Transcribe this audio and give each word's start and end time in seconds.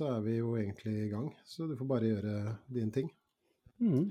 Så 0.00 0.06
er 0.14 0.20
vi 0.24 0.38
jo 0.38 0.54
egentlig 0.56 0.94
i 0.96 1.08
gang. 1.12 1.26
Så 1.44 1.66
du 1.68 1.74
får 1.76 1.84
bare 1.88 2.08
gjøre 2.08 2.56
dine 2.72 2.92
ting. 2.94 3.10
Mm. 3.84 4.06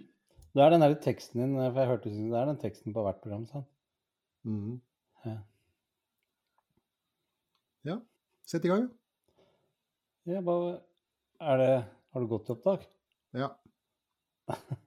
Det 0.53 0.61
er 0.61 0.69
den 0.69 0.83
der 0.83 0.93
teksten 1.01 1.41
din, 1.41 1.55
for 1.57 1.79
jeg 1.81 1.89
hørte 1.89 2.11
det 2.13 2.37
er 2.37 2.45
den 2.45 2.59
teksten 2.61 2.93
på 2.93 3.01
hvert 3.05 3.21
program, 3.23 3.47
sant? 3.49 3.65
Mhm. 4.45 4.75
Ja. 5.25 5.37
Ja, 7.89 7.95
sett 8.45 8.65
i 8.65 8.69
gang. 8.69 8.85
ja, 10.27 10.41
bare 10.41 10.79
er 11.39 11.57
det 11.57 11.85
Har 12.13 12.19
du 12.21 12.27
gått 12.27 12.45
til 12.45 12.55
opptak? 12.55 12.85
Ja. 13.33 13.47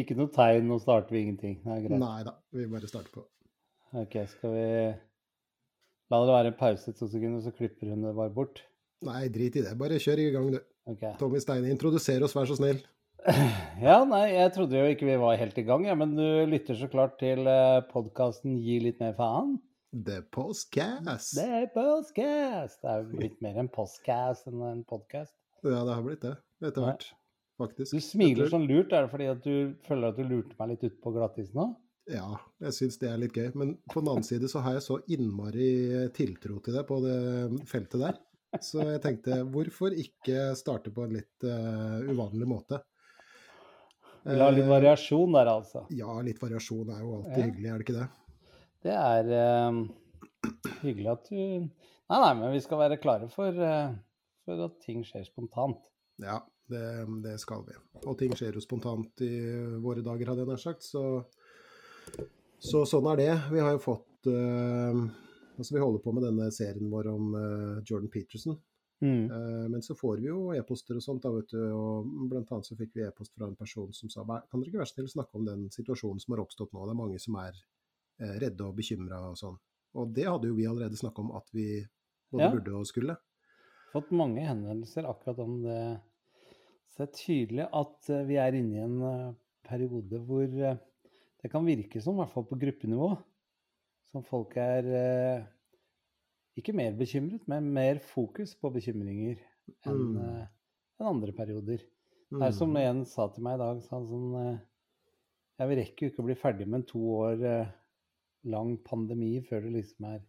Ikke 0.00 0.14
noe 0.14 0.30
tegn, 0.34 0.66
nå 0.70 0.78
starter 0.82 1.10
vi 1.14 1.20
ingenting. 1.24 1.60
Nei 1.66 2.22
da, 2.26 2.32
vi 2.54 2.66
bare 2.70 2.88
starter 2.90 3.10
på. 3.14 3.26
Ok, 3.98 4.14
skal 4.30 4.50
vi 4.54 4.66
La 6.10 6.18
det 6.26 6.32
være 6.34 6.50
en 6.50 6.58
pause 6.58 6.92
to 6.98 7.06
sekunder, 7.06 7.42
så 7.44 7.52
klipper 7.54 7.92
hun 7.92 8.02
det 8.02 8.16
bare 8.16 8.32
bort? 8.34 8.64
Nei, 9.06 9.28
drit 9.32 9.54
i 9.56 9.62
det. 9.62 9.76
Bare 9.78 10.00
kjør 10.02 10.22
i 10.24 10.30
gang, 10.34 10.48
du. 10.56 10.58
Okay. 10.90 11.12
Tommy 11.20 11.38
Steine, 11.38 11.70
introduser 11.70 12.24
oss, 12.26 12.34
vær 12.34 12.48
så 12.50 12.58
snill. 12.58 12.80
Ja, 13.80 13.98
nei, 14.08 14.30
jeg 14.32 14.50
trodde 14.54 14.76
jo 14.80 14.88
ikke 14.92 15.06
vi 15.08 15.16
var 15.20 15.38
helt 15.40 15.58
i 15.60 15.64
gang, 15.64 15.84
ja, 15.88 15.94
men 15.96 16.14
du 16.16 16.24
lytter 16.48 16.76
så 16.76 16.88
klart 16.90 17.18
til 17.20 17.46
podkasten 17.92 18.58
Gi 18.60 18.78
litt 18.84 18.98
mer 19.00 19.14
faen. 19.16 19.54
The 19.92 20.20
Postcast. 20.34 21.38
Er 21.42 21.68
postcast! 21.74 22.80
Det 22.82 22.90
er 22.90 23.00
jo 23.02 23.20
blitt 23.20 23.40
mer 23.44 23.56
en 23.60 23.70
postcast 23.72 24.50
enn 24.50 24.60
en 24.66 24.82
podkast. 24.88 25.34
Ja, 25.64 25.80
det 25.86 25.94
har 25.94 26.04
blitt 26.04 26.22
det. 26.24 26.34
Etter 26.62 26.84
hvert, 26.84 27.06
faktisk. 27.60 27.96
Du 27.96 28.04
smiler 28.04 28.50
sånn 28.52 28.68
lurt, 28.70 28.92
er 28.92 29.06
det 29.06 29.12
fordi 29.14 29.30
at 29.32 29.40
du 29.46 29.76
føler 29.86 30.12
at 30.12 30.20
du 30.20 30.26
lurte 30.26 30.58
meg 30.60 30.74
litt 30.74 30.86
ut 30.88 31.00
på 31.04 31.14
glattisen 31.16 31.58
nå? 31.60 31.70
Ja, 32.08 32.38
jeg 32.64 32.74
syns 32.74 32.96
det 32.98 33.10
er 33.10 33.20
litt 33.20 33.36
gøy. 33.36 33.50
Men 33.60 33.74
på 33.90 34.00
den 34.00 34.10
annen 34.12 34.26
side 34.26 34.48
så 34.50 34.62
har 34.64 34.78
jeg 34.78 34.86
så 34.86 34.98
innmari 35.12 36.08
tiltro 36.16 36.58
til 36.64 36.78
det 36.78 36.86
på 36.88 37.00
det 37.04 37.18
feltet 37.70 38.00
der. 38.02 38.20
Så 38.64 38.82
jeg 38.82 39.02
tenkte, 39.04 39.42
hvorfor 39.46 39.94
ikke 39.94 40.48
starte 40.58 40.90
på 40.90 41.04
en 41.06 41.12
litt 41.20 41.44
uh, 41.46 42.00
uvanlig 42.10 42.48
måte? 42.50 42.80
Vil 44.24 44.42
ha 44.42 44.48
litt 44.52 44.66
Eh, 44.66 44.72
variasjon 44.72 45.36
der, 45.36 45.48
altså. 45.48 45.84
Ja, 45.94 46.16
litt 46.26 46.40
variasjon 46.42 46.90
er 46.92 47.04
jo 47.04 47.12
alltid 47.20 47.38
Ja. 47.38 47.44
hyggelig, 47.46 47.68
er 47.70 47.78
det 47.78 47.86
ikke 47.86 48.00
det? 48.00 48.08
Det 48.82 48.96
er 48.96 49.30
uh, 49.36 49.78
hyggelig 50.82 51.12
at 51.14 51.30
du 51.30 51.36
Nei, 52.10 52.18
nei, 52.18 52.32
men 52.40 52.50
vi 52.56 52.60
skal 52.64 52.80
være 52.80 52.98
klare 52.98 53.28
for, 53.30 53.54
uh, 53.54 53.94
for 54.42 54.64
at 54.66 54.80
ting 54.82 55.04
skjer 55.06 55.22
spontant. 55.28 55.78
Ja, 56.18 56.40
det, 56.66 56.82
det 57.22 57.36
skal 57.38 57.62
vi. 57.68 57.76
Og 58.02 58.16
ting 58.18 58.34
skjer 58.34 58.58
jo 58.58 58.62
spontant 58.64 59.22
i 59.22 59.30
våre 59.78 60.02
dager, 60.02 60.32
hadde 60.32 60.42
jeg 60.42 60.50
nær 60.50 60.58
sagt. 60.58 60.82
Så, 60.82 61.04
så 62.60 62.84
sånn 62.88 63.08
er 63.12 63.20
det. 63.20 63.34
Vi 63.52 63.60
har 63.62 63.74
jo 63.74 63.82
fått 63.82 64.28
uh, 64.28 65.04
Altså, 65.60 65.74
vi 65.74 65.82
holder 65.82 66.00
på 66.00 66.12
med 66.16 66.24
denne 66.24 66.46
serien 66.56 66.88
vår 66.88 67.08
om 67.10 67.32
uh, 67.36 67.80
Jordan 67.84 68.08
Peterson. 68.12 68.54
Mm. 69.04 69.26
Uh, 69.28 69.66
men 69.72 69.82
så 69.84 69.92
får 69.96 70.22
vi 70.22 70.30
jo 70.30 70.54
e-poster 70.56 70.96
og 70.96 71.04
sånt, 71.04 71.24
da, 71.24 71.32
vet 71.34 71.52
du. 71.52 71.60
Og 71.76 72.08
blant 72.30 72.48
annet 72.52 72.68
så 72.68 72.76
fikk 72.78 72.94
vi 72.96 73.04
e-post 73.04 73.34
fra 73.36 73.48
en 73.48 73.58
person 73.58 73.90
som 73.96 74.12
sa 74.12 74.24
kan 74.24 74.60
dere 74.60 74.70
ikke 74.70 74.80
være 74.80 74.92
snill 74.92 75.10
snakke 75.12 75.36
om 75.36 75.44
den 75.48 75.66
situasjonen 75.72 76.22
som 76.22 76.36
har 76.36 76.44
oppstått 76.46 76.72
nå? 76.72 76.86
Det 76.88 76.94
er 76.94 77.00
mange 77.02 77.20
som 77.20 77.36
er 77.40 77.60
redde 78.40 78.64
og 78.66 78.76
bekymra 78.76 79.20
og 79.30 79.36
sånn. 79.40 79.56
Og 80.00 80.10
det 80.16 80.26
hadde 80.28 80.48
jo 80.48 80.56
vi 80.56 80.68
allerede 80.68 80.96
snakka 81.00 81.24
om 81.24 81.30
at 81.36 81.52
vi 81.56 81.68
både 82.32 82.48
Ja. 82.48 82.50
burde 82.52 82.74
og 82.76 82.88
skulle. 82.88 83.16
Fått 83.92 84.12
mange 84.12 84.44
henvendelser 84.44 85.08
akkurat 85.08 85.40
om 85.44 85.62
det. 85.64 85.80
Så 86.92 87.02
det 87.02 87.08
er 87.08 87.16
tydelig 87.20 87.68
at 87.72 88.12
vi 88.28 88.36
er 88.40 88.56
inne 88.60 88.76
i 88.76 88.84
en 88.84 89.00
periode 89.68 90.20
hvor 90.24 90.60
det 91.42 91.50
kan 91.52 91.64
virke 91.66 92.00
som, 92.02 92.16
i 92.18 92.22
hvert 92.22 92.32
fall 92.34 92.46
på 92.48 92.58
gruppenivå, 92.60 93.10
som 94.10 94.24
folk 94.26 94.56
er 94.60 94.88
eh, 95.00 95.44
ikke 96.60 96.74
mer 96.76 96.92
bekymret, 96.98 97.46
men 97.48 97.70
mer 97.72 98.00
fokus 98.04 98.54
på 98.58 98.72
bekymringer 98.74 99.38
enn 99.86 100.00
Mm. 100.14 100.16
eh, 100.24 100.46
en 101.00 101.06
andre 101.14 101.32
perioder. 101.32 101.78
Det 102.30 102.42
er 102.42 102.52
som 102.52 102.70
Mm. 102.70 102.76
en 102.76 103.04
sa 103.04 103.28
til 103.28 103.42
meg 103.42 103.54
i 103.56 103.62
dag, 103.62 103.82
sa 103.82 103.96
han 103.96 104.06
sånn 104.06 104.34
eh, 104.46 104.58
Jeg 105.60 105.76
rekker 105.76 106.06
jo 106.06 106.10
ikke 106.10 106.22
å 106.22 106.26
bli 106.26 106.34
ferdig 106.40 106.66
med 106.66 106.80
en 106.80 106.86
to 106.88 106.98
år 106.98 107.42
eh, 107.44 107.66
lang 108.44 108.78
pandemi 108.78 109.40
før 109.44 109.60
det 109.66 109.72
liksom 109.74 110.06
er 110.08 110.22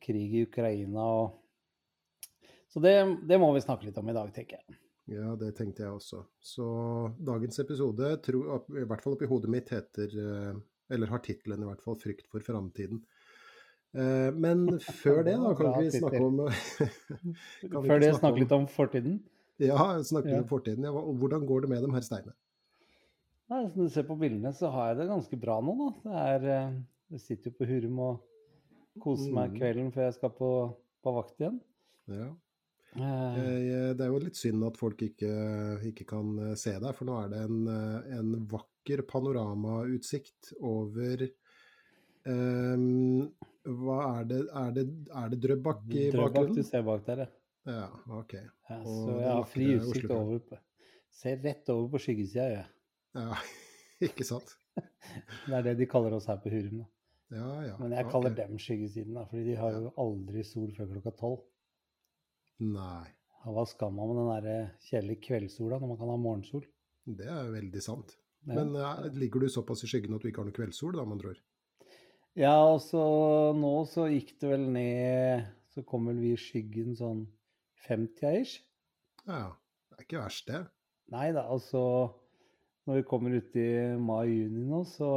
krig 0.00 0.34
i 0.34 0.42
Ukraina 0.46 1.02
og 1.02 1.32
Så 2.68 2.80
det, 2.82 2.92
det 3.26 3.38
må 3.40 3.52
vi 3.54 3.60
snakke 3.64 3.86
litt 3.86 3.96
om 3.98 4.08
i 4.08 4.12
dag, 4.12 4.32
tenker 4.34 4.58
jeg. 4.58 4.76
Ja, 5.08 5.36
det 5.38 5.52
tenkte 5.56 5.84
jeg 5.84 5.92
også. 5.94 6.24
Så 6.42 6.64
dagens 7.22 7.58
episode, 7.62 8.08
tro, 8.26 8.40
i 8.74 8.84
hvert 8.88 9.02
fall 9.04 9.14
oppi 9.14 9.28
hodet 9.30 9.50
mitt, 9.52 9.68
heter 9.70 10.10
eh, 10.18 10.56
Eller 10.90 11.06
har 11.10 11.18
tittelen 11.22 11.62
i 11.62 11.66
hvert 11.68 11.82
fall 11.82 11.94
'Frykt 11.98 12.26
for 12.30 12.40
framtiden'. 12.40 13.00
Eh, 13.94 14.30
Men 14.34 14.66
før 15.02 15.22
det, 15.24 15.36
da, 15.38 15.54
kan 15.54 15.78
vi 15.78 15.90
snakke 15.90 16.20
om 16.24 16.36
Kan 17.70 17.82
vi 17.82 17.88
Før 17.88 18.00
det 18.02 18.14
snakke 18.18 18.40
litt 18.42 18.52
om 18.52 18.66
fortiden. 18.66 19.20
Ja, 19.58 19.76
snakke 20.02 20.28
Ja. 20.34 20.40
om 20.42 20.48
fortiden. 20.48 20.84
Ja, 20.84 20.90
hvordan 20.92 21.46
går 21.46 21.60
det 21.62 21.68
med 21.70 21.82
dem, 21.82 21.94
herr 21.94 22.02
Steine? 22.04 22.32
Nei, 23.48 23.68
Som 23.70 23.84
du 23.86 23.88
ser 23.88 24.02
på 24.02 24.18
bildene, 24.18 24.50
så 24.52 24.70
har 24.70 24.88
jeg 24.90 24.98
det 24.98 25.08
ganske 25.08 25.38
bra 25.40 25.60
nå, 25.62 25.76
da. 25.78 26.10
Det 26.10 26.16
er, 26.18 26.66
eh, 26.66 26.72
jeg 27.12 27.20
sitter 27.20 27.50
jo 27.50 27.56
på 27.60 27.66
Hurum 27.70 27.98
og 28.00 28.20
koser 29.00 29.32
meg 29.32 29.52
Mm. 29.52 29.58
kvelden 29.60 29.92
før 29.94 30.02
jeg 30.10 30.14
skal 30.14 30.30
på, 30.30 30.50
på 31.04 31.14
vakt 31.14 31.38
igjen. 31.40 31.60
Ja. 32.08 32.34
Eh, 32.96 33.40
Jeg, 33.66 33.96
det 33.98 34.04
er 34.06 34.12
jo 34.12 34.20
litt 34.22 34.38
synd 34.38 34.64
at 34.64 34.78
folk 34.80 35.02
ikke, 35.04 35.30
ikke 35.90 36.06
kan 36.08 36.30
eh, 36.46 36.54
se 36.58 36.72
deg, 36.80 36.92
for 36.96 37.08
nå 37.08 37.16
er 37.24 37.32
det 37.32 37.42
en, 37.44 37.58
eh, 37.72 38.14
en 38.20 38.30
vakker 38.48 39.02
panoramautsikt 39.10 40.52
over 40.64 41.26
um, 42.24 43.26
Hva 43.66 43.98
er 44.20 44.28
det 44.30 44.38
Er 44.46 44.70
det, 44.76 44.86
er 45.10 45.32
det 45.32 45.40
Drøbak 45.42 45.82
i 45.90 46.06
Drøbak 46.14 46.54
du 46.54 46.62
ser 46.64 46.86
bak 46.86 47.04
der, 47.08 47.26
ja. 47.26 47.32
Ja, 47.66 47.86
OK. 48.14 48.36
Ja, 48.70 48.76
så 48.84 49.16
jeg 49.18 49.30
har 49.32 49.48
fri 49.50 49.72
utsikt 49.74 50.12
over 50.14 50.38
på 50.46 50.60
Ser 51.16 51.40
rett 51.42 51.68
over 51.72 51.88
på 51.96 52.00
skyggesida, 52.04 52.44
jeg. 52.52 52.66
Ja, 53.16 53.40
ikke 54.06 54.26
sant? 54.28 54.52
Det 55.48 55.54
er 55.56 55.64
det 55.64 55.78
de 55.80 55.88
kaller 55.88 56.14
oss 56.14 56.28
her 56.28 56.38
på 56.42 56.52
Hurum. 56.52 56.82
da. 56.84 56.86
Ja, 57.34 57.50
ja. 57.64 57.76
Men 57.80 57.94
jeg 57.96 58.06
kaller 58.06 58.30
kaller 58.30 58.34
dem 58.38 58.58
skyggesiden, 58.62 59.16
da, 59.16 59.24
fordi 59.26 59.48
de 59.48 59.56
har 59.58 59.74
jo 59.74 59.92
aldri 59.98 60.44
sol 60.46 60.68
før 60.76 60.92
klokka 60.92 61.14
tolv. 61.18 61.40
Nei, 62.64 63.06
Ja, 63.44 63.52
Hva 63.52 63.66
skal 63.68 63.92
man 63.94 64.08
med 64.10 64.16
den 64.22 64.30
der 64.46 64.70
kjedelige 64.88 65.22
kveldssola 65.28 65.78
når 65.78 65.90
man 65.92 65.98
kan 66.00 66.10
ha 66.10 66.16
morgensol? 66.18 66.64
det 67.06 67.26
er 67.30 67.52
veldig 67.54 67.82
sant. 67.84 68.16
Ja. 68.46 68.56
Men 68.58 68.74
uh, 68.74 69.06
ligger 69.14 69.44
du 69.44 69.48
såpass 69.50 69.84
i 69.84 69.90
skyggen 69.90 70.16
at 70.16 70.22
du 70.24 70.30
ikke 70.30 70.42
har 70.42 70.48
noe 70.48 70.56
kveldssol, 70.56 70.96
da, 70.96 71.04
med 71.04 71.18
andre 71.18 71.34
ord? 71.34 71.42
Ja, 72.36 72.54
og 72.68 72.80
så 72.84 73.02
nå 73.56 73.72
så 73.88 74.08
gikk 74.10 74.34
det 74.42 74.50
vel 74.50 74.66
ned 74.74 75.46
Så 75.72 75.84
kom 75.88 76.08
vel 76.10 76.18
vi 76.20 76.34
i 76.34 76.40
skyggen 76.40 76.96
sånn 76.98 77.22
50-ish. 77.86 78.58
Ja, 79.24 79.54
det 79.88 79.96
er 79.96 80.04
ikke 80.04 80.20
verst, 80.20 80.50
det. 80.50 80.62
Nei 81.14 81.30
da, 81.36 81.46
altså 81.52 81.80
Når 82.86 83.00
vi 83.00 83.06
kommer 83.08 83.36
ut 83.36 83.56
i 83.60 83.68
mai-juni 84.00 84.64
nå, 84.68 84.82
så 84.90 85.10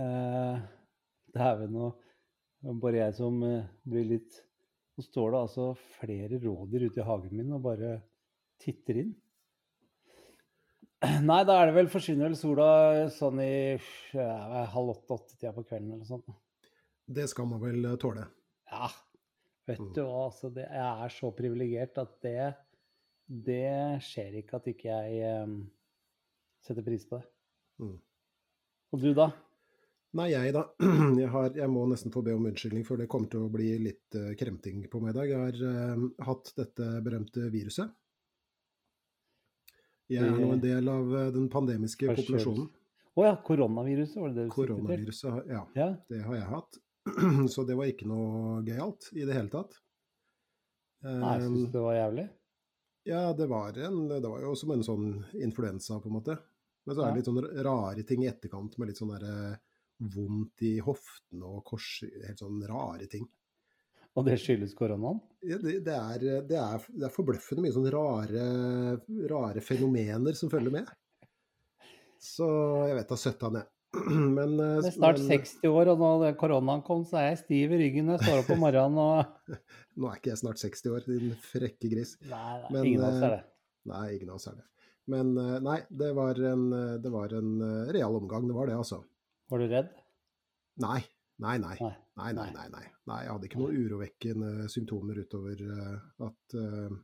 eh, 0.00 0.62
Det 1.32 1.46
er 1.46 1.62
det 1.62 2.70
er 2.70 2.80
bare 2.82 3.00
jeg 3.00 3.14
som 3.18 3.38
eh, 3.46 3.68
blir 3.88 4.08
litt 4.16 4.36
Nå 4.92 5.02
står 5.06 5.32
det 5.32 5.40
altså 5.40 5.66
flere 5.98 6.38
rådyr 6.42 6.86
ute 6.90 7.00
i 7.00 7.06
hagen 7.06 7.36
min 7.38 7.52
og 7.56 7.62
bare 7.64 7.94
titter 8.60 8.98
inn. 9.04 9.12
Nei, 11.26 11.40
da 11.48 11.56
er 11.58 11.70
det 11.70 11.74
vel 11.74 11.88
forsvinner 11.90 12.28
vel 12.28 12.36
sola 12.38 12.66
sånn 13.10 13.40
i 13.42 13.74
ja, 14.14 14.66
halv 14.70 14.92
åtte-åtte-tida 14.92 15.50
på 15.56 15.64
kvelden 15.66 15.96
eller 15.96 16.06
sånt. 16.06 16.28
Det 17.10 17.24
skal 17.32 17.48
man 17.50 17.62
vel 17.64 17.80
eh, 17.88 17.96
tåle. 17.98 18.28
Ja, 18.70 18.90
vet 19.66 19.80
Mm. 19.82 19.88
du 19.96 20.00
hva, 20.04 20.26
altså 20.28 20.50
det, 20.54 20.68
jeg 20.70 21.06
er 21.06 21.12
så 21.16 21.30
privilegert 21.34 21.98
at 21.98 22.12
det, 22.22 22.52
det 23.26 24.02
skjer 24.06 24.38
ikke 24.42 24.60
at 24.60 24.68
ikke 24.70 24.88
jeg 24.92 25.42
um, 25.42 25.56
setter 26.62 26.86
pris 26.86 27.04
på 27.08 27.18
det. 27.18 27.26
Mm. 27.82 27.96
Og 28.92 29.02
du 29.02 29.10
da? 29.16 29.30
Nei, 30.18 30.28
jeg 30.28 30.52
da. 30.52 30.66
Jeg, 31.22 31.28
har, 31.32 31.54
jeg 31.56 31.72
må 31.72 31.86
nesten 31.88 32.12
få 32.12 32.20
be 32.24 32.34
om 32.36 32.44
unnskyldning, 32.50 32.84
for 32.84 33.00
det 33.00 33.08
kommer 33.12 33.30
til 33.32 33.46
å 33.46 33.52
bli 33.52 33.70
litt 33.80 34.16
eh, 34.18 34.34
kremting 34.36 34.84
på 34.92 35.00
meg 35.00 35.14
i 35.14 35.16
dag. 35.16 35.30
Jeg 35.30 35.40
har 35.40 35.96
uh, 35.96 36.04
hatt 36.28 36.52
dette 36.58 36.88
berømte 37.04 37.46
viruset. 37.52 37.94
Jeg 40.12 40.26
er 40.28 40.36
nå 40.36 40.50
en 40.52 40.60
del 40.60 40.90
av 40.92 41.14
eh, 41.16 41.30
den 41.32 41.48
pandemiske 41.52 42.10
Hva 42.10 42.16
populasjonen. 42.18 42.68
Å 43.12 43.24
ja, 43.24 43.32
koronaviruset, 43.44 44.18
var 44.20 44.32
det 44.34 44.40
det 44.42 44.46
du? 44.50 44.52
Koronaviruset, 44.52 45.48
ja, 45.48 45.64
Ja. 45.78 45.88
det 46.12 46.20
har 46.26 46.36
jeg 46.36 46.50
hatt. 46.50 46.80
Så 47.54 47.64
det 47.68 47.78
var 47.80 47.88
ikke 47.88 48.08
noe 48.12 48.60
gøyalt 48.68 49.08
i 49.16 49.24
det 49.24 49.36
hele 49.36 49.52
tatt. 49.52 49.80
Nei, 51.02 51.34
jeg 51.40 51.48
syns 51.48 51.72
det 51.72 51.82
var 51.82 51.96
jævlig? 51.98 52.28
Ja, 53.08 53.24
det 53.34 53.48
var, 53.50 53.74
en, 53.80 54.04
det 54.12 54.22
var 54.28 54.44
jo 54.44 54.52
som 54.54 54.70
en 54.76 54.84
sånn 54.86 55.06
influensa, 55.34 55.96
på 55.98 56.12
en 56.12 56.20
måte. 56.20 56.36
Men 56.86 56.94
så 56.94 57.02
er 57.02 57.10
det 57.10 57.22
litt 57.22 57.30
sånn 57.32 57.64
rare 57.64 58.04
ting 58.06 58.22
i 58.22 58.30
etterkant, 58.30 58.76
med 58.78 58.92
litt 58.92 59.00
sånn 59.00 59.10
derre 59.16 59.56
vondt 60.14 60.64
i 60.66 60.76
hoftene 60.82 61.46
og 61.46 61.62
kors 61.68 62.02
Helt 62.06 62.42
sånn 62.42 62.62
rare 62.68 63.06
ting. 63.10 63.28
Og 64.18 64.26
det 64.26 64.36
skyldes 64.42 64.74
koronaen? 64.76 65.22
Ja, 65.46 65.56
det, 65.62 65.78
det, 65.86 65.94
er, 65.96 66.24
det, 66.48 66.58
er, 66.58 66.82
det 66.92 67.06
er 67.08 67.14
forbløffende 67.14 67.64
mye 67.64 67.72
sånn 67.74 67.88
rare, 67.94 68.42
rare 69.30 69.62
fenomener 69.64 70.36
som 70.36 70.50
følger 70.52 70.74
med. 70.74 70.90
Så 72.22 72.48
jeg 72.90 72.98
vet 72.98 73.08
da 73.14 73.18
søtta 73.18 73.50
ned. 73.54 73.70
Men 74.36 74.54
eh, 74.56 74.74
Jeg 74.80 74.90
er 74.92 74.96
snart 74.96 75.20
men- 75.20 75.30
60 75.32 75.68
år, 75.68 75.90
og 75.92 76.02
når 76.02 76.36
koronaen 76.40 76.84
kom, 76.86 77.06
så 77.08 77.18
er 77.20 77.30
jeg 77.30 77.40
stiv 77.42 77.72
i 77.72 77.80
ryggen 77.82 78.08
når 78.08 78.20
jeg 78.20 78.28
står 78.28 78.42
opp 78.42 78.52
om 78.54 78.62
morgenen 78.64 79.00
og 79.02 79.56
Nå 80.00 80.08
er 80.08 80.20
ikke 80.20 80.32
jeg 80.32 80.40
snart 80.40 80.60
60 80.62 80.92
år, 80.92 81.08
din 81.08 81.32
frekke 81.44 81.90
gris. 81.92 82.14
Nei, 82.24 82.60
nei 82.62 82.70
Men, 82.70 82.86
ingen 82.88 83.02
av 83.04 83.10
oss 83.10 83.24
er 83.26 83.34
det. 83.34 83.42
Nei, 83.92 84.04
ingen 84.16 84.30
av 84.30 84.38
oss 84.38 84.48
er 84.48 84.60
det. 84.60 84.68
Men 85.12 85.32
eh, 85.36 85.56
nei, 85.64 85.78
det 85.90 86.12
var 86.16 86.38
en, 86.52 86.68
eh, 86.78 86.94
det 87.02 87.12
var 87.12 87.34
en 87.36 87.50
eh, 87.66 87.92
real 87.96 88.16
omgang, 88.20 88.46
det 88.48 88.56
var 88.56 88.70
det, 88.70 88.78
altså. 88.78 89.02
Var 89.52 89.58
du 89.58 89.66
redd? 89.68 89.88
Nei, 90.80 91.02
nei, 91.44 91.58
nei. 91.60 91.76
Nei. 91.80 91.96
Nei, 92.16 92.32
nei, 92.32 92.52
nei. 92.54 92.68
nei. 92.72 92.86
nei 93.10 93.16
jeg 93.20 93.32
hadde 93.34 93.48
ikke 93.50 93.58
noen 93.60 93.82
urovekkende 93.82 94.52
symptomer 94.72 95.18
utover 95.20 95.60
eh, 95.66 95.98
at, 96.24 96.54
eh, 96.56 96.94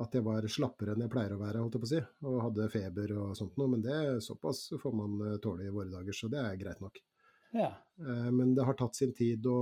at 0.00 0.16
jeg 0.16 0.24
var 0.24 0.48
slappere 0.54 0.94
enn 0.94 1.04
jeg 1.04 1.12
pleier 1.12 1.34
å 1.36 1.42
være, 1.42 1.60
holdt 1.60 1.76
jeg 1.76 1.82
på 1.82 1.88
å 1.88 1.90
si. 1.90 2.00
Og 2.30 2.38
hadde 2.46 2.70
feber 2.72 3.12
og 3.20 3.34
sånt 3.36 3.60
noe. 3.60 3.74
Men 3.74 3.84
det 3.84 3.98
såpass 4.24 4.62
får 4.80 4.96
man 5.02 5.20
eh, 5.26 5.36
tåle 5.44 5.68
i 5.68 5.74
våre 5.76 5.92
dager, 5.92 6.16
så 6.16 6.32
det 6.32 6.40
er 6.46 6.56
greit 6.62 6.80
nok. 6.80 7.02
Ja. 7.52 7.68
Men 8.00 8.56
det 8.56 8.64
har 8.68 8.80
tatt 8.80 8.96
sin 8.96 9.12
tid 9.16 9.44
å, 9.48 9.60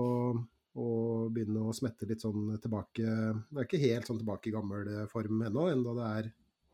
å 0.78 0.88
begynne 1.34 1.66
å 1.66 1.74
smette 1.74 2.06
litt 2.08 2.22
sånn 2.24 2.56
tilbake 2.62 3.02
Det 3.04 3.58
er 3.60 3.66
ikke 3.68 3.82
helt 3.82 4.08
sånn 4.08 4.18
tilbake 4.22 4.50
i 4.50 4.54
gammel 4.54 4.88
form 5.10 5.44
ennå, 5.50 5.66
enda 5.70 5.92
det 5.98 6.06
er 6.08 6.30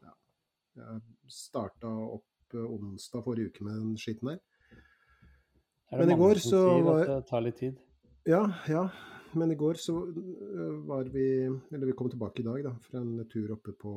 ja, 0.07 0.15
Jeg 0.79 1.03
starta 1.35 1.91
opp 1.91 2.57
onsdag 2.61 3.27
forrige 3.27 3.51
uke 3.51 3.67
med 3.67 3.81
den 3.83 3.99
skitten 4.01 4.35
der. 4.35 4.41
Er 5.93 5.99
Men 6.05 6.11
i 6.11 6.17
går 6.19 6.35
så 6.39 6.61
var- 6.85 7.07
det 7.07 7.27
tar 7.29 7.41
litt 7.43 7.57
tid? 7.59 7.77
Ja, 8.27 8.45
ja. 8.69 8.89
Men 9.35 9.51
i 9.53 9.55
går 9.55 9.75
så 9.79 9.95
øh, 10.11 10.87
var 10.87 11.05
vi 11.05 11.47
Eller 11.73 11.87
vi 11.87 11.93
kom 11.93 12.11
tilbake 12.11 12.41
i 12.41 12.43
dag, 12.43 12.63
da, 12.65 12.73
fra 12.83 12.99
en 13.01 13.25
tur 13.31 13.53
oppe 13.55 13.73
på 13.79 13.93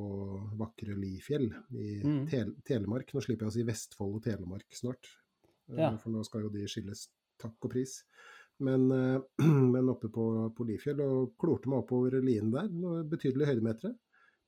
vakre 0.58 0.96
Lifjell 0.96 1.48
i 1.74 2.02
Mm. 2.04 2.28
Tel 2.30 2.54
Telemark. 2.66 3.12
Nå 3.14 3.22
slipper 3.22 3.46
jeg 3.46 3.50
å 3.52 3.54
si 3.54 3.64
Vestfold 3.64 4.16
og 4.16 4.24
Telemark 4.24 4.66
snart, 4.74 5.08
øh, 5.72 5.78
Ja. 5.78 5.98
for 5.98 6.10
nå 6.12 6.24
skal 6.26 6.42
jo 6.44 6.50
de 6.50 6.68
skilles, 6.68 7.08
takk 7.40 7.56
og 7.64 7.72
pris. 7.72 8.04
Men, 8.60 8.92
øh, 8.92 9.22
men 9.74 9.90
oppe 9.90 10.10
på, 10.10 10.54
på 10.56 10.66
Lifjell 10.68 11.02
og 11.02 11.34
klorte 11.38 11.68
meg 11.68 11.80
oppover 11.84 12.22
lien 12.22 12.52
der, 12.52 12.68
betydelige 13.04 13.48
høydemetere, 13.54 13.96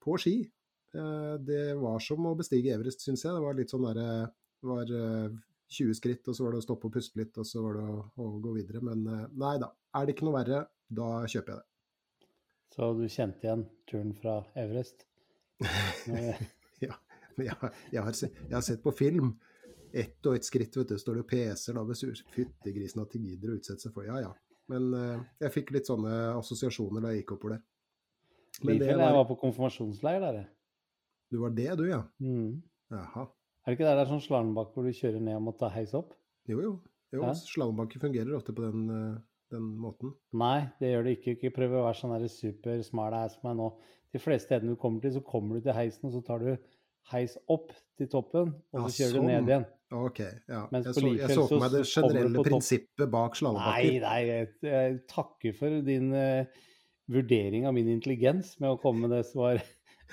på 0.01 0.17
ski. 0.19 0.51
Eh, 0.93 1.37
Det 1.41 1.75
var 1.81 1.99
som 1.99 2.19
å 2.25 2.35
bestige 2.37 2.73
Everest, 2.73 3.01
syns 3.01 3.23
jeg. 3.25 3.33
Det 3.33 3.41
var 3.41 3.53
litt 3.55 3.69
sånn 3.73 3.85
derre 3.89 4.31
var 4.63 4.85
øh, 4.85 5.29
20 5.71 5.97
skritt, 5.97 6.27
og 6.29 6.37
så 6.37 6.45
var 6.45 6.53
det 6.53 6.61
å 6.61 6.65
stoppe 6.65 6.89
og 6.89 6.93
puste 6.93 7.19
litt, 7.19 7.37
og 7.41 7.47
så 7.47 7.63
var 7.63 7.79
det 7.79 7.85
å, 7.89 7.97
å 8.21 8.27
gå 8.43 8.53
videre. 8.57 8.81
Men 8.85 9.05
eh, 9.09 9.25
nei 9.41 9.55
da. 9.61 9.71
Er 9.95 10.05
det 10.05 10.15
ikke 10.15 10.27
noe 10.27 10.37
verre, 10.37 10.61
da 10.87 11.09
kjøper 11.25 11.55
jeg 11.55 11.61
det. 11.61 12.29
Så 12.75 12.91
du 12.97 13.05
kjente 13.07 13.47
igjen 13.47 13.65
turen 13.87 14.13
fra 14.19 14.39
Everest? 14.59 15.05
ja. 16.85 16.97
Men 17.35 17.47
jeg, 17.47 17.55
jeg, 17.91 18.01
har, 18.03 18.15
jeg 18.19 18.55
har 18.55 18.65
sett 18.67 18.83
på 18.83 18.93
film. 18.95 19.35
Ett 19.95 20.27
og 20.27 20.35
ett 20.35 20.43
skritt, 20.47 20.75
vet 20.75 20.91
du, 20.91 20.97
står 20.99 21.19
det 21.19 21.23
og 21.23 21.29
peser 21.29 21.77
da 21.77 21.85
ved 21.87 21.95
sur- 21.99 22.25
fyttegrisen 22.35 22.99
at 23.03 23.15
de 23.15 23.21
gidder 23.29 23.53
å 23.53 23.55
utsette 23.59 23.85
seg 23.85 23.95
for. 23.95 24.07
Ja 24.07 24.19
ja. 24.25 24.33
Men 24.71 24.89
uh, 24.97 25.23
jeg 25.39 25.53
fikk 25.53 25.71
litt 25.75 25.87
sånne 25.87 26.11
assosiasjoner 26.35 27.03
da 27.03 27.13
jeg 27.13 27.21
gikk 27.21 27.35
oppover 27.37 27.55
der. 27.55 27.63
Men 28.65 28.79
det 28.81 28.89
var... 28.89 29.03
jeg 29.05 29.17
var 29.19 29.27
på 29.29 29.37
konfirmasjonsleir 29.39 30.19
der. 30.23 30.39
jeg. 30.41 30.47
du 31.31 31.39
var 31.43 31.55
det, 31.55 31.69
du, 31.79 31.85
ja? 31.87 32.01
Mm. 32.23 32.61
Jaha. 32.91 33.25
Er 33.65 33.71
det 33.73 33.79
ikke 33.79 33.87
der 33.87 33.97
det 33.97 34.03
er 34.05 34.11
sånn 34.13 34.21
slalåmbakke 34.21 34.75
hvor 34.77 34.85
du 34.85 34.93
kjører 34.93 35.21
ned 35.25 35.39
og 35.39 35.45
må 35.47 35.53
ta 35.57 35.71
heis 35.73 35.95
opp? 35.97 36.13
Jo 36.47 36.59
jo. 36.61 36.73
jo 37.15 37.23
Ja. 37.25 37.33
Slalåmbakker 37.33 37.99
fungerer 38.03 38.35
ofte 38.37 38.53
på 38.53 38.61
den, 38.61 38.83
eh, 38.93 39.17
den 39.51 39.71
måten. 39.81 40.13
Nei, 40.33 40.69
det 40.79 40.91
gjør 40.93 41.03
det 41.07 41.17
ikke. 41.17 41.33
Ikke 41.39 41.53
prøv 41.55 41.73
å 41.79 41.85
være 41.87 41.97
sånn 41.97 42.29
super 42.29 42.81
smart 42.85 43.13
ass 43.17 43.39
som 43.39 43.49
meg 43.49 43.57
nå. 43.57 43.71
De 44.13 44.21
fleste 44.21 44.47
stedene 44.51 44.75
du 44.75 44.79
kommer 44.79 45.01
til, 45.01 45.15
så 45.17 45.23
kommer 45.25 45.57
du 45.57 45.65
til 45.65 45.73
heisen, 45.73 46.05
og 46.05 46.13
så 46.13 46.21
tar 46.25 46.39
du 46.45 46.51
heis 47.11 47.37
opp 47.51 47.73
til 47.97 48.07
toppen, 48.07 48.53
og 48.73 48.85
så 48.85 48.85
Ja, 48.85 48.93
kjører 48.99 49.13
du 49.13 49.19
sånn. 49.19 49.27
ned 49.31 49.49
igjen. 49.49 49.65
Ok, 49.95 50.19
ja. 50.49 50.61
Mens 50.71 50.85
Jeg 50.85 50.95
så, 50.95 51.09
jeg 51.15 51.29
så 51.35 51.47
for 51.47 51.59
meg 51.61 51.71
det 51.71 51.81
du 51.83 51.89
generelle 51.89 52.43
prinsippet 52.45 53.11
bak 53.11 53.33
Nei, 53.33 53.39
slalåmbakker. 53.39 53.99
nei, 54.01 54.21
jeg, 54.25 54.47
jeg 54.65 55.01
takker 55.11 55.57
for 55.57 55.81
din 55.85 56.13
uh, 56.13 56.45
vurdering 57.11 57.67
av 57.67 57.73
min 57.77 57.89
intelligens 57.93 58.55
med 58.59 58.73
å 58.73 58.79
komme 58.81 59.05
med 59.05 59.13
det 59.17 59.25
svaret. 59.29 59.65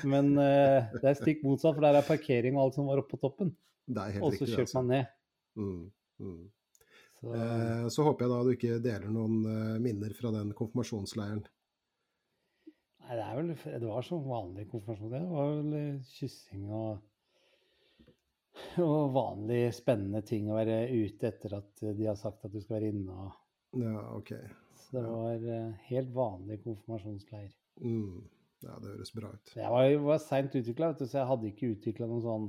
Men 0.09 0.33
uh, 0.39 0.89
det 0.99 1.05
er 1.13 1.19
stikk 1.19 1.43
motsatt, 1.45 1.77
for 1.77 1.85
der 1.85 1.99
er 2.01 2.07
parkering 2.07 2.57
og 2.57 2.65
alt 2.67 2.79
som 2.79 2.89
var 2.89 3.03
oppe 3.03 3.15
på 3.17 3.21
toppen. 3.27 3.53
Det 3.87 4.03
er 4.03 4.15
helt 4.17 4.25
Og 4.25 4.33
så 4.39 4.47
riktig. 4.47 4.57
kjørte 4.57 4.79
man 4.81 4.93
ned. 4.95 5.07
Mm, 5.59 5.81
mm. 6.23 6.43
Så, 7.21 7.33
Eh, 7.37 7.89
Så 7.95 8.03
håper 8.03 8.25
jeg 8.25 8.31
da 8.33 8.39
du 8.43 8.49
ikke 8.57 8.79
deler 8.83 9.11
noen 9.15 9.45
eh, 9.47 9.77
minner 9.85 10.11
fra 10.19 10.33
den 10.35 10.49
konfirmasjonsleiren. 10.59 11.45
nei, 13.03 13.15
det 13.15 13.23
er 13.23 13.37
vel 13.37 13.53
Det 13.55 13.87
var 13.87 14.03
som 14.03 14.25
vanlig 14.27 14.65
konfirmasjon. 14.73 15.13
Det 15.13 15.21
var 15.31 15.53
vel 15.53 15.77
eh, 15.79 16.01
kyssing 16.17 16.65
og 16.71 16.99
og 18.83 19.13
vanlig 19.15 19.73
spennende 19.75 20.21
ting 20.29 20.51
å 20.51 20.57
være 20.59 20.83
ute 20.93 21.31
etter 21.31 21.55
at 21.57 21.81
de 21.97 22.05
har 22.07 22.19
sagt 22.21 22.45
at 22.45 22.53
du 22.53 22.61
skal 22.61 22.77
være 22.81 22.91
inne. 22.93 23.13
og 23.13 23.81
Ja, 23.81 24.03
ok. 24.17 24.33
Så 24.83 24.99
det 24.99 25.05
var 25.09 25.47
eh, 25.57 25.73
helt 25.89 26.11
vanlig 26.15 26.59
konfirmasjonsleir. 26.65 27.53
Mm. 27.81 28.23
Ja, 28.63 28.77
det 28.83 28.93
høres 28.95 29.13
bra 29.15 29.33
ut. 29.33 29.55
Jeg 29.57 29.73
var, 29.75 29.89
var 30.07 30.21
seint 30.23 30.55
utvikla, 30.59 30.93
så 30.99 31.09
jeg 31.09 31.29
hadde 31.29 31.51
ikke 31.51 31.73
utvikla 31.75 32.09
noen 32.11 32.23
sånn 32.27 32.47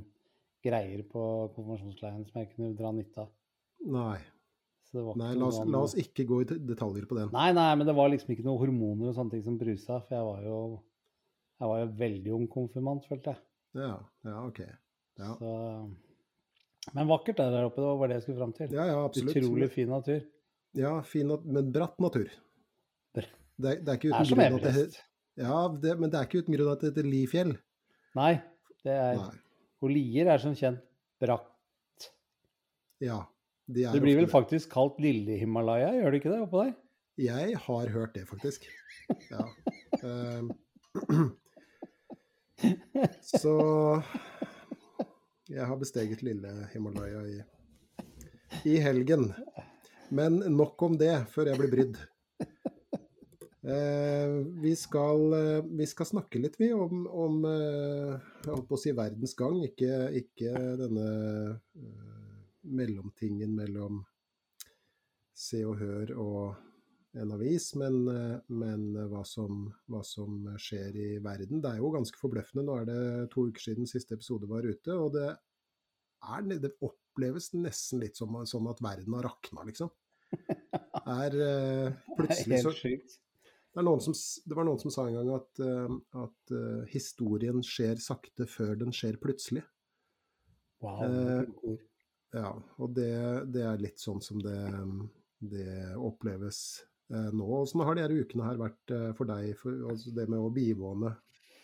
greier 0.63 1.01
på 1.09 1.23
konfirmasjonsleiren 1.55 2.23
som 2.27 2.39
jeg 2.39 2.53
kunne 2.53 2.75
dra 2.77 2.93
nytte 2.95 3.25
av. 3.25 3.33
Nei, 3.93 4.19
Så 4.87 4.99
det 4.99 5.03
var 5.07 5.17
nei 5.19 5.33
la, 5.35 5.49
oss, 5.49 5.59
la 5.67 5.81
oss 5.89 5.95
ikke 5.99 6.25
gå 6.29 6.39
i 6.43 6.47
detaljer 6.53 7.07
på 7.09 7.17
den. 7.17 7.33
Nei, 7.35 7.49
nei, 7.57 7.69
men 7.79 7.89
det 7.89 7.95
var 7.97 8.11
liksom 8.13 8.31
ikke 8.35 8.45
noen 8.45 8.61
hormoner 8.61 9.11
og 9.11 9.17
sånne 9.17 9.35
ting 9.35 9.43
som 9.47 9.57
brusa, 9.59 9.99
for 10.05 10.15
jeg 10.15 10.27
var 10.29 10.45
jo 10.47 10.59
jeg 11.63 11.69
var 11.69 11.83
jo 11.83 11.89
veldig 11.99 12.31
ung 12.35 12.47
konfirmant, 12.51 13.05
følte 13.07 13.33
jeg. 13.33 13.43
Ja, 13.79 13.93
ja, 14.27 14.39
ok. 14.43 14.63
Ja, 15.21 15.33
Så, 15.37 15.51
men 16.93 17.07
vakkert 17.07 17.39
er 17.39 17.51
det 17.51 17.59
der 17.59 17.67
oppe, 17.69 17.79
det 17.79 17.87
var 17.87 17.99
bare 18.01 18.11
det 18.11 18.17
jeg 18.17 18.25
skulle 18.25 18.39
fram 18.41 18.55
til. 18.57 18.73
ja, 18.73 18.87
ja 18.89 18.97
absolutt. 19.03 19.37
Utrolig 19.39 19.69
fin 19.71 19.91
natur. 19.93 20.23
Ja, 20.75 20.93
fin, 21.05 21.29
men 21.45 21.71
bratt 21.73 21.99
natur. 22.01 22.31
Det 23.13 23.69
er, 23.69 23.81
det 23.85 23.91
er 23.91 23.99
ikke 23.99 24.09
uten 24.09 24.31
grunn 24.33 24.55
at 24.57 24.63
det. 24.65 25.01
Ja, 25.39 25.59
det, 25.81 25.95
men 25.99 26.11
det 26.11 26.19
er 26.19 26.27
ikke 26.27 26.43
uten 26.43 26.55
grunn 26.57 26.73
at 26.73 26.83
det 26.83 26.91
heter 26.91 27.07
Lifjell. 27.09 27.55
Nei, 28.17 28.33
det 28.85 28.93
er 28.93 29.19
Nei. 29.19 29.31
Og 29.83 29.91
Lier 29.91 30.29
er 30.31 30.39
som 30.39 30.55
kjent 30.55 30.83
bratt. 31.21 32.07
Ja, 33.03 33.23
de 33.67 33.87
er 33.87 33.95
Det 33.95 34.03
blir 34.03 34.15
vel 34.21 34.29
faktisk 34.31 34.71
kalt 34.71 34.99
Lille-Himalaya, 35.03 35.91
gjør 35.97 36.13
det 36.13 36.21
ikke 36.21 36.31
det 36.31 36.41
oppå 36.45 36.63
der? 36.63 36.75
Jeg 37.19 37.57
har 37.65 37.89
hørt 37.93 38.15
det, 38.15 38.23
faktisk. 38.29 38.65
Ja. 39.29 39.43
Ehm, 40.03 40.49
så 43.21 43.53
jeg 45.49 45.67
har 45.67 45.77
besteget 45.77 46.23
lille 46.25 46.53
Himalaya 46.73 47.21
i, 47.27 47.37
i 48.71 48.79
helgen. 48.81 49.29
Men 50.13 50.41
nok 50.57 50.81
om 50.87 50.97
det, 50.97 51.13
før 51.33 51.51
jeg 51.51 51.61
blir 51.61 51.71
brydd. 51.73 52.01
Eh, 53.63 54.29
vi, 54.59 54.75
skal, 54.75 55.33
eh, 55.33 55.63
vi 55.63 55.85
skal 55.87 56.07
snakke 56.09 56.39
litt, 56.41 56.57
vi, 56.59 56.73
om, 56.75 57.05
om 57.07 57.45
eh, 57.47 58.09
jeg 58.43 58.49
holdt 58.49 58.67
på 58.67 58.75
å 58.75 58.81
si 58.81 58.91
verdens 58.91 59.37
gang, 59.39 59.61
ikke, 59.63 60.09
ikke 60.19 60.51
denne 60.81 61.05
eh, 61.79 62.41
mellomtingen 62.75 63.55
mellom 63.55 64.01
Se 65.31 65.63
og 65.63 65.79
Hør 65.79 66.11
og 66.19 67.23
en 67.23 67.31
avis, 67.37 67.69
men, 67.79 68.01
eh, 68.11 68.35
men 68.51 68.85
hva, 69.07 69.23
som, 69.23 69.63
hva 69.87 70.03
som 70.03 70.43
skjer 70.59 70.99
i 70.99 71.09
verden. 71.23 71.63
Det 71.63 71.71
er 71.71 71.79
jo 71.79 71.95
ganske 71.95 72.19
forbløffende. 72.19 72.67
Nå 72.67 72.77
er 72.81 72.91
det 72.91 73.01
to 73.31 73.47
uker 73.47 73.69
siden 73.69 73.87
siste 73.87 74.19
episode 74.19 74.51
var 74.51 74.67
ute, 74.67 74.91
og 74.91 75.13
det, 75.15 75.29
er, 76.35 76.47
det 76.51 76.75
oppleves 76.83 77.53
nesten 77.55 78.03
litt 78.03 78.19
som, 78.19 78.41
som 78.49 78.67
at 78.75 78.83
verden 78.83 79.15
har 79.21 79.29
rakna, 79.31 79.63
liksom. 79.71 79.93
Er, 81.03 81.33
eh, 81.35 82.15
plutselig 82.15 82.63
så 82.63 82.71
helt 82.71 82.79
sjukt. 82.79 83.22
Det, 83.73 83.81
er 83.81 84.01
som, 84.05 84.13
det 84.45 84.57
var 84.57 84.67
noen 84.67 84.81
som 84.81 84.93
sa 84.93 85.07
en 85.07 85.15
gang 85.17 85.31
at, 85.33 85.61
eh, 85.65 85.93
at 86.21 86.53
uh, 86.53 86.83
historien 86.91 87.63
skjer 87.65 87.97
sakte 88.01 88.45
før 88.49 88.75
den 88.77 88.93
skjer 88.93 89.17
plutselig. 89.21 89.63
Wow. 90.83 91.01
Uh. 91.01 91.79
Ja, 92.33 92.51
og 92.81 92.93
det, 92.97 93.13
det 93.53 93.63
er 93.65 93.81
litt 93.81 94.01
sånn 94.01 94.21
som 94.21 94.41
det, 94.41 94.57
det 95.41 95.93
oppleves 95.97 96.83
uh, 97.13 97.31
nå. 97.33 97.47
Åssen 97.63 97.81
har 97.85 97.97
de 97.97 98.05
her 98.05 98.13
ukene 98.13 98.45
her 98.45 98.61
vært 98.61 98.93
for 99.17 99.29
deg, 99.29 99.55
for, 99.57 99.85
altså 99.89 100.13
det 100.13 100.27
med 100.29 100.41
å 100.41 100.53
bivåne 100.53 101.15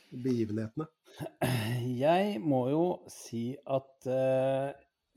begivenhetene? 0.09 0.89
Jeg 2.05 2.41
må 2.41 2.63
jo 2.71 2.85
si 3.09 3.51
at 3.69 4.09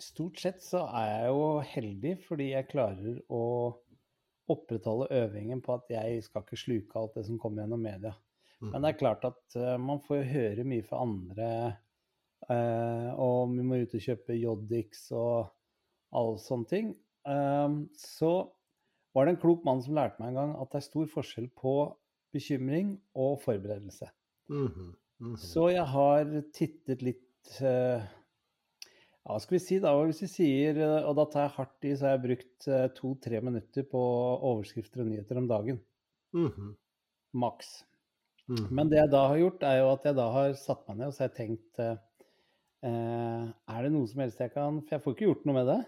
stort 0.02 0.40
sett 0.40 0.61
så 0.64 0.84
er 0.88 1.08
jeg 1.08 1.32
jo 1.32 1.49
heldig 1.72 2.14
fordi 2.26 2.50
jeg 2.52 2.68
klarer 2.68 3.20
å 3.32 3.44
opprettholde 4.50 5.11
øvingen 5.14 5.62
på 5.62 5.75
at 5.75 5.90
jeg 5.90 6.22
skal 6.26 6.42
ikke 6.42 6.58
sluke 6.58 6.99
alt 6.99 7.14
det 7.18 7.26
som 7.26 7.38
kommer 7.38 7.62
gjennom 7.62 7.82
media. 7.82 8.14
Men 8.62 8.84
det 8.84 8.92
er 8.92 9.00
klart 9.00 9.25
at 9.26 9.56
uh, 9.58 9.76
man 9.82 10.00
får 10.04 10.28
høre 10.30 10.64
mye 10.68 10.84
fra 10.87 11.02
andre, 11.02 11.49
uh, 12.46 13.11
og 13.18 13.56
vi 13.56 13.64
må 13.66 13.80
ut 13.82 13.96
og 13.99 14.04
kjøpe 14.04 14.38
Jodix 14.38 15.08
og 15.18 15.50
alle 16.14 16.38
sånne 16.42 16.70
ting. 16.70 16.92
Uh, 17.26 17.82
så 17.99 18.32
var 19.12 19.26
det 19.26 19.34
en 19.34 19.42
klok 19.42 19.66
mann 19.66 19.82
som 19.84 19.96
lærte 19.99 20.22
meg 20.22 20.32
en 20.32 20.40
gang 20.40 20.54
at 20.62 20.70
det 20.72 20.78
er 20.78 20.87
stor 20.87 21.11
forskjell 21.11 21.50
på 21.58 21.75
bekymring 22.32 22.94
og 23.18 23.40
forberedelse. 23.42 24.08
Mm 24.49 24.66
-hmm. 24.66 24.90
Mm 25.20 25.34
-hmm. 25.34 25.37
Så 25.37 25.68
jeg 25.68 25.87
har 25.87 26.42
tittet 26.52 27.02
litt 27.02 27.62
uh, 27.62 28.02
Ja, 29.22 29.38
skal 29.38 29.54
vi 29.54 29.62
si 29.62 29.78
da, 29.78 29.92
hvis 30.02 30.24
vi 30.24 30.28
sier 30.32 30.78
Og 31.06 31.12
da 31.14 31.24
tar 31.30 31.44
jeg 31.44 31.54
hardt 31.54 31.86
i, 31.86 31.92
så 31.94 32.08
har 32.08 32.16
jeg 32.16 32.24
brukt 32.24 32.66
to-tre 32.98 33.38
minutter 33.44 33.86
på 33.86 34.00
overskrifter 34.50 35.04
og 35.04 35.12
nyheter 35.12 35.38
om 35.38 35.46
dagen. 35.50 35.78
Mm 36.34 36.48
-hmm. 36.48 36.72
Maks. 37.32 37.84
Mhm. 38.48 38.68
Men 38.74 38.90
det 38.90 38.98
jeg 38.98 39.10
da 39.12 39.26
har 39.28 39.38
gjort, 39.38 39.62
er 39.62 39.78
jo 39.78 39.90
at 39.92 40.04
jeg 40.04 40.18
da 40.18 40.28
har 40.34 40.54
satt 40.58 40.88
meg 40.88 40.98
ned 40.98 41.06
og 41.06 41.14
så 41.14 41.24
har 41.24 41.30
jeg 41.30 41.38
tenkt 41.38 41.78
eh, 41.78 43.46
Er 43.70 43.82
det 43.82 43.92
noe 43.94 44.08
som 44.10 44.20
helst 44.20 44.40
jeg 44.40 44.52
kan 44.52 44.80
For 44.82 44.96
jeg 44.96 45.02
får 45.02 45.14
ikke 45.14 45.28
gjort 45.30 45.44
noe 45.46 45.54
med 45.54 45.66
det. 45.70 45.80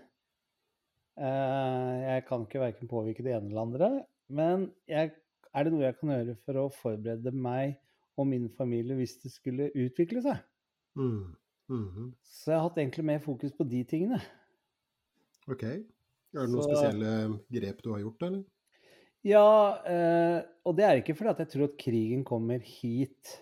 Eh, 1.19 1.95
jeg 2.05 2.27
kan 2.29 2.47
ikke 2.47 2.63
verken 2.63 2.91
påvirke 2.91 3.27
det 3.27 3.35
ene 3.35 3.51
eller 3.51 3.63
andre. 3.63 3.89
Men 4.29 4.69
jeg, 4.89 5.13
er 5.55 5.65
det 5.65 5.73
noe 5.75 5.85
jeg 5.85 5.99
kan 5.99 6.15
gjøre 6.15 6.37
for 6.47 6.61
å 6.63 6.69
forberede 6.75 7.35
meg 7.35 7.79
og 8.19 8.29
min 8.31 8.47
familie 8.55 8.97
hvis 8.99 9.19
det 9.23 9.33
skulle 9.35 9.73
utvikle 9.75 10.23
seg? 10.23 10.39
Mm. 10.99 11.35
Mhm. 11.71 12.11
Så 12.23 12.51
jeg 12.53 12.59
har 12.61 12.69
hatt 12.69 12.77
egentlig 12.79 13.05
mer 13.09 13.19
fokus 13.25 13.53
på 13.57 13.65
de 13.69 13.85
tingene. 13.89 14.19
OK. 15.49 15.63
Er 15.65 15.79
det 16.35 16.51
noen 16.51 16.63
Så- 16.63 16.69
spesielle 16.69 17.41
grep 17.53 17.83
du 17.83 17.93
har 17.93 18.01
gjort, 18.03 18.23
eller? 18.23 18.45
Ja, 19.25 19.81
eh, 19.87 20.43
og 20.67 20.77
det 20.77 20.85
er 20.85 21.01
ikke 21.01 21.15
fordi 21.17 21.31
at 21.31 21.39
jeg 21.39 21.49
tror 21.55 21.65
at 21.71 21.79
krigen 21.79 22.25
kommer 22.25 22.59
hit 22.61 23.41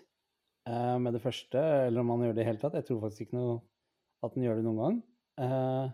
eh, 0.67 0.99
med 0.99 1.13
det 1.15 1.23
første, 1.23 1.59
eller 1.59 2.01
om 2.01 2.11
han 2.11 2.21
gjør 2.29 2.35
det 2.37 2.43
i 2.45 2.47
hele 2.47 2.59
tatt. 2.63 2.75
Jeg 2.75 2.85
tror 2.87 3.01
faktisk 3.03 3.23
ikke 3.27 3.35
noe 3.41 3.61
at 4.23 4.35
den 4.35 4.45
gjør 4.45 4.57
det 4.61 4.65
noen 4.65 4.79
gang. 4.79 5.03
Eh, 5.43 5.91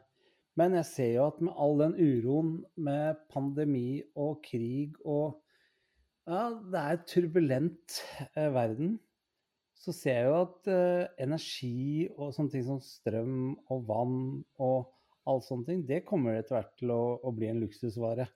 men 0.58 0.73
jeg 0.75 0.85
ser 0.85 1.12
jo 1.14 1.26
at 1.28 1.40
med 1.40 1.54
all 1.56 1.78
den 1.78 1.94
uroen 1.97 2.64
med 2.76 3.16
pandemi 3.32 4.02
og 4.16 4.42
krig 4.44 4.94
og 5.06 5.40
Ja, 6.28 6.50
det 6.52 6.75
er 6.76 6.97
turbulent 7.08 8.02
eh, 8.37 8.50
verden. 8.52 8.99
Så 9.78 9.94
ser 9.94 10.16
jeg 10.16 10.26
jo 10.26 10.38
at 10.40 10.70
uh, 10.73 11.11
energi 11.23 12.08
og 12.16 12.32
sånne 12.35 12.54
ting 12.54 12.64
som 12.66 12.80
strøm 12.82 13.37
og 13.70 13.85
vann 13.87 14.18
og 14.58 14.90
alle 15.28 15.44
sånne 15.44 15.68
ting, 15.68 15.85
det 15.87 16.06
kommer 16.08 16.38
etter 16.38 16.56
hvert 16.56 16.75
til 16.80 16.92
å, 16.94 17.02
å 17.23 17.32
bli 17.37 17.50
en 17.50 17.61
luksusvare. 17.62 18.26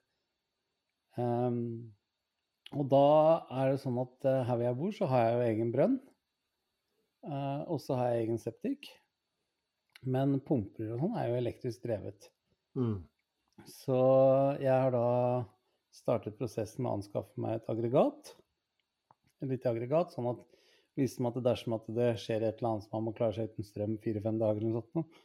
Um, 1.16 1.92
og 2.72 2.88
da 2.88 3.06
er 3.52 3.72
det 3.72 3.82
sånn 3.82 3.98
at 4.00 4.28
uh, 4.28 4.42
her 4.48 4.56
hvor 4.56 4.66
jeg 4.66 4.78
bor, 4.78 4.92
så 4.96 5.08
har 5.10 5.24
jeg 5.24 5.34
jo 5.34 5.46
egen 5.48 5.72
brønn. 5.74 5.96
Uh, 7.22 7.62
og 7.70 7.80
så 7.82 7.96
har 7.98 8.12
jeg 8.12 8.26
egen 8.26 8.40
septik. 8.42 8.90
Men 10.02 10.38
pumper 10.42 10.94
og 10.94 11.02
sånn 11.02 11.18
er 11.18 11.30
jo 11.30 11.40
elektrisk 11.40 11.84
drevet. 11.84 12.30
Mm. 12.78 13.02
Så 13.68 13.98
jeg 14.62 14.72
har 14.72 14.94
da 14.94 15.08
startet 15.94 16.38
prosessen 16.38 16.82
med 16.82 16.90
å 16.90 16.96
anskaffe 16.98 17.42
meg 17.42 17.60
et 17.60 17.68
aggregat. 17.70 18.32
Et 19.42 19.50
lite 19.50 19.70
aggregat, 19.70 20.14
sånn 20.14 20.32
at 20.32 20.42
liksom 20.98 21.28
at 21.30 21.40
dersom 21.44 21.76
at 21.78 21.86
det 21.96 22.12
skjer 22.20 22.44
et 22.44 22.58
eller 22.60 22.74
annet 22.74 22.86
som 22.86 22.96
man 22.98 23.08
må 23.08 23.16
klare 23.16 23.36
seg 23.36 23.52
uten 23.52 23.66
strøm 23.66 23.98
fire-fem 24.02 24.40
dager 24.40 24.60
eller 24.60 24.76
noe 24.76 24.86
sånt, 24.92 25.20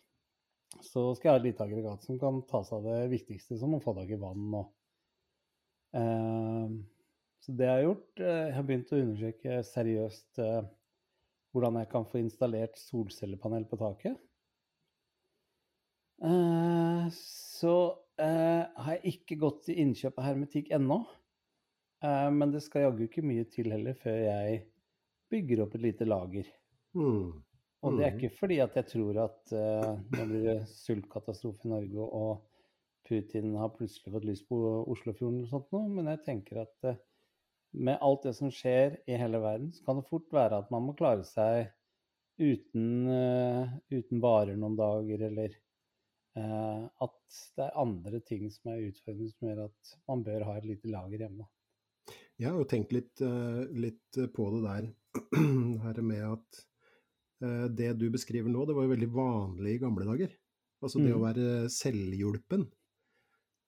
så 0.83 1.09
skal 1.15 1.29
jeg 1.29 1.33
ha 1.33 1.39
et 1.41 1.47
lite 1.49 1.63
aggregat 1.65 2.03
som 2.05 2.19
kan 2.21 2.41
ta 2.47 2.63
seg 2.67 2.79
av 2.79 2.89
det 2.89 3.11
viktigste, 3.15 3.57
som 3.59 3.75
å 3.75 3.83
få 3.83 3.95
tak 3.97 4.11
i 4.13 4.19
vann 4.21 4.51
og 4.55 4.73
Eh, 5.95 6.69
Så 7.39 7.53
det 7.55 7.67
jeg 7.67 7.75
har 7.75 7.85
gjort 7.85 8.19
eh, 8.19 8.41
Jeg 8.47 8.55
har 8.57 8.65
begynt 8.67 8.91
å 8.91 9.01
undersøke 9.01 9.59
seriøst 9.63 10.41
eh, 10.43 10.63
hvordan 11.55 11.79
jeg 11.79 11.89
kan 11.93 12.05
få 12.05 12.19
installert 12.19 12.75
solcellepanel 12.77 13.63
på 13.69 13.79
taket. 13.81 14.17
Så 17.17 17.71
har 18.19 18.91
jeg 18.97 19.13
ikke 19.15 19.37
gått 19.41 19.63
til 19.65 19.79
innkjøp 19.81 20.19
av 20.19 20.27
hermetikk 20.27 20.69
ennå. 20.75 20.99
Men 22.03 22.53
det 22.53 22.61
skal 22.65 22.83
jaggu 22.83 23.07
ikke 23.07 23.23
mye 23.25 23.47
til 23.49 23.71
heller 23.73 23.97
før 23.97 24.19
jeg 24.27 24.59
bygger 25.31 25.61
opp 25.65 25.75
et 25.77 25.81
lite 25.83 26.07
lager. 26.07 26.47
Mm. 26.97 27.43
Og 27.85 27.97
det 27.97 28.05
er 28.05 28.13
Mhm. 28.13 28.19
ikke 28.19 28.35
fordi 28.39 28.59
at 28.63 28.75
jeg 28.75 28.85
tror 28.91 29.17
at 29.23 29.51
uh, 29.53 29.99
nå 30.17 30.25
blir 30.29 30.43
det 30.47 30.67
sultkatastrofe 30.71 31.67
i 31.67 31.71
Norge 31.71 32.07
og 32.21 32.43
Putin 33.07 33.53
har 33.55 33.69
plutselig 33.75 34.11
fått 34.13 34.25
lyst 34.27 34.47
på 34.49 34.57
Oslofjorden 34.91 35.37
eller 35.39 35.51
sånt 35.51 35.71
noe, 35.71 35.87
men 35.89 36.09
jeg 36.11 36.23
tenker 36.25 36.61
at 36.63 36.89
uh, 36.89 36.95
med 37.73 37.99
alt 38.01 38.23
det 38.23 38.33
som 38.35 38.49
skjer 38.51 38.97
i 39.07 39.17
hele 39.19 39.39
verden, 39.43 39.71
så 39.75 39.83
kan 39.85 39.99
det 40.01 40.07
fort 40.09 40.31
være 40.33 40.57
at 40.63 40.71
man 40.73 40.83
må 40.87 40.95
klare 40.97 41.23
seg 41.27 41.69
uten, 42.39 43.07
uh, 43.07 43.77
uten 43.93 44.21
varer 44.23 44.57
noen 44.57 44.75
dager, 44.79 45.21
eller 45.31 45.55
at 46.37 47.37
det 47.57 47.63
er 47.65 47.79
andre 47.81 48.19
ting 48.21 48.43
som 48.53 48.69
er 48.69 48.83
utfordrende 48.91 49.31
som 49.31 49.47
gjør 49.47 49.61
at 49.63 49.93
man 50.05 50.19
bør 50.21 50.43
ha 50.45 50.57
et 50.59 50.67
lite 50.69 50.91
lager 50.93 51.23
hjemme. 51.23 51.47
Jeg 52.37 52.51
har 52.51 52.57
jo 52.61 52.67
tenkt 52.69 52.91
litt, 52.93 53.21
eh, 53.25 53.63
litt 53.73 54.17
på 54.35 54.47
det 54.53 54.61
der 54.65 54.89
her 55.85 56.01
med 56.05 56.23
at 56.27 56.59
eh, 57.41 57.65
det 57.73 57.93
du 57.97 58.09
beskriver 58.13 58.51
nå, 58.53 58.65
det 58.69 58.75
var 58.77 58.85
jo 58.85 58.93
veldig 58.93 59.09
vanlig 59.15 59.75
i 59.77 59.81
gamle 59.81 60.05
dager. 60.05 60.35
Altså 60.83 61.01
det 61.01 61.13
å 61.15 61.17
Mm. 61.17 61.25
være 61.25 61.45
selvhjulpen. 61.73 62.67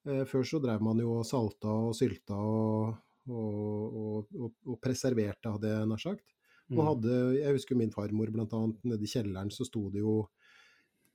Eh, 0.05 0.23
Før 0.29 0.45
så 0.45 0.59
drev 0.61 0.81
man 0.85 0.99
jo 1.01 1.15
og 1.19 1.25
salta 1.25 1.67
og 1.89 1.95
sylta 1.97 2.37
og, 2.37 2.93
og, 3.29 3.97
og, 4.03 4.27
og, 4.37 4.53
og 4.69 4.77
preserverte, 4.83 5.49
hadde 5.55 5.73
jeg 5.73 5.89
nær 5.89 5.97
sagt. 6.05 6.25
Man 6.69 6.85
Mm. 6.85 6.89
hadde, 6.93 7.15
jeg 7.41 7.55
husker 7.57 7.75
min 7.75 7.91
farmor 7.91 8.29
annet, 8.29 8.77
nede 8.85 9.01
i 9.01 9.09
kjelleren 9.09 9.49
så 9.49 9.65
sto 9.65 9.89
det 9.89 10.03
jo 10.05 10.19
eh, 10.21 10.38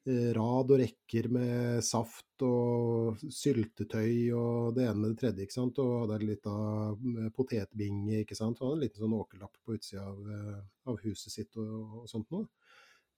rad 0.07 0.71
og 0.75 0.81
rekker 0.81 1.29
med 1.33 1.85
saft 1.85 2.43
og 2.45 3.21
syltetøy 3.33 4.33
og 4.37 4.75
det 4.77 4.85
ene 4.89 5.01
med 5.01 5.15
det 5.15 5.21
tredje, 5.23 5.47
ikke 5.47 5.57
sant. 5.57 5.79
Og 5.81 6.05
hadde 6.05 6.19
en 6.21 6.51
av 6.53 7.05
potetbinge, 7.37 8.21
ikke 8.25 8.37
sant. 8.39 8.61
Og 8.61 8.69
hadde 8.69 8.79
en 8.81 8.85
liten 8.85 9.05
sånn 9.05 9.17
åkerlapp 9.17 9.57
på 9.65 9.77
utsida 9.79 10.05
av, 10.11 10.19
eh, 10.37 10.59
av 10.93 10.99
huset 11.07 11.33
sitt 11.33 11.57
og, 11.61 12.03
og 12.03 12.11
sånt 12.11 12.31
noe. 12.35 12.49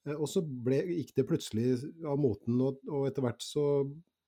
Eh, 0.07 0.15
Og 0.15 0.29
så 0.31 0.43
ble, 0.43 0.83
gikk 1.01 1.15
det 1.17 1.27
plutselig 1.29 1.73
av 2.07 2.21
moten, 2.23 2.61
og, 2.63 2.79
og 2.89 3.09
etter 3.09 3.25
hvert 3.27 3.43
så, 3.43 3.67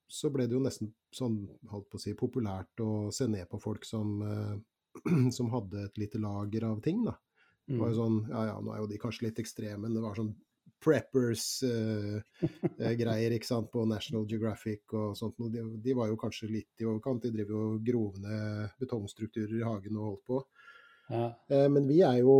så 0.09 0.31
ble 0.35 0.49
det 0.49 0.57
jo 0.59 0.65
nesten 0.65 0.93
sånn, 1.15 1.39
holdt 1.71 1.89
på 1.93 2.01
å 2.01 2.03
si, 2.03 2.15
populært 2.19 2.83
å 2.85 2.91
se 3.15 3.29
ned 3.31 3.47
på 3.51 3.61
folk 3.63 3.87
som, 3.89 4.19
eh, 4.25 4.57
som 5.37 5.53
hadde 5.55 5.87
et 5.87 5.99
lite 6.03 6.21
lager 6.23 6.67
av 6.73 6.83
ting, 6.85 7.05
da. 7.07 7.17
Det 7.69 7.79
var 7.79 7.91
jo 7.93 7.99
Mm. 7.99 8.01
sånn, 8.01 8.15
ja 8.33 8.43
ja, 8.49 8.61
nå 8.65 8.73
er 8.73 8.79
jo 8.81 8.87
de 8.89 8.99
kanskje 8.99 9.27
litt 9.29 9.39
ekstreme, 9.43 9.83
men 9.85 9.93
det 9.95 10.01
var 10.01 10.17
sånn 10.17 10.33
preppers-greier, 10.85 13.33
ikke 13.35 13.49
sant, 13.49 13.71
på 13.73 13.81
National 13.91 14.25
Geographic 14.31 14.83
og 14.95 15.17
sånt. 15.19 15.35
De, 15.53 15.61
de 15.83 15.93
var 15.97 16.07
jo 16.11 16.17
kanskje 16.21 16.53
litt 16.53 16.75
i 16.83 16.89
overkant, 16.89 17.25
de 17.25 17.35
driver 17.35 17.53
jo 17.55 17.61
og 17.73 17.83
grov 17.87 18.13
ned 18.23 18.69
betongstrukturer 18.83 19.57
i 19.59 19.67
hagen 19.67 19.99
og 19.99 20.07
holdt 20.11 20.25
på. 20.31 20.39
Ja. 21.09 21.27
Eh, 21.51 21.69
men 21.73 21.85
vi 21.89 21.99
er 22.07 22.19
jo 22.21 22.37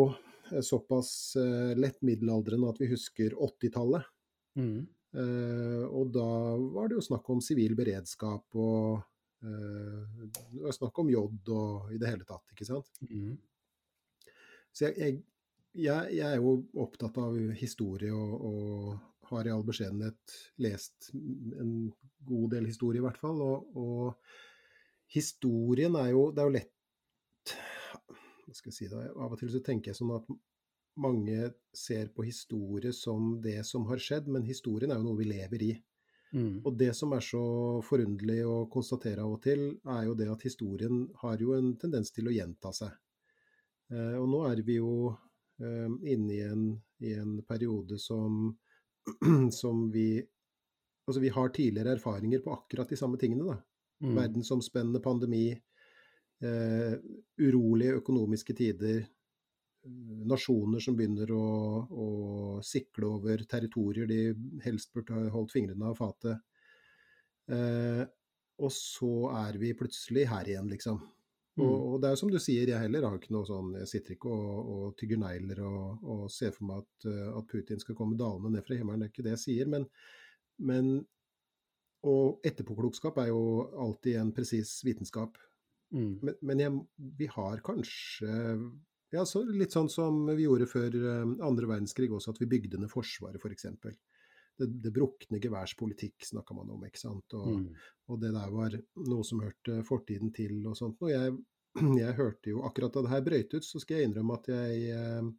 eh, 0.53 0.63
såpass 0.65 1.11
eh, 1.41 1.73
lett 1.79 2.01
middelaldrende 2.07 2.71
at 2.71 2.81
vi 2.83 2.93
husker 2.93 3.29
80-tallet. 3.35 4.03
Mm. 4.59 4.81
Eh, 5.19 5.85
og 5.89 6.05
da 6.13 6.31
var 6.77 6.85
det 6.89 6.97
jo 6.99 7.07
snakk 7.07 7.25
om 7.33 7.41
sivil 7.45 7.73
beredskap 7.79 8.45
og 8.61 8.81
eh, 9.41 10.03
det 10.29 10.63
var 10.67 10.73
snakk 10.77 10.95
om 11.01 11.13
jod 11.13 11.39
og 11.55 11.71
i 11.95 11.99
det 12.01 12.09
hele 12.13 12.27
tatt, 12.29 12.47
ikke 12.53 12.69
sant. 12.69 12.93
Mm. 13.09 13.35
Så 14.69 14.81
jeg, 14.89 14.95
jeg, 15.01 15.13
jeg, 15.77 16.15
jeg 16.17 16.27
er 16.27 16.39
jo 16.41 16.59
opptatt 16.81 17.19
av 17.21 17.37
historie 17.59 18.15
og, 18.15 18.35
og 18.49 19.29
har 19.29 19.49
i 19.49 19.53
all 19.53 19.65
beskjedenhet 19.67 20.37
lest 20.65 21.11
en 21.13 21.73
god 22.29 22.55
del 22.55 22.69
historie, 22.69 23.01
i 23.01 23.05
hvert 23.05 23.21
fall. 23.21 23.41
Og, 23.45 23.77
og 23.77 25.13
historien 25.13 25.97
er 26.01 26.13
jo 26.15 26.29
Det 26.33 26.43
er 26.43 26.49
jo 26.49 26.57
lett 26.57 27.55
Hva 28.45 28.57
skal 28.57 28.73
jeg 28.73 28.79
si 28.79 28.89
da? 28.93 29.05
Av 29.13 29.33
og 29.33 29.41
til 29.41 29.53
så 29.53 29.61
tenker 29.65 29.93
jeg 29.93 30.01
sånn 30.01 30.15
at 30.17 30.31
mange 30.99 31.53
ser 31.77 32.09
på 32.15 32.25
historie 32.27 32.91
som 32.97 33.37
det 33.43 33.61
som 33.69 33.85
har 33.87 34.01
skjedd, 34.03 34.27
men 34.35 34.49
historien 34.49 34.91
er 34.91 34.99
jo 34.99 35.07
noe 35.07 35.21
vi 35.21 35.29
lever 35.29 35.63
i. 35.63 35.71
Mm. 36.35 36.65
Og 36.67 36.73
det 36.77 36.91
som 36.97 37.13
er 37.15 37.23
så 37.25 37.43
forunderlig 37.87 38.41
å 38.45 38.57
konstatere 38.73 39.23
av 39.23 39.37
og 39.37 39.43
til, 39.45 39.63
er 39.89 40.09
jo 40.09 40.17
det 40.19 40.27
at 40.33 40.43
historien 40.45 41.05
har 41.23 41.39
jo 41.41 41.55
en 41.55 41.71
tendens 41.81 42.11
til 42.13 42.29
å 42.29 42.35
gjenta 42.35 42.73
seg. 42.75 42.91
Eh, 43.93 44.17
og 44.19 44.27
nå 44.33 44.43
er 44.51 44.65
vi 44.67 44.81
jo 44.81 45.15
inne 45.59 46.35
i 46.35 46.41
en, 46.47 46.65
i 47.03 47.13
en 47.19 47.39
periode 47.43 47.99
som, 47.99 48.53
som 49.61 49.89
vi 49.95 50.11
Altså 51.09 51.23
vi 51.25 51.31
har 51.33 51.49
tidligere 51.57 51.95
erfaringer 51.97 52.43
på 52.45 52.53
akkurat 52.53 52.91
de 52.93 52.97
samme 53.01 53.17
tingene, 53.17 53.47
da. 53.49 53.55
Mm. 54.05 54.11
Verdensomspennende 54.13 55.01
pandemi, 55.01 55.47
eh, 56.45 56.97
urolige 57.41 57.95
økonomiske 58.03 58.53
tider, 58.59 59.07
nasjoner 60.29 60.83
som 60.83 60.97
begynner 60.99 61.31
å, 61.33 61.47
å, 61.89 62.09
sikle 62.67 63.09
over 63.09 63.45
territorier 63.49 64.09
de 64.11 64.21
helst 64.65 64.93
burde 64.95 65.17
ha 65.17 65.33
holdt 65.33 65.55
fingrene 65.55 65.89
av 65.89 65.97
fatet. 65.99 66.45
Eh, 67.49 68.05
og 68.59 68.75
så 68.75 69.13
er 69.47 69.59
vi 69.61 69.75
plutselig 69.79 70.27
her 70.29 70.51
igjen, 70.51 70.69
liksom. 70.73 70.99
Og, 71.59 71.67
mm. 71.67 71.85
og, 71.91 71.95
det 72.01 72.09
er 72.09 72.15
jo 72.15 72.21
som 72.23 72.33
du 72.33 72.39
sier, 72.43 72.71
jeg 72.71 72.85
heller 72.85 73.07
har 73.09 73.19
ikke 73.19 73.35
noe 73.35 73.47
sånn 73.49 73.73
Jeg 73.81 73.91
sitter 73.91 74.15
ikke 74.15 74.31
og, 74.31 74.73
og 74.75 74.97
tygger 75.01 75.21
negler 75.23 75.63
og, 75.67 76.05
og, 76.07 76.25
ser 76.33 76.55
for 76.55 76.69
meg 76.71 76.85
at, 76.85 77.09
at, 77.11 77.47
Putin 77.51 77.83
skal 77.83 77.99
komme 77.99 78.19
dalende 78.19 78.53
ned 78.55 78.67
fra 78.67 78.79
himmelen, 78.79 79.03
det 79.03 79.09
er 79.09 79.15
ikke 79.15 79.27
det 79.27 79.37
jeg 79.37 79.45
sier. 79.45 79.71
Men, 79.71 79.89
men 80.71 80.93
Og 82.09 82.45
etterpåklokskap 82.47 83.19
er 83.19 83.33
jo 83.33 83.43
alltid 83.75 84.21
en 84.21 84.35
presis 84.37 84.79
vitenskap. 84.87 85.39
Mm. 85.95 86.13
Men, 86.23 86.37
men 86.47 86.63
jeg, 86.63 86.83
vi 87.19 87.31
har 87.33 87.65
kanskje 87.67 88.31
ja, 89.15 89.25
så 89.25 89.41
litt 89.49 89.73
sånn 89.73 89.89
som 89.89 90.21
vi 90.29 90.45
gjorde 90.45 90.69
før 90.69 90.93
eh, 90.93 91.31
andre 91.45 91.71
verdenskrig 91.71 92.11
også, 92.13 92.35
at 92.35 92.43
vi 92.43 92.51
bygde 92.51 92.81
ned 92.81 92.93
Forsvaret 92.93 93.41
f.eks. 93.41 93.69
For 93.81 93.95
det, 94.59 94.69
det 94.85 94.93
brukne 94.95 95.41
geværs 95.43 95.75
politikk 95.79 96.27
snakka 96.27 96.57
man 96.57 96.71
om, 96.75 96.85
ikke 96.87 97.01
sant. 97.01 97.37
Og, 97.39 97.49
mm. 97.61 97.69
og, 98.09 98.21
det 98.23 98.33
der 98.35 98.55
var 98.55 98.75
noe 99.09 99.27
som 99.27 99.43
hørte 99.45 99.83
fortiden 99.87 100.33
til 100.35 100.61
og 100.67 100.77
sånt. 100.79 101.01
Og 101.05 101.13
jeg, 101.13 101.37
jeg 102.03 102.17
hørte 102.19 102.55
jo 102.55 102.65
akkurat 102.69 102.95
da 102.97 103.05
det 103.07 103.15
her 103.15 103.27
brøyt 103.27 103.55
ut, 103.55 103.67
så 103.67 103.83
skal 103.83 104.01
jeg 104.01 104.11
innrømme 104.11 104.39
at 104.41 104.51
jeg 104.53 104.91
eh, 104.97 105.31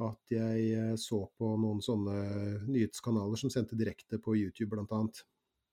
at 0.00 0.32
jeg 0.32 0.70
eh, 0.72 0.94
så 0.96 1.24
på 1.36 1.50
noen 1.60 1.82
sånne 1.84 2.14
nyhetskanaler 2.70 3.36
som 3.40 3.52
sendte 3.52 3.76
direkte 3.76 4.20
på 4.22 4.36
YouTube, 4.38 4.72
bl.a. 4.72 5.02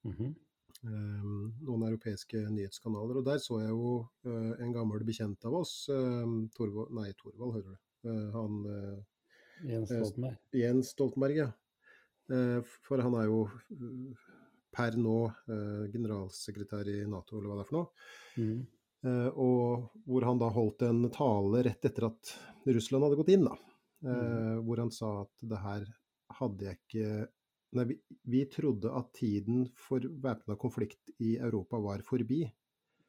Mm 0.04 0.14
-hmm. 0.14 0.36
Um, 0.84 1.56
noen 1.66 1.84
europeiske 1.88 2.38
nyhetskanaler. 2.38 3.18
Og 3.18 3.26
der 3.26 3.40
så 3.42 3.60
jeg 3.60 3.70
jo 3.70 4.08
uh, 4.28 4.54
en 4.62 4.74
gammel 4.74 5.04
bekjent 5.04 5.46
av 5.46 5.54
oss, 5.54 5.90
um, 5.90 6.50
Torvald, 6.54 6.94
nei, 6.94 7.14
Torvald, 7.18 7.54
hører 7.54 7.72
du. 7.72 7.78
Uh, 8.06 8.32
han 8.36 8.60
Jens 9.66 9.90
Stoltenberg. 9.90 10.38
Jens 10.54 10.92
Stoltenberg, 10.94 11.36
ja. 11.36 11.48
For 12.28 13.04
han 13.04 13.14
er 13.20 13.30
jo 13.30 13.44
per 14.76 14.98
nå 15.00 15.20
generalsekretær 15.94 16.90
i 16.92 16.98
Nato, 17.10 17.38
eller 17.38 17.50
hva 17.50 17.60
det 17.60 17.64
er 17.64 17.70
for 17.70 17.78
noe. 17.80 18.10
Mm. 18.38 18.66
og 19.40 20.04
hvor 20.06 20.26
han 20.28 20.42
da 20.42 20.50
holdt 20.54 20.84
en 20.86 21.08
tale 21.14 21.64
rett 21.66 21.88
etter 21.88 22.10
at 22.10 22.34
Russland 22.68 23.08
hadde 23.08 23.20
gått 23.22 23.32
inn, 23.34 23.48
da. 23.48 23.56
Mm. 24.06 24.60
Hvor 24.68 24.84
han 24.84 24.92
sa 24.94 25.14
at 25.24 25.48
det 25.50 25.62
her 25.64 25.88
hadde 26.38 26.68
jeg 26.68 26.80
ikke 26.82 27.08
Nei, 27.76 27.84
vi, 27.84 27.98
vi, 28.32 28.46
trodde 28.48 28.92
at 28.96 29.10
tiden 29.18 29.66
for 29.76 30.00
væpna 30.00 30.56
konflikt 30.60 31.10
i 31.20 31.34
Europa 31.36 31.80
var 31.84 32.00
forbi. 32.06 32.46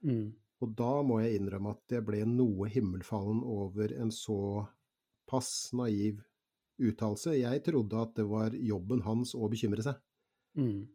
Mm. 0.02 0.32
Og 0.58 0.72
da 0.78 0.90
må 1.06 1.20
jeg 1.22 1.38
innrømme 1.38 1.76
at 1.76 1.84
det 1.92 2.00
ble 2.06 2.24
noe 2.26 2.66
himmelfallen 2.72 3.44
over 3.46 3.94
en 3.94 4.10
så 4.14 4.66
pass 5.30 5.70
naiv 5.78 6.18
uttalelse. 6.78 7.36
Jeg 7.38 7.62
trodde 7.66 8.02
at 8.02 8.14
det 8.18 8.26
var 8.28 8.54
jobben 8.54 9.02
hans 9.06 9.34
å 9.36 9.48
bekymre 9.50 9.84
seg. 9.84 9.98
Mm. 10.58 10.86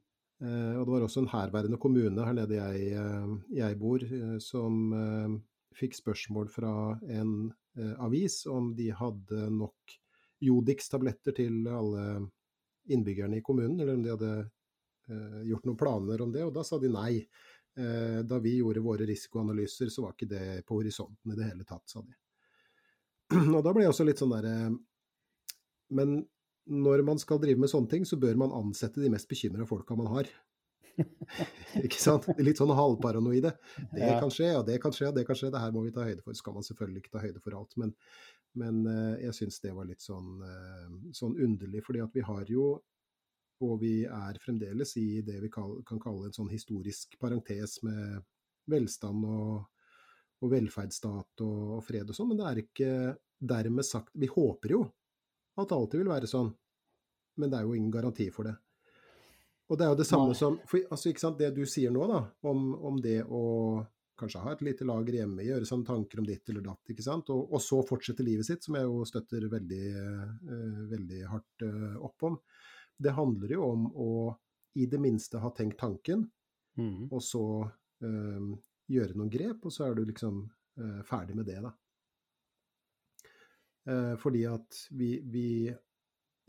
Eh, 0.43 0.75
og 0.77 0.85
det 0.85 0.93
var 0.95 1.05
også 1.05 1.23
en 1.23 1.31
herværende 1.31 1.79
kommune 1.81 2.27
her 2.27 2.35
nede 2.35 2.57
jeg, 2.57 2.93
eh, 2.99 3.33
jeg 3.59 3.79
bor, 3.79 4.03
eh, 4.03 4.37
som 4.43 4.79
eh, 4.97 5.35
fikk 5.77 5.97
spørsmål 5.97 6.49
fra 6.51 6.73
en 7.07 7.51
eh, 7.77 7.93
avis 8.03 8.43
om 8.49 8.73
de 8.77 8.89
hadde 8.95 9.49
nok 9.53 9.99
Jodix-tabletter 10.43 11.37
til 11.37 11.69
alle 11.71 12.25
innbyggerne 12.91 13.39
i 13.39 13.45
kommunen, 13.45 13.79
eller 13.79 13.95
om 13.95 14.03
de 14.03 14.11
hadde 14.11 14.31
eh, 15.09 15.41
gjort 15.47 15.69
noen 15.69 15.79
planer 15.79 16.23
om 16.25 16.33
det, 16.33 16.43
og 16.43 16.51
da 16.55 16.65
sa 16.67 16.79
de 16.81 16.91
nei. 16.91 17.21
Eh, 17.73 18.19
da 18.27 18.37
vi 18.43 18.57
gjorde 18.59 18.83
våre 18.85 19.07
risikoanalyser, 19.09 19.89
så 19.89 20.03
var 20.03 20.13
ikke 20.13 20.29
det 20.29 20.65
på 20.67 20.75
horisonten 20.77 21.31
i 21.31 21.37
det 21.39 21.47
hele 21.47 21.65
tatt, 21.65 21.87
sa 21.89 22.03
de. 22.03 22.13
Og 23.55 23.63
da 23.65 23.71
ble 23.73 23.85
jeg 23.85 23.93
også 23.93 24.05
litt 24.05 24.19
sånn 24.21 24.35
derre 24.35 24.57
Men 25.91 26.21
når 26.69 27.03
man 27.03 27.19
skal 27.19 27.41
drive 27.43 27.59
med 27.59 27.71
sånne 27.71 27.91
ting, 27.91 28.05
så 28.07 28.19
bør 28.19 28.37
man 28.39 28.55
ansette 28.55 29.01
de 29.03 29.11
mest 29.11 29.27
bekymra 29.29 29.67
folka 29.67 29.97
man 29.99 30.11
har. 30.13 30.29
ikke 31.85 31.99
sant? 31.99 32.27
Litt 32.39 32.61
sånn 32.61 32.73
halvparanoide. 32.75 33.53
Det 33.91 34.13
kan 34.21 34.31
skje, 34.33 34.53
og 34.59 34.65
det 34.67 34.77
kan 34.83 34.93
skje, 34.95 35.09
og 35.09 35.17
det 35.17 35.25
kan 35.27 35.37
skje. 35.37 35.51
Det 35.53 35.61
her 35.63 35.75
må 35.75 35.83
vi 35.85 35.93
ta 35.95 36.05
høyde 36.05 36.23
for. 36.23 36.37
Skal 36.37 36.55
man 36.55 36.65
selvfølgelig 36.65 37.03
ikke 37.03 37.15
ta 37.15 37.23
høyde 37.23 37.43
for 37.43 37.57
alt. 37.57 37.75
Men, 37.81 37.93
men 38.59 38.81
uh, 38.87 39.13
jeg 39.21 39.37
syns 39.39 39.59
det 39.63 39.73
var 39.75 39.89
litt 39.89 40.03
sånn, 40.03 40.37
uh, 40.39 41.11
sånn, 41.15 41.35
underlig, 41.41 41.83
fordi 41.85 42.03
at 42.05 42.15
vi 42.15 42.25
har 42.27 42.47
jo, 42.51 42.69
og 43.63 43.75
vi 43.81 43.95
er 44.05 44.39
fremdeles 44.43 44.95
i 44.99 45.23
det 45.25 45.39
vi 45.43 45.51
kan 45.53 46.01
kalle 46.01 46.27
en 46.27 46.35
sånn 46.35 46.51
historisk 46.51 47.15
parentes 47.21 47.77
med 47.85 48.23
velstand 48.71 49.27
og, 49.27 49.85
og 50.43 50.51
velferdsstat 50.51 51.43
og, 51.45 51.61
og, 51.77 51.83
fred 51.85 52.09
og 52.09 52.17
sånn, 52.17 52.31
men 52.31 52.41
det 52.41 52.49
er 52.49 52.61
ikke 52.63 52.91
dermed 53.43 53.87
sagt 53.87 54.11
Vi 54.19 54.27
håper 54.31 54.73
jo 54.75 54.81
at 55.57 55.69
det 55.69 55.77
alltid 55.77 56.03
vil 56.03 56.11
være 56.13 56.29
sånn, 56.29 56.51
men 57.41 57.51
det 57.51 57.59
er 57.59 57.67
jo 57.67 57.75
ingen 57.77 57.93
garanti 57.93 58.29
for 58.33 58.49
det. 58.49 58.55
Og 59.71 59.79
det 59.79 59.85
er 59.85 59.93
jo 59.93 59.99
det 59.99 60.07
samme 60.07 60.33
Nei. 60.33 60.37
som 60.37 60.57
for, 60.69 60.85
altså, 60.91 61.31
Det 61.37 61.49
du 61.55 61.63
sier 61.65 61.91
nå, 61.93 62.05
da, 62.09 62.21
om, 62.49 62.73
om 62.75 62.99
det 63.01 63.23
å 63.23 63.43
kanskje 64.19 64.41
ha 64.43 64.53
et 64.53 64.61
lite 64.61 64.85
lager 64.85 65.17
hjemme, 65.17 65.45
gjøre 65.45 65.67
sånne 65.67 65.87
tanker 65.87 66.21
om 66.21 66.27
ditt 66.27 66.49
eller 66.49 66.65
datt, 66.65 66.91
ikke 66.91 67.05
sant? 67.05 67.31
Og, 67.33 67.53
og 67.53 67.61
så 67.63 67.79
fortsette 67.87 68.25
livet 68.25 68.47
sitt, 68.47 68.63
som 68.65 68.77
jeg 68.77 68.85
jo 68.85 69.01
støtter 69.09 69.47
veldig, 69.51 69.85
uh, 69.97 70.83
veldig 70.91 71.21
hardt 71.31 71.65
uh, 71.65 71.95
opp 72.05 72.27
om. 72.29 72.37
Det 72.93 73.15
handler 73.17 73.55
jo 73.55 73.63
om 73.65 73.87
å 73.89 74.11
i 74.77 74.85
det 74.89 74.99
minste 75.01 75.41
ha 75.41 75.51
tenkt 75.53 75.79
tanken, 75.81 76.27
mm. 76.77 77.09
og 77.13 77.21
så 77.25 77.43
uh, 77.65 78.53
gjøre 78.93 79.17
noen 79.17 79.33
grep, 79.33 79.65
og 79.65 79.73
så 79.73 79.87
er 79.87 79.97
du 79.97 80.05
liksom 80.09 80.43
ferdig 81.05 81.35
med 81.37 81.45
det, 81.45 81.59
da. 81.61 81.69
Fordi 84.19 84.45
at 84.47 84.77
vi, 84.95 85.17
vi 85.27 85.47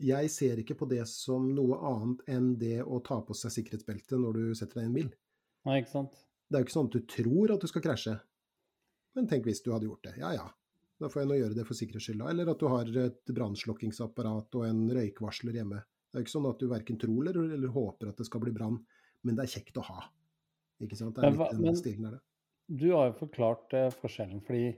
jeg 0.03 0.29
ser 0.31 0.59
ikke 0.59 0.75
på 0.79 0.87
det 0.91 1.01
som 1.07 1.47
noe 1.55 1.77
annet 1.87 2.23
enn 2.31 2.49
det 2.59 2.81
å 2.83 2.99
ta 3.03 3.21
på 3.23 3.35
seg 3.37 3.53
sikkerhetsbelte 3.55 4.19
når 4.19 4.37
du 4.39 4.43
setter 4.57 4.81
deg 4.81 4.85
i 4.85 4.89
en 4.89 4.95
bil. 4.95 5.09
Nei, 5.67 5.79
ikke 5.81 5.93
sant? 5.93 6.19
Det 6.47 6.57
er 6.57 6.63
jo 6.63 6.67
ikke 6.67 6.75
sånn 6.75 6.89
at 6.89 6.95
du 6.95 7.05
tror 7.09 7.53
at 7.55 7.63
du 7.63 7.71
skal 7.71 7.83
krasje. 7.85 8.15
Men 9.15 9.29
tenk 9.31 9.47
hvis 9.47 9.63
du 9.63 9.71
hadde 9.71 9.87
gjort 9.87 10.03
det. 10.05 10.17
Ja 10.19 10.33
ja, 10.35 10.45
da 11.01 11.09
får 11.11 11.23
jeg 11.23 11.29
nå 11.31 11.39
gjøre 11.39 11.57
det 11.57 11.65
for 11.67 11.79
sikkerhets 11.79 12.09
skyld. 12.09 12.25
Eller 12.27 12.51
at 12.51 12.61
du 12.61 12.67
har 12.71 12.91
et 13.05 13.33
brannslokkingsapparat 13.39 14.59
og 14.59 14.67
en 14.67 14.83
røykvarsler 14.97 15.59
hjemme. 15.61 15.81
Det 15.81 16.19
er 16.19 16.23
jo 16.23 16.27
ikke 16.27 16.35
sånn 16.35 16.51
at 16.51 16.61
du 16.61 16.69
verken 16.71 16.99
tror 16.99 17.21
eller, 17.23 17.55
eller, 17.57 17.73
håper 17.75 18.11
at 18.11 18.19
det 18.19 18.27
skal 18.27 18.43
bli 18.43 18.53
brann, 18.55 18.77
men 19.27 19.37
det 19.37 19.47
er 19.47 19.53
kjekt 19.57 19.79
å 19.79 19.87
ha. 19.89 20.05
Ikke 20.83 20.99
sant? 20.99 21.15
Det 21.15 21.27
er 21.27 21.35
litt 21.35 21.63
den 21.63 21.79
stilen 21.79 22.09
der. 22.09 22.19
Du 22.65 22.89
har 22.91 23.09
jo 23.11 23.17
forklart 23.19 23.73
eh, 23.77 23.91
forskjellen, 23.93 24.39
fordi 24.45 24.69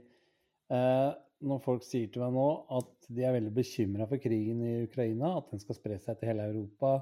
uh, 0.74 1.14
når 1.44 1.60
folk 1.62 1.84
sier 1.86 2.10
til 2.10 2.24
meg 2.24 2.34
nå 2.34 2.46
at 2.78 3.08
de 3.14 3.24
er 3.24 3.36
veldig 3.36 3.52
bekymra 3.54 4.08
for 4.10 4.20
krigen 4.22 4.62
i 4.66 4.74
Ukraina, 4.88 5.36
at 5.38 5.52
den 5.52 5.62
skal 5.62 5.78
spre 5.78 5.98
seg 6.02 6.18
til 6.18 6.32
hele 6.32 6.48
Europa. 6.50 6.98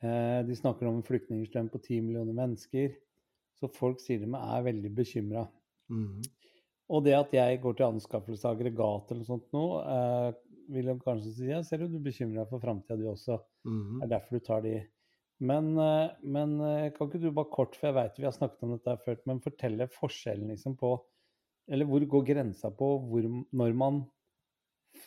Eh, 0.00 0.40
de 0.48 0.56
snakker 0.56 0.88
om 0.88 0.98
en 0.98 1.06
flyktningstrøm 1.06 1.68
på 1.72 1.82
ti 1.84 2.00
millioner 2.04 2.36
mennesker. 2.36 2.94
Så 3.60 3.68
folk 3.76 4.00
sier 4.00 4.22
de 4.22 4.30
er 4.36 4.64
veldig 4.64 4.92
bekymra. 4.96 5.44
Mm. 5.92 6.22
Og 6.90 7.04
det 7.04 7.18
at 7.18 7.34
jeg 7.36 7.60
går 7.62 7.76
til 7.76 7.90
anskaffelse 7.90 8.48
av 8.48 8.56
aggregat 8.56 9.12
eller 9.12 9.20
noe 9.20 9.28
sånt 9.28 9.52
nå, 9.54 9.66
eh, 9.82 10.30
vil 10.70 10.88
de 10.88 10.96
kanskje 11.02 11.34
si 11.34 11.50
ja, 11.50 11.60
ser 11.66 11.82
du, 11.82 11.90
du 11.90 11.98
er 11.98 12.08
bekymra 12.08 12.46
for 12.48 12.62
framtida 12.62 12.96
du 12.96 13.10
også. 13.12 13.36
Mm. 13.68 14.00
Det 14.00 14.06
er 14.06 14.14
derfor 14.14 14.40
du 14.40 14.46
tar 14.48 14.64
de. 14.64 14.74
Men, 15.44 15.70
eh, 15.76 16.16
men, 16.24 16.56
kan 16.96 17.10
ikke 17.10 17.20
du 17.20 17.28
bare 17.28 17.52
kort, 17.52 17.76
for 17.76 17.90
jeg 17.90 17.98
veit 18.00 18.18
vi 18.22 18.28
har 18.28 18.36
snakket 18.36 18.64
om 18.64 18.74
dette 18.78 18.96
før, 19.04 19.20
men 19.28 19.44
fortelle 19.44 19.92
forskjellen 20.00 20.54
liksom 20.54 20.80
på 20.80 20.96
eller 21.70 21.86
hvor 21.86 22.04
går 22.12 22.26
grensa 22.32 22.70
på 22.74 22.88
hvor, 23.06 23.26
når 23.54 23.76
man 23.78 24.00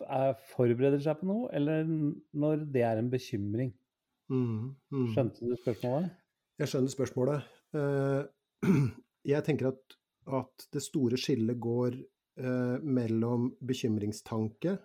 er, 0.08 0.36
forbereder 0.54 1.02
seg 1.04 1.19
på 1.19 1.28
noe, 1.30 1.49
eller 1.56 1.88
når 1.88 2.63
det 2.73 2.86
er 2.88 3.02
en 3.02 3.12
bekymring? 3.12 3.73
Mm, 4.32 4.71
mm. 4.93 5.10
Skjønte 5.13 5.49
du 5.49 5.58
spørsmålet? 5.60 6.13
Jeg 6.62 6.71
skjønner 6.71 6.93
spørsmålet. 6.93 7.52
Uh, 7.76 8.23
jeg 9.34 9.45
tenker 9.45 9.73
at, 9.73 9.97
at, 10.39 10.67
det 10.73 10.84
store 10.86 11.19
skillet 11.19 11.60
går 11.62 11.97
uh, 11.99 12.78
mellom 12.80 13.52
bekymringstanke, 13.60 14.78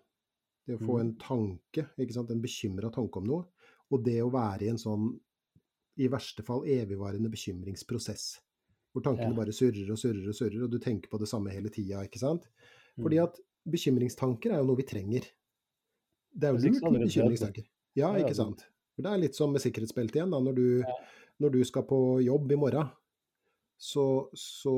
det 0.69 0.77
å 0.77 0.83
få 0.83 0.99
mm. 0.99 1.05
en 1.05 1.14
tanke, 1.23 1.87
en 1.97 2.43
bekymra 2.43 2.91
tanke 2.93 3.23
om 3.23 3.31
noe, 3.31 3.47
og 3.88 4.05
det 4.05 4.19
å 4.21 4.33
være 4.35 4.67
i 4.67 4.73
en 4.75 4.81
sånn, 4.81 5.12
i 5.99 6.11
verste 6.11 6.45
fall, 6.47 6.67
evigvarende 6.69 7.31
bekymringsprosess. 7.33 8.35
Hvor 8.99 9.07
tankene 9.07 9.37
bare 9.37 9.55
surrer 9.55 9.89
og 9.95 10.01
surrer 10.01 10.27
og 10.27 10.35
surrer, 10.35 10.65
og 10.67 10.73
du 10.73 10.81
tenker 10.83 11.11
på 11.13 11.21
det 11.23 11.31
samme 11.31 11.53
hele 11.55 11.71
tida, 11.71 12.03
ikke 12.03 12.21
sant. 12.21 12.49
Fordi 12.99 13.21
mm. 13.21 13.29
at 13.29 13.39
bekymringstanker 13.69 14.55
er 14.55 14.63
jo 14.63 14.67
noe 14.71 14.81
vi 14.81 14.87
trenger. 14.89 15.29
Det 16.35 16.49
er 16.49 16.57
jo 16.57 16.65
lurt 16.67 16.91
med 16.91 17.07
bekymringstanker. 17.07 17.69
Ja, 17.99 18.11
ikke 18.19 18.35
sant. 18.37 18.67
For 18.97 19.07
det 19.07 19.13
er 19.13 19.23
litt 19.23 19.39
som 19.39 19.53
med 19.55 19.63
sikkerhetsbeltet 19.63 20.19
igjen, 20.19 20.35
da. 20.35 20.41
Når 20.43 20.59
du, 20.59 20.67
når 21.39 21.55
du, 21.55 21.61
skal 21.67 21.87
på 21.87 22.01
jobb 22.27 22.51
i 22.51 22.59
morgen, 22.59 22.91
så, 23.79 24.07
så 24.35 24.75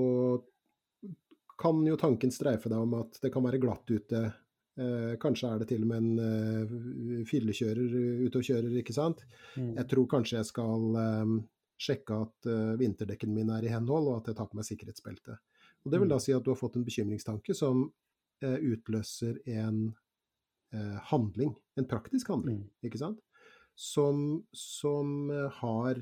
kan 1.61 1.80
jo 1.88 1.96
tanken 2.00 2.33
streife 2.33 2.68
deg 2.68 2.85
om 2.85 2.98
at 3.00 3.16
det 3.22 3.33
kan 3.33 3.44
være 3.44 3.61
glatt 3.62 3.88
ute. 3.88 4.20
Eh, 4.80 5.14
kanskje 5.20 5.48
er 5.48 5.62
det 5.62 5.70
til 5.72 5.85
og 5.85 5.90
med 5.90 6.04
en 6.04 6.20
eh, 6.24 7.24
fyllekjører 7.28 7.96
ute 8.26 8.40
og 8.40 8.46
kjører, 8.46 8.76
ikke 8.80 8.96
sant. 8.96 9.24
Mm. 9.56 9.74
Jeg 9.80 9.88
tror 9.94 10.11
kanskje 10.12 10.38
jeg 10.38 10.50
skal 10.52 11.00
eh, 11.00 11.35
sjekke 11.80 12.12
at 12.26 12.36
uh, 12.50 12.78
vinterdekkene 12.80 13.34
mine 13.34 13.52
er 13.56 13.64
i 13.66 13.72
henhold, 13.72 14.06
og 14.10 14.16
at 14.20 14.26
jeg 14.30 14.36
tar 14.38 14.48
på 14.50 14.56
meg 14.58 14.66
sikkerhetsbelte. 14.68 15.32
Og 15.84 15.88
Det 15.92 15.98
vil 16.02 16.12
da 16.12 16.18
mm. 16.20 16.24
si 16.26 16.32
at 16.36 16.44
du 16.44 16.50
har 16.52 16.60
fått 16.60 16.76
en 16.76 16.86
bekymringstanke 16.86 17.52
som 17.56 17.76
uh, 17.88 18.58
utløser 18.58 19.34
en 19.56 19.78
uh, 20.76 20.98
handling, 21.12 21.52
en 21.80 21.90
praktisk 21.90 22.26
handling, 22.34 22.58
Mm. 22.60 22.70
ikke 22.88 23.00
sant? 23.00 23.20
Som, 23.80 24.16
som 24.52 25.06
har 25.62 25.94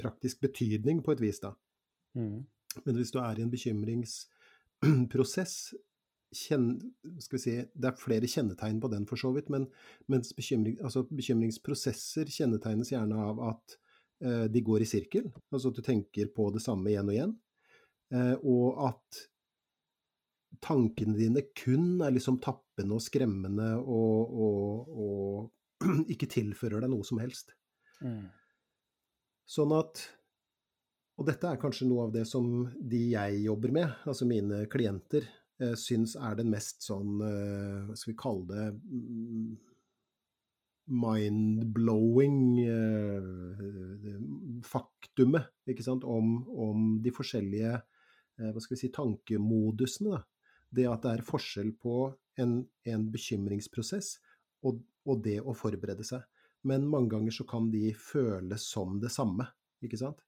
praktisk 0.00 0.36
betydning 0.42 0.98
på 1.04 1.12
et 1.14 1.22
vis, 1.22 1.38
da. 1.40 1.50
Mm. 2.16 2.38
Men 2.84 2.94
hvis 2.96 3.12
du 3.12 3.18
er 3.22 3.38
i 3.38 3.42
en 3.44 3.52
bekymringsprosess, 3.52 5.54
kjenn, 6.34 6.72
skal 7.22 7.38
vi 7.38 7.42
si, 7.42 7.54
det 7.72 7.90
er 7.90 8.00
flere 8.00 8.28
kjennetegn 8.28 8.80
på 8.82 8.90
den 8.92 9.06
for 9.08 9.20
så 9.20 9.30
vidt, 9.32 9.48
men 9.52 9.66
mens 10.12 10.34
bekymring, 10.36 10.76
altså 10.84 11.06
bekymringsprosesser 11.08 12.28
kjennetegnes 12.32 12.92
gjerne 12.92 13.20
av 13.30 13.40
at 13.54 13.78
de 14.18 14.62
går 14.66 14.82
i 14.82 14.88
sirkel, 14.88 15.28
altså 15.52 15.70
at 15.70 15.78
du 15.78 15.84
tenker 15.86 16.30
på 16.34 16.48
det 16.54 16.62
samme 16.64 16.90
igjen 16.90 17.10
og 17.10 17.14
igjen, 17.14 17.34
eh, 18.14 18.34
og 18.42 18.80
at 18.88 19.20
tankene 20.64 21.16
dine 21.18 21.44
kun 21.56 22.00
er 22.02 22.14
liksom 22.14 22.40
tappende 22.42 22.96
og 22.96 23.04
skremmende 23.04 23.74
og, 23.78 24.34
og, 24.46 24.92
og 25.04 26.04
ikke 26.12 26.30
tilfører 26.30 26.82
deg 26.82 26.92
noe 26.92 27.06
som 27.06 27.20
helst. 27.22 27.54
Mm. 28.02 28.28
Sånn 29.48 29.74
at 29.74 30.04
Og 31.18 31.26
dette 31.26 31.48
er 31.50 31.58
kanskje 31.58 31.88
noe 31.88 32.04
av 32.06 32.12
det 32.14 32.22
som 32.30 32.68
de 32.78 33.00
jeg 33.10 33.40
jobber 33.42 33.72
med, 33.74 33.94
altså 34.06 34.26
mine 34.28 34.60
klienter, 34.70 35.24
eh, 35.58 35.74
syns 35.74 36.14
er 36.14 36.36
den 36.38 36.52
mest 36.52 36.84
sånn 36.86 37.16
eh, 37.26 37.88
Hva 37.88 37.96
skal 37.98 38.12
vi 38.12 38.20
kalle 38.20 38.46
det 38.52 38.66
mm, 38.76 39.48
Mind-blowing 40.88 42.38
eh, 42.64 44.14
faktumet, 44.64 45.50
ikke 45.68 45.84
sant, 45.84 46.06
om, 46.08 46.38
om 46.48 46.86
de 47.04 47.12
forskjellige 47.14 47.74
eh, 47.76 48.50
hva 48.52 48.62
skal 48.62 48.76
vi 48.76 48.80
si, 48.80 48.90
tankemodusene. 48.94 50.16
Da. 50.16 50.22
Det 50.68 50.88
at 50.88 51.04
det 51.04 51.12
er 51.16 51.28
forskjell 51.28 51.74
på 51.80 52.00
en, 52.40 52.60
en 52.88 53.06
bekymringsprosess 53.12 54.16
og, 54.66 54.80
og 55.08 55.22
det 55.24 55.38
å 55.40 55.56
forberede 55.56 56.06
seg. 56.06 56.24
Men 56.68 56.88
mange 56.90 57.12
ganger 57.14 57.34
så 57.34 57.46
kan 57.48 57.70
de 57.72 57.92
føles 57.94 58.64
som 58.72 58.98
det 59.02 59.12
samme, 59.14 59.46
ikke 59.84 60.00
sant. 60.00 60.24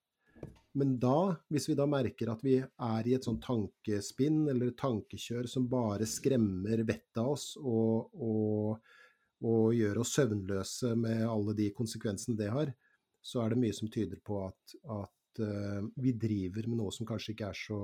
Men 0.78 0.94
da, 1.02 1.34
hvis 1.50 1.66
vi 1.66 1.74
da 1.78 1.86
merker 1.90 2.30
at 2.30 2.44
vi 2.46 2.60
er 2.60 3.08
i 3.08 3.16
et 3.16 3.26
sånt 3.26 3.42
tankespinn 3.42 4.44
eller 4.52 4.76
tankekjør 4.78 5.48
som 5.50 5.66
bare 5.70 6.06
skremmer 6.06 6.84
vettet 6.86 7.18
av 7.18 7.32
oss 7.32 7.46
og, 7.58 8.12
og, 8.14 8.92
og 9.40 9.74
gjøre 9.76 10.02
oss 10.02 10.12
søvnløse 10.16 10.94
med 11.00 11.24
alle 11.28 11.54
de 11.56 11.70
konsekvensene 11.76 12.36
det 12.38 12.50
har, 12.52 12.72
så 13.20 13.42
er 13.42 13.52
det 13.52 13.60
mye 13.62 13.76
som 13.76 13.90
tyder 13.92 14.20
på 14.24 14.38
at, 14.46 14.76
at 14.84 15.42
uh, 15.44 15.84
vi 16.00 16.14
driver 16.16 16.68
med 16.68 16.80
noe 16.80 16.94
som 16.94 17.08
kanskje 17.08 17.34
ikke 17.34 17.50
er 17.52 17.58
så, 17.58 17.80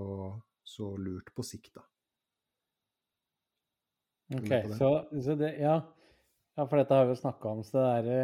så 0.64 0.92
lurt 1.00 1.32
på 1.36 1.44
sikt, 1.46 1.74
da. 1.76 1.84
Ok, 4.36 4.50
så, 4.74 4.90
så 5.22 5.36
det 5.38 5.52
Ja, 5.62 5.76
ja 6.58 6.64
for 6.66 6.80
dette 6.80 6.96
har 6.96 7.06
vi 7.06 7.14
jo 7.14 7.20
snakka 7.20 7.52
om, 7.52 7.62
så 7.62 7.78
det 7.78 7.86
derre 7.86 8.18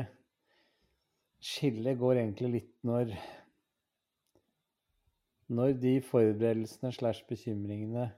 skillet 1.43 1.99
går 1.99 2.25
egentlig 2.25 2.51
litt 2.57 2.75
når 2.87 3.15
Når 5.53 5.75
de 5.83 5.93
forberedelsene 6.07 6.91
slash 6.97 7.27
bekymringene 7.29 8.09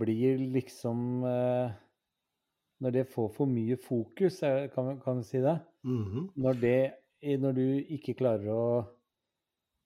blir 0.00 0.38
liksom 0.54 1.26
eh, 1.28 1.74
Når 2.82 2.92
det 2.96 3.04
får 3.12 3.28
for 3.36 3.46
mye 3.46 3.76
fokus, 3.78 4.40
kan, 4.42 4.88
vi- 4.88 5.00
kan 5.04 5.20
vi 5.20 5.22
si 5.28 5.38
det? 5.44 5.58
Mhm. 5.84 6.30
Når 6.36 6.60
det 6.60 6.80
Når 7.22 7.52
du 7.54 7.66
ikke 7.94 8.16
klarer 8.18 8.48
å 8.50 8.88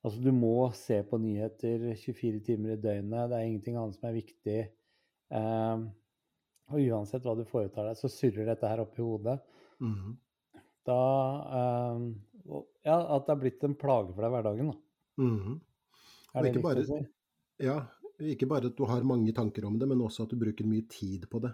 Altså, 0.07 0.23
du 0.23 0.31
må 0.33 0.73
se 0.73 1.03
på 1.03 1.19
nyheter 1.19 1.93
24 1.99 2.41
timer 2.47 2.73
i 2.77 2.77
døgnet. 2.81 3.29
Det 3.29 3.37
er 3.37 3.45
ingenting 3.49 3.75
annet 3.77 3.97
som 3.97 4.09
er 4.09 4.15
viktig. 4.23 4.69
Ehm, 5.35 5.89
og 6.71 6.79
uansett 6.79 7.25
hva 7.27 7.35
du 7.37 7.43
foretar 7.45 7.89
deg, 7.89 7.97
så 7.99 8.07
surrer 8.09 8.47
dette 8.47 8.69
her 8.71 8.79
oppi 8.85 9.03
hodet. 9.03 9.41
Mhm. 9.81 10.17
Da 10.87 11.01
ehm, 11.59 12.15
Ja, 12.85 13.17
at 13.17 13.27
det 13.27 13.33
er 13.35 13.41
blitt 13.43 13.65
en 13.65 13.75
plage 13.75 14.15
for 14.15 14.23
deg 14.23 14.31
i 14.31 14.35
hverdagen, 14.37 14.71
da. 14.71 14.79
Mhm. 15.25 15.61
Er 16.37 16.43
det 16.43 16.55
ikke 16.55 16.63
riktig 16.63 16.63
å 16.63 16.63
bare- 16.63 16.87
si? 16.87 17.07
Ja, 17.59 17.87
ikke 18.21 18.47
bare 18.49 18.67
at 18.67 18.77
du 18.77 18.85
har 18.85 19.03
mange 19.03 19.33
tanker 19.35 19.65
om 19.67 19.77
det, 19.77 19.89
men 19.89 19.99
også 19.99 20.23
at 20.23 20.29
du 20.29 20.37
bruker 20.37 20.65
mye 20.65 20.87
tid 20.89 21.29
på 21.29 21.41
det. 21.43 21.53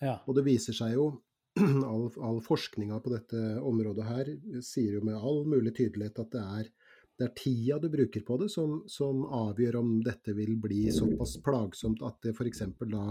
Ja. 0.00 0.18
Og 0.26 0.36
det 0.38 0.46
viser 0.46 0.76
seg 0.76 0.94
jo, 0.96 1.10
all, 1.90 2.06
all 2.24 2.40
forskninga 2.44 3.00
på 3.04 3.12
dette 3.12 3.40
området 3.66 4.06
her 4.06 4.30
sier 4.64 4.96
jo 4.98 5.04
med 5.04 5.18
all 5.18 5.44
mulig 5.48 5.74
tydelighet 5.76 6.22
at 6.22 6.32
det 6.32 6.44
er, 6.60 6.70
det 7.20 7.26
er 7.26 7.34
tida 7.36 7.78
du 7.82 7.90
bruker 7.92 8.24
på 8.24 8.38
det 8.40 8.48
som, 8.52 8.78
som 8.88 9.26
avgjør 9.26 9.80
om 9.82 9.94
dette 10.04 10.32
vil 10.36 10.54
bli 10.62 10.86
såpass 10.94 11.36
plagsomt 11.44 12.00
at 12.06 12.16
det 12.24 12.32
f.eks. 12.32 12.62
da 12.88 13.06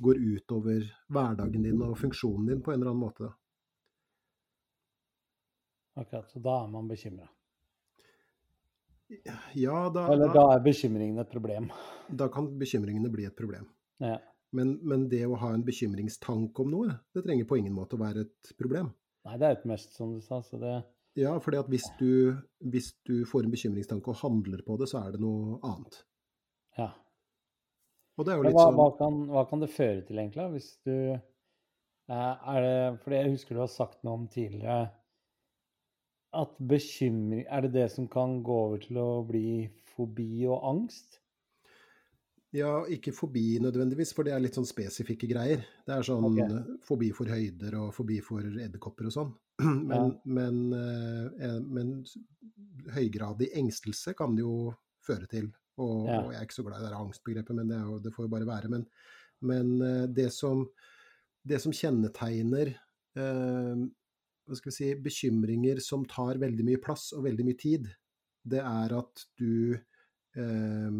går 0.00 0.20
utover 0.22 0.86
hverdagen 1.12 1.66
din 1.66 1.82
og 1.84 1.98
funksjonen 2.00 2.54
din 2.54 2.64
på 2.64 2.72
en 2.72 2.80
eller 2.80 2.94
annen 2.94 3.04
måte. 3.04 3.32
Akkurat. 5.94 6.30
Så 6.30 6.40
da 6.42 6.56
er 6.64 6.70
man 6.72 6.88
bekymra. 6.90 7.28
Ja, 9.54 9.90
da, 9.94 10.06
Eller 10.10 10.32
da 10.32 10.46
er 10.54 10.62
bekymringen 10.64 11.20
et 11.20 11.30
problem. 11.30 11.68
da 12.08 12.28
kan 12.32 12.48
bekymringene 12.58 13.10
bli 13.12 13.26
et 13.28 13.36
problem. 13.36 13.68
Ja. 14.02 14.16
Men, 14.54 14.76
men 14.86 15.08
det 15.10 15.24
å 15.26 15.38
ha 15.40 15.50
en 15.54 15.64
bekymringstanke 15.66 16.62
om 16.62 16.70
noe, 16.70 16.98
det 17.14 17.24
trenger 17.26 17.48
på 17.50 17.58
ingen 17.58 17.74
måte 17.74 17.98
å 17.98 18.02
være 18.02 18.26
et 18.28 18.52
problem. 18.58 18.92
Nei, 19.26 19.38
det 19.40 19.48
er 19.48 19.56
et 19.56 19.68
must, 19.68 19.94
som 19.96 20.12
du 20.14 20.20
sa. 20.24 20.40
Så 20.44 20.60
det 20.62 20.76
Ja, 21.18 21.32
for 21.42 21.56
at 21.58 21.70
hvis 21.70 21.86
du, 21.98 22.34
hvis 22.72 22.92
du 23.06 23.22
får 23.28 23.46
en 23.46 23.54
bekymringstanke 23.54 24.12
og 24.12 24.20
handler 24.22 24.62
på 24.66 24.76
det, 24.80 24.90
så 24.90 25.02
er 25.04 25.14
det 25.14 25.22
noe 25.22 25.58
annet. 25.66 26.00
Ja. 26.78 26.90
Og 28.18 28.26
det 28.26 28.34
er 28.34 28.38
jo 28.38 28.46
litt 28.46 28.56
hva, 28.56 28.66
sånn 28.68 28.78
hva, 28.78 28.88
kan, 28.98 29.22
hva 29.30 29.46
kan 29.50 29.62
det 29.62 29.70
føre 29.74 30.02
til, 30.06 30.20
egentlig? 30.22 30.46
Hvis 30.54 30.68
du 30.86 30.96
eh, 31.14 32.34
Er 32.54 32.60
det 32.62 32.76
For 33.02 33.14
jeg 33.16 33.32
husker 33.32 33.56
du 33.56 33.62
har 33.64 33.72
sagt 33.72 34.04
noe 34.06 34.20
om 34.20 34.28
tidligere 34.30 34.84
at 36.34 36.54
bekymring 36.58 37.44
Er 37.46 37.66
det 37.66 37.72
det 37.74 37.88
som 37.94 38.06
kan 38.10 38.40
gå 38.46 38.60
over 38.68 38.82
til 38.82 38.98
å 39.02 39.10
bli 39.26 39.66
fobi 39.94 40.46
og 40.46 40.62
angst? 40.70 41.20
Ja, 42.54 42.84
ikke 42.86 43.10
fobi 43.14 43.56
nødvendigvis, 43.62 44.12
for 44.14 44.22
det 44.26 44.34
er 44.36 44.42
litt 44.44 44.54
sånn 44.54 44.68
spesifikke 44.68 45.26
greier. 45.26 45.64
Det 45.86 45.94
er 45.96 46.04
sånn 46.06 46.26
Ok. 46.28 46.38
eh, 46.44 46.68
fobi 46.86 47.08
for 47.16 47.26
høyder 47.26 47.74
og 47.80 47.88
fobi 47.96 48.20
for 48.22 48.40
edderkopper 48.46 49.08
og 49.10 49.14
sånn. 49.16 49.32
Men, 49.90 50.14
men, 50.26 50.56
eh, 50.74 51.58
men 51.62 51.90
høygradig 52.94 53.52
engstelse 53.58 54.14
kan 54.18 54.34
det 54.34 54.42
jo 54.42 54.72
føre 55.06 55.28
til. 55.30 55.50
Og, 55.78 56.06
Ja. 56.08 56.20
og 56.22 56.32
jeg 56.32 56.40
er 56.40 56.46
ikke 56.46 56.56
så 56.60 56.64
glad 56.66 56.82
i 56.82 56.88
det 56.88 56.98
angstbegrepet, 56.98 57.54
men 57.58 57.68
det, 57.70 57.78
jo, 57.82 57.98
det 58.02 58.12
får 58.14 58.24
jo 58.26 58.32
bare 58.32 58.46
være. 58.48 58.70
Men, 58.70 58.86
men 59.42 59.72
eh, 59.82 60.06
det, 60.06 60.28
som, 60.32 60.64
det 61.46 61.60
som 61.62 61.74
kjennetegner 61.74 62.70
eh, 63.18 63.84
hva 64.46 64.58
skal 64.58 64.70
vi 64.70 64.76
si, 64.76 64.90
bekymringer 65.06 65.80
som 65.82 66.04
tar 66.06 66.38
veldig 66.42 66.66
mye 66.66 66.82
plass 66.82 67.12
og 67.16 67.24
veldig 67.26 67.46
mye 67.46 67.58
tid, 67.58 67.90
det 68.44 68.60
er 68.62 68.94
at 68.98 69.26
du 69.40 69.74
eh, 70.36 70.90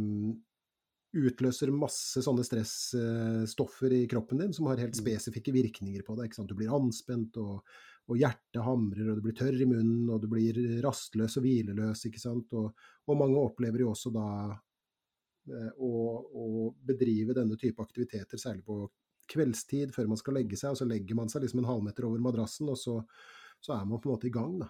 utløser 1.15 1.71
masse 1.75 2.23
sånne 2.25 2.43
stressstoffer 2.45 3.93
i 3.95 4.07
kroppen 4.11 4.39
din 4.43 4.53
som 4.53 4.67
har 4.67 4.77
helt 4.83 4.97
Mm. 4.99 5.03
spesifikke 5.05 5.53
virkninger 5.55 6.03
på 6.03 6.17
deg. 6.17 6.27
Ikke 6.31 6.35
sant? 6.41 6.49
Du 6.49 6.55
blir 6.59 6.73
anspent, 6.75 7.37
og, 7.39 7.63
og 8.09 8.17
hjertet 8.19 8.63
hamrer, 8.67 9.11
og 9.11 9.17
du 9.17 9.23
blir 9.23 9.37
tørr 9.39 9.61
i 9.63 9.67
munnen, 9.71 10.11
og 10.11 10.21
du 10.23 10.29
blir 10.29 10.59
rastløs 10.83 11.37
og 11.39 11.45
hvileløs. 11.47 12.05
ikke 12.07 12.21
sant? 12.21 12.53
Og, 12.53 12.75
og 13.09 13.17
mange 13.21 13.39
opplever 13.39 13.81
jo 13.85 13.91
også 13.95 14.13
da 14.13 14.27
eh, 15.49 15.71
å, 15.79 15.93
å 16.35 16.75
bedrive 16.85 17.35
denne 17.37 17.57
type 17.57 17.81
aktiviteter, 17.83 18.37
særlig 18.39 18.65
på 18.65 18.91
kveldstid 19.31 19.95
før 19.95 20.09
man 20.09 20.19
skal 20.21 20.35
legge 20.35 20.57
seg, 20.57 20.71
og 20.75 20.77
så 20.83 20.85
legger 20.89 21.15
man 21.17 21.29
seg 21.33 21.43
liksom 21.43 21.63
en 21.63 21.71
halvmeter 21.71 22.05
over 22.05 22.19
madrassen, 22.21 22.69
og 22.69 22.77
så, 22.77 22.99
så 23.61 23.73
er 23.79 23.87
man 23.89 24.01
på 24.01 24.11
en 24.11 24.17
måte 24.19 24.29
i 24.29 24.35
gang. 24.35 24.59
da. 24.61 24.69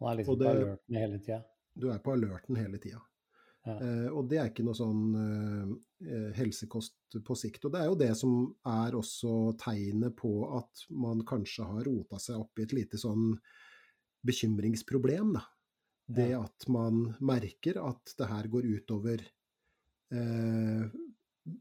Man 0.00 0.12
er 0.12 0.22
liksom 0.22 0.38
det- 0.38 0.46
på 0.50 0.56
alerten 0.56 0.96
hele 0.96 1.18
tida. 1.20 1.44
Du 1.76 1.88
er 1.90 1.98
på 2.04 2.12
alerten 2.12 2.56
hele 2.56 2.78
tida. 2.78 3.00
Ja. 3.66 3.74
Eh, 3.76 4.08
og 4.08 4.28
det 4.30 4.38
er 4.40 4.48
ikke 4.48 4.64
noe 4.64 4.76
sånn 4.76 5.00
eh, 5.20 5.72
eh, 6.08 6.28
helsekost 6.38 7.18
på 7.26 7.36
sikt. 7.36 7.66
Og 7.68 7.74
det 7.74 7.82
er 7.82 7.90
jo 7.90 7.98
det 8.00 8.12
som 8.16 8.36
er 8.66 8.96
også 8.96 9.34
tegnet 9.60 10.16
på 10.16 10.32
at 10.56 10.84
man 10.90 11.20
kanskje 11.28 11.66
har 11.68 11.84
rota 11.88 12.20
seg 12.22 12.40
opp 12.40 12.60
i 12.60 12.64
et 12.64 12.72
lite 12.76 13.00
sånn 13.00 13.34
bekymringsproblem, 14.26 15.34
da. 15.38 15.44
Det 16.10 16.30
Ja. 16.32 16.42
at 16.42 16.66
man 16.68 17.14
merker 17.20 17.78
at 17.86 18.14
det 18.18 18.26
her 18.26 18.48
går 18.50 18.66
utover 18.66 19.20
eh, 20.10 20.88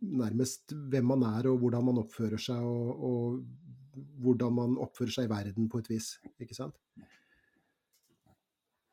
nærmest 0.01 0.73
hvem 0.73 1.05
man 1.05 1.23
er 1.23 1.47
og 1.51 1.59
hvordan 1.61 1.85
man 1.85 1.99
oppfører 2.01 2.41
seg, 2.41 2.63
og, 2.65 3.03
og 3.05 3.99
hvordan 4.23 4.55
man 4.55 4.77
oppfører 4.81 5.13
seg 5.13 5.27
i 5.27 5.31
verden 5.31 5.69
på 5.69 5.83
et 5.83 5.91
vis, 5.91 6.15
ikke 6.41 6.57
sant. 6.57 6.75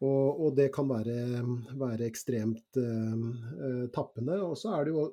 Og, 0.04 0.40
og 0.44 0.56
det 0.59 0.68
kan 0.74 0.88
være, 0.90 1.40
være 1.80 2.04
ekstremt 2.04 2.76
eh, 2.80 3.26
eh, 3.68 3.85
tappende. 3.94 4.37
Og 4.44 4.56
så 4.61 4.74
er 4.76 4.88
det 4.88 4.96
jo 4.96 5.09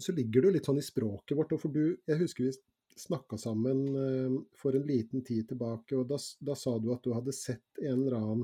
Så 0.00 0.14
ligger 0.16 0.40
det 0.40 0.48
jo 0.48 0.52
litt 0.54 0.68
sånn 0.70 0.80
i 0.80 0.84
språket 0.84 1.36
vårt. 1.36 1.52
Og 1.52 1.60
for 1.60 1.74
du, 1.74 1.98
jeg 2.08 2.20
husker 2.22 2.46
vi 2.46 2.54
snakka 3.00 3.36
sammen 3.38 3.82
eh, 3.96 4.38
for 4.56 4.76
en 4.76 4.86
liten 4.86 5.24
tid 5.24 5.48
tilbake, 5.48 5.96
og 5.98 6.08
da, 6.08 6.18
da 6.40 6.56
sa 6.58 6.76
du 6.78 6.90
at 6.94 7.04
du 7.04 7.12
hadde 7.14 7.34
sett 7.36 7.80
en 7.82 8.02
eller 8.02 8.16
annen 8.18 8.42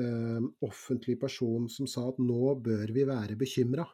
eh, 0.00 0.48
offentlig 0.66 1.18
person 1.20 1.68
som 1.72 1.88
sa 1.90 2.08
at 2.10 2.20
nå 2.22 2.56
bør 2.64 2.92
vi 2.96 3.06
være 3.08 3.38
bekymra. 3.40 3.86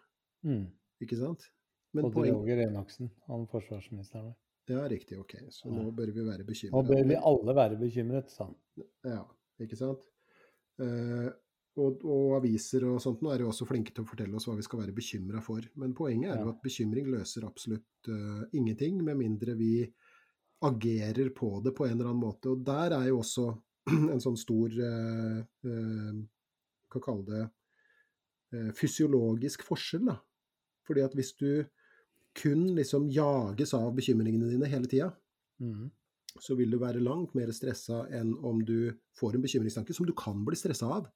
Mm. 0.46 0.66
Ikke 1.02 1.18
sant? 1.20 1.50
Men 1.96 2.08
og 2.08 2.18
Roger 2.18 2.66
Enoksen, 2.66 3.10
han 3.30 3.46
forsvarsministeren 3.50 4.30
vår. 4.30 4.36
Ja, 4.66 4.82
riktig. 4.90 5.18
Ok. 5.22 5.36
Så 5.54 5.70
nå 5.70 5.92
bør 5.94 6.10
vi 6.10 6.24
være 6.26 6.44
bekymret. 6.46 6.74
Nå 6.74 6.82
bør 6.88 7.04
vi 7.06 7.18
alle 7.30 7.54
være 7.54 7.78
bekymret, 7.78 8.32
sa 8.34 8.48
han. 8.48 8.56
Ja, 9.06 9.22
ikke 9.62 9.78
sant. 9.78 10.02
Uh, 10.82 11.28
og, 11.76 12.00
og, 12.08 12.30
aviser 12.38 12.86
og 12.88 13.00
sånt 13.04 13.20
nå 13.24 13.32
er 13.32 13.42
jo 13.44 13.50
også 13.50 13.66
flinke 13.68 13.92
til 13.92 14.04
å 14.04 14.08
fortelle 14.08 14.36
oss 14.38 14.46
hva 14.48 14.54
vi 14.56 14.64
skal 14.64 14.80
være 14.80 14.94
bekymra 14.96 15.42
for. 15.44 15.64
Men 15.80 15.92
poenget 15.96 16.32
er 16.32 16.40
jo 16.40 16.52
at 16.54 16.62
bekymring 16.64 17.10
løser 17.12 17.44
absolutt 17.48 18.10
uh, 18.10 18.46
ingenting, 18.56 19.02
med 19.04 19.20
mindre 19.20 19.56
vi 19.58 19.74
agerer 20.64 21.28
på 21.36 21.50
det 21.64 21.74
på 21.76 21.84
en 21.84 21.98
eller 21.98 22.10
annen 22.10 22.22
måte. 22.22 22.54
Og 22.54 22.64
der 22.64 22.96
er 22.96 23.10
jo 23.10 23.20
også 23.20 23.50
en 24.14 24.22
sånn 24.22 24.38
stor 24.40 24.72
uh, 24.72 25.42
uh, 25.68 26.16
Hva 26.92 27.04
kalle 27.04 27.28
det 27.30 27.44
Fysiologisk 28.78 29.64
forskjell, 29.66 30.06
da. 30.06 30.14
Fordi 30.86 31.02
at 31.02 31.16
hvis 31.18 31.32
du 31.36 31.66
kun 32.38 32.62
liksom 32.76 33.08
jages 33.12 33.72
av 33.76 33.90
bekymringene 33.96 34.48
dine 34.52 34.68
hele 34.70 34.88
tida, 34.88 35.08
mm. 35.60 35.88
Så 36.42 36.56
vil 36.58 36.72
du 36.72 36.78
være 36.80 37.02
langt 37.02 37.34
mer 37.38 37.50
stressa 37.54 38.04
enn 38.14 38.34
om 38.46 38.62
du 38.64 38.90
får 39.18 39.36
en 39.36 39.44
bekymringstanke 39.44 39.94
som 39.96 40.08
du 40.08 40.14
kan 40.16 40.44
bli 40.46 40.58
stressa 40.58 40.88
av. 40.98 41.10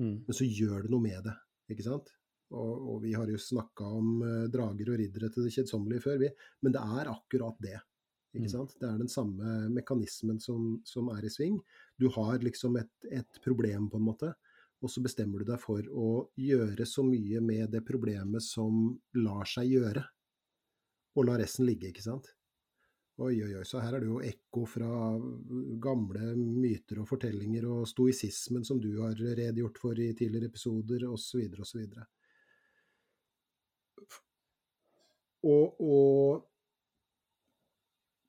Mm. 0.00 0.22
Men 0.26 0.36
så 0.36 0.46
gjør 0.46 0.84
du 0.84 0.94
noe 0.94 1.04
med 1.04 1.26
det, 1.26 1.34
ikke 1.72 1.86
sant. 1.86 2.12
Og, 2.54 2.72
og 2.92 3.02
vi 3.02 3.12
har 3.16 3.26
jo 3.30 3.38
snakka 3.40 3.88
om 3.98 4.10
uh, 4.22 4.46
drager 4.52 4.92
og 4.92 5.00
riddere 5.00 5.30
til 5.34 5.46
det 5.46 5.54
kjedsommelige 5.56 6.04
før, 6.04 6.18
vi. 6.22 6.30
Men 6.62 6.76
det 6.76 6.82
er 6.82 7.10
akkurat 7.10 7.58
det. 7.62 7.78
Ikke 8.36 8.46
mm. 8.46 8.52
sant? 8.52 8.74
Det 8.78 8.88
er 8.88 8.98
den 9.00 9.10
samme 9.10 9.54
mekanismen 9.72 10.38
som, 10.42 10.76
som 10.86 11.10
er 11.14 11.26
i 11.26 11.32
sving. 11.32 11.56
Du 11.98 12.08
har 12.14 12.38
liksom 12.44 12.76
et, 12.78 12.92
et, 13.08 13.40
problem, 13.44 13.88
på 13.90 13.98
en 13.98 14.06
måte, 14.06 14.34
og 14.84 14.92
så 14.92 15.00
bestemmer 15.02 15.40
du 15.40 15.48
deg 15.48 15.58
for 15.62 15.86
å 15.88 16.10
gjøre 16.38 16.86
så 16.86 17.02
mye 17.06 17.40
med 17.42 17.72
det 17.72 17.82
problemet 17.88 18.44
som 18.44 18.92
lar 19.16 19.48
seg 19.48 19.72
gjøre 19.72 20.04
og 21.16 21.24
la 21.24 21.38
resten 21.40 21.64
ligge, 21.64 21.90
ikke 21.90 22.04
sant. 22.04 22.28
Oi, 23.16 23.42
oi, 23.42 23.54
oi. 23.56 23.64
Så 23.64 23.80
her 23.80 23.94
er 23.96 24.00
det 24.04 24.10
jo 24.10 24.18
ekko 24.20 24.66
fra 24.68 25.16
gamle 25.80 26.34
myter 26.36 26.98
og 27.00 27.08
fortellinger 27.08 27.64
og 27.64 27.88
stoisismen 27.88 28.60
som 28.68 28.76
du 28.82 28.90
har 28.98 29.14
redegjort 29.16 29.78
for 29.80 29.96
i 29.96 30.12
tidligere 30.18 30.46
episoder, 30.50 31.06
osv., 31.08 31.48
osv. 31.64 31.80
Og, 35.46 35.80
og 35.80 36.44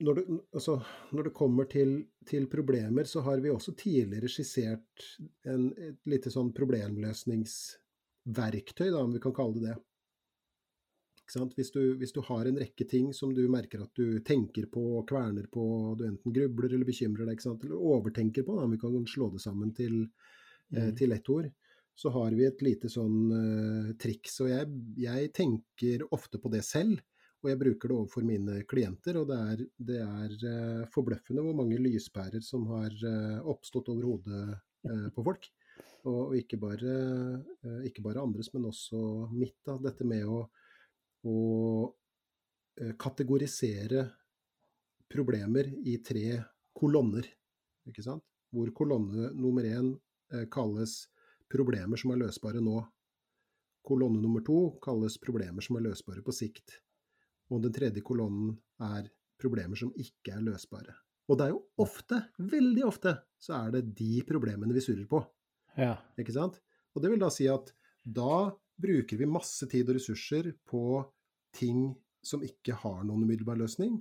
når 0.08 0.13
det, 0.13 0.23
altså, 0.54 0.84
når 1.12 1.23
det, 1.28 1.34
kommer 1.34 1.65
til, 1.67 2.08
til, 2.26 2.47
problemer, 2.47 3.04
så 3.04 3.21
har 3.26 3.39
vi 3.43 3.50
også 3.52 3.71
tidligere 3.76 4.28
skissert 4.32 5.19
en, 5.52 5.73
et 5.76 6.00
lite 6.08 6.32
sånn 6.32 6.54
problemløsningsverktøy, 6.56 8.88
da, 8.88 9.02
om 9.02 9.12
vi 9.17 9.19
kan 9.19 9.36
kalle 9.36 9.60
det 9.60 9.67
det. 9.67 9.76
Hvis 11.27 11.71
du, 11.71 11.81
hvis, 11.99 12.13
du, 12.15 12.21
har 12.23 12.47
en 12.47 12.57
rekke 12.57 12.85
ting 12.87 13.11
som 13.13 13.33
du 13.35 13.43
merker 13.51 13.81
at 13.83 13.91
du 13.99 14.19
tenker 14.23 14.69
på 14.71 14.83
og 14.99 15.07
kverner 15.09 15.49
på, 15.51 15.63
du 15.99 16.05
enten 16.07 16.33
grubler 16.33 16.71
eller 16.71 16.87
bekymrer 16.87 17.27
deg, 17.27 17.43
eller 17.43 17.75
overtenker 17.75 18.45
på, 18.47 18.55
da, 18.55 18.67
vi 18.71 18.79
kan 18.79 18.95
slå 19.11 19.27
det 19.33 19.41
sammen 19.43 19.73
til, 19.75 20.05
eh, 20.71 20.87
mm. 20.87 20.93
til 20.95 21.11
ett 21.11 21.29
ord, 21.33 21.49
så 21.97 22.13
har 22.15 22.31
vi 22.37 22.45
et 22.47 22.63
lite 22.63 22.87
sånn 22.93 23.17
eh, 23.35 23.89
triks. 23.99 24.39
Og 24.45 24.53
jeg, 24.53 24.71
jeg, 25.03 25.31
tenker 25.35 26.05
ofte 26.15 26.39
på 26.39 26.51
det 26.53 26.63
selv, 26.63 27.01
og 27.43 27.51
jeg 27.51 27.59
bruker 27.59 27.91
det 27.91 27.97
overfor 27.97 28.27
mine 28.27 28.61
klienter. 28.69 29.19
Og 29.19 29.27
det 29.27 29.41
er, 29.51 29.65
det 29.89 29.99
er 30.05 30.37
eh, 30.53 30.87
forbløffende 30.93 31.43
hvor 31.43 31.57
mange 31.59 31.81
lyspærer 31.81 32.39
som 32.45 32.69
har 32.71 32.93
uh, 33.03 33.43
oppstått 33.51 33.91
over 33.91 34.13
hodet 34.13 34.45
på 35.11 35.23
folk. 35.25 35.49
Og, 36.07 36.21
og 36.29 36.37
ikke, 36.37 36.55
bare, 36.61 36.93
ikke, 37.83 37.99
bare, 38.05 38.23
andres, 38.23 38.47
men 38.53 38.69
også 38.69 39.27
mitt. 39.33 39.57
Da. 39.67 39.75
Dette 39.83 40.07
med 40.07 40.23
å 40.23 40.45
å 41.27 41.41
eh, 42.79 42.93
kategorisere 42.99 44.05
problemer 45.11 45.69
i 45.87 45.97
tre 46.03 46.39
kolonner, 46.77 47.27
ikke 47.87 48.05
sant? 48.05 48.23
Hvor 48.53 48.71
kolonne 48.75 49.31
nummer 49.35 49.65
én 49.67 49.91
eh, 50.33 50.47
kalles 50.51 50.99
problemer 51.51 51.99
som 51.99 52.13
er 52.13 52.21
løsbare 52.23 52.61
nå. 52.63 52.77
Kolonne 53.87 54.19
nummer 54.23 54.43
to 54.43 54.77
kalles 54.83 55.15
problemer 55.21 55.63
som 55.63 55.79
er 55.79 55.87
løsbare 55.87 56.23
på 56.25 56.35
sikt. 56.35 56.79
Og 57.51 57.63
den 57.63 57.75
tredje 57.75 58.03
kolonnen 58.03 58.57
er 58.83 59.07
problemer 59.39 59.79
som 59.79 59.93
ikke 59.95 60.35
er 60.35 60.43
løsbare. 60.43 60.95
Og 61.27 61.39
det 61.39 61.47
er 61.47 61.53
jo 61.53 61.63
ofte, 61.83 62.21
veldig 62.39 62.83
ofte, 62.87 63.13
så 63.39 63.61
er 63.61 63.75
det 63.75 63.83
de 63.97 64.21
problemene 64.27 64.75
vi 64.75 64.83
surrer 64.83 65.07
på. 65.09 65.21
Ja. 65.79 65.95
Ikke 66.19 66.35
sant? 66.35 66.59
Og 66.95 67.03
det 67.03 67.11
vil 67.11 67.21
da 67.21 67.29
si 67.31 67.47
at 67.51 67.71
da 68.03 68.47
bruker 68.79 69.19
vi 69.19 69.29
masse 69.29 69.67
tid 69.69 69.89
og 69.89 69.97
ressurser 69.97 70.53
på 70.67 71.01
ting 71.58 71.89
som 72.26 72.43
ikke 72.46 72.76
har 72.84 73.04
noen 73.04 73.26
umiddelbar 73.26 73.60
løsning, 73.60 73.98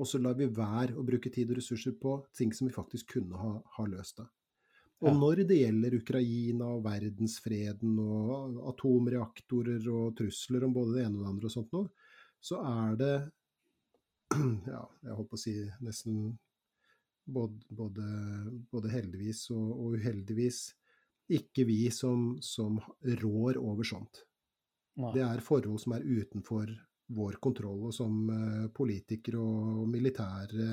og 0.00 0.08
så 0.08 0.20
lar 0.20 0.36
vi 0.38 0.48
være 0.48 0.96
å 0.96 1.04
bruke 1.04 1.32
tid 1.32 1.50
og 1.52 1.58
ressurser 1.60 1.96
på 2.00 2.16
ting 2.36 2.54
som 2.56 2.68
vi 2.68 2.74
faktisk 2.74 3.16
kunne 3.18 3.40
ha, 3.40 3.56
ha 3.76 3.88
løst 3.88 4.22
det. 4.22 4.28
Og 5.00 5.08
ja. 5.08 5.16
når 5.16 5.42
det 5.48 5.56
gjelder 5.56 5.96
Ukraina 5.96 6.66
og 6.74 6.82
verdensfreden 6.84 7.96
og 8.02 8.58
atomreaktorer 8.68 9.86
og 9.88 10.16
trusler 10.18 10.66
om 10.66 10.74
både 10.76 10.98
det 10.98 11.04
ene 11.06 11.16
og 11.16 11.24
det 11.24 11.30
andre 11.30 11.48
og 11.48 11.54
sånt 11.54 11.76
noe, 11.76 11.88
så 12.40 12.60
er 12.68 12.98
det 13.00 13.14
ja, 14.74 14.82
jeg 15.06 15.16
holdt 15.16 15.30
på 15.30 15.38
å 15.38 15.40
si 15.40 15.54
nesten 15.84 16.20
både, 17.24 17.62
både, 17.80 18.04
både 18.72 18.92
heldigvis 18.92 19.46
og, 19.54 19.72
og, 19.72 19.96
uheldigvis 19.96 20.60
ikke 21.30 21.64
vi 21.68 21.80
som, 21.94 22.34
som 22.42 22.76
rår 23.22 23.60
over 23.60 23.86
sånt. 23.86 24.24
Nei. 25.00 25.14
Det 25.16 25.24
er 25.24 25.44
forhold 25.44 25.80
som 25.80 25.94
er 25.96 26.04
utenfor 26.04 26.72
vår 27.16 27.38
kontroll. 27.42 27.86
Og 27.88 27.94
som 27.94 28.28
eh, 28.34 28.68
politikere 28.74 29.40
og 29.40 29.88
militære 29.90 30.68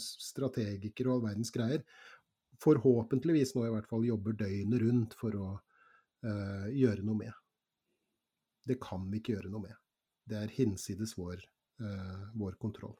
strategikere 0.00 1.10
og 1.10 1.18
all 1.18 1.30
verdens 1.30 1.54
greier 1.54 1.86
forhåpentligvis 2.62 3.54
nå 3.54 3.66
i 3.66 3.72
hvert 3.74 3.88
fall 3.88 4.04
jobber 4.06 4.36
døgnet 4.38 4.82
rundt 4.82 5.16
for 5.18 5.36
å 5.38 5.48
uh, 5.54 6.66
gjøre 6.72 7.04
noe 7.06 7.18
med. 7.18 7.32
Det 8.64 8.78
kan 8.80 9.08
vi 9.10 9.20
ikke 9.20 9.36
gjøre 9.36 9.52
noe 9.52 9.66
med. 9.66 9.76
Det 10.24 10.38
er 10.40 10.54
hinsides 10.56 11.16
vår, 11.18 11.42
uh, 11.84 12.30
vår 12.38 12.56
kontroll. 12.62 12.96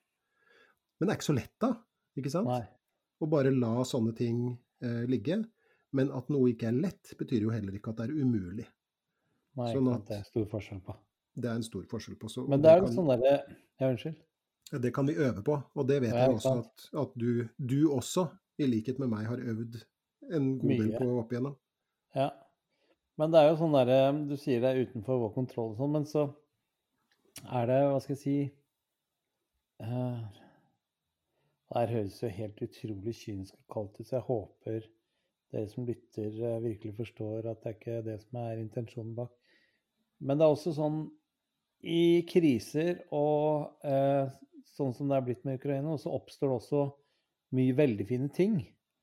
Men 0.98 1.08
det 1.08 1.14
er 1.14 1.20
ikke 1.20 1.30
så 1.30 1.38
lett, 1.38 1.54
da. 1.62 1.72
Ikke 2.18 2.32
sant? 2.32 2.50
Nei. 2.50 2.64
Å 3.22 3.30
bare 3.30 3.54
la 3.54 3.86
sånne 3.88 4.12
ting 4.18 4.46
uh, 4.52 5.04
ligge. 5.10 5.40
Men 5.94 6.10
at 6.14 6.30
noe 6.34 6.50
ikke 6.50 6.68
er 6.68 6.76
lett, 6.76 7.14
betyr 7.18 7.46
jo 7.46 7.54
heller 7.54 7.76
ikke 7.78 7.94
at 7.94 8.02
det 8.02 8.10
er 8.10 8.20
umulig. 8.20 8.66
Nei, 9.54 9.70
sånn 9.70 9.90
at, 9.92 10.08
det 10.08 10.20
er 10.20 10.26
stor 10.26 10.46
forskjell 10.50 10.80
på. 10.84 10.96
Det 11.34 11.50
er 11.50 11.58
en 11.58 11.66
stor 11.66 11.82
forskjell 11.90 12.16
på. 12.20 12.30
Så, 12.30 12.44
Men 12.46 12.62
det 12.62 12.70
er 12.70 12.82
jo 12.82 12.92
sånn 12.94 13.10
derre 13.10 13.34
Ja, 13.80 13.88
unnskyld. 13.90 14.20
Det 14.82 14.90
kan 14.94 15.06
vi 15.06 15.16
øve 15.20 15.42
på, 15.44 15.58
og 15.74 15.86
det 15.86 16.00
vet 16.02 16.14
ja, 16.14 16.24
jeg 16.24 16.38
også 16.38 16.54
at, 16.62 16.86
at 17.02 17.12
du, 17.20 17.44
du, 17.58 17.78
også, 17.92 18.26
i 18.58 18.66
likhet 18.66 18.98
med 19.02 19.10
meg, 19.12 19.26
har 19.28 19.42
øvd 19.42 19.76
en 20.32 20.48
god 20.58 20.70
Mye. 20.70 20.78
del 20.80 20.94
på 20.96 21.08
opp 21.20 21.34
igjennom. 21.34 21.56
Ja. 22.16 22.30
Men 23.20 23.34
det 23.34 23.40
er 23.40 23.50
jo 23.52 23.58
sånn 23.60 23.74
derre 23.76 23.98
Du 24.26 24.34
sier 24.40 24.62
det 24.62 24.70
er 24.72 24.88
utenfor 24.88 25.20
vår 25.22 25.34
kontroll 25.36 25.74
og 25.74 25.78
sånn, 25.78 25.92
men 25.94 26.06
så 26.08 26.24
er 27.44 27.68
det, 27.70 27.78
hva 27.90 28.00
skal 28.02 28.14
jeg 28.14 28.22
si 28.22 28.36
uh, 29.84 30.22
Det 31.68 31.76
her 31.76 31.94
høres 31.94 32.20
jo 32.22 32.30
helt 32.38 32.62
utrolig 32.66 33.14
kynisk 33.20 33.58
og 33.58 33.66
kaldt 33.76 34.00
ut, 34.00 34.06
så 34.08 34.18
jeg 34.18 34.28
håper 34.30 34.88
dere 35.54 35.70
som 35.70 35.86
lytter, 35.86 36.30
uh, 36.40 36.62
virkelig 36.64 36.96
forstår 36.98 37.50
at 37.52 37.62
det 37.62 37.70
er 37.70 37.78
ikke 37.78 38.00
det 38.08 38.18
som 38.24 38.40
er 38.42 38.62
intensjonen 38.62 39.14
bak. 39.18 39.34
Men 40.24 40.40
det 40.40 40.46
er 40.46 40.56
også 40.56 40.74
sånn 40.74 41.04
i 41.84 42.24
kriser 42.28 43.04
og 43.14 43.84
eh, 43.84 44.30
sånn 44.74 44.94
som 44.96 45.10
det 45.10 45.18
er 45.18 45.26
blitt 45.26 45.44
med 45.46 45.60
Ukraina, 45.60 45.96
så 46.00 46.14
oppstår 46.16 46.50
det 46.50 46.56
også 46.58 46.86
mye 47.54 47.76
veldig 47.76 48.06
fine 48.08 48.28
ting. 48.34 48.56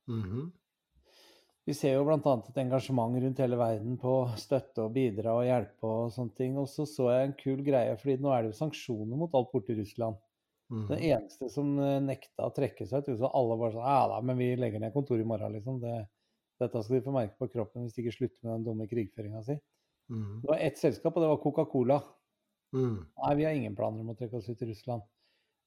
Mm 0.10 0.24
-hmm. 0.24 0.50
Vi 1.66 1.74
ser 1.78 1.94
jo 1.94 2.06
bl.a. 2.08 2.18
et 2.50 2.58
engasjement 2.58 3.16
rundt 3.24 3.40
hele 3.40 3.58
verden 3.58 3.98
på 4.02 4.14
støtte 4.42 4.82
og 4.82 4.96
bidra 4.96 5.36
og 5.38 5.46
hjelpe 5.46 5.88
og 5.88 6.12
sånne 6.12 6.34
ting. 6.36 6.58
Og 6.58 6.68
så 6.70 6.88
så 6.90 7.12
jeg 7.12 7.28
en 7.28 7.36
kul 7.38 7.62
greie, 7.64 7.98
fordi 7.98 8.18
nå 8.18 8.34
er 8.34 8.42
det 8.42 8.52
jo 8.52 8.58
sanksjoner 8.58 9.20
mot 9.20 9.36
alt 9.38 9.52
borti 9.54 9.78
Russland. 9.78 10.18
Mm. 10.72 10.88
Den 10.88 11.04
eneste 11.12 11.50
som 11.50 11.80
eh, 11.80 12.00
nekta 12.02 12.48
å 12.48 12.56
trekke 12.56 12.88
seg 12.88 13.06
ut, 13.06 13.20
så 13.20 13.30
alle 13.36 13.58
bare 13.60 13.76
sånn 13.76 13.88
Ja 13.88 14.08
da, 14.08 14.22
men 14.26 14.40
vi 14.40 14.56
legger 14.56 14.80
ned 14.80 14.94
kontoret 14.96 15.22
i 15.22 15.28
morgen, 15.28 15.54
liksom. 15.54 15.80
Det, 15.84 16.08
dette 16.64 16.84
skal 16.84 16.98
de 16.98 17.06
få 17.06 17.14
merke 17.16 17.38
på 17.38 17.50
kroppen 17.52 17.86
hvis 17.86 17.96
de 17.96 18.06
ikke 18.06 18.18
slutter 18.18 18.40
med 18.48 18.54
den 18.54 18.66
dumme 18.70 18.88
krigføringa 18.90 19.44
si. 19.46 19.58
Mm. 20.12 20.42
Det 20.42 20.50
var 20.50 20.66
ett 20.66 20.80
selskap, 20.82 21.16
og 21.16 21.24
det 21.24 21.30
var 21.30 21.42
Coca-Cola. 21.44 22.00
Mm. 22.76 23.00
Nei, 23.04 23.34
vi 23.36 23.46
har 23.48 23.56
ingen 23.58 23.76
planer 23.76 24.04
om 24.04 24.14
å 24.14 24.18
trekke 24.18 24.40
oss 24.40 24.50
ut 24.50 24.62
i 24.64 24.70
Russland. 24.70 25.04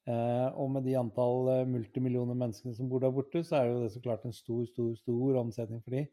Eh, 0.04 0.48
og 0.60 0.68
med 0.74 0.84
de 0.84 0.96
antall 1.00 1.48
eh, 1.52 1.66
multimillioner 1.68 2.36
menneskene 2.36 2.76
som 2.76 2.88
bor 2.90 3.00
der 3.00 3.12
borte, 3.14 3.40
så 3.44 3.60
er 3.60 3.70
jo 3.70 3.82
det 3.84 3.92
så 3.94 4.02
klart 4.04 4.24
en 4.28 4.36
stor, 4.36 4.64
stor, 4.68 4.90
stor 5.00 5.38
omsetning 5.40 5.80
for 5.84 5.96
de 5.96 6.04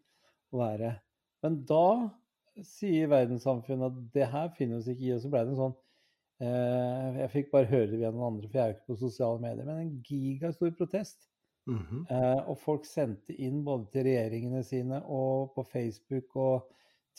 å 0.51 0.61
være. 0.61 0.93
Men 1.43 1.57
da 1.67 1.85
sier 2.67 3.11
verdenssamfunnet 3.11 3.89
at 3.89 4.13
det 4.15 4.29
her 4.31 4.51
finner 4.55 4.79
oss 4.79 4.87
ikke 4.91 5.07
i, 5.07 5.15
og 5.15 5.23
så 5.23 5.31
ble 5.31 5.41
det 5.43 5.53
en 5.53 5.59
sånn 5.59 5.75
eh, 6.43 7.19
Jeg 7.23 7.33
fikk 7.35 7.51
bare 7.53 7.71
høre 7.71 7.89
det 7.91 7.99
via 7.99 8.11
noen 8.13 8.35
andre, 8.35 8.47
for 8.47 8.59
jeg 8.59 8.63
er 8.63 8.71
jo 8.71 8.77
ikke 8.77 8.93
på 8.93 9.01
sosiale 9.01 9.43
medier, 9.43 9.67
men 9.67 9.83
en 9.83 9.97
gigastor 10.07 10.75
protest. 10.77 11.27
Mm 11.69 11.77
-hmm. 11.77 12.05
eh, 12.09 12.49
og 12.49 12.57
folk 12.57 12.85
sendte 12.85 13.33
inn 13.33 13.63
både 13.63 13.85
til 13.91 14.07
regjeringene 14.07 14.63
sine 14.63 15.03
og 15.05 15.51
på 15.55 15.63
Facebook 15.63 16.35
og 16.35 16.71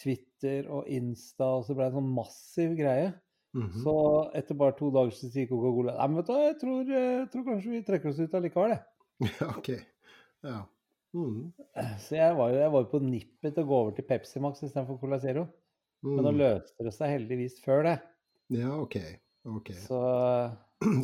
Twitter 0.02 0.66
og 0.68 0.88
Insta, 0.88 1.44
og 1.44 1.64
så 1.64 1.74
ble 1.74 1.84
det 1.84 1.92
en 1.92 2.00
sånn 2.00 2.14
massiv 2.16 2.74
greie 2.76 3.12
Mhm. 3.54 3.82
Så 3.84 3.94
etter 4.38 4.56
bare 4.56 4.72
to 4.78 4.88
dager 4.94 5.10
så 5.12 5.28
sier 5.28 5.44
Coca-Cola 5.50 5.92
Nei, 5.98 6.06
men 6.08 6.16
vet 6.22 6.28
du 6.30 6.32
jeg 6.40 6.54
tror, 6.62 6.86
jeg 6.88 7.26
tror 7.34 7.42
kanskje 7.50 7.72
vi 7.74 7.80
trekker 7.84 8.08
oss 8.12 8.20
ut 8.22 8.36
allikevel, 8.38 8.70
jeg. 8.76 8.84
Ja, 9.40 9.48
ok. 9.58 9.68
Ja. 10.42 10.60
Mm. 11.12 11.52
Så 12.00 12.16
jeg 12.16 12.36
var 12.38 12.54
jeg 12.56 12.70
var 12.72 12.86
på 12.88 13.00
nippet 13.04 13.52
til 13.52 13.62
å 13.64 13.68
gå 13.68 13.80
over 13.82 13.92
til 13.98 14.06
Pepsi 14.08 14.40
Max 14.40 14.62
istedenfor 14.64 14.96
Cola 15.02 15.18
Zero. 15.20 15.44
Men 16.02 16.24
nå 16.24 16.32
Mm. 16.32 16.38
løste 16.40 16.82
det 16.86 16.94
seg 16.96 17.12
heldigvis 17.12 17.60
før 17.62 17.84
det. 17.90 17.98
Ja, 18.56 18.72
ok. 18.80 18.96
okay. 19.44 19.76
Så 19.88 20.00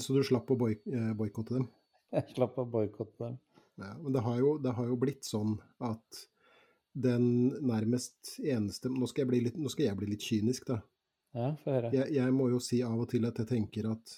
Så 0.00 0.16
du 0.16 0.22
slapp 0.26 0.48
å 0.50 0.56
boy 0.58 0.72
eh, 0.88 1.12
boikotte 1.14 1.54
dem? 1.58 1.68
jeg 2.16 2.32
slapp 2.34 2.56
å 2.58 2.64
boikotte 2.66 3.18
dem. 3.28 3.36
Ja, 3.78 3.92
men 4.00 4.12
det 4.16 4.24
har, 4.24 4.40
jo, 4.40 4.56
det 4.58 4.72
har 4.74 4.88
jo 4.88 4.96
blitt 4.98 5.22
sånn 5.28 5.58
at 5.84 6.24
den 6.98 7.28
nærmest 7.62 8.38
eneste 8.42 8.88
Nå 8.90 9.06
skal 9.06 9.22
jeg 9.22 9.28
bli 9.30 9.40
litt, 9.44 9.58
skal 9.70 9.84
jeg 9.92 9.98
bli 10.00 10.08
litt 10.16 10.24
kynisk, 10.24 10.64
da. 10.72 10.80
Ja, 11.38 11.52
få 11.62 11.76
høre. 11.76 11.92
Jeg, 11.94 12.10
jeg 12.16 12.34
må 12.34 12.48
jo 12.50 12.58
si 12.62 12.80
av 12.82 12.98
og 12.98 13.06
til 13.12 13.28
at 13.28 13.38
jeg 13.38 13.50
tenker 13.52 13.92
at 13.92 14.14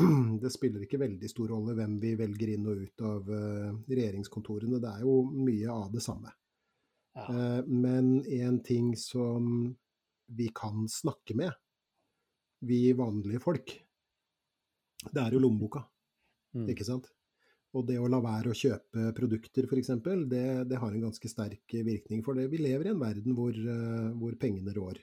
det 0.42 0.50
spiller 0.50 0.84
ikke 0.84 1.02
veldig 1.02 1.28
stor 1.30 1.52
rolle 1.52 1.74
hvem 1.76 1.98
vi 2.02 2.14
velger 2.18 2.54
inn 2.54 2.68
og 2.70 2.82
ut 2.86 3.04
av 3.06 3.30
eh, 3.30 3.74
regjeringskontorene. 3.90 4.80
Det 4.82 4.90
er 4.90 5.04
jo 5.04 5.18
mye 5.30 5.74
av 5.74 5.90
det 5.94 6.02
samme. 6.04 6.32
Ja. 7.14 7.26
Eh, 7.28 7.60
men 7.68 8.16
en 8.24 8.60
ting 8.64 8.94
som 8.98 9.74
vi 10.34 10.48
kan 10.56 10.88
snakke 10.90 11.36
med, 11.38 11.52
vi 12.64 12.86
vanlige 12.96 13.42
folk, 13.44 13.74
det 15.04 15.20
er 15.20 15.36
jo 15.36 15.42
lommeboka. 15.44 15.84
Mm. 16.56 16.70
Ikke 16.72 16.86
sant? 16.88 17.10
Og 17.74 17.84
det 17.86 17.98
å 18.00 18.08
la 18.08 18.22
være 18.22 18.52
å 18.52 18.56
kjøpe 18.56 19.10
produkter, 19.14 19.66
f.eks., 19.68 19.92
det, 20.30 20.46
det 20.70 20.78
har 20.80 20.94
en 20.94 21.06
ganske 21.10 21.28
sterk 21.28 21.76
virkning. 21.86 22.22
For 22.24 22.38
det. 22.38 22.48
vi 22.50 22.62
lever 22.62 22.88
i 22.88 22.94
en 22.94 23.02
verden 23.02 23.36
hvor, 23.36 23.52
eh, 23.52 24.10
hvor 24.16 24.38
pengene 24.40 24.74
rår. 24.74 25.02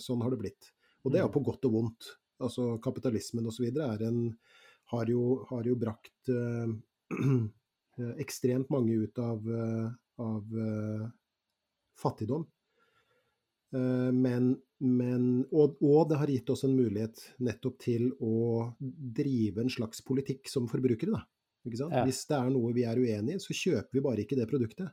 Sånn 0.00 0.22
har 0.24 0.32
det 0.32 0.38
blitt. 0.40 0.70
Og 1.04 1.12
det 1.12 1.20
er 1.20 1.26
Mm. 1.28 1.32
på 1.32 1.44
godt 1.44 1.64
og 1.64 1.72
vondt. 1.72 2.10
Altså 2.40 2.78
Kapitalismen 2.82 3.46
osv. 3.46 3.70
Har, 4.90 5.06
jo, 5.06 5.44
har 5.50 5.64
jo 5.64 5.74
brakt 5.76 6.28
eh, 6.28 6.72
eh, 8.00 8.14
ekstremt 8.18 8.70
mange 8.70 8.96
ut 9.04 9.18
av, 9.18 9.44
eh, 9.46 9.90
av 10.18 10.56
eh, 10.58 11.04
fattigdom. 12.00 12.46
Eh, 13.74 14.10
Men, 14.12 14.56
men 14.80 15.44
og, 15.52 15.76
og 15.82 16.08
det 16.10 16.18
har 16.18 16.26
gitt 16.32 16.50
oss 16.50 16.64
en 16.64 16.74
mulighet 16.74 17.20
nettopp 17.38 17.78
til 17.84 18.08
å 18.20 18.72
drive 18.80 19.60
en 19.62 19.70
slags 19.70 20.02
politikk 20.02 20.48
som 20.50 20.66
forbrukere. 20.68 21.12
Da. 21.14 21.22
Ja. 21.92 22.04
Hvis 22.08 22.24
det 22.26 22.36
er 22.38 22.50
noe 22.50 22.72
vi 22.74 22.82
er 22.88 22.96
uenig 22.98 23.36
i, 23.36 23.38
så 23.44 23.52
kjøper 23.54 23.92
vi 23.92 24.00
bare 24.00 24.24
ikke 24.24 24.38
det 24.40 24.48
produktet. 24.50 24.90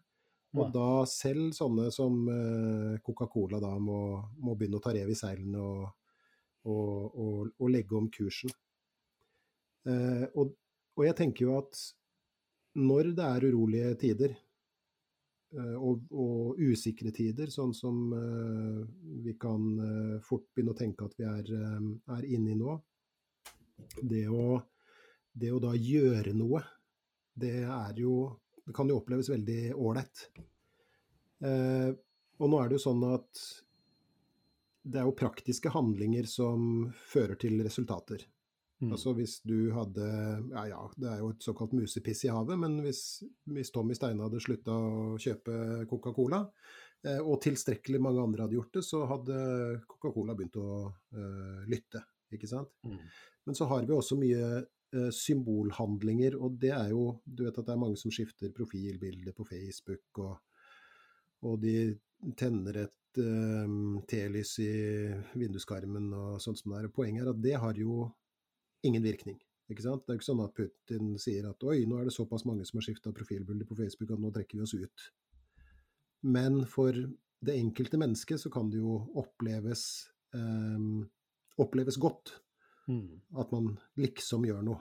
Og 0.56 0.72
da 0.72 1.04
selv 1.10 1.52
sånne 1.56 1.90
som 1.92 2.22
eh, 2.32 3.00
Coca-Cola 3.04 3.60
da 3.62 3.74
må, 3.84 4.00
må 4.40 4.56
begynne 4.56 4.80
å 4.80 4.84
ta 4.84 4.94
rev 4.96 5.12
i 5.12 5.18
seilene 5.18 5.60
og, 5.60 5.84
og, 6.72 7.18
og, 7.20 7.52
og 7.60 7.72
legge 7.74 7.98
om 8.00 8.08
kursen. 8.14 8.54
Eh, 9.88 10.26
og, 10.36 10.56
jeg 11.04 11.14
tenker 11.20 11.46
jo 11.46 11.58
at 11.60 11.78
når 12.80 13.12
det 13.18 13.26
er 13.28 13.48
urolige 13.52 13.92
tider, 14.02 14.34
eh, 15.54 15.76
og, 15.76 16.08
og 16.16 16.64
usikre 16.64 17.12
tider, 17.14 17.52
sånn 17.54 17.76
som 17.78 18.00
eh, 18.18 18.82
vi 19.28 19.36
kan 19.40 19.68
eh, 19.84 20.16
fort 20.26 20.48
begynne 20.56 20.74
å 20.74 20.80
tenke 20.80 21.06
at 21.06 21.20
vi 21.20 21.28
er, 21.28 21.54
eh, 21.60 21.92
er 22.18 22.32
inne 22.32 22.56
i 22.56 22.58
nå. 22.58 22.80
Det 24.02 24.26
å, 24.34 24.58
det 25.38 25.54
å 25.54 25.62
da 25.62 25.76
gjøre 25.78 26.34
noe, 26.34 26.64
det 27.38 27.60
er 27.62 28.00
jo 28.02 28.32
Det 28.68 28.76
kan 28.76 28.90
jo 28.92 29.00
oppleves 29.00 29.30
veldig 29.32 29.62
ålreit. 29.80 30.28
Eh, 31.48 31.92
og 32.38 32.52
nå 32.52 32.60
er 32.60 32.70
det 32.70 32.78
jo 32.78 32.86
sånn 32.90 33.06
at 33.08 33.44
det 34.88 35.02
er 35.02 35.08
jo 35.08 35.16
praktiske 35.20 35.72
handlinger 35.74 36.28
som 36.30 36.90
fører 37.12 37.40
til 37.40 37.60
resultater. 37.64 38.24
Mm. 38.78 38.92
Altså 38.94 39.14
hvis 39.18 39.40
du 39.42 39.72
hadde 39.74 40.06
Ja 40.52 40.68
ja, 40.70 40.82
det 41.02 41.08
er 41.10 41.22
jo 41.24 41.32
et 41.34 41.42
såkalt 41.42 41.74
musepiss 41.74 42.28
i 42.28 42.30
havet, 42.30 42.60
men 42.62 42.78
hvis, 42.86 43.24
hvis 43.50 43.72
Tommy 43.74 43.98
Steine 43.98 44.28
hadde 44.28 44.42
slutta 44.44 44.76
å 44.76 45.16
kjøpe 45.22 45.88
Coca-Cola, 45.90 46.44
eh, 47.08 47.18
og 47.18 47.42
tilstrekkelig 47.44 48.04
mange 48.04 48.22
andre 48.22 48.46
hadde 48.46 48.60
gjort 48.60 48.78
det, 48.78 48.86
så 48.86 49.02
hadde 49.10 49.40
Coca-Cola 49.90 50.38
begynt 50.38 50.60
å 50.62 50.70
eh, 50.88 51.66
lytte. 51.72 52.04
Ikke 52.36 52.50
sant? 52.50 52.70
Mm. 52.86 53.00
Men 53.48 53.58
så 53.58 53.66
har 53.72 53.88
vi 53.88 53.96
også 53.96 54.20
mye 54.20 54.62
symbolhandlinger, 55.14 56.38
og 56.40 56.60
det 56.62 56.74
er 56.76 56.92
jo 56.94 57.18
Du 57.26 57.44
vet 57.46 57.58
at 57.58 57.66
det 57.66 57.74
er 57.74 57.82
mange 57.82 58.00
som 58.00 58.14
skifter 58.14 58.54
profilbilde 58.56 59.34
på 59.36 59.46
Facebook, 59.48 60.22
og, 60.24 60.38
og 61.48 61.60
de 61.62 61.96
tenner 62.38 62.84
et 62.86 63.20
eh, 63.22 63.76
telys 64.10 64.56
i 64.64 64.72
vinduskarmen 65.38 66.10
og 66.18 66.42
sånt 66.44 66.62
som 66.62 66.74
det 66.74 66.84
er. 66.84 66.94
Poenget 66.94 67.26
er 67.26 67.34
at 67.34 67.44
det 67.44 67.60
har 67.62 67.78
jo 67.78 68.08
ingen 68.88 69.06
virkning. 69.06 69.38
Ikke 69.68 69.84
sant? 69.84 70.06
Det 70.06 70.14
er 70.14 70.18
jo 70.18 70.22
ikke 70.22 70.30
sånn 70.30 70.44
at 70.46 70.56
Putin 70.56 71.14
sier 71.20 71.48
at 71.50 71.64
oi, 71.68 71.82
nå 71.90 72.00
er 72.00 72.08
det 72.08 72.16
såpass 72.16 72.46
mange 72.48 72.66
som 72.68 72.80
har 72.80 72.88
skifta 72.88 73.12
profilbilde 73.16 73.68
på 73.68 73.76
Facebook 73.76 74.14
at 74.16 74.22
nå 74.24 74.32
trekker 74.36 74.60
vi 74.60 74.64
oss 74.64 74.76
ut. 74.78 75.08
Men 76.28 76.62
for 76.70 76.96
det 77.46 77.54
enkelte 77.54 78.00
mennesket 78.00 78.42
så 78.42 78.52
kan 78.54 78.72
det 78.72 78.80
jo 78.80 79.02
oppleves, 79.20 80.08
eh, 80.34 80.86
oppleves 81.62 82.00
godt 82.02 82.38
Mm. 82.88 83.19
at 83.36 83.52
man 83.52 83.73
liksom 84.00 84.45
gjør 84.47 84.62
noe. 84.63 84.80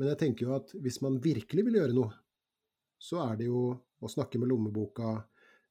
Men 0.00 0.08
jeg 0.12 0.20
tenker 0.22 0.46
jo 0.46 0.54
at 0.56 0.70
hvis 0.80 1.02
man 1.04 1.18
virkelig 1.20 1.66
vil 1.66 1.76
gjøre 1.76 1.96
noe, 1.96 2.14
så 3.00 3.20
er 3.26 3.36
det 3.40 3.50
jo 3.50 3.64
å 4.00 4.08
snakke 4.08 4.40
med 4.40 4.48
lommeboka, 4.48 5.12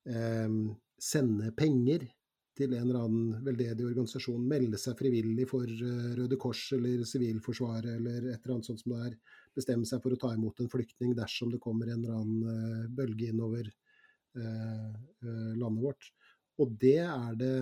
eh, 0.06 0.50
sende 1.02 1.50
penger 1.58 2.06
til 2.60 2.74
en 2.76 2.90
eller 2.90 3.04
annen 3.06 3.44
veldedig 3.46 3.86
organisasjon, 3.88 4.48
melde 4.52 4.80
seg 4.80 4.98
frivillig 5.00 5.46
for 5.50 5.68
eh, 5.70 6.08
Røde 6.18 6.38
Kors 6.42 6.66
eller 6.76 7.06
Sivilforsvaret 7.08 7.94
eller 7.96 8.18
et 8.34 8.42
eller 8.42 8.58
annet 8.58 8.68
sånt 8.68 8.84
som 8.84 8.96
det 8.96 9.04
er, 9.08 9.18
bestemme 9.56 9.88
seg 9.88 10.02
for 10.04 10.16
å 10.16 10.20
ta 10.20 10.34
imot 10.36 10.60
en 10.60 10.72
flyktning 10.72 11.14
dersom 11.18 11.54
det 11.54 11.62
kommer 11.64 11.90
en 11.90 12.04
eller 12.04 12.18
annen 12.18 12.50
eh, 12.54 12.90
bølge 13.00 13.32
innover 13.32 13.70
eh, 13.70 14.90
landet 15.24 15.86
vårt. 15.86 16.12
Og 16.60 16.76
det 16.82 17.00
er 17.06 17.38
det 17.40 17.56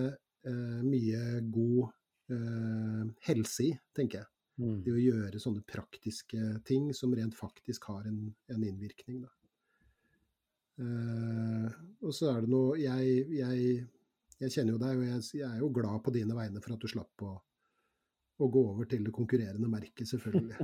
mye 0.48 1.40
god 1.52 1.90
eh, 2.34 3.04
helse 3.28 3.66
i, 3.68 3.72
tenker 3.96 4.22
jeg. 4.22 4.30
Mm. 4.58 4.78
Det 4.82 4.92
å 4.94 5.00
gjøre 5.00 5.40
sånne 5.40 5.62
praktiske 5.66 6.38
ting 6.66 6.90
som 6.96 7.12
rent 7.14 7.36
faktisk 7.38 7.90
har 7.92 8.08
en, 8.10 8.24
en 8.50 8.64
innvirkning. 8.64 9.20
Da. 9.22 9.30
Eh, 10.82 11.76
og 12.06 12.14
så 12.14 12.32
er 12.32 12.44
det 12.44 12.52
noe 12.52 12.78
jeg, 12.78 13.20
jeg, 13.38 13.68
jeg 14.38 14.54
kjenner 14.54 14.74
jo 14.74 14.80
deg, 14.82 14.98
og 14.98 15.06
jeg, 15.08 15.22
jeg 15.40 15.48
er 15.48 15.62
jo 15.62 15.70
glad 15.74 16.02
på 16.04 16.14
dine 16.14 16.36
vegne 16.38 16.62
for 16.64 16.74
at 16.74 16.82
du 16.82 16.90
slapp 16.90 17.26
å, 17.26 17.32
å 18.38 18.50
gå 18.54 18.64
over 18.74 18.90
til 18.90 19.06
det 19.06 19.14
konkurrerende 19.14 19.70
merket, 19.70 20.06
selvfølgelig. 20.10 20.58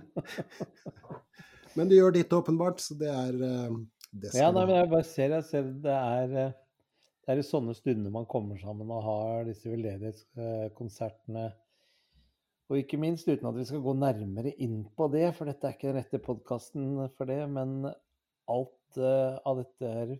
Men 1.79 1.91
du 1.91 1.97
gjør 1.97 2.15
ditt 2.15 2.35
åpenbart, 2.35 2.83
så 2.83 2.95
det 2.99 3.11
er 3.11 3.41
eh, 3.43 3.79
det 4.15 4.31
Ja, 4.31 4.51
skal 4.51 4.55
nei, 4.55 4.67
du 4.67 4.71
men 4.71 4.77
jeg 4.79 4.91
bare 4.93 5.07
ser, 5.09 5.33
jeg 5.35 5.47
ser 5.49 5.73
det 5.83 5.95
er 5.99 6.37
eh, 6.45 6.53
det 7.25 7.33
er 7.33 7.41
i 7.41 7.47
sånne 7.47 7.75
stunder 7.77 8.13
man 8.13 8.27
kommer 8.29 8.59
sammen 8.61 8.91
og 8.93 9.05
har 9.07 9.47
disse 9.49 9.71
veldedighetskonsertene. 9.73 11.47
Og 12.69 12.79
ikke 12.81 13.01
minst, 13.01 13.29
uten 13.29 13.49
at 13.49 13.57
vi 13.57 13.65
skal 13.69 13.83
gå 13.85 13.95
nærmere 13.97 14.55
inn 14.65 14.83
på 14.97 15.09
det, 15.13 15.27
for 15.37 15.49
dette 15.49 15.69
er 15.69 15.77
ikke 15.77 15.91
den 15.91 15.99
rette 16.01 16.21
podkasten 16.25 16.95
for 17.17 17.29
det, 17.29 17.43
men 17.53 17.89
alt 17.89 19.01
uh, 19.01 19.41
av 19.45 19.61
dette 19.61 19.91
her 19.99 20.15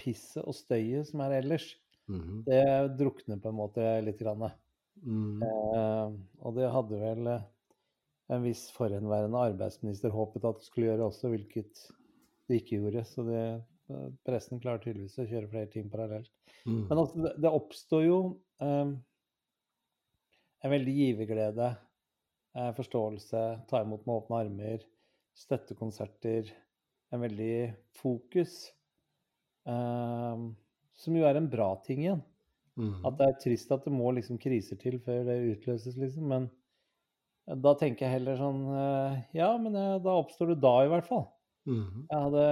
pisset 0.00 0.42
og 0.42 0.54
støyet 0.56 1.10
som 1.10 1.22
er 1.26 1.40
ellers, 1.42 1.68
Mhm. 2.10 2.42
det 2.46 2.96
drukner 2.98 3.38
på 3.38 3.48
en 3.48 3.54
måte 3.54 3.86
litt. 4.02 4.18
Grann. 4.18 4.50
Mm. 5.02 5.42
Uh, 5.42 6.12
og 6.42 6.56
det 6.56 6.70
hadde 6.74 6.98
vel 7.00 7.28
eh, 7.30 7.44
en 8.34 8.42
viss 8.44 8.66
forhenværende 8.74 9.44
arbeidsminister 9.52 10.12
håpet 10.12 10.44
at 10.44 10.58
det 10.58 10.66
skulle 10.66 10.90
gjøre 10.90 11.06
også, 11.06 11.30
hvilket 11.32 11.84
det 12.48 12.60
ikke 12.60 12.80
gjorde. 12.82 13.04
Så 13.08 13.24
det, 13.28 13.44
pressen 14.26 14.60
klarer 14.62 14.82
tydeligvis 14.84 15.18
å 15.20 15.28
kjøre 15.28 15.50
flere 15.50 15.70
ting 15.72 15.90
parallelt. 15.92 16.30
Mm. 16.64 16.86
Men 16.88 16.96
altså, 16.98 17.20
det, 17.24 17.34
det 17.42 17.52
oppstår 17.60 18.04
jo 18.06 18.18
eh, 18.62 18.92
en 20.60 20.74
veldig 20.74 20.96
giverglede, 20.96 21.68
eh, 22.56 22.72
forståelse, 22.76 23.44
ta 23.70 23.82
imot 23.84 24.06
med 24.06 24.16
åpne 24.16 24.42
armer, 24.44 24.84
støttekonserter, 25.40 26.50
en 27.10 27.24
veldig 27.24 27.54
fokus. 28.00 28.58
eh, 29.66 30.48
som 31.00 31.16
jo 31.16 31.24
er 31.24 31.38
en 31.38 31.48
bra 31.50 31.72
ting 31.86 32.04
igjen. 32.04 32.22
Mm. 32.80 32.94
At 33.08 33.18
det 33.18 33.26
er 33.26 33.40
trist 33.42 33.72
at 33.74 33.84
det 33.86 33.92
må 33.92 34.12
liksom 34.16 34.38
kriser 34.40 34.78
til 34.80 34.98
før 35.04 35.24
det 35.26 35.40
utløses, 35.54 35.96
liksom. 36.00 36.28
Men 36.30 36.48
da 37.60 37.74
tenker 37.78 38.06
jeg 38.06 38.18
heller 38.18 38.38
sånn 38.38 38.60
eh, 38.68 39.20
Ja, 39.40 39.50
men 39.60 39.74
eh, 39.76 39.98
da 40.04 40.14
oppstår 40.20 40.52
det 40.52 40.60
da, 40.62 40.74
i 40.84 40.90
hvert 40.92 41.08
fall. 41.08 41.26
Mhm. 41.68 42.06
Jeg 42.08 42.24
hadde 42.24 42.44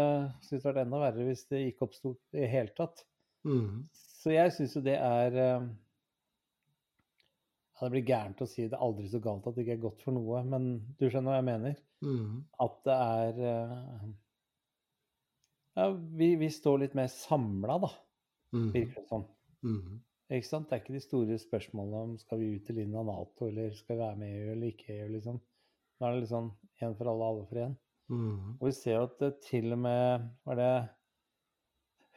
syntes 0.45 0.63
det 0.63 0.69
vært 0.69 0.83
enda 0.85 1.01
verre 1.01 1.27
hvis 1.29 1.45
det 1.49 1.63
ikke 1.71 1.87
oppsto 1.89 2.15
i 2.35 2.43
det 2.43 2.51
hele 2.53 2.75
tatt. 2.77 3.05
Mm. 3.49 3.87
Så 3.95 4.35
jeg 4.35 4.53
syns 4.55 4.75
jo 4.77 4.83
det 4.85 4.97
er 4.99 5.37
eh, 5.39 5.69
ja, 7.79 7.85
Det 7.87 7.93
blir 7.95 8.09
gærent 8.09 8.43
å 8.43 8.49
si 8.51 8.67
det 8.67 8.75
er 8.77 8.83
aldri 8.85 9.07
så 9.09 9.21
galt 9.23 9.47
at 9.47 9.57
det 9.57 9.65
ikke 9.65 9.77
er 9.79 9.85
godt 9.87 10.03
for 10.05 10.17
noe, 10.17 10.43
men 10.45 10.67
du 10.99 11.07
skjønner 11.07 11.31
hva 11.31 11.39
jeg 11.39 11.49
mener? 11.49 11.79
Mm. 12.05 12.43
At 12.67 12.83
det 12.89 12.99
er 12.99 13.41
eh, 13.53 14.09
Ja, 15.79 15.89
vi, 15.95 16.33
vi 16.41 16.51
står 16.51 16.83
litt 16.83 16.99
mer 16.99 17.09
samla, 17.13 17.79
da, 17.87 17.93
virker 18.75 19.01
det 19.01 19.09
som. 19.09 19.27
Mhm. 19.63 20.05
Ikke 20.29 20.45
sant? 20.45 20.67
Det 20.69 20.77
er 20.77 20.81
ikke 20.83 20.93
de 20.93 21.01
store 21.01 21.37
spørsmålene 21.41 22.01
om 22.05 22.17
skal 22.21 22.41
vi 22.43 22.51
ut 22.59 22.67
inn 22.75 22.97
av 23.01 23.07
Nato, 23.09 23.47
eller 23.49 23.71
skal 23.73 23.95
vi 23.95 24.03
være 24.03 24.19
med 24.21 24.29
i 24.29 24.41
EU 24.43 24.51
eller 24.53 24.73
ikke 24.75 24.91
i 24.91 24.97
EU, 24.99 25.13
liksom. 25.15 25.39
Nå 25.99 26.05
er 26.05 26.13
det 26.13 26.25
liksom 26.27 26.51
én 26.85 26.97
for 26.99 27.09
alle, 27.09 27.29
alle 27.33 27.47
for 27.49 27.61
én. 27.63 27.77
Mm. 28.09 28.57
Og 28.57 28.65
vi 28.67 28.73
ser 28.73 29.03
at 29.05 29.19
det 29.21 29.35
til 29.45 29.73
og 29.75 29.83
med 29.85 30.29
var 30.49 30.59
det 30.59 30.73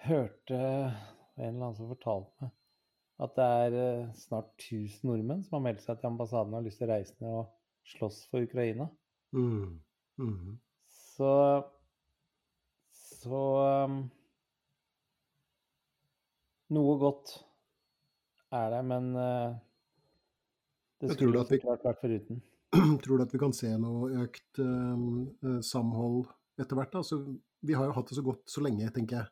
hørte 0.08 0.58
en 0.58 1.48
eller 1.48 1.66
annen 1.66 1.78
som 1.78 1.92
fortalte 1.92 2.46
meg 2.46 2.52
at 3.22 3.36
det 3.38 3.48
er 3.64 3.76
eh, 3.78 4.14
snart 4.18 4.50
1000 4.58 5.06
nordmenn 5.06 5.44
som 5.46 5.60
har 5.60 5.66
meldt 5.68 5.84
seg 5.84 6.00
til 6.00 6.10
ambassaden 6.10 6.56
og 6.56 6.62
har 6.62 6.66
lyst 6.66 6.82
til 6.82 6.90
å 6.90 6.94
reise 6.96 7.18
ned 7.22 7.36
og 7.42 7.92
slåss 7.92 8.18
for 8.32 8.48
Ukraina. 8.48 8.88
Mm. 9.36 9.78
Mm. 10.22 10.58
Så 10.90 11.34
Så 13.22 13.42
um, 13.86 14.02
Noe 16.72 16.94
godt 16.98 17.36
er 18.56 18.70
det, 18.74 18.80
men 18.88 19.12
uh, 19.16 19.54
det 21.04 21.14
skulle 21.14 21.44
klart 21.62 21.84
vært 21.86 22.02
foruten. 22.02 22.40
Tror 23.04 23.18
du 23.18 23.24
at 23.24 23.34
vi 23.34 23.42
kan 23.42 23.54
se 23.56 23.72
noe 23.80 24.12
økt 24.24 24.62
eh, 24.64 25.60
samhold 25.66 26.30
etter 26.62 26.78
hvert? 26.78 26.96
Altså, 27.02 27.20
vi 27.62 27.76
har 27.78 27.90
jo 27.90 27.96
hatt 27.98 28.10
det 28.10 28.18
så 28.18 28.26
godt 28.26 28.44
så 28.50 28.64
lenge, 28.64 28.90
tenker 28.96 29.22
jeg. 29.22 29.32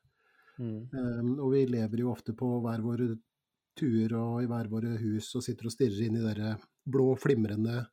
Mm. 0.60 0.80
Um, 0.92 1.36
og 1.40 1.54
vi 1.54 1.64
lever 1.72 2.04
jo 2.04 2.12
ofte 2.12 2.36
på 2.36 2.50
hver 2.64 2.84
våre 2.84 3.14
tuer 3.80 4.12
og 4.20 4.42
i 4.44 4.50
hver 4.50 4.68
våre 4.68 4.98
hus 5.00 5.32
og 5.40 5.46
sitter 5.46 5.70
og 5.70 5.74
stirrer 5.74 6.02
inn 6.10 6.18
i 6.20 6.26
de 6.26 6.52
blå, 6.90 7.14
flimrende 7.20 7.86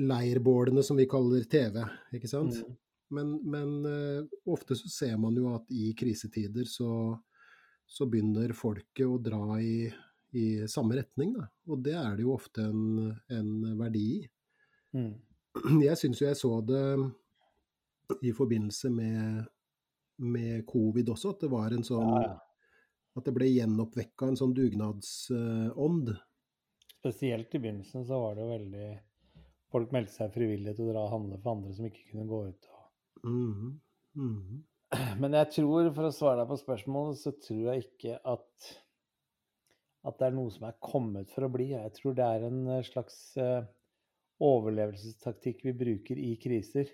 leirbålene 0.00 0.84
som 0.86 1.00
vi 1.00 1.08
kaller 1.10 1.44
TV, 1.50 1.80
ikke 2.14 2.30
sant? 2.30 2.60
Mm. 2.62 2.76
Men, 3.16 3.32
men 3.42 3.72
uh, 3.90 4.52
ofte 4.54 4.78
så 4.78 4.88
ser 4.92 5.16
man 5.18 5.34
jo 5.34 5.50
at 5.56 5.66
i 5.74 5.90
krisetider 5.98 6.68
så, 6.70 6.92
så 7.90 8.06
begynner 8.06 8.54
folket 8.54 9.02
å 9.08 9.18
dra 9.18 9.58
i, 9.58 9.90
i 10.38 10.46
samme 10.70 10.94
retning, 11.00 11.34
da. 11.34 11.48
Og 11.66 11.82
det 11.82 11.96
er 11.98 12.14
det 12.14 12.28
jo 12.28 12.36
ofte 12.36 12.68
en, 12.70 13.10
en 13.34 13.50
verdi 13.80 14.06
i. 14.20 14.20
Mm. 14.96 15.14
Jeg 15.88 15.98
syns 15.98 16.20
jo 16.22 16.28
jeg 16.28 16.38
så 16.38 16.52
det 16.66 16.84
i 18.26 18.32
forbindelse 18.34 18.90
med, 18.90 19.44
med 20.18 20.64
covid 20.66 21.12
også, 21.12 21.34
at 21.34 21.44
det 21.44 21.50
var 21.52 21.74
en 21.74 21.86
sånn 21.86 22.08
Ja, 22.08 22.22
ja. 22.26 22.38
At 23.18 23.26
det 23.26 23.34
ble 23.34 23.48
gjenoppvekka 23.50 24.28
en 24.30 24.36
sånn 24.38 24.52
dugnadsånd. 24.54 26.12
Spesielt 27.00 27.54
i 27.54 27.58
begynnelsen 27.58 28.04
så 28.06 28.20
var 28.22 28.36
det 28.36 28.44
jo 28.44 28.52
veldig 28.52 28.90
Folk 29.70 29.90
meldte 29.94 30.14
seg 30.14 30.30
frivillig 30.34 30.76
til 30.76 30.88
å 30.88 30.92
dra 30.92 31.02
og 31.06 31.12
handle 31.14 31.38
for 31.42 31.52
andre 31.56 31.72
som 31.74 31.86
ikke 31.86 32.08
kunne 32.08 32.26
gå 32.30 32.38
ut. 32.50 32.68
Og... 32.70 32.86
Mm. 33.26 33.66
mhm. 34.18 34.60
Men 35.22 35.36
jeg 35.38 35.50
tror, 35.54 35.90
for 35.94 36.08
å 36.08 36.14
svare 36.14 36.40
deg 36.40 36.48
på 36.50 36.58
spørsmålet, 36.58 37.18
så 37.20 37.34
tror 37.38 37.66
jeg 37.68 37.84
ikke 37.84 38.16
at 38.26 38.70
at 40.08 40.16
det 40.20 40.30
er 40.30 40.36
noe 40.36 40.52
som 40.52 40.66
er 40.68 40.78
kommet 40.82 41.32
for 41.34 41.44
å 41.46 41.52
bli. 41.52 41.70
Jeg 41.74 41.92
tror 41.98 42.16
det 42.16 42.26
er 42.26 42.46
en 42.48 42.60
eh, 42.72 42.86
slags 42.86 43.18
eh, 43.40 43.60
overlevelsestaktikk 44.40 45.64
vi 45.68 45.72
bruker 45.76 46.18
i 46.18 46.34
kriser. 46.40 46.88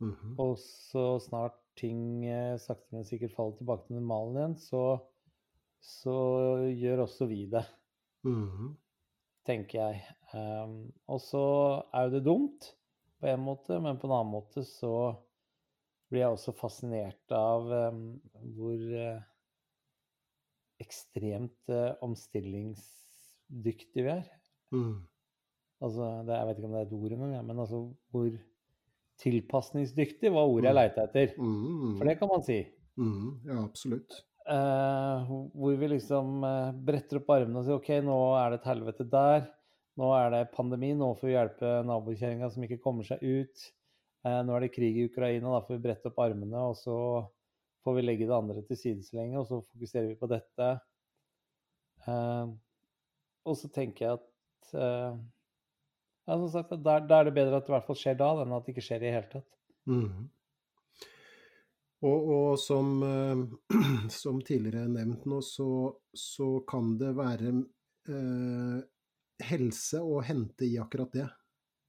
Mhm. 0.00 0.34
Og 0.40 0.56
så 0.58 1.18
snart 1.22 1.58
ting 1.78 2.24
eh, 2.26 2.56
sakte, 2.60 2.88
men 2.92 3.04
sikkert 3.08 3.34
faller 3.36 3.56
tilbake 3.58 3.86
til 3.86 3.96
normalen 4.00 4.36
igjen, 4.40 4.56
så, 4.60 4.82
så 5.84 6.16
gjør 6.74 7.06
også 7.06 7.28
vi 7.30 7.44
det, 7.52 7.64
Mhm. 8.26 8.74
tenker 9.46 9.78
jeg. 9.80 10.02
Um, 10.36 10.92
og 11.08 11.20
så 11.24 11.40
er 11.94 12.02
jo 12.06 12.10
det 12.18 12.24
dumt 12.26 12.60
på 13.20 13.26
en 13.30 13.40
måte, 13.40 13.80
men 13.80 13.98
på 13.98 14.06
en 14.06 14.12
annen 14.18 14.32
måte 14.34 14.60
så 14.68 14.92
blir 16.10 16.20
jeg 16.24 16.34
også 16.34 16.52
fascinert 16.58 17.32
av 17.34 17.62
um, 17.92 18.20
hvor 18.56 18.76
uh, 18.76 19.22
ekstremt 20.80 21.68
uh, 21.72 21.94
omstillingsdyktige 22.04 24.04
vi 24.04 24.10
er. 24.18 24.26
Mhm. 24.74 24.98
Altså, 25.80 26.06
det, 26.26 26.34
jeg 26.36 26.46
vet 26.50 26.58
ikke 26.58 26.68
om 26.68 26.72
det 26.76 26.80
er 26.80 26.88
et 26.88 26.96
ord 26.98 27.12
engang, 27.16 27.46
men 27.46 27.58
altså 27.62 27.78
hvor 28.12 28.30
tilpasningsdyktig 29.20 30.32
var 30.32 30.48
ordet 30.48 30.68
jeg 30.68 30.74
Mm. 30.74 30.80
leita 30.80 31.04
etter. 31.08 31.34
Mhm. 31.38 31.96
For 31.98 32.04
det 32.04 32.18
kan 32.18 32.28
man 32.28 32.42
si. 32.42 32.58
Mm, 32.98 33.40
Ja, 33.46 33.62
absolutt. 33.64 34.22
Eh, 34.50 35.24
hvor 35.54 35.76
vi 35.78 35.88
liksom 35.88 36.42
eh, 36.44 36.72
bretter 36.72 37.16
opp 37.20 37.28
armene 37.30 37.58
og 37.60 37.64
sier 37.64 37.74
OK, 37.78 37.88
nå 38.04 38.16
er 38.36 38.50
det 38.50 38.60
et 38.60 38.70
helvete 38.70 39.08
der. 39.10 39.48
Nå 39.96 40.08
er 40.16 40.30
det 40.30 40.52
pandemi, 40.52 40.92
nå 40.96 41.14
får 41.18 41.28
vi 41.28 41.34
hjelpe 41.36 41.70
nabokjerringa 41.86 42.50
som 42.50 42.62
ikke 42.64 42.80
kommer 42.82 43.04
seg 43.04 43.20
ut. 43.22 43.72
Eh, 44.24 44.42
nå 44.42 44.54
er 44.56 44.60
det 44.60 44.72
krig 44.74 44.96
i 44.96 45.04
Ukraina, 45.08 45.50
da 45.52 45.60
får 45.60 45.76
vi 45.78 45.84
brette 45.88 46.06
opp 46.06 46.18
armene, 46.18 46.56
og 46.56 46.76
så 46.76 46.96
får 47.84 47.94
vi 47.96 48.02
legge 48.02 48.26
det 48.26 48.36
andre 48.36 48.62
til 48.62 48.76
side 48.76 49.02
så 49.04 49.16
lenge, 49.16 49.38
og 49.38 49.46
så 49.46 49.60
fokuserer 49.64 50.08
vi 50.08 50.14
på 50.20 50.28
dette. 50.28 50.80
Eh, 52.06 52.46
og 53.46 53.56
så 53.56 53.70
tenker 53.72 54.06
jeg 54.06 54.18
at 54.18 54.74
eh, 54.74 55.16
ja, 56.26 56.36
som 56.36 56.50
sagt, 56.52 56.74
da, 56.84 56.98
da 57.00 57.20
er 57.20 57.28
det 57.28 57.36
bedre 57.36 57.58
at 57.58 57.66
det 57.66 57.72
i 57.72 57.76
hvert 57.76 57.88
fall 57.88 57.98
skjer 57.98 58.20
da, 58.20 58.30
enn 58.42 58.54
at 58.56 58.66
det 58.66 58.74
ikke 58.74 58.86
skjer 58.86 59.00
i 59.00 59.06
det 59.06 59.16
hele 59.16 59.32
tatt. 59.32 59.48
Mm. 59.90 60.28
Og, 62.00 62.30
og 62.32 62.58
som, 62.60 62.94
eh, 63.04 63.42
som 64.22 64.40
tidligere 64.46 64.88
nevnt 64.88 65.26
nå, 65.28 65.40
så, 65.44 65.68
så 66.16 66.52
kan 66.68 66.94
det 67.00 67.12
være 67.18 67.52
eh, 68.08 68.80
helse 69.50 70.00
å 70.00 70.20
hente 70.24 70.68
i 70.68 70.78
akkurat 70.80 71.12
det. 71.16 71.28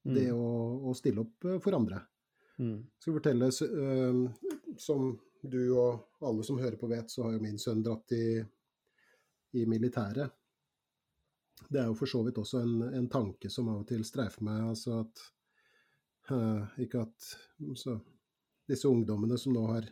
Det 0.02 0.32
Mm. 0.32 0.34
å, 0.34 0.90
å 0.90 0.96
stille 0.98 1.22
opp 1.22 1.46
eh, 1.46 1.60
for 1.62 1.78
andre. 1.78 2.00
Mm. 2.58 2.80
Skal 2.98 3.20
fortelle, 3.20 3.52
så, 3.54 3.68
eh, 3.70 4.74
som 4.82 5.12
du 5.42 5.62
og 5.78 6.26
alle 6.26 6.44
som 6.46 6.58
hører 6.58 6.78
på 6.82 6.90
vet, 6.90 7.12
så 7.12 7.28
har 7.28 7.36
jo 7.36 7.44
min 7.44 7.60
sønn 7.62 7.84
dratt 7.86 8.14
i, 8.18 8.42
i 9.58 9.66
militæret. 9.70 10.34
Det 11.70 11.80
er 11.82 11.90
jo 11.90 11.98
for 11.98 12.10
så 12.10 12.24
vidt 12.26 12.40
også 12.42 12.62
en, 12.64 12.82
en 12.96 13.10
tanke 13.12 13.50
som 13.52 13.70
av 13.72 13.84
og 13.84 13.88
til 13.90 14.04
streifer 14.08 14.44
meg. 14.48 14.64
altså 14.74 15.02
at 15.04 15.24
uh, 16.32 16.80
Ikke 16.82 17.06
at 17.06 17.32
så, 17.80 17.98
disse 18.68 18.90
ungdommene 18.90 19.38
som 19.40 19.56
nå 19.56 19.66
har 19.70 19.90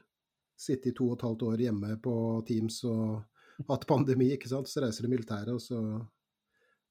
sittet 0.60 0.92
i 0.92 0.96
to 0.96 1.10
og 1.12 1.18
et 1.18 1.28
halvt 1.28 1.46
år 1.48 1.66
hjemme 1.68 1.94
på 2.04 2.16
Teams 2.48 2.82
og 2.90 3.68
hatt 3.68 3.86
pandemi, 3.88 4.30
ikke 4.36 4.50
sant, 4.52 4.70
så 4.72 4.84
reiser 4.84 5.06
de 5.06 5.12
militæret, 5.12 5.52
og 5.52 5.62
så, 5.64 5.80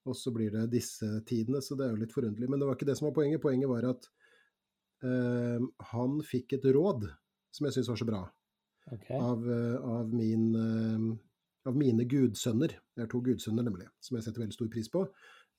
og 0.08 0.16
så 0.16 0.32
blir 0.32 0.52
det 0.54 0.66
disse 0.72 1.06
tidene. 1.28 1.62
Så 1.64 1.76
det 1.76 1.86
er 1.86 1.94
jo 1.94 2.02
litt 2.02 2.14
forunderlig. 2.14 2.48
Men 2.48 2.60
det 2.60 2.68
var 2.68 2.78
ikke 2.78 2.88
det 2.88 2.98
som 2.98 3.08
var 3.08 3.16
poenget. 3.16 3.42
Poenget 3.44 3.70
var 3.70 3.88
at 3.88 4.08
uh, 5.04 5.64
han 5.92 6.18
fikk 6.26 6.58
et 6.58 6.68
råd 6.76 7.08
som 7.54 7.68
jeg 7.68 7.78
syns 7.78 7.92
var 7.92 8.00
så 8.00 8.08
bra 8.08 8.20
okay. 8.92 9.16
av, 9.16 9.44
uh, 9.48 9.96
av, 9.98 10.12
min, 10.12 10.50
av 11.68 11.76
mine 11.78 12.06
gudsønner. 12.08 12.74
Jeg 12.96 13.04
har 13.04 13.10
to 13.12 13.20
gudsønner, 13.24 13.66
nemlig, 13.66 13.88
som 14.04 14.16
jeg 14.16 14.26
setter 14.26 14.44
veldig 14.44 14.56
stor 14.56 14.70
pris 14.72 14.88
på, 14.92 15.04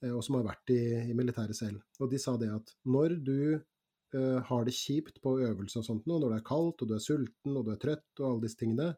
eh, 0.03 0.13
og 0.13 0.23
som 0.25 0.39
har 0.39 0.47
vært 0.49 0.73
i, 0.75 0.81
i 1.11 1.17
militæret 1.17 1.57
selv. 1.57 1.83
Og 2.01 2.09
de 2.11 2.21
sa 2.21 2.35
det 2.41 2.49
at 2.55 2.73
når 2.89 3.19
du 3.25 3.39
uh, 3.59 4.39
har 4.49 4.65
det 4.65 4.75
kjipt 4.75 5.21
på 5.23 5.37
øvelse 5.45 5.81
og 5.81 5.87
sånt 5.87 6.09
nå, 6.09 6.17
når 6.17 6.33
det 6.33 6.41
er 6.41 6.49
kaldt, 6.49 6.81
og 6.81 6.89
du 6.89 6.97
er 6.97 7.03
sulten, 7.03 7.55
og 7.55 7.67
du 7.67 7.73
er 7.75 7.81
trøtt, 7.81 8.09
og 8.19 8.27
alle 8.31 8.45
disse 8.47 8.59
tingene, 8.59 8.91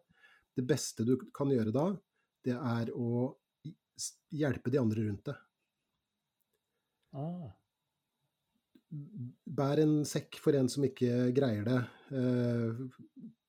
det 0.57 0.67
beste 0.67 1.07
du 1.07 1.15
kan 1.35 1.51
gjøre 1.51 1.73
da, 1.75 1.87
det 2.45 2.57
er 2.57 2.91
å 2.97 3.31
hjelpe 4.33 4.71
de 4.73 4.79
andre 4.81 5.05
rundt 5.07 5.27
deg. 5.29 5.41
Ah. 7.11 7.49
Bær 8.91 9.79
en 9.83 10.01
sekk 10.07 10.39
for 10.43 10.55
en 10.57 10.69
som 10.71 10.83
ikke 10.87 11.29
greier 11.35 11.67
det. 11.67 11.79
Eh, 12.17 12.81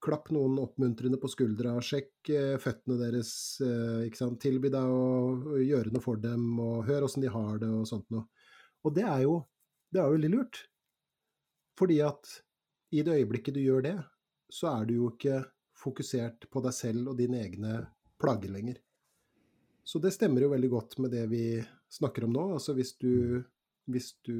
klapp 0.02 0.30
noen 0.34 0.58
oppmuntrende 0.58 1.18
på 1.22 1.30
skuldra. 1.30 1.76
Sjekk 1.84 2.30
eh, 2.34 2.56
føttene 2.60 2.98
deres. 3.00 3.32
Eh, 3.62 4.08
ikke 4.08 4.18
sant? 4.18 4.40
Tilby 4.42 4.72
deg 4.72 4.90
å, 4.90 5.56
gjøre 5.62 5.94
noe 5.94 6.04
for 6.04 6.20
dem, 6.22 6.46
og 6.62 6.86
hør 6.88 7.06
åssen 7.06 7.24
de 7.24 7.30
har 7.32 7.60
det, 7.62 7.70
og 7.70 7.88
sånt 7.88 8.08
noe. 8.14 8.26
Og 8.82 8.94
det 8.96 9.06
er 9.06 9.24
jo, 9.24 9.36
det 9.94 10.02
er 10.02 10.14
veldig 10.16 10.32
lurt. 10.32 10.64
Fordi 11.78 12.00
at 12.04 12.38
i 12.92 13.04
det 13.06 13.20
øyeblikket 13.20 13.56
du 13.56 13.62
gjør 13.62 13.86
det, 13.86 13.96
så 14.52 14.72
er 14.74 14.88
du 14.88 14.96
jo 14.98 15.12
ikke 15.14 15.40
fokusert 15.82 16.50
på 16.52 16.62
deg 16.64 16.74
selv 16.76 17.12
og 17.12 17.20
dine 17.20 17.40
egne 17.40 17.78
plager 18.20 18.52
lenger. 18.52 18.82
Så 19.82 19.98
det 20.02 20.12
stemmer 20.14 20.44
jo 20.44 20.52
veldig 20.52 20.70
godt 20.70 20.98
med 21.02 21.14
det 21.14 21.24
vi 21.30 21.44
snakker 21.90 22.26
om 22.26 22.34
nå. 22.34 22.44
Altså 22.58 22.74
hvis 22.76 22.92
du, 23.00 23.42
hvis 23.90 24.12
du 24.26 24.36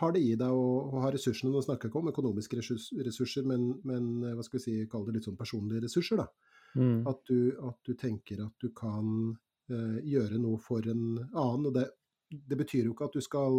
har 0.00 0.12
det 0.14 0.20
i 0.24 0.34
deg 0.40 0.50
å, 0.50 0.66
å 0.92 1.00
ha 1.04 1.10
ressursene. 1.12 1.52
Nå 1.52 1.60
snakker 1.64 1.86
jeg 1.88 1.92
ikke 1.92 2.00
om 2.00 2.10
økonomiske 2.12 2.58
ressurser, 3.06 3.44
men, 3.48 3.68
men 3.84 4.10
eh, 4.24 4.34
hva 4.38 4.42
skal 4.46 4.58
vi 4.58 4.64
si, 4.64 4.76
kall 4.90 5.04
det 5.06 5.18
litt 5.18 5.28
sånn 5.28 5.36
personlige 5.40 5.84
ressurser. 5.86 6.22
da. 6.22 6.28
Mm. 6.74 7.02
At 7.10 7.20
du, 7.28 7.52
at 7.68 7.78
du 7.84 7.92
tenker 8.00 8.40
at 8.46 8.54
du 8.64 8.70
kan 8.76 9.36
eh, 9.68 9.98
gjøre 10.08 10.38
noe 10.40 10.58
for 10.58 10.80
en 10.88 11.02
annen. 11.20 11.66
Og 11.68 11.74
det, 11.76 11.88
det 12.32 12.56
betyr 12.62 12.86
jo 12.88 12.94
ikke 12.94 13.10
at 13.10 13.18
du 13.18 13.24
skal 13.24 13.58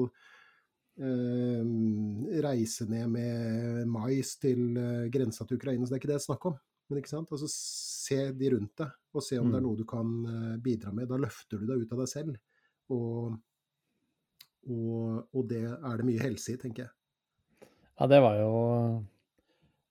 eh, 0.98 1.64
reise 2.44 2.88
ned 2.90 3.10
med 3.14 3.88
mais 3.90 4.36
til 4.42 4.78
eh, 4.78 5.08
grensa 5.14 5.46
til 5.48 5.58
Ukraina, 5.62 5.86
så 5.86 5.94
det 5.94 6.00
er 6.00 6.04
ikke 6.04 6.12
det 6.14 6.18
det 6.18 6.22
er 6.24 6.28
snakk 6.32 6.50
om. 6.52 6.58
Men 6.90 7.00
ikke 7.00 7.14
sant? 7.14 7.32
Altså, 7.32 7.48
se 7.54 8.20
de 8.36 8.50
rundt 8.52 8.74
deg, 8.82 8.92
og 9.16 9.24
se 9.24 9.38
om 9.40 9.50
det 9.54 9.58
er 9.58 9.64
Mm. 9.64 9.68
noe 9.70 9.80
du 9.80 9.86
kan 9.88 10.10
eh, 10.28 10.58
bidra 10.62 10.92
med. 10.94 11.08
Da 11.10 11.18
løfter 11.18 11.62
du 11.62 11.66
deg 11.70 11.86
ut 11.86 11.94
av 11.96 12.02
deg 12.04 12.10
selv. 12.12 12.36
Og, 12.92 13.38
og, 14.70 15.24
og 15.34 15.48
det 15.50 15.64
er 15.66 15.98
det 16.00 16.06
mye 16.08 16.24
helse 16.24 16.54
i, 16.54 16.60
tenker 16.60 16.86
jeg. 16.86 16.94
Ja, 18.00 18.08
det 18.10 18.20
var 18.24 18.40
jo 18.40 18.54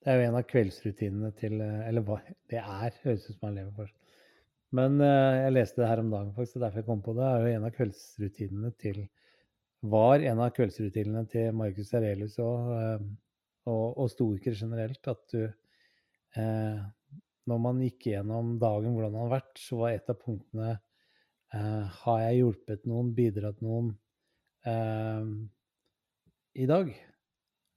Det 0.03 0.11
er 0.11 0.19
jo 0.19 0.29
en 0.29 0.39
av 0.41 0.47
kveldsrutinene 0.51 1.31
til 1.39 1.61
Eller 1.63 2.03
hva 2.07 2.19
det 2.51 2.59
er, 2.59 2.97
høres 3.05 3.29
ut 3.29 3.37
som 3.37 3.49
han 3.49 3.59
lever 3.61 3.75
for. 3.77 3.93
Men 4.73 5.01
eh, 5.05 5.43
jeg 5.45 5.55
leste 5.57 5.83
det 5.83 5.91
her 5.91 6.01
om 6.01 6.13
dagen, 6.13 6.33
faktisk, 6.37 6.57
og 6.57 6.65
derfor 6.65 6.81
jeg 6.81 6.89
kom 6.89 7.03
på 7.05 7.15
det. 7.19 7.27
er 7.29 7.43
jo 7.45 7.57
en 7.57 7.67
av 7.69 7.75
kveldsrutinene 7.77 8.73
til 8.81 9.03
Var 9.93 10.25
en 10.31 10.41
av 10.41 10.53
kveldsrutinene 10.57 11.27
til 11.31 11.59
Marcus 11.59 11.93
Aurelius 11.99 12.39
og, 12.43 12.73
eh, 12.79 13.05
og, 13.69 13.99
og 14.01 14.11
stoikere 14.11 14.59
generelt 14.59 15.13
at 15.13 15.23
du 15.35 15.43
eh, 15.45 16.81
Når 17.51 17.59
man 17.59 17.83
gikk 17.85 18.09
gjennom 18.13 18.57
dagen, 18.63 18.95
hvordan 18.95 19.13
den 19.13 19.25
har 19.27 19.35
vært, 19.37 19.53
så 19.61 19.83
var 19.83 19.93
et 19.93 20.09
av 20.09 20.19
punktene 20.23 20.71
eh, 20.73 21.85
Har 22.03 22.25
jeg 22.25 22.41
hjulpet 22.41 22.89
noen, 22.89 23.13
bidratt 23.15 23.61
noen 23.61 23.93
eh, 24.67 25.25
i 26.55 26.67
dag? 26.69 26.89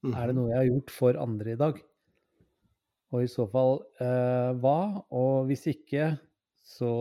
Er 0.06 0.28
det 0.28 0.36
Mhm. 0.36 0.36
noe 0.38 0.50
jeg 0.52 0.58
har 0.58 0.70
gjort 0.70 0.92
for 0.92 1.18
andre 1.18 1.52
i 1.54 1.56
dag? 1.60 1.82
Og 3.14 3.24
i 3.24 3.28
så 3.32 3.46
fall 3.50 3.80
eh, 4.02 4.52
hva? 4.60 5.06
Og 5.12 5.46
hvis 5.48 5.66
ikke, 5.72 6.20
så 6.66 6.92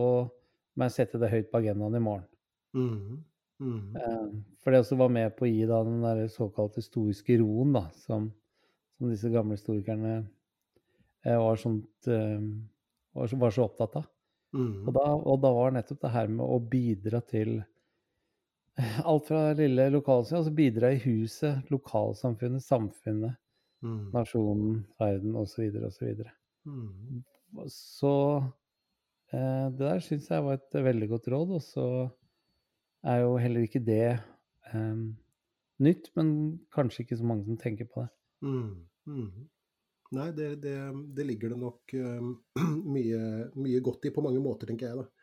må 0.75 0.87
jeg 0.87 0.91
sette 0.95 1.19
det 1.19 1.29
høyt 1.31 1.51
på 1.51 1.59
agendaen 1.61 1.95
i 1.95 1.99
morgen. 2.03 2.27
Mm. 2.75 3.23
Mm. 3.61 3.95
Eh, 3.95 4.31
for 4.59 4.71
det 4.71 4.81
også 4.81 4.97
var 4.99 5.09
med 5.09 5.35
på 5.37 5.45
å 5.45 5.51
gi 5.51 5.65
da 5.69 5.83
den 5.83 6.01
der 6.03 6.25
såkalte 6.27 6.81
stoiske 6.83 7.37
roen, 7.39 7.73
da, 7.73 7.85
som, 7.95 8.31
som 8.97 9.09
disse 9.11 9.29
gamle 9.31 9.55
historikerne 9.55 10.15
eh, 11.25 11.37
var, 11.39 11.55
sånt, 11.61 12.07
eh, 12.07 12.39
var, 13.15 13.27
så, 13.31 13.37
var 13.39 13.51
så 13.55 13.67
opptatt 13.69 13.95
av. 14.01 14.09
Mhm. 14.55 14.87
Og 14.87 14.93
da, 14.95 15.05
og 15.15 15.41
da 15.43 15.51
var 15.55 15.71
nettopp 15.75 16.01
det 16.05 16.13
her 16.15 16.27
med 16.31 16.45
å 16.45 16.59
bidra 16.59 17.21
til 17.27 17.57
alt 19.09 19.27
fra 19.29 19.53
lille 19.55 19.87
lokalsamfunn, 19.93 20.41
altså 20.41 20.55
bidra 20.55 20.91
i 20.91 20.99
huset, 21.05 21.63
lokalsamfunnet, 21.71 22.63
samfunnet, 22.63 23.37
mm. 23.85 24.11
nasjonen, 24.13 24.81
verden 24.99 25.37
osv. 25.39 25.69
osv. 25.87 26.25
Mm. 26.67 27.23
Så 27.71 28.13
eh, 29.31 29.67
det 29.71 29.83
der 29.85 30.03
syns 30.03 30.29
jeg 30.31 30.43
var 30.43 30.59
et 30.59 30.79
veldig 30.89 31.09
godt 31.13 31.31
råd. 31.31 31.55
Og 31.55 31.63
så 31.63 31.87
er 33.05 33.23
jo 33.23 33.37
heller 33.39 33.63
ikke 33.63 33.83
det 33.85 34.17
eh, 34.73 35.03
nytt, 35.85 36.11
men 36.19 36.31
kanskje 36.75 37.05
ikke 37.05 37.19
så 37.21 37.27
mange 37.27 37.47
som 37.47 37.59
tenker 37.61 37.87
på 37.91 38.03
det. 38.05 38.11
Mm. 38.45 38.71
Mhm. 39.05 39.51
Nei, 40.15 40.29
det, 40.37 40.61
det, 40.61 40.75
det 41.17 41.23
ligger 41.25 41.51
det 41.51 41.57
nok 41.59 41.93
eh, 41.97 42.27
mye, 42.95 43.21
mye 43.57 43.79
godt 43.83 44.05
i 44.07 44.13
på 44.15 44.23
mange 44.23 44.43
måter, 44.43 44.69
tenker 44.69 44.91
jeg. 44.91 44.99
da. 44.99 45.14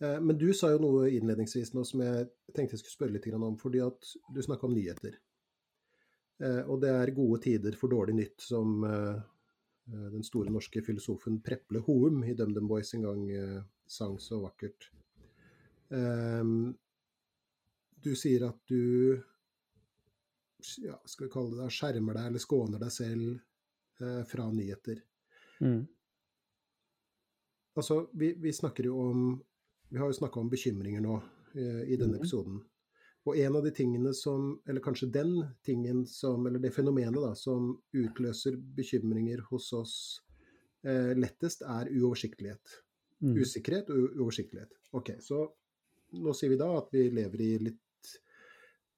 Eh, 0.00 0.20
Men 0.20 0.38
du 0.38 0.52
sa 0.54 0.70
jo 0.72 0.82
noe 0.82 1.08
innledningsvis 1.10 1.72
nå 1.74 1.84
som 1.86 2.00
jeg 2.04 2.28
tenkte 2.54 2.76
jeg 2.76 2.82
skulle 2.84 2.96
spørre 2.96 3.16
litt 3.16 3.34
om. 3.34 3.56
fordi 3.56 3.80
at 3.86 4.12
du 4.34 4.42
snakka 4.42 4.66
om 4.66 4.74
nyheter. 4.74 5.18
Eh, 6.40 6.62
Og 6.68 6.80
det 6.80 6.90
er 6.90 7.14
gode 7.14 7.42
tider 7.42 7.76
for 7.76 7.88
dårlig 7.88 8.14
nytt, 8.14 8.40
som 8.40 8.84
eh, 8.84 9.20
den 9.88 10.22
store 10.22 10.50
norske 10.50 10.82
filosofen 10.84 11.40
Preple 11.40 11.80
Houm 11.80 12.22
i 12.24 12.34
DumDum 12.34 12.68
Boys 12.68 12.94
en 12.94 13.02
gang 13.02 13.64
sang 13.86 14.18
så 14.18 14.42
vakkert. 14.42 14.90
Ehm, 15.90 16.74
Du 18.00 18.14
sier 18.14 18.44
at 18.46 18.58
du 18.68 19.16
ja, 20.78 21.00
skal 21.04 21.26
vi 21.26 21.32
kalle 21.32 21.56
det 21.56 21.70
skjermer 21.74 22.14
deg 22.14 22.26
eller 22.30 22.42
skåner 22.42 22.78
deg 22.78 22.92
selv 22.92 23.40
eh, 24.00 24.22
fra 24.28 24.46
nyheter. 24.52 25.00
Mm. 25.60 25.86
Altså, 27.78 28.08
vi, 28.12 28.32
vi 28.38 28.52
snakker 28.52 28.84
jo 28.90 29.00
om 29.00 29.24
Vi 29.90 29.98
har 29.98 30.06
jo 30.10 30.12
snakka 30.18 30.40
om 30.40 30.50
bekymringer 30.50 31.00
nå 31.00 31.16
eh, 31.54 31.82
i 31.92 31.96
denne 31.96 32.16
Mhm. 32.16 32.20
episoden. 32.20 32.58
Og 33.26 33.36
en 33.36 33.56
av 33.56 33.64
de 33.64 33.70
tingene 33.70 34.14
som 34.14 34.60
Eller 34.66 34.80
kanskje 34.80 35.10
den 35.12 35.54
tingen 35.62 36.06
som 36.06 36.46
Eller 36.46 36.58
det 36.58 36.70
fenomenet 36.74 37.14
da, 37.14 37.34
som 37.34 37.74
utløser 37.92 38.56
bekymringer 38.56 39.40
hos 39.50 39.72
oss 39.72 39.94
eh, 40.84 41.14
lettest, 41.14 41.62
er 41.62 41.88
uoversiktlighet. 41.90 42.76
Mm. 43.20 43.34
Usikkerhet 43.42 43.90
og 43.90 44.14
uoversiktlighet. 44.16 44.70
Ok, 44.92 45.10
så 45.20 45.40
nå 46.12 46.32
sier 46.34 46.50
vi 46.50 46.56
da 46.56 46.68
at 46.78 46.88
vi 46.92 47.10
lever 47.10 47.40
i 47.42 47.58
litt 47.58 48.12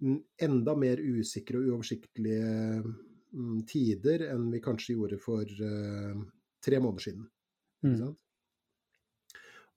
mm, 0.03 0.18
enda 0.43 0.74
mer 0.76 0.99
usikre 1.01 1.57
og 1.59 1.70
uoversiktlige 1.70 2.84
mm, 3.32 3.62
tider 3.66 4.26
enn 4.30 4.51
vi 4.53 4.61
kanskje 4.61 4.95
gjorde 4.95 5.18
for 5.18 5.43
eh, 5.43 6.20
tre 6.62 6.78
måneder 6.80 7.01
siden. 7.09 7.24
Ikke 7.82 7.97
Mm. 8.05 8.16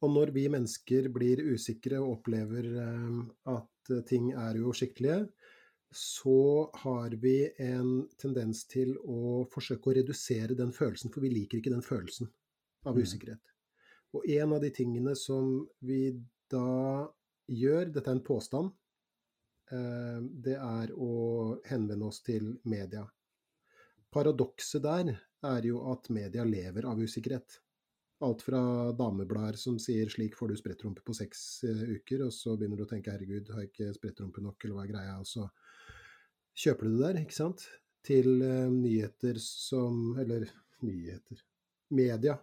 Og 0.04 0.12
når 0.12 0.34
vi 0.36 0.48
mennesker 0.52 1.08
blir 1.16 1.40
usikre 1.54 2.02
og 2.04 2.18
opplever 2.20 2.68
eh, 2.84 3.20
at 3.54 3.92
eh, 3.94 4.04
ting 4.10 4.32
er 4.36 4.60
uoversiktlige, 4.60 5.22
så 5.94 6.70
har 6.82 7.14
vi 7.22 7.38
en 7.62 8.08
tendens 8.18 8.64
til 8.68 8.96
å 8.98 9.44
forsøke 9.54 9.92
å 9.92 9.96
redusere 10.00 10.58
den 10.58 10.74
følelsen, 10.74 11.12
for 11.14 11.22
vi 11.22 11.30
liker 11.36 11.60
ikke 11.62 11.74
den 11.76 11.86
følelsen 11.86 12.32
av 12.86 12.98
Mm. 12.98 13.04
usikkerhet. 13.06 13.54
Og 14.14 14.28
en 14.30 14.54
av 14.54 14.62
de 14.62 14.70
tingene 14.70 15.16
som 15.16 15.68
vi 15.82 16.12
da 16.50 17.08
gjør, 17.48 17.94
dette 17.94 18.10
er 18.10 18.18
en 18.18 18.26
påstand, 18.26 18.74
eh, 19.72 20.20
det 20.44 20.58
er 20.58 20.92
å 20.98 21.60
henvende 21.66 22.06
oss 22.10 22.22
til 22.22 22.60
media. 22.66 23.06
Paradokset 24.12 24.82
der 24.84 25.20
er 25.44 25.62
jo 25.66 25.92
at 25.92 26.10
media 26.10 26.44
lever 26.44 26.86
av 26.86 26.98
usikkerhet. 27.00 27.60
Alt 28.22 28.42
fra 28.46 28.92
dameblader 28.94 29.58
som 29.58 29.80
sier 29.80 30.10
'slik 30.10 30.36
får 30.36 30.48
du 30.48 30.56
sprettrumpe 30.56 31.02
på 31.02 31.14
seks 31.14 31.64
eh, 31.64 31.84
uker', 31.98 32.26
og 32.26 32.34
så 32.34 32.58
begynner 32.58 32.78
du 32.78 32.84
å 32.86 32.90
tenke 32.90 33.12
'herregud, 33.12 33.50
har 33.50 33.62
jeg 33.62 33.72
ikke 33.72 33.94
sprettrumpe 33.98 34.42
nok', 34.42 34.64
eller 34.64 34.76
hva 34.76 34.84
er 34.84 34.94
greia? 34.94 35.20
Og 35.20 35.28
så 35.28 35.50
kjøper 36.56 36.88
du 36.88 36.98
det 36.98 37.04
der, 37.04 37.22
ikke 37.24 37.40
sant? 37.40 37.68
Til 38.04 38.42
eh, 38.42 38.70
nyheter 38.70 39.40
som 39.40 40.18
Eller 40.20 40.50
nyheter 40.84 41.42
Media 41.90 42.38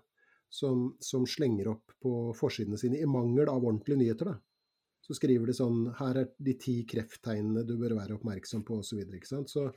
som, 0.51 0.97
som 1.01 1.27
slenger 1.27 1.68
opp 1.68 1.93
på 2.03 2.33
forsidene 2.35 2.79
sine, 2.79 2.99
i 2.99 3.07
mangel 3.07 3.49
av 3.49 3.62
ordentlige 3.62 4.01
nyheter, 4.01 4.33
da. 4.33 4.39
Så 5.01 5.16
skriver 5.16 5.49
de 5.49 5.55
sånn 5.57 5.95
'her 5.97 6.18
er 6.21 6.29
de 6.39 6.55
ti 6.55 6.85
krefttegnene 6.85 7.64
du 7.66 7.77
bør 7.79 7.97
være 7.99 8.18
oppmerksom 8.18 8.64
på', 8.66 8.81
osv. 8.83 9.01
Ikke 9.01 9.31
sant. 9.31 9.51
Så, 9.51 9.71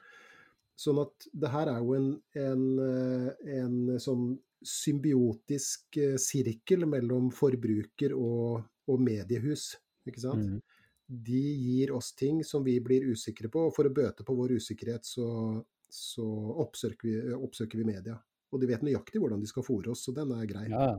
sånn 0.75 0.99
at 1.05 1.27
det 1.33 1.49
her 1.53 1.69
er 1.69 1.79
jo 1.79 1.93
en, 1.93 2.09
en, 2.35 2.65
eh, 2.81 3.29
en 3.61 3.99
sånn 4.01 4.33
symbiotisk 4.67 5.97
eh, 5.97 6.15
sirkel 6.21 6.85
mellom 6.89 7.29
forbruker 7.33 8.15
og, 8.17 8.63
og 8.89 9.03
mediehus, 9.03 9.73
ikke 10.07 10.23
sant. 10.23 10.55
Mm. 10.55 10.83
De 11.23 11.41
gir 11.59 11.93
oss 11.93 12.13
ting 12.17 12.41
som 12.47 12.63
vi 12.65 12.77
blir 12.83 13.05
usikre 13.11 13.51
på, 13.51 13.67
og 13.67 13.75
for 13.75 13.87
å 13.87 13.93
bøte 13.93 14.25
på 14.25 14.35
vår 14.37 14.55
usikkerhet, 14.57 15.05
så, 15.05 15.27
så 15.91 16.27
oppsøker, 16.63 17.09
vi, 17.09 17.33
oppsøker 17.35 17.81
vi 17.81 17.87
media. 17.91 18.17
Og 18.53 18.61
de 18.61 18.69
vet 18.69 18.85
nøyaktig 18.85 19.21
hvordan 19.21 19.41
de 19.41 19.49
skal 19.49 19.65
fòre 19.65 19.93
oss, 19.93 20.05
så 20.05 20.13
den 20.15 20.31
er 20.35 20.47
grei. 20.49 20.67
Ja. 20.71 20.93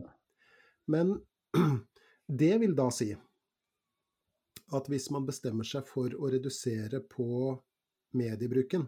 Men 0.91 1.17
det 2.41 2.53
vil 2.61 2.75
da 2.77 2.89
si 2.93 3.11
at 4.73 4.87
hvis 4.89 5.09
man 5.13 5.27
bestemmer 5.27 5.67
seg 5.67 5.85
for 5.87 6.13
å 6.17 6.29
redusere 6.33 7.01
på 7.09 7.53
mediebruken, 8.17 8.87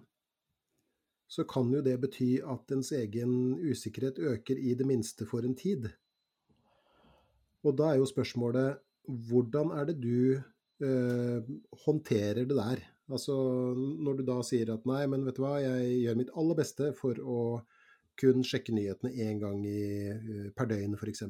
så 1.27 1.43
kan 1.47 1.71
jo 1.73 1.83
det 1.83 1.97
bety 2.01 2.37
at 2.39 2.71
ens 2.71 2.93
egen 2.95 3.31
usikkerhet 3.59 4.19
øker 4.19 4.59
i 4.59 4.75
det 4.79 4.87
minste 4.87 5.27
for 5.27 5.43
en 5.43 5.55
tid. 5.59 5.89
Og 7.67 7.75
da 7.75 7.91
er 7.91 7.99
jo 7.99 8.07
spørsmålet 8.07 8.79
hvordan 9.27 9.73
er 9.75 9.89
det 9.89 9.97
du 10.03 10.37
eh, 10.83 11.49
håndterer 11.85 12.47
det 12.47 12.55
der? 12.55 12.83
Altså 13.11 13.35
når 13.75 14.19
du 14.19 14.23
da 14.27 14.39
sier 14.43 14.71
at 14.73 14.87
nei, 14.87 15.03
men 15.07 15.23
vet 15.27 15.37
du 15.37 15.43
hva, 15.43 15.57
jeg 15.63 16.01
gjør 16.03 16.19
mitt 16.19 16.33
aller 16.35 16.59
beste 16.59 16.91
for 16.95 17.19
å 17.19 17.39
kun 18.17 18.41
sjekke 18.45 18.73
nyhetene 18.73 19.13
én 19.27 19.39
gang 19.43 19.61
i, 19.67 19.83
eh, 20.15 20.49
per 20.55 20.69
døgn, 20.71 20.95
f.eks. 20.97 21.23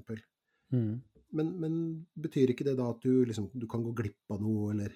Mm. 0.73 0.93
Men, 1.37 1.51
men 1.61 1.75
betyr 2.15 2.53
ikke 2.53 2.65
det 2.69 2.77
da 2.79 2.91
at 2.93 3.03
du, 3.03 3.25
liksom, 3.27 3.49
du 3.53 3.67
kan 3.69 3.83
gå 3.83 3.93
glipp 3.97 4.33
av 4.33 4.41
noe, 4.45 4.71
eller 4.73 4.93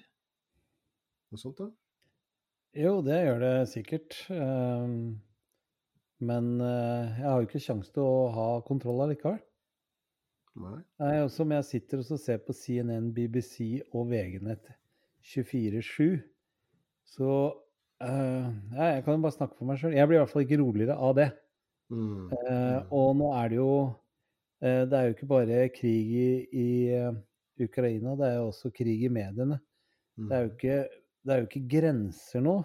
noe 1.32 1.40
sånt? 1.40 1.58
da? 1.58 1.68
Jo, 2.72 3.00
det 3.04 3.18
gjør 3.20 3.40
det 3.42 3.54
sikkert. 3.68 4.16
Ehm, 4.32 5.20
Men 6.22 6.60
eh, 6.60 7.18
jeg 7.18 7.26
har 7.26 7.40
jo 7.40 7.48
ikke 7.48 7.60
sjanse 7.60 7.90
til 7.92 8.04
å 8.06 8.28
ha 8.30 8.46
kontroll 8.62 9.02
allikevel. 9.02 9.40
Nei. 10.62 10.76
Nei, 11.00 11.14
som 11.32 11.50
jeg 11.50 11.66
sitter 11.66 12.02
og 12.04 12.20
ser 12.20 12.38
på 12.44 12.54
CNN, 12.54 13.08
BBC 13.16 13.82
og 13.90 14.12
VG-nett 14.12 14.68
24-7, 15.32 16.20
så 17.08 17.30
uh, 18.04 18.48
ja, 18.74 18.88
Jeg 18.92 19.04
kan 19.06 19.16
jo 19.16 19.24
bare 19.24 19.34
snakke 19.34 19.56
for 19.56 19.68
meg 19.68 19.80
sjøl. 19.80 19.96
Jeg 19.96 20.08
blir 20.10 20.18
i 20.18 20.22
hvert 20.22 20.32
fall 20.32 20.44
ikke 20.44 20.60
roligere 20.60 20.96
av 20.98 21.16
det. 21.18 21.28
Mm. 21.92 22.30
Mm. 22.30 22.86
og 22.94 23.08
nå 23.18 23.26
er 23.36 23.50
det 23.52 23.56
jo 23.58 23.72
uh, 23.84 24.82
Det 24.88 24.96
er 24.96 25.02
jo 25.04 25.12
ikke 25.12 25.26
bare 25.28 25.56
krig 25.74 26.12
i, 26.16 26.28
i 26.56 27.66
Ukraina, 27.66 28.14
det 28.16 28.30
er 28.30 28.38
jo 28.38 28.46
også 28.48 28.70
krig 28.72 29.02
i 29.04 29.10
mediene. 29.12 29.58
Mm. 30.16 30.28
Det 30.28 30.36
er 30.36 30.44
jo 30.44 30.52
ikke, 30.52 30.78
det 31.22 31.34
er 31.34 31.42
jo 31.42 31.48
ikke 31.48 31.68
grenser 31.78 32.42
nå 32.44 32.56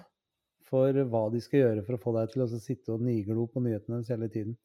for 0.68 1.02
hva 1.12 1.24
de 1.32 1.42
skal 1.44 1.64
gjøre 1.64 1.84
for 1.86 1.96
å 1.96 2.02
få 2.02 2.14
deg 2.18 2.32
til 2.34 2.44
å 2.44 2.50
sitte 2.52 2.96
og 2.96 3.04
niglo 3.06 3.48
på 3.52 3.64
nyhetene 3.64 4.00
deres 4.00 4.12
hele 4.12 4.30
tiden. 4.34 4.58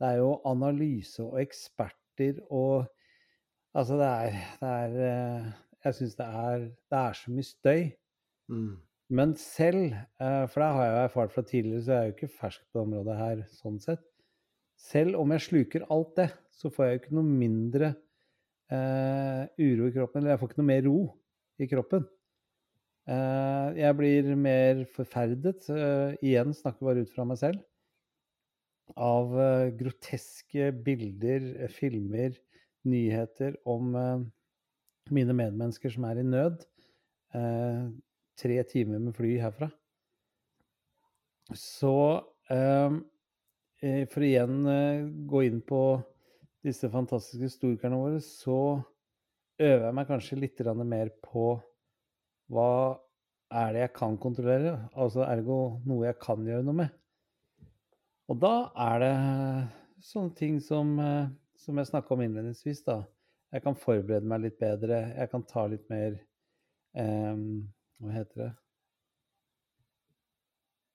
Det 0.00 0.08
er 0.08 0.20
jo 0.20 0.34
analyse 0.48 1.22
og 1.24 1.38
eksperter 1.42 2.42
og 2.48 2.88
Altså, 3.70 3.94
det 4.00 4.06
er, 4.06 4.38
det 4.58 4.68
er 4.68 4.94
eh, 5.06 5.50
Jeg 5.84 5.94
syns 5.94 6.16
det 6.18 6.24
Det 6.90 6.98
er 6.98 7.12
så 7.14 7.30
mye 7.30 7.46
støy. 7.46 7.82
Mm. 8.50 8.72
Men 9.10 9.34
selv, 9.38 9.94
eh, 10.22 10.46
for 10.50 10.62
det 10.62 10.70
har 10.74 10.84
jeg 10.84 10.94
jo 10.94 11.02
erfart 11.04 11.32
fra 11.34 11.42
tidligere, 11.42 11.82
så 11.82 11.92
jeg 11.92 12.00
er 12.00 12.08
jo 12.08 12.14
ikke 12.16 12.36
fersk 12.40 12.64
på 12.64 12.78
det 12.78 12.82
området 12.82 13.16
her 13.18 13.44
sånn 13.54 13.78
sett. 13.82 14.02
Selv 14.78 15.18
om 15.20 15.30
jeg 15.34 15.44
sluker 15.46 15.86
alt 15.90 16.12
det, 16.18 16.28
så 16.50 16.70
får 16.70 16.86
jeg 16.86 16.92
jo 16.92 17.00
ikke 17.00 17.16
noe 17.18 17.38
mindre 17.40 17.88
eh, 18.70 19.42
uro 19.58 19.88
i 19.88 19.94
kroppen, 19.94 20.22
eller 20.22 20.34
jeg 20.34 20.42
får 20.42 20.50
ikke 20.50 20.60
noe 20.62 20.70
mer 20.70 20.84
ro 20.86 20.98
i 21.60 21.68
kroppen. 21.70 22.06
Eh, 23.10 23.68
jeg 23.80 23.96
blir 23.98 24.28
mer 24.38 24.84
forferdet, 24.94 25.66
eh, 25.74 26.12
igjen 26.22 26.54
snakker 26.54 26.86
bare 26.86 27.02
ut 27.02 27.10
fra 27.10 27.24
meg 27.26 27.40
selv, 27.40 27.64
av 28.94 29.34
eh, 29.34 29.70
groteske 29.80 30.70
bilder, 30.86 31.48
filmer, 31.74 32.36
nyheter 32.86 33.58
om 33.68 33.90
mine 35.12 35.34
medmennesker 35.36 35.92
som 35.92 36.06
er 36.08 36.22
i 36.22 36.24
nød. 36.24 36.62
Tre 38.40 38.56
timer 38.70 39.02
med 39.04 39.12
fly 39.12 39.34
herfra. 39.42 39.68
Så 41.52 41.92
for 43.80 44.24
igjen 44.26 44.64
eh, 44.68 45.04
gå 45.28 45.42
inn 45.46 45.60
på 45.64 45.82
disse 46.64 46.88
fantastiske 46.92 47.48
storkerne 47.54 48.00
våre, 48.00 48.20
så 48.24 48.80
øver 49.60 49.86
jeg 49.86 49.96
meg 49.96 50.08
kanskje 50.08 50.40
litt 50.40 50.60
mer 50.84 51.12
på 51.24 51.54
hva 52.50 52.70
er 53.50 53.74
det 53.74 53.84
jeg 53.84 53.92
kan 53.96 54.16
kontrollere, 54.20 54.76
altså 54.94 55.24
ergo 55.26 55.80
noe 55.88 56.06
jeg 56.06 56.18
kan 56.22 56.42
gjøre 56.46 56.66
noe 56.66 56.78
med. 56.82 56.96
Og 58.30 58.38
da 58.38 58.54
er 58.78 59.02
det 59.02 59.14
sånne 60.06 60.34
ting 60.38 60.60
som, 60.62 60.92
eh, 61.02 61.30
som 61.58 61.78
jeg 61.78 61.90
snakka 61.90 62.14
om 62.14 62.22
innledningsvis, 62.24 62.84
da. 62.86 63.02
Jeg 63.50 63.64
kan 63.64 63.74
forberede 63.74 64.28
meg 64.30 64.44
litt 64.44 64.58
bedre, 64.60 65.00
jeg 65.16 65.30
kan 65.32 65.42
ta 65.42 65.64
litt 65.66 65.88
mer 65.90 66.14
eh, 66.94 67.40
Hva 68.00 68.12
heter 68.14 68.44
det? 68.44 68.50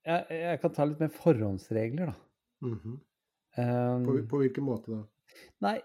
Jeg, 0.06 0.38
jeg 0.40 0.62
kan 0.62 0.72
ta 0.72 0.86
litt 0.86 1.02
mer 1.02 1.12
forhåndsregler, 1.12 2.14
da. 2.14 2.16
Mhm. 2.66 3.02
Um, 3.56 4.02
på, 4.04 4.14
på 4.28 4.38
hvilken 4.42 4.66
måte 4.66 4.92
da? 4.92 4.98
Nei, 5.64 5.78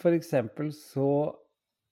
for 0.00 0.14
eksempel 0.16 0.72
så 0.74 1.06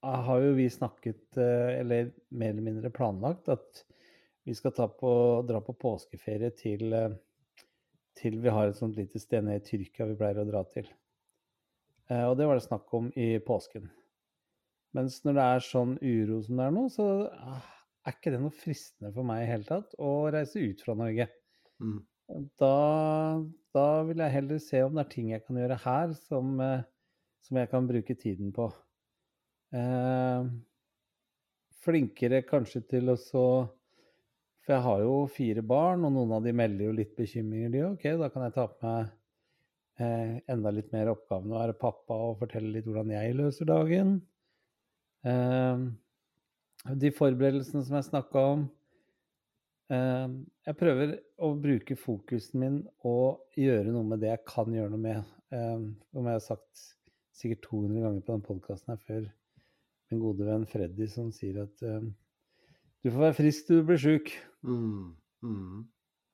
har 0.03 0.41
jo 0.41 0.53
vi 0.57 0.71
snakket, 0.71 1.37
eh, 1.37 1.81
eller 1.81 2.13
mer 2.29 2.55
eller 2.55 2.63
mindre 2.63 2.91
planlagt, 2.91 3.49
at 3.49 3.85
vi 4.45 4.55
skal 4.57 4.73
ta 4.73 4.89
på, 4.89 5.13
dra 5.49 5.61
på 5.61 5.75
påskeferie 5.77 6.51
til, 6.57 6.93
eh, 6.93 7.17
til 8.17 8.41
vi 8.41 8.53
har 8.53 8.69
et 8.69 8.79
sånt 8.79 8.97
lite 8.97 9.21
sted 9.21 9.45
nede 9.45 9.61
i 9.61 9.67
Tyrkia 9.67 10.09
vi 10.09 10.17
pleier 10.17 10.41
å 10.43 10.49
dra 10.49 10.65
til. 10.65 10.89
Eh, 12.11 12.25
Og 12.25 12.37
det 12.37 12.47
var 12.47 12.59
det 12.59 12.67
snakk 12.67 12.93
om 12.95 13.13
i 13.17 13.39
påsken. 13.39 13.91
Mens 14.97 15.21
når 15.25 15.37
det 15.37 15.43
er 15.47 15.67
sånn 15.69 15.99
uro 16.03 16.41
som 16.43 16.57
det 16.57 16.65
er 16.67 16.75
nå, 16.75 16.89
så 16.91 17.07
ah, 17.31 17.67
er 18.07 18.17
ikke 18.17 18.33
det 18.35 18.41
noe 18.43 18.55
fristende 18.55 19.13
for 19.15 19.27
meg 19.27 19.45
i 19.45 19.51
hele 19.53 19.69
tatt 19.69 19.95
å 20.03 20.31
reise 20.33 20.59
ut 20.59 20.83
fra 20.83 20.97
Norge. 20.99 21.29
Mm. 21.79 22.01
Da, 22.59 22.75
da 23.75 23.87
vil 24.07 24.23
jeg 24.23 24.35
heller 24.35 24.59
se 24.63 24.83
om 24.87 24.97
det 24.97 25.05
er 25.05 25.13
ting 25.15 25.31
jeg 25.31 25.45
kan 25.47 25.59
gjøre 25.61 25.79
her 25.85 26.15
som, 26.19 26.57
eh, 26.65 26.83
som 27.47 27.61
jeg 27.61 27.71
kan 27.71 27.87
bruke 27.91 28.17
tiden 28.19 28.51
på. 28.57 28.71
Eh, 29.71 30.49
flinkere 31.85 32.43
kanskje 32.47 32.83
til 32.91 33.13
å 33.13 33.19
så 33.21 33.45
For 34.65 34.75
jeg 34.75 34.85
har 34.85 35.03
jo 35.05 35.15
fire 35.33 35.63
barn, 35.65 36.03
og 36.05 36.13
noen 36.15 36.35
av 36.37 36.45
de 36.45 36.53
melder 36.55 36.85
jo 36.85 36.97
litt 36.99 37.15
bekymringer, 37.17 37.71
de 37.73 37.81
òg. 37.87 37.95
Ok, 37.97 38.05
da 38.21 38.29
kan 38.31 38.45
jeg 38.45 38.55
ta 38.55 38.67
på 38.69 38.85
meg 38.85 39.09
eh, 40.05 40.35
enda 40.53 40.73
litt 40.75 40.91
mer 40.93 41.11
oppgaven 41.15 41.55
å 41.55 41.63
være 41.63 41.79
pappa 41.81 42.19
og 42.29 42.37
fortelle 42.43 42.69
litt 42.75 42.87
hvordan 42.87 43.15
jeg 43.15 43.39
løser 43.39 43.71
dagen. 43.71 44.19
Eh, 45.25 45.87
de 47.01 47.13
forberedelsene 47.17 47.83
som 47.87 47.99
jeg 47.99 48.09
snakka 48.11 48.45
om. 48.53 48.69
Eh, 49.91 50.37
jeg 50.69 50.79
prøver 50.79 51.17
å 51.43 51.51
bruke 51.59 51.99
fokusen 51.99 52.63
min 52.63 52.79
og 53.09 53.59
gjøre 53.59 53.91
noe 53.91 54.07
med 54.13 54.23
det 54.23 54.35
jeg 54.35 54.47
kan 54.53 54.77
gjøre 54.77 54.93
noe 54.95 55.05
med. 55.09 55.35
Eh, 55.57 55.85
som 56.13 56.31
jeg 56.31 56.37
har 56.39 56.47
sagt 56.47 56.87
sikkert 57.41 57.65
200 57.73 58.05
ganger 58.05 58.25
på 58.25 58.37
den 58.37 58.47
podkasten 58.47 58.95
her 58.95 59.05
før, 59.09 59.29
min 60.11 60.23
gode 60.23 60.47
venn 60.47 60.67
Freddy 60.69 61.09
som 61.11 61.31
sier 61.35 61.63
at 61.65 61.87
eh, 61.87 62.09
du 63.01 63.09
får 63.09 63.23
være 63.29 63.39
frisk 63.39 63.67
til 63.67 63.81
du 63.81 63.87
blir 63.89 64.01
sjuk. 64.01 64.33
Mm. 64.67 65.13
Mm. 65.47 65.85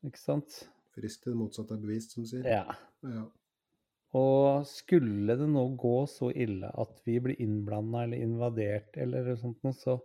Ikke 0.08 0.20
sant? 0.20 0.62
Frisk 0.96 1.22
til 1.22 1.34
det 1.34 1.40
motsatte 1.40 1.76
er 1.76 1.82
bevist, 1.82 2.16
som 2.16 2.26
sier. 2.26 2.46
Ja. 2.48 2.64
Ja. 3.06 3.26
Og 4.16 4.66
skulle 4.70 5.36
det 5.38 5.46
nå 5.50 5.62
gå 5.78 5.96
så 6.10 6.30
ille 6.32 6.70
at 6.80 7.00
vi 7.06 7.18
blir 7.22 7.40
innblanda 7.42 8.04
eller 8.06 8.22
invadert 8.24 8.96
eller 9.02 9.34
sånt 9.38 9.58
noe, 9.66 9.76
så 9.76 9.98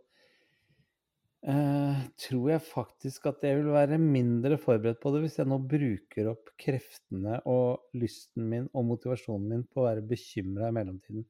eh, 1.48 2.02
tror 2.26 2.50
jeg 2.52 2.66
faktisk 2.66 3.30
at 3.32 3.46
jeg 3.46 3.62
vil 3.62 3.72
være 3.72 4.02
mindre 4.02 4.58
forberedt 4.62 5.00
på 5.02 5.14
det 5.14 5.24
hvis 5.24 5.40
jeg 5.40 5.50
nå 5.50 5.62
bruker 5.72 6.32
opp 6.34 6.52
kreftene 6.62 7.40
og 7.50 7.98
lysten 7.98 8.50
min 8.52 8.68
og 8.74 8.90
motivasjonen 8.90 9.48
min 9.54 9.66
på 9.70 9.84
å 9.84 9.88
være 9.88 10.06
bekymra 10.12 10.70
i 10.70 10.78
mellomtiden. 10.82 11.26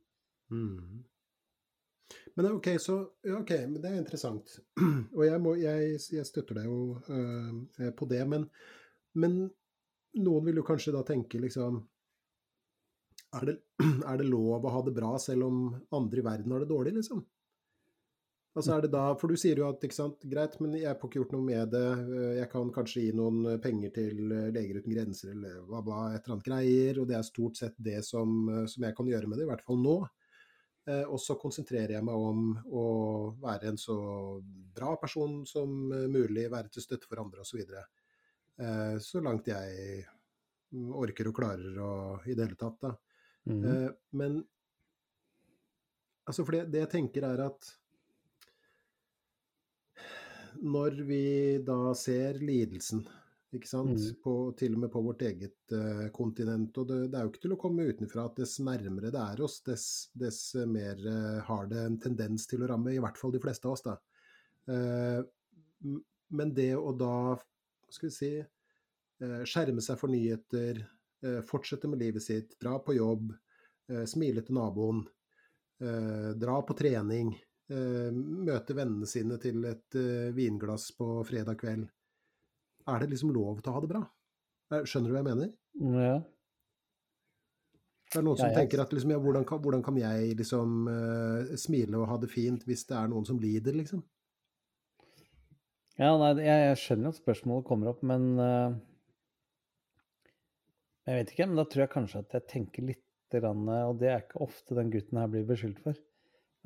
Mm. 0.52 1.04
Men 2.36 2.52
ok, 2.56 2.68
så 2.80 2.98
ok, 3.40 3.52
det 3.78 3.88
er 3.90 3.98
interessant. 4.00 4.54
Og 5.18 5.26
jeg, 5.28 5.40
må, 5.44 5.56
jeg, 5.60 5.98
jeg 6.16 6.28
støtter 6.28 6.62
deg 6.62 6.70
jo 6.70 7.00
øh, 7.12 7.90
på 7.98 8.08
det, 8.10 8.22
men, 8.30 8.48
men 9.20 9.42
noen 10.20 10.48
vil 10.48 10.62
jo 10.62 10.68
kanskje 10.68 10.96
da 10.96 11.04
tenke 11.08 11.42
liksom 11.42 11.82
er 13.40 13.48
det, 13.48 13.60
er 14.12 14.18
det 14.20 14.30
lov 14.30 14.66
å 14.66 14.74
ha 14.74 14.82
det 14.88 14.96
bra 14.96 15.14
selv 15.22 15.48
om 15.48 15.62
andre 15.96 16.24
i 16.24 16.26
verden 16.26 16.56
har 16.56 16.64
det 16.64 16.72
dårlig, 16.72 16.98
liksom? 17.00 17.24
Altså 18.52 18.74
er 18.76 18.82
det 18.84 18.90
da, 18.92 19.06
For 19.16 19.32
du 19.32 19.40
sier 19.40 19.62
jo 19.62 19.70
at 19.70 19.84
ikke 19.88 19.96
sant, 19.96 20.24
greit, 20.28 20.58
men 20.60 20.74
jeg 20.76 20.98
får 21.00 21.08
ikke 21.08 21.22
gjort 21.22 21.36
noe 21.38 21.46
med 21.48 21.70
det. 21.72 21.86
øh, 22.16 22.32
Jeg 22.36 22.50
kan 22.52 22.72
kanskje 22.76 23.06
gi 23.06 23.14
noen 23.16 23.46
penger 23.64 23.94
til 23.96 24.18
Leger 24.28 24.82
uten 24.82 24.96
grenser 24.96 25.32
eller 25.32 25.62
hva, 25.70 25.80
hva, 25.86 26.00
et 26.10 26.20
eller 26.20 26.36
annet 26.36 26.50
greier. 26.50 27.00
Og 27.00 27.08
det 27.08 27.16
er 27.16 27.28
stort 27.28 27.60
sett 27.60 27.78
det 27.80 28.02
som, 28.04 28.50
som 28.68 28.88
jeg 28.88 28.98
kan 28.98 29.08
gjøre 29.08 29.32
med 29.32 29.40
det, 29.40 29.48
i 29.48 29.52
hvert 29.52 29.64
fall 29.68 29.80
nå. 29.80 29.96
Eh, 30.90 31.04
og 31.06 31.20
så 31.22 31.38
konsentrerer 31.38 31.96
jeg 31.98 32.06
meg 32.06 32.24
om 32.30 32.56
å 32.74 32.86
være 33.42 33.70
en 33.72 33.78
så 33.78 33.98
bra 34.42 34.96
person 35.02 35.42
som 35.50 35.92
eh, 35.94 36.08
mulig, 36.10 36.48
være 36.52 36.74
til 36.74 36.86
støtte 36.86 37.10
for 37.10 37.22
andre 37.22 37.44
osv. 37.44 37.52
Så, 37.52 37.62
videre. 37.62 37.88
så 39.02 39.22
langt 39.24 39.48
jeg 39.48 40.04
mm, 40.70 40.90
orker 40.94 41.30
og 41.30 41.36
klarer 41.36 41.78
og 41.82 42.28
i 42.28 42.36
det 42.36 42.46
hele 42.46 42.58
tatt, 42.60 42.82
da. 42.82 42.92
Mm 43.50 43.64
-hmm. 43.64 43.94
men 44.12 44.44
altså 46.26 46.46
for 46.46 46.52
det, 46.52 46.66
det 46.72 46.80
jeg 46.80 46.90
tenker 46.90 47.24
er 47.26 47.40
at 47.46 47.72
når 50.62 51.02
vi 51.08 51.58
da 51.66 51.94
ser 51.98 52.34
lidelsen, 52.34 53.02
ikke 53.54 53.68
sant, 53.68 53.98
Mm. 53.98 54.16
på, 54.24 54.34
til 54.58 54.74
og 54.78 54.80
med 54.86 54.92
på 54.94 55.02
vårt 55.04 55.22
eget 55.28 55.74
uh, 55.76 56.08
kontinent, 56.16 56.78
og 56.78 56.88
det, 56.88 57.00
det 57.12 57.20
er 57.20 57.26
jo 57.26 57.32
ikke 57.34 57.44
til 57.48 57.56
å 57.56 57.60
komme 57.60 57.88
utenfra 57.90 58.26
at 58.30 58.38
dess 58.40 58.60
nærmere 58.64 59.12
det 59.12 59.20
er 59.20 59.42
oss, 59.44 59.60
dess, 59.66 59.86
dess 60.14 60.56
mer 60.70 61.02
uh, 61.04 61.42
har 61.50 61.68
det 61.68 61.82
en 61.84 62.00
tendens 62.00 62.48
til 62.48 62.64
å 62.64 62.72
ramme, 62.72 62.94
i 62.96 63.02
hvert 63.04 63.20
fall 63.20 63.34
de 63.36 63.42
fleste 63.44 63.68
av 63.68 63.76
oss, 63.76 63.84
da. 63.84 63.98
Uh, 64.72 65.22
men 66.32 66.54
det 66.56 66.76
å 66.80 66.94
da, 66.96 67.36
skal 67.92 68.08
vi 68.08 68.14
si, 68.16 68.28
eh, 68.40 69.42
skjerme 69.44 69.82
seg 69.84 69.98
for 70.00 70.08
nyheter, 70.14 70.78
eh, 71.26 71.42
fortsette 71.44 71.90
med 71.92 72.00
livet 72.00 72.24
sitt, 72.24 72.54
dra 72.62 72.78
på 72.80 72.96
jobb, 72.96 73.34
eh, 73.90 74.06
smile 74.08 74.42
til 74.46 74.56
naboen, 74.56 75.02
eh, 75.82 76.32
dra 76.40 76.62
på 76.62 76.78
trening, 76.78 77.34
eh, 77.70 78.12
møte 78.16 78.78
vennene 78.78 79.06
sine 79.06 79.38
til 79.44 79.66
et 79.66 79.96
eh, 80.00 80.32
vinglass 80.32 80.92
på 80.96 81.26
fredag 81.28 81.58
kveld. 81.60 81.90
Er 82.88 83.00
det 83.04 83.10
liksom 83.14 83.34
lov 83.36 83.62
til 83.62 83.72
å 83.72 83.76
ha 83.76 83.82
det 83.84 83.90
bra? 83.92 84.02
Eh, 84.72 84.86
Skjønner 84.88 85.12
du 85.12 85.16
hva 85.16 85.22
jeg 85.22 85.30
mener? 85.30 85.52
Ja. 85.98 86.16
Det 88.12 88.20
er 88.20 88.26
noen 88.28 88.40
som 88.40 88.50
Ja, 88.50 88.52
ja. 88.52 88.60
tenker 88.60 88.82
at 88.84 88.92
liksom, 88.92 89.12
ja, 89.14 89.20
hvordan, 89.24 89.46
kan, 89.48 89.62
hvordan 89.64 89.84
kan 89.86 89.98
jeg 90.00 90.34
liksom 90.36 90.88
uh, 90.92 91.52
smile 91.60 92.00
og 92.02 92.10
ha 92.12 92.18
det 92.20 92.28
fint 92.34 92.66
hvis 92.68 92.84
det 92.90 92.98
er 93.00 93.08
noen 93.12 93.28
som 93.28 93.40
lider, 93.40 93.78
liksom? 93.78 94.02
Ja, 96.00 96.10
nei, 96.20 96.32
jeg, 96.44 96.66
jeg 96.66 96.80
skjønner 96.82 97.12
at 97.14 97.20
spørsmålet 97.22 97.68
kommer 97.68 97.92
opp, 97.94 98.02
men 98.08 98.26
uh, 98.40 98.74
Jeg 101.08 101.22
vet 101.22 101.32
ikke, 101.34 101.48
men 101.52 101.60
da 101.62 101.66
tror 101.68 101.86
jeg 101.86 101.94
kanskje 101.94 102.24
at 102.26 102.36
jeg 102.36 102.48
tenker 102.52 102.86
litt 102.92 103.08
grann, 103.32 103.64
Og 103.88 103.96
det 104.02 104.10
er 104.12 104.26
ikke 104.26 104.42
ofte 104.44 104.76
den 104.76 104.90
gutten 104.92 105.18
her 105.22 105.30
blir 105.32 105.46
beskyldt 105.48 105.80
for. 105.86 105.96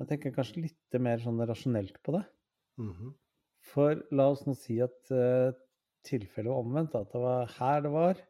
Jeg 0.00 0.08
tenker 0.10 0.34
kanskje 0.34 0.64
litt 0.64 0.96
mer 1.00 1.22
sånn 1.22 1.38
rasjonelt 1.46 2.00
på 2.02 2.16
det. 2.16 2.24
Mhm. 2.82 3.12
For 3.70 4.02
la 4.14 4.28
oss 4.30 4.44
nå 4.46 4.54
si 4.58 4.76
at 4.82 5.10
uh, 5.14 5.54
tilfellet 6.06 6.50
var 6.52 6.62
omvendt, 6.62 6.96
at 6.98 7.12
det 7.12 7.22
var 7.22 7.54
her 7.58 7.82
det 7.84 7.92
var, 7.94 8.20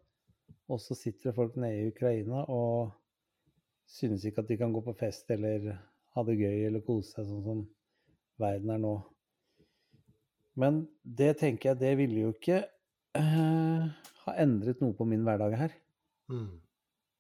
og 0.66 0.81
så 0.83 0.97
sitter 0.99 1.31
det 1.31 1.37
folk 1.37 1.59
nede 1.61 1.85
i 1.85 1.91
Ukraina 1.93 2.43
og 2.51 2.95
synes 3.87 4.24
ikke 4.27 4.43
at 4.43 4.49
de 4.51 4.59
kan 4.59 4.72
gå 4.74 4.83
på 4.83 4.97
fest 4.99 5.31
eller 5.31 5.77
ha 6.16 6.24
det 6.27 6.39
gøy 6.41 6.66
eller 6.66 6.83
kose 6.85 7.12
seg 7.12 7.29
sånn 7.29 7.45
som 7.45 7.62
verden 8.41 8.72
er 8.74 8.83
nå. 8.83 8.95
Men 10.57 10.87
det 11.05 11.37
tenker 11.43 11.72
jeg, 11.72 11.81
det 11.83 11.93
ville 12.01 12.24
jo 12.24 12.33
ikke 12.35 12.62
uh, 13.20 13.85
ha 14.24 14.37
endret 14.43 14.81
noe 14.83 14.97
på 14.97 15.07
min 15.09 15.24
hverdag 15.27 15.59
her. 15.61 15.77
Mm. 16.33 16.57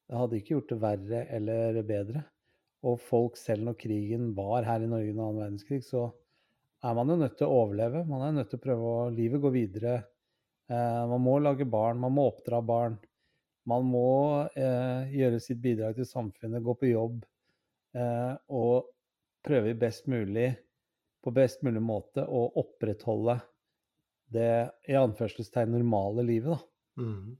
Det 0.06 0.18
hadde 0.20 0.40
ikke 0.40 0.54
gjort 0.54 0.72
det 0.72 0.80
verre 0.82 1.22
eller 1.36 1.82
bedre. 1.86 2.24
Og 2.86 3.00
folk, 3.02 3.38
selv 3.40 3.66
når 3.66 3.78
krigen 3.80 4.30
var 4.36 4.66
her 4.66 4.84
i 4.84 4.88
Norge 4.90 5.12
under 5.12 5.26
annen 5.26 5.42
verdenskrig, 5.42 5.82
så 5.84 6.08
er 6.84 6.94
man 6.96 7.10
jo 7.10 7.16
nødt 7.20 7.36
til 7.38 7.48
å 7.48 7.62
overleve. 7.62 8.04
Man 8.08 8.22
er 8.22 8.36
nødt 8.36 8.52
til 8.52 8.60
å 8.60 8.64
prøve 8.66 8.92
å 8.92 9.08
Livet 9.14 9.42
gå 9.42 9.50
videre. 9.54 9.96
Eh, 10.66 11.02
man 11.10 11.22
må 11.22 11.38
lage 11.38 11.66
barn, 11.68 12.00
man 12.02 12.14
må 12.16 12.26
oppdra 12.32 12.60
barn. 12.64 12.98
Man 13.66 13.86
må 13.90 14.46
eh, 14.58 15.12
gjøre 15.14 15.40
sitt 15.42 15.60
bidrag 15.62 15.98
til 15.98 16.08
samfunnet, 16.08 16.62
gå 16.62 16.74
på 16.78 16.90
jobb. 16.90 17.20
Eh, 17.96 18.34
og 18.54 18.88
prøve 19.46 19.76
best 19.78 20.10
mulig, 20.10 20.50
på 21.22 21.32
best 21.34 21.62
mulig 21.66 21.82
måte, 21.82 22.26
å 22.26 22.48
opprettholde 22.62 23.38
det 24.34 24.50
i 24.90 24.96
anførselstegn 24.98 25.70
normale 25.74 26.24
livet, 26.26 26.56
da. 26.56 27.02
Mm. 27.02 27.36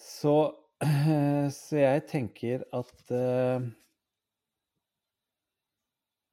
Så, 0.00 0.36
så 1.58 1.76
jeg 1.76 2.04
tenker 2.08 2.62
at 2.74 3.10
uh, 3.10 3.64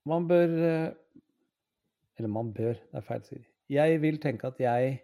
man 0.06 0.28
bør 0.30 0.54
Eller 2.18 2.32
man 2.32 2.52
bør, 2.54 2.78
det 2.78 3.00
er 3.00 3.06
feil 3.06 3.24
å 3.24 3.28
si. 3.28 3.40
Jeg 3.74 4.00
vil 4.04 4.20
tenke 4.22 4.50
at 4.50 4.62
jeg 4.62 4.96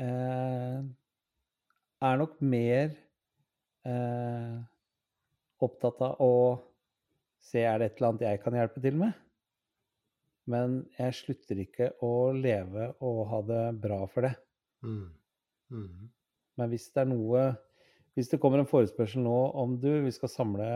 er 0.00 0.84
nok 2.20 2.38
mer 2.44 2.94
opptatt 5.62 6.00
av 6.02 6.22
å 6.22 6.32
se 7.42 7.62
er 7.66 7.78
det 7.78 7.90
et 7.90 7.98
eller 7.98 8.08
annet 8.12 8.26
jeg 8.26 8.42
kan 8.44 8.56
hjelpe 8.56 8.82
til 8.82 8.96
med. 9.02 9.12
Men 10.50 10.80
jeg 10.98 11.18
slutter 11.20 11.60
ikke 11.62 11.92
å 12.02 12.32
leve 12.34 12.88
og 13.04 13.20
ha 13.30 13.42
det 13.46 13.62
bra 13.82 14.00
for 14.10 14.26
det. 14.26 14.34
Mm. 14.82 15.10
Mm. 15.70 16.08
Men 16.58 16.72
hvis 16.72 16.88
det 16.92 17.04
er 17.04 17.08
noe 17.08 17.42
Hvis 18.12 18.28
det 18.28 18.36
kommer 18.42 18.60
en 18.60 18.68
forespørsel 18.68 19.22
nå 19.24 19.36
om 19.56 19.78
du, 19.80 19.88
vi 20.04 20.10
skal 20.12 20.28
samle 20.28 20.66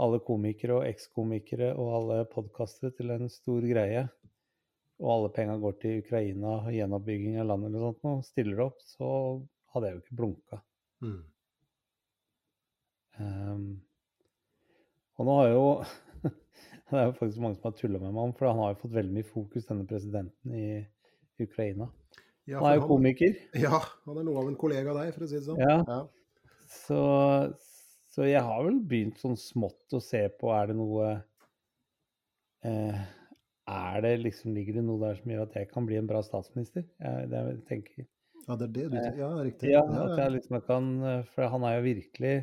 alle 0.00 0.20
komikere 0.24 0.78
og 0.78 0.86
ekskomikere 0.88 1.74
og 1.74 1.90
alle 1.98 2.22
podkastere 2.32 2.94
til 2.96 3.12
en 3.12 3.28
stor 3.28 3.60
greie, 3.68 4.06
og 5.00 5.12
alle 5.14 5.30
penga 5.32 5.56
går 5.60 5.76
til 5.80 6.00
Ukraina, 6.02 6.58
gjenoppbygging 6.74 7.38
av 7.40 7.48
landet 7.48 7.70
eller 7.70 7.86
sånt 7.86 8.08
og 8.10 8.24
stiller 8.26 8.64
opp, 8.66 8.80
så 8.84 9.10
hadde 9.74 9.88
jeg 9.88 9.96
jo 9.96 10.02
ikke 10.02 10.18
blunka. 10.18 10.60
Mm. 11.00 11.20
Um, 13.20 13.64
og 15.20 15.28
nå 15.28 15.36
har 15.36 15.50
jo 15.50 15.64
Det 16.90 16.98
er 16.98 17.06
jo 17.08 17.16
faktisk 17.18 17.42
mange 17.42 17.56
som 17.58 17.68
har 17.68 17.74
tulla 17.78 18.00
med 18.00 18.12
meg 18.12 18.22
om, 18.28 18.32
for 18.36 18.48
han 18.50 18.60
har 18.60 18.72
jo 18.72 18.80
fått 18.82 18.96
veldig 18.96 19.14
mye 19.14 19.28
fokus, 19.28 19.66
denne 19.68 19.86
presidenten 19.88 20.54
i 20.56 20.68
Ukraina. 21.40 21.86
Ja, 22.48 22.58
han 22.58 22.72
er 22.72 22.80
jo 22.80 22.88
komiker. 22.90 23.36
Ja, 23.54 23.78
han 24.08 24.18
er 24.18 24.26
noe 24.26 24.42
av 24.42 24.48
en 24.50 24.58
kollega 24.58 24.90
av 24.90 24.98
deg, 24.98 25.12
for 25.14 25.24
å 25.24 25.30
si 25.30 25.38
det 25.38 25.44
sånn. 25.46 25.60
Ja. 25.62 25.76
Ja. 25.86 26.00
Så, 26.70 27.00
så 28.10 28.26
jeg 28.26 28.42
har 28.46 28.66
vel 28.66 28.80
begynt 28.90 29.22
sånn 29.22 29.38
smått 29.38 29.94
å 29.94 30.02
se 30.02 30.24
på 30.40 30.50
er 30.54 30.72
det 30.72 30.76
noe 30.80 31.12
eh, 32.66 33.00
Er 33.70 34.00
det 34.04 34.14
liksom, 34.24 34.54
Ligger 34.56 34.80
det 34.80 34.86
noe 34.86 35.00
der 35.02 35.18
som 35.20 35.30
gjør 35.32 35.44
at 35.46 35.58
jeg 35.60 35.68
kan 35.70 35.86
bli 35.88 35.98
en 36.00 36.08
bra 36.10 36.22
statsminister? 36.26 36.86
Jeg, 37.02 37.28
det 37.30 37.42
jeg 37.46 37.60
tenker. 37.68 38.08
Ja, 38.46 38.56
det 38.56 38.66
er 38.66 38.72
det 38.74 38.86
du 38.86 38.96
tenker. 38.96 39.20
Ja, 39.20 39.30
riktig. 39.46 39.70
Ja, 39.74 39.84
at 40.06 40.16
jeg 40.18 40.34
liksom 40.38 40.58
kan 40.66 40.88
For 41.34 41.52
han 41.52 41.66
er 41.68 41.76
jo 41.76 41.84
virkelig, 41.86 42.34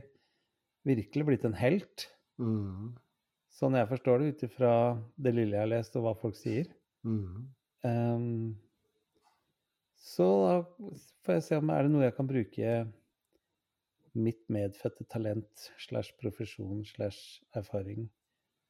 virkelig 0.88 1.28
blitt 1.32 1.47
en 1.49 1.57
helt. 1.57 2.07
Mm. 2.39 2.95
Sånn 3.57 3.75
jeg 3.80 3.89
forstår 3.89 4.21
det, 4.21 4.30
ut 4.30 4.45
ifra 4.45 4.71
det 5.17 5.34
lille 5.34 5.57
jeg 5.57 5.65
har 5.65 5.71
lest, 5.71 5.95
og 5.97 6.05
hva 6.05 6.13
folk 6.19 6.38
sier. 6.38 6.69
Mm. 7.07 7.47
Um, 7.88 8.55
så 9.97 10.28
da 10.45 10.55
får 11.25 11.39
jeg 11.39 11.45
se 11.47 11.59
om 11.59 11.71
er 11.73 11.86
det 11.86 11.93
noe 11.93 12.05
jeg 12.05 12.15
kan 12.17 12.30
bruke 12.30 12.75
mitt 14.17 14.43
medfødte 14.53 15.05
talent 15.11 15.67
slash 15.82 16.15
profesjon 16.21 16.86
slash 16.88 17.41
erfaring 17.57 18.07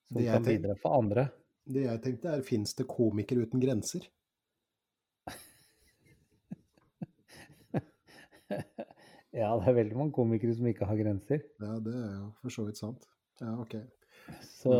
som 0.07 0.23
kan 0.23 0.47
bidra 0.47 0.75
for 0.79 0.97
andre. 0.97 1.27
Det 1.67 1.83
jeg 1.83 1.99
tenkte 2.03 2.31
er, 2.31 2.41
fins 2.47 2.71
det 2.77 2.85
komikere 2.87 3.43
uten 3.43 3.59
grenser? 3.59 4.05
ja, 9.35 9.49
det 9.59 9.67
er 9.67 9.75
veldig 9.75 9.97
mange 9.99 10.15
komikere 10.15 10.55
som 10.55 10.67
ikke 10.69 10.87
har 10.87 10.97
grenser. 10.99 11.39
Ja, 11.59 11.73
det 11.83 11.95
er 11.95 12.13
jo 12.13 12.27
for 12.41 12.49
så 12.53 12.63
vidt 12.67 12.79
sant. 12.79 13.01
Ja, 13.41 13.51
ok. 13.59 13.75
Så 14.47 14.71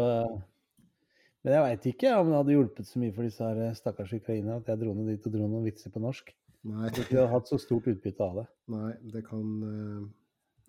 Men 1.44 1.54
jeg 1.54 1.64
veit 1.64 1.86
ikke 1.92 2.16
om 2.20 2.32
det 2.32 2.40
hadde 2.40 2.56
hjulpet 2.56 2.88
så 2.90 3.00
mye 3.00 3.14
for 3.16 3.24
disse 3.28 3.44
her 3.44 3.76
stakkars 3.78 4.16
ukrainere 4.18 4.60
at 4.60 4.72
jeg 4.72 4.82
dro 4.82 4.92
ned 4.98 5.08
dit 5.14 5.28
og 5.30 5.36
dro 5.36 5.44
noen 5.48 5.68
vitser 5.68 5.92
på 5.94 6.02
norsk. 6.04 6.26
Nei, 6.68 6.82
Jeg 6.88 6.94
tror 6.96 7.06
ikke 7.06 7.28
hatt 7.32 7.52
så 7.52 7.58
stort 7.62 7.88
utbytte 7.88 8.24
av 8.26 8.34
det. 8.42 8.48
nei 8.74 8.92
det 9.14 9.22
kan, 9.28 9.48
eh, 9.68 10.02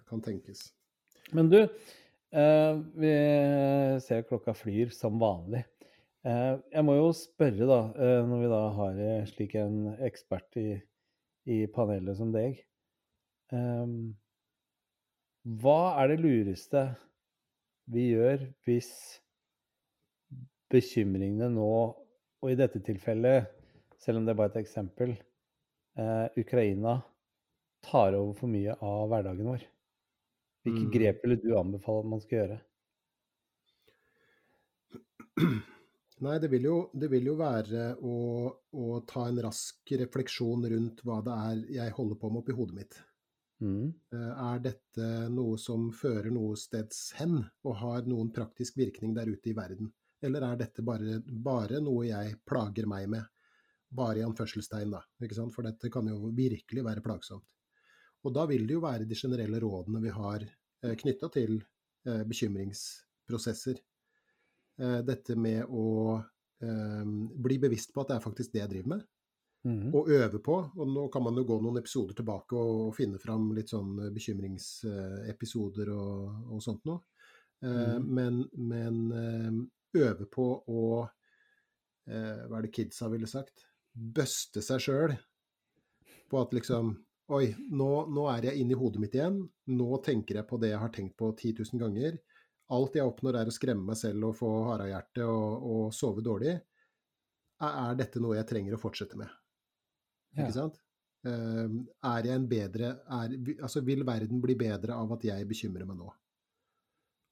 kan 0.06 0.20
tenkes. 0.22 0.60
Men 1.34 1.48
du, 1.50 1.58
eh, 1.62 2.74
vi 2.94 3.12
ser 4.04 4.22
klokka 4.28 4.54
flyr 4.54 4.92
som 4.94 5.18
vanlig. 5.18 5.64
Eh, 6.26 6.54
jeg 6.74 6.82
må 6.82 6.96
jo 6.98 7.10
spørre, 7.14 7.66
da, 7.68 7.78
eh, 7.94 8.22
når 8.26 8.40
vi 8.42 8.48
da 8.50 8.62
har 8.74 8.96
eh, 9.04 9.26
slik 9.30 9.54
en 9.60 9.76
ekspert 10.02 10.58
i, 10.58 10.72
i 11.46 11.60
panelet 11.70 12.18
som 12.18 12.32
deg 12.34 12.58
eh, 13.54 13.92
Hva 15.62 15.78
er 16.02 16.10
det 16.10 16.18
lureste 16.24 16.82
vi 17.88 18.10
gjør 18.10 18.42
hvis 18.66 18.90
bekymringene 20.68 21.48
nå, 21.54 21.70
og 22.42 22.50
i 22.50 22.58
dette 22.58 22.82
tilfellet, 22.84 23.46
selv 24.02 24.20
om 24.20 24.26
det 24.26 24.34
er 24.34 24.40
bare 24.42 24.52
et 24.52 24.60
eksempel, 24.60 25.14
eh, 25.96 26.26
Ukraina 26.42 26.98
tar 27.86 28.18
over 28.18 28.34
for 28.36 28.50
mye 28.52 28.74
av 28.84 29.06
hverdagen 29.08 29.48
vår? 29.54 29.64
Hvilke 30.66 30.84
Mm. 30.84 30.92
grep 30.92 31.24
ville 31.24 31.40
du 31.40 31.56
anbefale 31.56 32.02
at 32.02 32.10
man 32.12 32.20
skal 32.20 32.38
gjøre? 32.42 32.60
Nei, 36.24 36.38
det 36.42 36.48
vil 36.50 36.64
jo, 36.66 36.76
det 36.98 37.08
vil 37.12 37.28
jo 37.30 37.36
være 37.38 37.92
å, 38.02 38.14
å 38.50 38.86
ta 39.06 39.28
en 39.28 39.38
rask 39.44 39.92
refleksjon 40.00 40.66
rundt 40.72 41.04
hva 41.06 41.20
det 41.22 41.36
er 41.50 41.60
jeg 41.76 41.94
holder 41.94 42.18
på 42.18 42.30
med 42.32 42.42
oppi 42.42 42.56
hodet 42.58 42.78
mitt. 42.80 42.98
Mm. 43.62 43.92
Eh, 44.14 44.32
Er 44.48 44.62
dette 44.62 45.06
noe 45.34 45.58
som 45.62 45.88
fører 45.94 46.30
noe 46.34 46.58
steds 46.58 47.12
hen, 47.18 47.38
og 47.66 47.78
har 47.82 48.06
noen 48.10 48.32
praktisk 48.34 48.78
virkning 48.78 49.14
der 49.14 49.30
ute 49.30 49.52
i 49.52 49.56
verden? 49.56 49.92
Eller 50.22 50.42
er 50.42 50.58
dette 50.58 50.82
bare, 50.82 51.20
bare 51.22 51.78
noe 51.82 52.08
jeg 52.08 52.38
plager 52.46 52.90
meg 52.90 53.06
med? 53.14 53.26
Bare 53.88 54.20
i 54.20 54.26
anførselstegn, 54.26 54.90
da. 54.92 55.04
Ikke 55.22 55.38
sant? 55.38 55.54
For 55.54 55.66
dette 55.66 55.90
kan 55.90 56.10
jo 56.10 56.32
virkelig 56.34 56.84
være 56.84 57.04
plagsomt. 57.04 57.46
Og 58.26 58.34
da 58.34 58.44
vil 58.50 58.66
det 58.66 58.74
jo 58.74 58.82
være 58.82 59.06
de 59.06 59.16
generelle 59.16 59.60
rådene 59.62 60.02
vi 60.02 60.10
har 60.12 60.42
eh, 60.42 60.94
knytta 60.98 61.30
til 61.34 61.60
eh, 61.62 62.24
bekymringsprosesser. 62.26 63.78
Eh, 64.78 64.98
dette 65.06 65.36
med 65.36 65.64
å 65.68 65.86
eh, 66.62 67.04
bli 67.46 67.58
bevisst 67.58 67.92
på 67.94 68.02
at 68.02 68.12
det 68.12 68.18
er 68.18 68.24
faktisk 68.26 68.52
det 68.54 68.64
jeg 68.64 68.74
driver 68.76 68.96
med 68.96 69.06
Mm. 69.66 69.90
og 69.92 70.06
øve 70.08 70.38
på. 70.38 70.54
Og 70.78 70.86
nå 70.88 71.08
kan 71.12 71.22
man 71.26 71.34
jo 71.36 71.42
gå 71.44 71.56
noen 71.60 71.80
episoder 71.80 72.14
tilbake 72.14 72.54
og, 72.56 72.94
finne 72.94 73.18
fram 73.18 73.50
litt 73.56 73.68
sånn 73.72 73.96
bekymringsepisoder 74.14 75.90
og, 75.92 76.52
og 76.54 76.62
sånt 76.62 76.84
noe. 76.86 77.02
Eh, 77.60 77.98
Mhm. 77.98 78.06
Men, 78.14 78.38
men 78.54 79.12
eh, 79.12 79.58
øve 80.00 80.28
på 80.30 80.46
å 80.70 81.08
eh, 82.06 82.46
Hva 82.46 82.58
er 82.58 82.62
det 82.62 82.72
kidsa 82.72 83.10
ville 83.10 83.26
sagt? 83.26 83.66
Bøste 83.92 84.62
seg 84.62 84.80
sjøl 84.80 85.16
på 86.30 86.40
at 86.40 86.54
liksom 86.54 86.94
Oi, 87.28 87.50
nå, 87.68 88.06
nå 88.08 88.22
er 88.32 88.46
jeg 88.48 88.62
inne 88.62 88.72
i 88.72 88.78
hodet 88.80 89.00
mitt 89.02 89.12
igjen. 89.18 89.42
Nå 89.68 89.98
tenker 90.00 90.38
jeg 90.38 90.46
på 90.48 90.56
det 90.62 90.70
jeg 90.70 90.80
har 90.80 90.88
tenkt 90.94 91.18
på 91.20 91.28
10 91.36 91.58
000 91.74 91.82
ganger. 91.82 92.14
Alt 92.76 92.98
jeg 92.98 93.08
oppnår 93.08 93.40
er 93.40 93.48
å 93.48 93.54
skremme 93.54 93.90
meg 93.90 93.96
selv 94.00 94.30
og 94.30 94.36
få 94.36 94.50
harehjerte 94.68 95.24
og, 95.24 95.68
og 95.72 95.94
sove 95.96 96.24
dårlig. 96.24 96.58
Er, 97.64 97.94
dette 97.98 98.20
noe 98.22 98.36
jeg 98.36 98.48
trenger 98.50 98.76
å 98.76 98.80
fortsette 98.80 99.18
med? 99.18 99.30
Ja. 100.36 100.44
Ikke 100.44 100.56
sant? 100.58 100.76
Eh, 101.26 101.76
er 102.12 102.28
jeg 102.28 102.38
en 102.38 102.46
bedre 102.46 102.92
er, 103.10 103.32
Altså, 103.56 103.80
vil 103.82 104.04
verden 104.06 104.42
bli 104.44 104.54
bedre 104.58 104.94
av 104.94 105.16
at 105.16 105.24
jeg 105.26 105.48
bekymrer 105.50 105.88
meg 105.88 105.98
nå? 105.98 106.12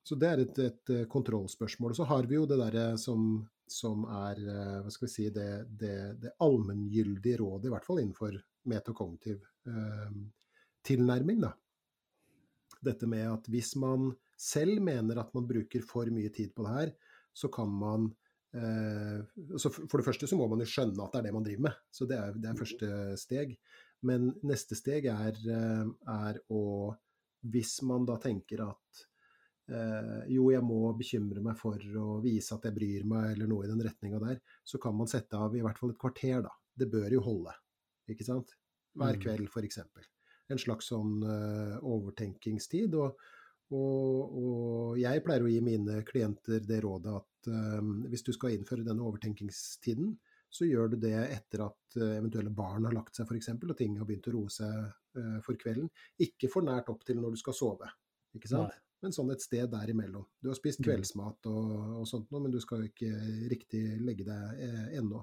Så 0.06 0.14
det 0.18 0.30
er 0.30 0.42
et, 0.42 0.58
et 0.62 0.94
eh, 0.94 1.04
kontrollspørsmål. 1.10 1.94
Så 1.98 2.06
har 2.06 2.26
vi 2.30 2.38
jo 2.38 2.46
det 2.46 2.58
derre 2.60 2.86
som, 3.00 3.40
som 3.66 4.04
er 4.06 4.40
eh, 4.42 4.74
Hva 4.84 4.92
skal 4.94 5.08
vi 5.08 5.12
si 5.12 5.28
Det, 5.34 5.50
det, 5.68 5.94
det 6.22 6.34
allmenngyldige 6.46 7.40
rådet, 7.42 7.68
i 7.68 7.74
hvert 7.74 7.86
fall 7.86 8.02
innenfor 8.02 8.36
metakognitiv 8.70 9.42
eh, 9.70 10.12
tilnærming, 10.86 11.42
da. 11.42 11.52
Dette 12.86 13.08
med 13.10 13.26
at 13.32 13.50
hvis 13.50 13.74
man 13.82 14.12
selv 14.36 14.82
mener 14.84 15.18
at 15.20 15.32
man 15.34 15.48
bruker 15.48 15.84
for 15.84 16.08
mye 16.12 16.30
tid 16.34 16.52
på 16.54 16.66
det 16.66 16.74
her, 16.74 16.92
så 17.36 17.48
kan 17.52 17.72
man 17.72 18.06
eh, 18.56 19.24
så 19.60 19.70
For 19.72 19.98
det 19.98 20.06
første 20.06 20.28
så 20.28 20.36
må 20.38 20.46
man 20.48 20.62
jo 20.62 20.68
skjønne 20.70 21.02
at 21.04 21.12
det 21.12 21.20
er 21.20 21.26
det 21.28 21.34
man 21.36 21.44
driver 21.44 21.66
med. 21.68 21.82
Så 21.92 22.06
det 22.08 22.16
er, 22.20 22.36
det 22.36 22.48
er 22.50 22.60
første 22.60 22.88
steg. 23.20 23.56
Men 24.06 24.30
neste 24.46 24.76
steg 24.78 25.08
er, 25.12 25.36
eh, 25.36 25.84
er 26.12 26.40
å 26.52 26.94
Hvis 27.46 27.78
man 27.86 28.06
da 28.08 28.16
tenker 28.18 28.62
at 28.64 29.02
eh, 29.70 30.24
jo, 30.32 30.48
jeg 30.50 30.64
må 30.64 30.92
bekymre 30.98 31.42
meg 31.44 31.56
for 31.60 31.78
å 32.00 32.20
vise 32.24 32.56
at 32.56 32.64
jeg 32.66 32.74
bryr 32.74 33.04
meg, 33.06 33.34
eller 33.34 33.46
noe 33.50 33.66
i 33.66 33.70
den 33.70 33.82
retninga 33.84 34.18
der, 34.22 34.40
så 34.64 34.80
kan 34.82 34.96
man 34.96 35.06
sette 35.06 35.36
av 35.38 35.54
i 35.54 35.62
hvert 35.62 35.78
fall 35.78 35.92
et 35.92 36.00
kvarter, 36.00 36.40
da. 36.42 36.50
Det 36.76 36.88
bør 36.90 37.12
jo 37.12 37.22
holde, 37.22 37.54
ikke 38.10 38.26
sant? 38.26 38.56
Hver 38.96 39.16
Mm. 39.16 39.22
kveld, 39.22 39.48
f.eks. 39.52 39.78
En 40.50 40.58
slags 40.58 40.88
sånn 40.90 41.22
overtenkingstid. 41.82 42.94
Og, 42.94 43.16
og, 43.74 44.36
og 44.38 45.00
jeg 45.00 45.22
pleier 45.26 45.42
å 45.42 45.50
gi 45.50 45.60
mine 45.64 46.00
klienter 46.06 46.62
det 46.66 46.78
rådet 46.84 47.16
at 47.18 47.50
eh, 47.50 47.92
hvis 48.12 48.24
du 48.26 48.32
skal 48.36 48.54
innføre 48.54 48.86
denne 48.86 49.02
overtenkingstiden, 49.06 50.14
så 50.56 50.68
gjør 50.68 50.92
du 50.92 51.00
det 51.02 51.16
etter 51.34 51.64
at 51.66 51.98
eh, 51.98 52.16
eventuelle 52.20 52.52
barn 52.54 52.86
har 52.86 52.94
lagt 52.94 53.18
seg 53.18 53.26
f.eks., 53.26 53.52
og 53.58 53.76
ting 53.78 53.98
har 53.98 54.08
begynt 54.08 54.28
å 54.30 54.34
roe 54.36 54.52
seg 54.52 54.86
uh, 55.18 55.38
for 55.44 55.58
kvelden. 55.58 55.90
Ikke 56.22 56.50
for 56.52 56.66
nært 56.66 56.92
opp 56.92 57.02
til 57.06 57.18
når 57.20 57.34
du 57.34 57.42
skal 57.42 57.56
sove. 57.58 57.90
Ikke 58.36 58.52
sant? 58.52 58.82
men 59.02 59.14
sånn 59.14 59.30
et 59.30 59.44
sted 59.44 59.68
der 59.70 59.90
imellom. 59.92 60.24
Du 60.40 60.48
har 60.50 60.56
spist 60.58 60.80
Mm. 60.80 60.86
kveldsmat 60.88 61.46
og, 61.50 61.72
og 62.00 62.06
sånt 62.08 62.30
noe, 62.32 62.42
men 62.42 62.54
du 62.54 62.58
skal 62.60 62.86
ikke 62.88 63.10
riktig 63.50 63.82
legge 64.02 64.24
deg 64.24 64.62
eh, 64.66 64.98
ennå. 64.98 65.20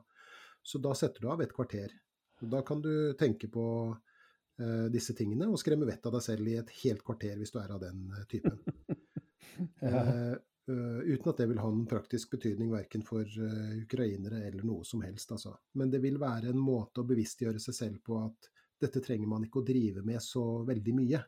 Så 0.64 0.80
da 0.80 0.94
setter 0.96 1.24
du 1.26 1.30
av 1.34 1.42
et 1.44 1.54
kvarter. 1.54 1.92
Og 2.44 2.52
da 2.54 2.62
kan 2.64 2.82
du 2.82 3.14
tenke 3.20 3.50
på 3.52 3.66
disse 4.94 5.16
tingene 5.18 5.48
og 5.50 5.58
skremme 5.58 5.88
vettet 5.88 6.06
av 6.06 6.14
deg 6.14 6.24
selv 6.26 6.50
i 6.52 6.58
et 6.60 6.74
helt 6.84 7.02
kvarter, 7.06 7.38
hvis 7.40 7.54
du 7.54 7.58
er 7.58 7.72
av 7.74 7.80
den 7.82 8.06
eh, 8.14 8.26
typen. 8.30 8.60
Ja. 9.80 9.90
Eh, 9.90 10.32
eh, 10.68 11.00
uten 11.14 11.30
at 11.30 11.38
det 11.38 11.46
vil 11.52 11.60
ha 11.62 11.70
noen 11.70 11.88
praktisk 11.90 12.32
betydning 12.34 12.72
verken 12.72 13.04
for 13.06 13.22
uh, 13.22 13.74
ukrainere 13.84 14.40
eller 14.48 14.66
noe 14.66 14.86
som 14.88 15.04
helst. 15.06 15.32
Altså. 15.36 15.54
Men 15.78 15.92
det 15.94 16.02
vil 16.04 16.20
være 16.22 16.50
en 16.54 16.62
måte 16.62 17.04
å 17.04 17.08
bevisstgjøre 17.08 17.62
seg 17.62 17.78
selv 17.78 18.02
på 18.06 18.18
at 18.22 18.50
dette 18.82 19.04
trenger 19.04 19.30
man 19.30 19.46
ikke 19.46 19.62
å 19.62 19.68
drive 19.68 20.04
med 20.06 20.24
så 20.24 20.64
veldig 20.68 20.96
mye. 20.98 21.22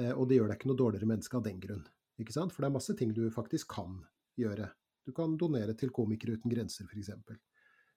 Uh, 0.00 0.12
og 0.14 0.28
det 0.30 0.38
gjør 0.38 0.50
deg 0.50 0.60
ikke 0.60 0.70
noe 0.72 0.80
dårligere 0.80 1.10
menneske 1.10 1.38
av 1.38 1.44
den 1.46 1.60
grunn. 1.62 1.84
Ikke 2.22 2.36
sant? 2.36 2.54
For 2.54 2.64
det 2.64 2.70
er 2.70 2.76
masse 2.78 2.96
ting 2.98 3.12
du 3.14 3.24
faktisk 3.34 3.74
kan 3.74 3.98
gjøre. 4.40 4.70
Du 5.04 5.12
kan 5.16 5.36
donere 5.38 5.74
til 5.76 5.92
Komikere 5.94 6.38
uten 6.38 6.52
grenser, 6.52 6.88
f.eks. 6.88 7.12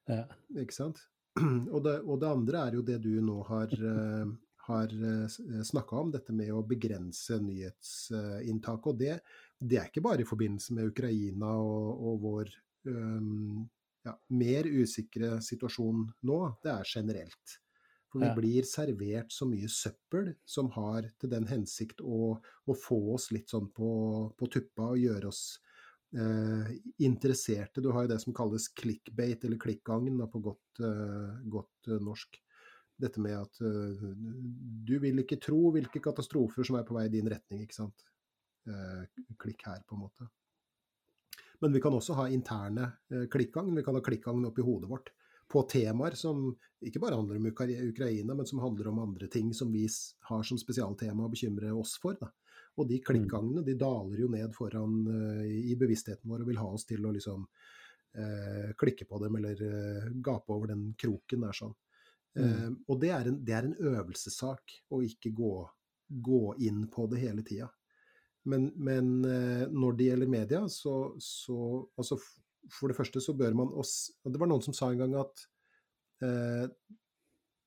Ja. 0.09 0.25
Ikke 0.59 0.75
sant? 0.75 1.05
Og 1.75 1.79
det, 1.85 1.95
og 2.03 2.19
det 2.21 2.29
andre 2.29 2.65
er 2.67 2.77
jo 2.77 2.83
det 2.85 2.97
du 3.03 3.13
nå 3.21 3.37
har, 3.49 3.73
eh, 3.73 4.29
har 4.67 4.93
snakka 5.63 5.99
om, 6.01 6.11
dette 6.11 6.33
med 6.35 6.51
å 6.51 6.63
begrense 6.67 7.37
nyhetsinntaket. 7.43 8.87
Og 8.91 8.99
det, 8.99 9.19
det 9.59 9.79
er 9.79 9.91
ikke 9.91 10.03
bare 10.05 10.25
i 10.25 10.27
forbindelse 10.27 10.75
med 10.75 10.91
Ukraina 10.91 11.53
og, 11.61 12.01
og 12.09 12.19
vår 12.25 12.51
um, 12.89 13.63
ja, 14.07 14.15
mer 14.33 14.67
usikre 14.67 15.37
situasjon 15.43 16.03
nå, 16.27 16.41
det 16.63 16.73
er 16.73 16.91
generelt. 16.95 17.57
For 18.07 18.23
vi 18.23 18.29
blir 18.37 18.67
servert 18.67 19.33
så 19.35 19.45
mye 19.49 19.67
søppel 19.71 20.31
som 20.47 20.69
har 20.77 21.09
til 21.19 21.31
den 21.33 21.47
hensikt 21.49 21.99
å, 22.01 22.37
å 22.39 22.75
få 22.77 22.99
oss 23.17 23.29
litt 23.35 23.51
sånn 23.51 23.67
på, 23.75 23.89
på 24.39 24.49
tuppa 24.53 24.93
og 24.93 25.01
gjøre 25.01 25.31
oss 25.31 25.41
eh, 26.15 26.71
interesserte. 27.03 27.81
Du 27.81 27.91
har 27.91 28.05
jo 28.05 28.11
det 28.13 28.19
som 28.23 28.35
kalles 28.35 28.67
clickbait, 28.67 29.43
eller 29.43 29.59
klikkgangen 29.61 30.19
på 30.31 30.39
godt, 30.39 30.81
eh, 30.83 31.41
godt 31.49 31.91
eh, 31.91 32.01
norsk. 32.03 32.39
Dette 32.97 33.21
med 33.21 33.37
at 33.37 33.61
eh, 33.61 34.07
du 34.87 34.97
vil 35.03 35.21
ikke 35.21 35.39
tro 35.41 35.71
hvilke 35.75 36.01
katastrofer 36.03 36.65
som 36.65 36.79
er 36.79 36.87
på 36.87 36.97
vei 36.97 37.07
i 37.09 37.13
din 37.13 37.29
retning, 37.29 37.61
ikke 37.65 37.77
sant. 37.77 38.07
Eh, 38.67 39.05
klikk 39.39 39.67
her, 39.67 39.83
på 39.87 39.97
en 39.97 40.05
måte. 40.07 40.31
Men 41.61 41.73
vi 41.73 41.81
kan 41.81 41.95
også 41.97 42.13
ha 42.13 42.27
interne 42.29 42.91
klikkgagn. 43.33 43.73
Vi 43.73 43.81
kan 43.81 43.95
ha 43.97 44.01
klikkgagn 44.05 44.45
oppi 44.45 44.61
hodet 44.61 44.91
vårt 44.91 45.09
på 45.49 45.63
temaer 45.71 46.15
som 46.19 46.51
ikke 46.83 47.01
bare 47.01 47.17
handler 47.17 47.39
om 47.39 47.47
Ukraina, 47.49 48.35
men 48.35 48.45
som 48.45 48.59
handler 48.59 48.91
om 48.91 48.99
andre 48.99 49.29
ting 49.31 49.53
som 49.55 49.71
vi 49.73 49.87
har 50.29 50.43
som 50.45 50.59
spesialtema 50.59 51.25
å 51.25 51.31
bekymre 51.31 51.71
oss 51.73 51.95
for. 52.01 52.17
Da. 52.19 52.29
Og 52.77 52.87
de 52.89 52.99
klikkgangene 53.01 53.63
de 53.65 53.73
daler 53.79 54.21
jo 54.21 54.29
ned 54.31 54.53
foran 54.55 54.99
eh, 55.13 55.71
i 55.71 55.75
bevisstheten 55.79 56.29
vår 56.29 56.45
og 56.45 56.51
vil 56.51 56.61
ha 56.61 56.67
oss 56.69 56.85
til 56.89 57.05
å 57.05 57.13
liksom 57.15 57.47
eh, 58.17 58.69
klikke 58.77 59.07
på 59.09 59.21
dem 59.23 59.39
eller 59.39 59.63
eh, 59.65 60.09
gape 60.23 60.53
over 60.53 60.73
den 60.73 60.91
kroken 60.99 61.47
der 61.47 61.57
sånn. 61.57 61.73
Eh, 62.37 62.69
og 62.87 63.01
det 63.01 63.11
er, 63.15 63.31
en, 63.31 63.39
det 63.45 63.55
er 63.57 63.67
en 63.69 63.95
øvelsessak 63.95 64.77
å 64.93 65.01
ikke 65.05 65.33
gå, 65.35 65.53
gå 66.29 66.43
inn 66.69 66.85
på 66.93 67.07
det 67.11 67.23
hele 67.23 67.45
tida. 67.47 67.71
Men, 68.47 68.69
men 68.75 69.09
eh, 69.25 69.65
når 69.73 69.97
det 69.97 70.11
gjelder 70.11 70.31
media, 70.31 70.61
så, 70.71 71.15
så 71.19 71.57
altså 71.97 72.19
For 72.71 72.91
det 72.91 72.97
første 72.97 73.21
så 73.23 73.33
bør 73.35 73.53
man 73.55 73.73
også 73.75 74.31
Det 74.31 74.39
var 74.39 74.49
noen 74.51 74.63
som 74.63 74.75
sa 74.75 74.89
en 74.91 75.01
gang 75.01 75.17
at 75.19 75.43
eh, 76.23 76.69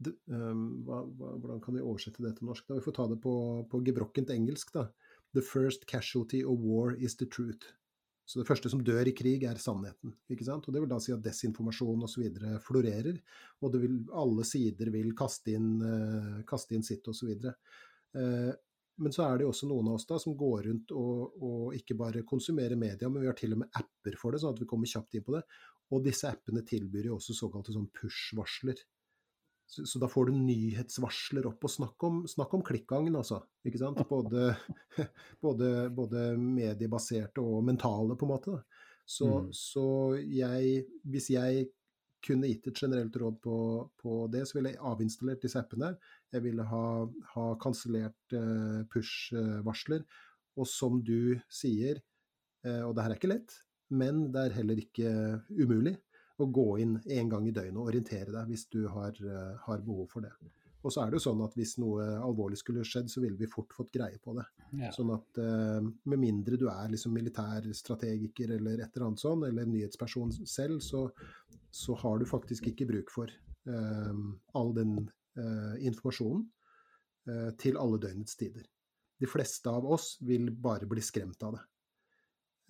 hva, 0.06 1.02
hva, 1.04 1.34
Hvordan 1.36 1.60
kan 1.64 1.76
vi 1.76 1.82
oversette 1.84 2.22
det 2.24 2.36
til 2.38 2.48
norsk? 2.48 2.66
da? 2.68 2.78
Vi 2.78 2.84
får 2.86 2.96
ta 2.96 3.06
det 3.10 3.18
på, 3.22 3.34
på 3.70 3.82
gebrokkent 3.84 4.32
engelsk. 4.32 4.72
da. 4.76 4.88
The 5.36 5.44
first 5.44 5.86
casualty 5.86 6.42
of 6.44 6.64
war 6.64 6.94
is 6.96 7.16
the 7.16 7.26
truth. 7.26 7.74
Så 8.30 8.38
det 8.38 8.46
første 8.46 8.70
som 8.70 8.82
dør 8.86 9.08
i 9.10 9.14
krig, 9.16 9.42
er 9.42 9.58
sannheten. 9.58 10.12
ikke 10.30 10.46
sant? 10.46 10.66
Og 10.68 10.74
Det 10.74 10.80
vil 10.84 10.90
da 10.90 11.00
si 11.02 11.10
at 11.10 11.22
desinformasjon 11.24 12.04
osv. 12.06 12.28
florerer, 12.62 13.16
og 13.60 13.78
vil, 13.82 14.04
alle 14.14 14.44
sider 14.46 14.92
vil 14.94 15.10
kaste 15.18 15.56
inn, 15.58 15.80
uh, 15.82 16.42
kaste 16.46 16.76
inn 16.76 16.86
sitt 16.86 17.08
osv. 17.10 17.32
Uh, 18.14 18.52
men 19.02 19.16
så 19.16 19.24
er 19.24 19.40
det 19.40 19.46
jo 19.48 19.50
også 19.50 19.66
noen 19.66 19.90
av 19.90 19.96
oss 19.98 20.06
da 20.06 20.18
som 20.20 20.36
går 20.38 20.68
rundt 20.68 20.94
og, 20.94 21.42
og 21.42 21.74
ikke 21.74 21.96
bare 21.98 22.22
konsumerer 22.28 22.78
media, 22.78 23.08
men 23.08 23.24
vi 23.24 23.30
har 23.30 23.38
til 23.38 23.56
og 23.56 23.62
med 23.64 23.80
apper 23.80 24.18
for 24.20 24.30
det, 24.30 24.42
sånn 24.42 24.54
at 24.54 24.62
vi 24.62 24.68
kommer 24.70 24.90
kjapt 24.92 25.16
inn 25.16 25.26
på 25.26 25.34
det. 25.34 25.42
Og 25.90 26.04
disse 26.04 26.30
appene 26.30 26.62
tilbyr 26.66 27.08
jo 27.08 27.16
også 27.16 27.34
såkalte 27.34 27.74
sånn 27.74 27.88
push-varsler. 27.96 28.78
Så, 29.70 29.84
så 29.86 30.00
da 30.02 30.08
får 30.10 30.30
du 30.30 30.38
nyhetsvarsler 30.40 31.46
opp. 31.46 31.62
Og 31.66 31.70
snakk 31.70 32.06
om, 32.06 32.22
snakk 32.30 32.54
om 32.56 32.62
klikkgangen, 32.66 33.14
altså. 33.18 33.38
Ikke 33.66 33.78
sant? 33.82 34.00
Både, 34.10 34.48
både, 35.42 35.68
både 35.94 36.24
mediebaserte 36.40 37.42
og 37.44 37.62
mentale, 37.68 38.16
på 38.18 38.26
en 38.26 38.32
måte. 38.34 38.56
Så, 39.06 39.28
Mm. 39.30 39.52
så 39.54 39.84
jeg, 40.22 40.84
hvis 41.06 41.30
jeg 41.32 41.68
kunne 42.22 42.50
gitt 42.50 42.66
et 42.68 42.78
generelt 42.82 43.16
råd 43.16 43.38
på, 43.42 43.56
på 43.98 44.16
det, 44.30 44.44
så 44.46 44.58
ville 44.58 44.74
jeg 44.74 44.82
avinstallert 44.90 45.42
disse 45.42 45.58
appene. 45.58 45.94
Jeg 46.34 46.44
ville 46.44 46.66
ha, 46.68 46.84
ha 47.32 47.46
kansellert 47.62 48.36
uh, 48.36 48.82
push-varsler. 48.92 50.04
Og 50.60 50.68
som 50.68 51.00
du 51.02 51.38
sier, 51.48 52.02
eh, 52.66 52.82
og 52.84 52.92
det 52.94 53.04
her 53.06 53.14
er 53.14 53.18
ikke 53.20 53.30
lett, 53.30 53.54
men 53.90 54.26
det 54.34 54.42
er 54.42 54.56
heller 54.58 54.82
ikke 54.82 55.12
umulig 55.56 55.94
å 56.44 56.50
gå 56.52 56.68
inn 56.82 56.96
en 57.18 57.30
gang 57.32 57.46
i 57.48 57.54
døgnet 57.54 57.78
og 57.80 57.90
orientere 57.92 58.32
deg 58.34 58.50
hvis 58.50 58.66
du 58.72 58.82
har, 58.88 59.16
eh, 59.20 59.54
har 59.66 59.84
behov 59.86 60.08
for 60.12 60.26
det. 60.26 60.32
Og 60.80 60.92
så 60.92 61.02
er 61.02 61.10
det 61.10 61.18
jo 61.18 61.26
sånn 61.26 61.42
at 61.44 61.54
hvis 61.58 61.74
noe 61.80 62.06
alvorlig 62.24 62.56
skulle 62.60 62.86
skjedd, 62.88 63.10
så 63.12 63.20
ville 63.20 63.36
vi 63.36 63.48
fort 63.50 63.72
fått 63.76 63.92
greie 63.92 64.16
på 64.22 64.32
det. 64.38 64.46
Ja. 64.80 64.92
Sånn 64.96 65.12
at 65.12 65.40
eh, 65.42 65.80
med 65.84 66.22
mindre 66.22 66.56
du 66.60 66.66
er 66.72 66.92
liksom 66.92 67.12
militærstrategiker 67.16 68.54
eller 68.56 68.80
et 68.80 68.96
eller 68.96 69.10
annet 69.10 69.24
sånn, 69.24 69.44
eller 69.48 69.68
nyhetsperson 69.68 70.32
selv, 70.40 70.80
så, 70.84 71.04
så 71.68 71.96
har 72.00 72.20
du 72.20 72.28
faktisk 72.28 72.70
ikke 72.72 72.88
bruk 72.88 73.12
for 73.12 73.28
eh, 73.28 74.22
all 74.56 74.72
den 74.76 74.96
eh, 75.36 75.76
informasjonen 75.90 76.46
eh, 77.28 77.50
til 77.60 77.80
alle 77.80 78.00
døgnets 78.00 78.40
tider. 78.40 78.64
De 79.20 79.28
fleste 79.28 79.68
av 79.68 79.84
oss 79.84 80.14
vil 80.24 80.48
bare 80.48 80.88
bli 80.88 81.04
skremt 81.04 81.44
av 81.44 81.58
det. 81.58 81.66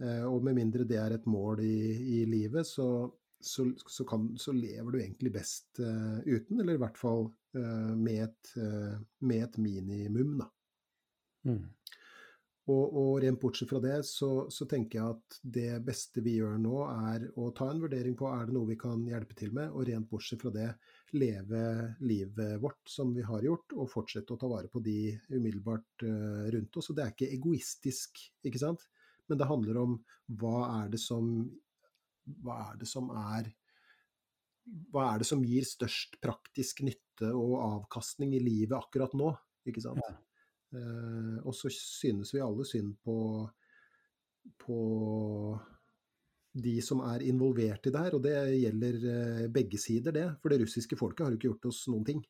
Eh, 0.02 0.24
og 0.26 0.42
med 0.42 0.58
mindre 0.58 0.86
det 0.88 0.98
er 0.98 1.14
et 1.14 1.30
mål 1.30 1.62
i, 1.62 1.78
i 2.18 2.20
livet, 2.26 2.66
så, 2.66 3.06
så, 3.40 3.72
så, 3.86 4.04
kan, 4.04 4.38
så 4.38 4.52
lever 4.52 4.92
du 4.92 5.00
egentlig 5.00 5.32
best 5.34 5.80
uh, 5.80 6.20
uten, 6.26 6.60
eller 6.60 6.76
i 6.76 6.82
hvert 6.82 6.98
fall 7.00 7.28
uh, 7.56 7.92
med, 7.96 8.28
et, 8.28 8.54
uh, 8.60 8.96
med 9.24 9.44
et 9.48 9.60
minimum, 9.60 10.38
da. 10.42 10.50
Mm. 11.48 11.62
Og, 12.70 12.92
og 13.00 13.14
rent 13.24 13.40
bortsett 13.42 13.70
fra 13.70 13.80
det, 13.82 13.96
så, 14.06 14.44
så 14.52 14.66
tenker 14.68 15.00
jeg 15.00 15.14
at 15.16 15.38
det 15.56 15.80
beste 15.82 16.22
vi 16.22 16.36
gjør 16.36 16.60
nå, 16.60 16.74
er 17.10 17.24
å 17.40 17.48
ta 17.56 17.70
en 17.72 17.80
vurdering 17.82 18.14
på 18.18 18.28
er 18.30 18.46
det 18.46 18.54
noe 18.54 18.68
vi 18.68 18.76
kan 18.78 19.00
hjelpe 19.08 19.34
til 19.38 19.54
med, 19.56 19.72
og 19.72 19.88
rent 19.88 20.06
bortsett 20.10 20.44
fra 20.44 20.52
det 20.54 20.68
leve 21.16 21.62
livet 22.04 22.60
vårt 22.62 22.92
som 22.92 23.10
vi 23.16 23.24
har 23.26 23.42
gjort, 23.42 23.74
og 23.74 23.90
fortsette 23.90 24.36
å 24.36 24.38
ta 24.38 24.52
vare 24.52 24.70
på 24.70 24.84
de 24.84 25.16
umiddelbart 25.32 26.04
rundt 26.54 26.78
oss. 26.78 26.92
Og 26.92 27.00
det 27.00 27.06
er 27.06 27.16
ikke 27.16 27.32
egoistisk, 27.34 28.22
ikke 28.46 28.62
sant? 28.62 28.86
Men 29.26 29.40
det 29.40 29.50
handler 29.50 29.80
om 29.80 29.98
hva 30.38 30.60
er 30.84 30.94
det 30.94 31.02
som 31.02 31.32
Hva 32.44 32.58
er 32.70 32.80
det 32.80 32.88
som 32.88 33.10
er 33.14 33.50
Hva 34.92 35.06
er 35.12 35.22
det 35.22 35.28
som 35.28 35.42
gir 35.44 35.66
størst 35.66 36.18
praktisk 36.22 36.82
nytte 36.86 37.30
og 37.34 37.56
avkastning 37.64 38.34
i 38.36 38.42
livet 38.42 38.76
akkurat 38.78 39.16
nå, 39.18 39.32
ikke 39.68 39.82
sant? 39.82 40.04
Ja. 40.04 40.18
Eh, 40.78 41.36
og 41.42 41.56
så 41.56 41.72
synes 41.74 42.30
vi 42.34 42.42
alle 42.44 42.64
synd 42.68 42.94
på, 43.02 43.16
på 44.62 44.78
de 46.52 46.76
som 46.82 47.02
er 47.06 47.24
involvert 47.26 47.86
i 47.86 47.92
det 47.94 48.04
her, 48.04 48.16
og 48.16 48.22
det 48.24 48.36
gjelder 48.58 49.02
eh, 49.14 49.44
begge 49.52 49.78
sider, 49.80 50.14
det. 50.14 50.26
For 50.42 50.52
det 50.52 50.60
russiske 50.64 50.98
folket 50.98 51.26
har 51.26 51.34
jo 51.34 51.40
ikke 51.40 51.50
gjort 51.52 51.70
oss 51.70 51.84
noen 51.90 52.06
ting, 52.06 52.24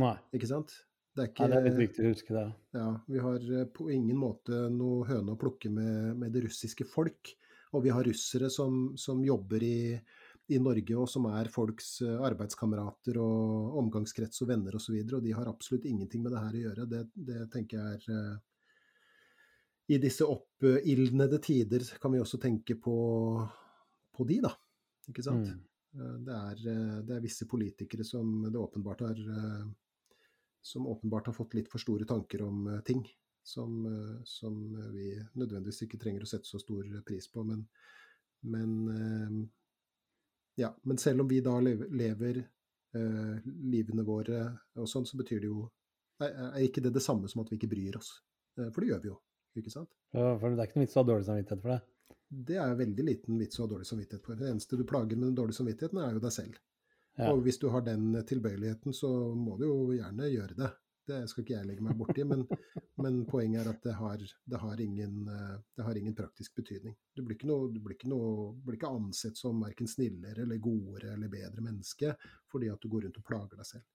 Nei. 0.00 0.16
ikke 0.36 0.48
sant? 0.48 0.76
Det 1.10 1.24
er 1.24 1.30
ikke, 1.32 1.48
det 1.50 1.56
er 1.58 1.64
litt 1.66 1.80
viktig 1.80 2.02
å 2.04 2.10
huske 2.12 2.34
det. 2.36 2.44
ja, 2.78 2.88
vi 3.10 3.22
har 3.24 3.46
eh, 3.58 3.68
på 3.74 3.88
ingen 3.92 4.18
måte 4.20 4.66
noe 4.72 5.08
høne 5.08 5.34
å 5.34 5.40
plukke 5.40 5.72
med, 5.72 6.16
med 6.20 6.36
det 6.36 6.44
russiske 6.46 6.86
folk. 6.88 7.32
Og 7.70 7.84
vi 7.84 7.92
har 7.94 8.06
russere 8.06 8.50
som, 8.50 8.96
som 8.98 9.22
jobber 9.24 9.62
i, 9.62 9.94
i 10.50 10.58
Norge, 10.58 10.96
og 10.98 11.08
som 11.10 11.28
er 11.30 11.50
folks 11.52 12.00
eh, 12.02 12.18
arbeidskamerater 12.26 13.18
og 13.22 13.78
omgangskrets 13.84 14.42
og 14.42 14.50
venner 14.50 14.76
osv. 14.76 14.96
Og, 14.96 15.10
så 15.10 15.18
og 15.20 15.26
de 15.26 15.34
har 15.36 15.50
absolutt 15.50 15.86
ingenting 15.86 16.24
med 16.24 16.34
det 16.34 16.42
her 16.42 16.56
å 16.56 16.62
gjøre. 16.64 16.86
Det, 16.90 17.02
det 17.30 17.44
tenker 17.52 17.78
jeg 17.78 18.00
er 18.00 18.16
eh, 18.16 18.38
I 19.94 20.00
disse 20.02 20.26
oppildnede 20.26 21.38
tider 21.42 21.86
kan 22.02 22.14
vi 22.14 22.22
også 22.22 22.42
tenke 22.42 22.78
på, 22.82 22.96
på 24.16 24.26
de, 24.26 24.40
da. 24.48 24.54
Ikke 25.10 25.26
sant? 25.26 25.46
Mm. 25.46 25.62
Eh, 25.94 26.16
Det 26.26 26.40
er, 26.40 26.66
det 27.06 27.16
er 27.16 27.24
visse 27.24 27.46
politikere 27.50 28.06
som 28.06 28.40
det 28.48 28.58
åpenbart 28.58 29.06
har 29.06 29.22
som 30.60 30.84
åpenbart 30.86 31.30
har 31.30 31.32
fått 31.32 31.54
litt 31.56 31.70
for 31.72 31.80
store 31.80 32.04
tanker 32.04 32.42
om 32.44 32.66
ting. 32.84 33.00
Som, 33.42 33.86
eh, 33.86 34.22
som 34.24 34.56
vi 34.92 35.14
nødvendigvis 35.34 35.86
ikke 35.86 35.98
trenger 35.98 36.26
å 36.26 36.28
sette 36.28 36.48
så 36.48 36.60
stor 36.60 36.86
pris 37.06 37.28
på. 37.32 37.44
Men, 37.48 37.64
men, 38.52 38.74
eh, 38.94 39.36
ja, 40.60 40.70
men 40.84 41.00
selv 41.00 41.24
om 41.24 41.30
vi 41.30 41.40
da 41.44 41.56
lever, 41.60 42.42
eh, 42.94 43.50
livene 43.72 44.04
våre 44.06 44.42
og 44.76 44.88
sånn, 44.88 45.08
så 45.08 45.18
betyr 45.20 45.40
det 45.40 45.52
jo 45.52 45.64
er, 46.20 46.60
ikke 46.66 46.82
det 46.84 46.92
det 46.92 47.02
samme 47.02 47.30
som 47.32 47.40
at 47.40 47.48
vi 47.48 47.56
ikke 47.56 47.70
bryr 47.72 47.96
oss? 47.96 48.18
For 48.60 48.82
det 48.82 48.90
gjør 48.90 49.00
vi 49.00 49.08
jo. 49.08 49.16
ikke 49.56 49.72
sant? 49.72 49.88
Ja, 50.12 50.34
For 50.36 50.52
det 50.52 50.60
er 50.60 50.68
ikke 50.68 50.76
noe 50.76 50.84
vits 50.84 50.98
å 50.98 51.00
ha 51.00 51.08
dårlig 51.08 51.26
samvittighet 51.30 51.62
for 51.62 51.72
det. 51.72 51.80
Det 52.50 52.58
er 52.60 52.74
veldig 52.76 53.04
liten 53.06 53.38
vits 53.40 53.58
å 53.58 53.64
ha 53.64 53.70
dårlig 53.72 53.88
samvittighet 53.88 54.26
for. 54.26 54.36
Det 54.36 54.50
eneste 54.50 54.76
du 54.76 54.84
plager 54.84 55.16
med 55.16 55.30
den 55.30 55.38
dårlige 55.38 55.56
samvittigheten, 55.56 56.02
er 56.02 56.18
jo 56.18 56.22
deg 56.22 56.34
selv. 56.34 56.58
Ja. 57.16 57.32
Og 57.32 57.42
hvis 57.44 57.58
du 57.58 57.66
har 57.72 57.82
den 57.86 58.12
tilbøyeligheten, 58.26 58.94
så 58.94 59.08
må 59.34 59.56
du 59.58 59.66
jo 59.66 59.78
gjerne 59.96 60.28
gjøre 60.30 60.58
det. 60.60 60.70
Det 61.10 61.20
skal 61.30 61.42
ikke 61.42 61.56
jeg 61.56 61.66
legge 61.66 61.84
meg 61.84 61.96
borti, 61.98 62.24
men, 62.28 62.44
men 63.02 63.22
poenget 63.28 63.64
er 63.64 63.70
at 63.72 63.86
det 63.86 63.94
har, 63.98 64.20
det, 64.22 64.58
har 64.62 64.82
ingen, 64.82 65.14
eh, 65.26 65.54
det 65.76 65.86
har, 65.86 65.98
ingen, 65.98 66.14
praktisk 66.16 66.60
betydning. 66.60 66.94
Du 67.16 67.24
blir 67.24 67.38
ikke, 67.38 67.48
noe, 67.50 67.70
du 67.72 67.80
blir 67.82 67.96
ikke, 67.96 68.10
noe, 68.12 68.50
blir 68.64 68.78
ikke 68.78 68.92
ansett 68.94 69.40
som 69.40 69.58
verken 69.64 69.90
snillere 69.90 70.44
eller 70.44 70.60
godere 70.62 71.16
eller 71.16 71.32
bedre 71.32 71.64
menneske 71.64 72.14
fordi 72.50 72.70
at 72.70 72.82
du 72.82 72.90
går 72.92 73.08
rundt 73.08 73.18
og 73.18 73.26
plager 73.26 73.58
deg 73.58 73.70
selv. 73.72 73.88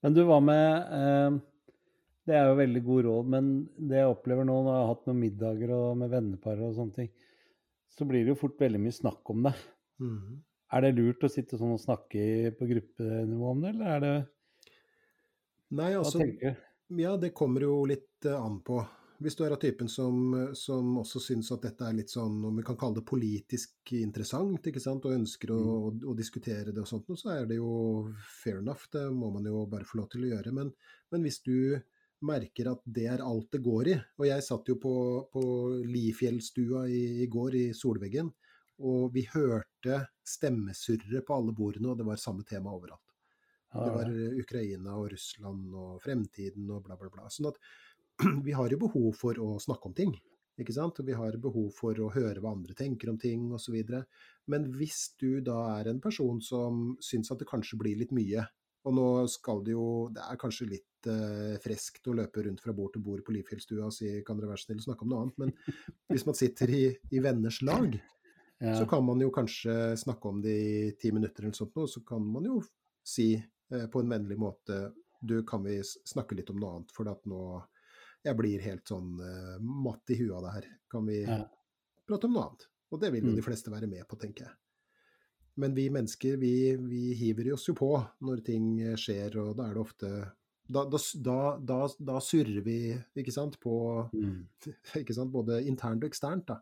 Men 0.00 0.16
du, 0.16 0.22
hva 0.28 0.38
med 0.44 0.92
eh, 0.96 1.40
Det 2.28 2.36
er 2.36 2.50
jo 2.50 2.60
veldig 2.60 2.82
god 2.84 3.02
råd, 3.08 3.32
men 3.36 3.50
det 3.90 4.02
jeg 4.02 4.12
opplever 4.12 4.46
nå 4.48 4.58
når 4.60 4.70
jeg 4.74 4.82
har 4.82 4.92
hatt 4.92 5.08
noen 5.08 5.24
middager 5.24 5.74
og 5.76 5.88
med 6.02 6.12
vennepar 6.12 6.60
og 6.66 6.76
sånne 6.76 6.98
ting, 7.00 7.10
så 7.90 8.06
blir 8.08 8.24
det 8.24 8.34
jo 8.34 8.42
fort 8.42 8.60
veldig 8.60 8.80
mye 8.84 8.94
snakk 8.94 9.32
om 9.32 9.48
det. 9.48 9.54
Mm. 10.00 10.36
Er 10.70 10.84
det 10.84 10.92
lurt 10.94 11.24
å 11.26 11.32
sitte 11.32 11.58
sånn 11.58 11.74
og 11.74 11.82
snakke 11.82 12.52
på 12.58 12.68
gruppenivå 12.70 13.48
om 13.50 13.64
det, 13.64 13.72
eller 13.74 13.96
er 13.96 14.04
det 14.04 14.12
Nei, 15.76 15.92
altså, 15.94 16.18
Hva 16.18 16.24
tenker 16.26 16.56
du? 16.56 16.66
Ja, 17.00 17.12
det 17.20 17.30
kommer 17.38 17.62
jo 17.62 17.84
litt 17.86 18.26
uh, 18.26 18.40
an 18.40 18.58
på. 18.66 18.80
Hvis 19.20 19.36
du 19.36 19.42
er 19.44 19.52
av 19.52 19.60
typen 19.60 19.88
som, 19.92 20.32
som 20.56 20.94
også 21.02 21.20
syns 21.20 21.50
at 21.52 21.62
dette 21.66 21.84
er 21.84 21.92
litt 21.98 22.08
sånn, 22.10 22.38
om 22.48 22.56
vi 22.56 22.64
kan 22.64 22.78
kalle 22.80 22.96
det 22.96 23.04
politisk 23.06 23.92
interessant, 23.98 24.64
ikke 24.66 24.80
sant, 24.80 25.04
og 25.04 25.12
ønsker 25.18 25.52
å, 25.52 25.58
Mm. 25.60 25.70
å, 25.76 25.90
å 26.10 26.14
diskutere 26.16 26.72
det 26.72 26.80
og 26.80 26.88
sånt, 26.88 27.10
så 27.20 27.34
er 27.34 27.44
det 27.50 27.58
jo 27.58 28.08
fair 28.40 28.62
enough. 28.62 28.88
Det 28.90 29.04
må 29.12 29.28
man 29.34 29.44
jo 29.44 29.66
bare 29.68 29.84
få 29.84 30.00
lov 30.00 30.08
til 30.14 30.24
å 30.24 30.30
gjøre. 30.32 30.54
Men, 30.56 30.72
men 31.12 31.28
hvis 31.28 31.42
du 31.44 31.76
merker 32.24 32.72
at 32.72 32.80
det 32.84 33.06
er 33.12 33.22
alt 33.24 33.52
det 33.52 33.62
går 33.64 33.88
i 33.88 33.94
Og 34.20 34.26
jeg 34.28 34.44
satt 34.44 34.66
jo 34.68 34.74
på, 34.80 34.94
på 35.32 35.42
Lifjellstua 35.88 36.86
i, 36.88 37.22
i 37.24 37.28
går, 37.32 37.54
i 37.60 37.66
solveggen, 37.76 38.32
og 38.80 39.12
vi 39.12 39.26
hørte 39.34 40.00
stemmesurre 40.24 41.20
på 41.20 41.36
alle 41.36 41.52
bordene, 41.52 41.92
og 41.92 42.00
det 42.00 42.08
var 42.08 42.20
samme 42.20 42.44
tema 42.48 42.72
overalt. 42.72 43.09
Det 43.70 43.90
var 43.94 44.10
Ukraina 44.40 44.96
og 44.98 45.12
Russland 45.12 45.74
og 45.78 46.00
fremtiden 46.02 46.70
og 46.74 46.82
bla, 46.86 46.96
bla, 46.98 47.10
bla. 47.12 47.28
Sånn 47.30 47.50
at 47.52 47.60
vi 48.46 48.54
har 48.56 48.72
jo 48.72 48.80
behov 48.82 49.12
for 49.18 49.38
å 49.38 49.54
snakke 49.62 49.90
om 49.90 49.96
ting. 49.96 50.14
Ikke 50.60 50.74
sant? 50.76 50.98
Og 51.00 51.08
vi 51.08 51.16
har 51.16 51.38
behov 51.40 51.70
for 51.76 51.96
å 52.02 52.10
høre 52.12 52.42
hva 52.42 52.52
andre 52.52 52.74
tenker 52.76 53.12
om 53.12 53.18
ting 53.20 53.48
osv. 53.56 53.78
Men 54.50 54.66
hvis 54.76 55.14
du 55.20 55.40
da 55.44 55.60
er 55.78 55.90
en 55.92 56.02
person 56.02 56.40
som 56.44 56.96
syns 57.04 57.32
at 57.32 57.40
det 57.40 57.48
kanskje 57.48 57.78
blir 57.80 58.00
litt 58.00 58.14
mye, 58.16 58.44
og 58.88 58.96
nå 58.96 59.08
skal 59.28 59.58
det 59.60 59.74
jo 59.74 60.08
Det 60.08 60.22
er 60.24 60.38
kanskje 60.40 60.66
litt 60.70 61.08
eh, 61.12 61.56
freskt 61.60 62.06
å 62.08 62.14
løpe 62.16 62.46
rundt 62.46 62.62
fra 62.64 62.72
bord 62.72 62.94
til 62.94 63.04
bord 63.04 63.20
på 63.26 63.34
Livfjellstua 63.34 63.90
og 63.90 63.92
si 63.92 64.08
kan 64.24 64.38
dere 64.38 64.48
være 64.48 64.62
snill 64.62 64.80
å 64.80 64.86
snakke 64.86 65.04
om 65.04 65.12
noe 65.12 65.26
annet, 65.26 65.42
men 65.42 65.52
hvis 66.12 66.24
man 66.28 66.38
sitter 66.38 66.72
i, 66.72 66.84
i 67.12 67.20
venners 67.20 67.60
lag, 67.66 67.92
ja. 67.92 68.74
så 68.78 68.86
kan 68.88 69.04
man 69.04 69.20
jo 69.20 69.28
kanskje 69.36 69.76
snakke 70.00 70.32
om 70.32 70.40
det 70.44 70.56
i 70.56 70.92
ti 71.00 71.12
minutter 71.12 71.44
eller 71.44 71.52
noe 71.52 71.60
sånt, 71.60 71.76
og 71.76 71.92
så 71.92 72.00
kan 72.08 72.24
man 72.24 72.48
jo 72.48 72.62
si 73.04 73.34
på 73.92 74.00
en 74.02 74.08
vennlig 74.10 74.38
måte 74.38 74.92
du, 75.22 75.42
kan 75.44 75.62
vi 75.64 75.78
snakke 75.84 76.34
litt 76.38 76.50
om 76.50 76.56
noe 76.60 76.76
annet, 76.78 76.90
for 76.96 77.08
at 77.10 77.24
nå 77.28 77.42
jeg 78.24 78.36
blir 78.36 78.60
helt 78.64 78.84
sånn 78.88 79.14
eh, 79.24 79.58
matt 79.60 80.10
i 80.12 80.16
huet 80.20 80.32
av 80.36 80.42
det 80.44 80.50
her. 80.58 80.66
Kan 80.92 81.06
vi 81.08 81.22
Ja. 81.24 81.44
prate 82.08 82.26
om 82.28 82.34
noe 82.34 82.46
annet? 82.48 82.66
Og 82.92 83.00
det 83.00 83.12
vil 83.12 83.24
jo 83.24 83.30
Mm. 83.32 83.36
de 83.36 83.42
fleste 83.46 83.70
være 83.70 83.88
med 83.88 84.06
på, 84.08 84.18
tenker 84.18 84.44
jeg. 84.46 84.54
Men 85.56 85.74
vi 85.74 85.88
mennesker, 85.90 86.36
vi, 86.40 86.76
vi 86.76 87.14
hiver 87.14 87.52
oss 87.54 87.66
jo 87.68 87.74
på 87.74 87.90
når 88.22 88.42
ting 88.44 88.80
eh, 88.80 88.96
skjer, 88.96 89.36
og 89.40 89.56
da 89.56 89.68
er 89.70 89.74
det 89.74 89.80
ofte 89.84 90.10
da, 90.70 90.84
da, 90.86 91.58
da, 91.58 91.78
da, 91.98 92.18
surrer 92.22 92.62
vi, 92.62 92.76
ikke 93.16 93.32
sant, 93.32 93.56
på 93.60 94.08
Mm. 94.14 94.46
ikke 95.02 95.14
sant? 95.14 95.32
både 95.32 95.62
internt 95.66 96.04
og 96.04 96.10
eksternt. 96.10 96.46
da. 96.46 96.60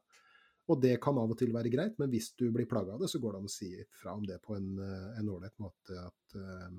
Og 0.69 0.81
det 0.81 1.01
kan 1.01 1.17
av 1.19 1.31
og 1.31 1.39
til 1.39 1.53
være 1.53 1.71
greit, 1.73 1.99
men 1.99 2.11
hvis 2.11 2.35
du 2.37 2.51
blir 2.53 2.67
plaga 2.69 2.93
av 2.95 3.01
det, 3.01 3.09
så 3.09 3.19
går 3.21 3.33
det 3.33 3.39
an 3.39 3.49
å 3.49 3.53
si 3.53 3.71
fra 4.03 4.15
om 4.15 4.25
det 4.25 4.41
på 4.43 4.57
en 4.57 4.79
eh, 4.79 5.19
en 5.19 5.29
ålreit 5.29 5.59
måte. 5.59 5.97
At 6.07 6.35
eh, 6.37 6.71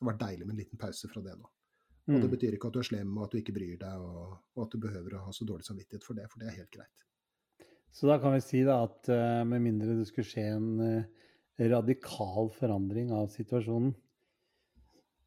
det 0.00 0.06
har 0.06 0.14
vært 0.14 0.22
deilig 0.24 0.46
med 0.46 0.54
en 0.54 0.60
liten 0.62 0.80
pause 0.80 1.08
fra 1.12 1.20
det 1.20 1.36
nå. 1.36 1.48
Og 2.10 2.16
det 2.16 2.26
Mm. 2.26 2.30
betyr 2.32 2.54
ikke 2.56 2.68
at 2.70 2.74
du 2.74 2.78
er 2.80 2.88
slem 2.88 3.10
og 3.18 3.24
at 3.26 3.32
du 3.32 3.38
ikke 3.38 3.52
bryr 3.54 3.76
deg, 3.78 4.00
og, 4.00 4.38
og 4.56 4.62
at 4.64 4.72
du 4.72 4.78
behøver 4.82 5.14
å 5.14 5.24
ha 5.26 5.32
så 5.36 5.44
dårlig 5.46 5.66
samvittighet 5.68 6.02
for 6.06 6.16
det, 6.16 6.24
for 6.32 6.40
det 6.40 6.48
er 6.48 6.56
helt 6.56 6.72
greit. 6.72 7.04
Så 7.92 8.06
da 8.08 8.16
kan 8.22 8.32
vi 8.32 8.40
si 8.40 8.62
da 8.64 8.80
at 8.86 9.10
uh, 9.12 9.42
med 9.44 9.62
mindre 9.62 9.98
det 9.98 10.06
skulle 10.08 10.26
skje 10.26 10.46
en 10.54 10.70
uh, 10.80 11.26
radikal 11.70 12.48
forandring 12.56 13.12
av 13.12 13.28
situasjonen, 13.34 13.92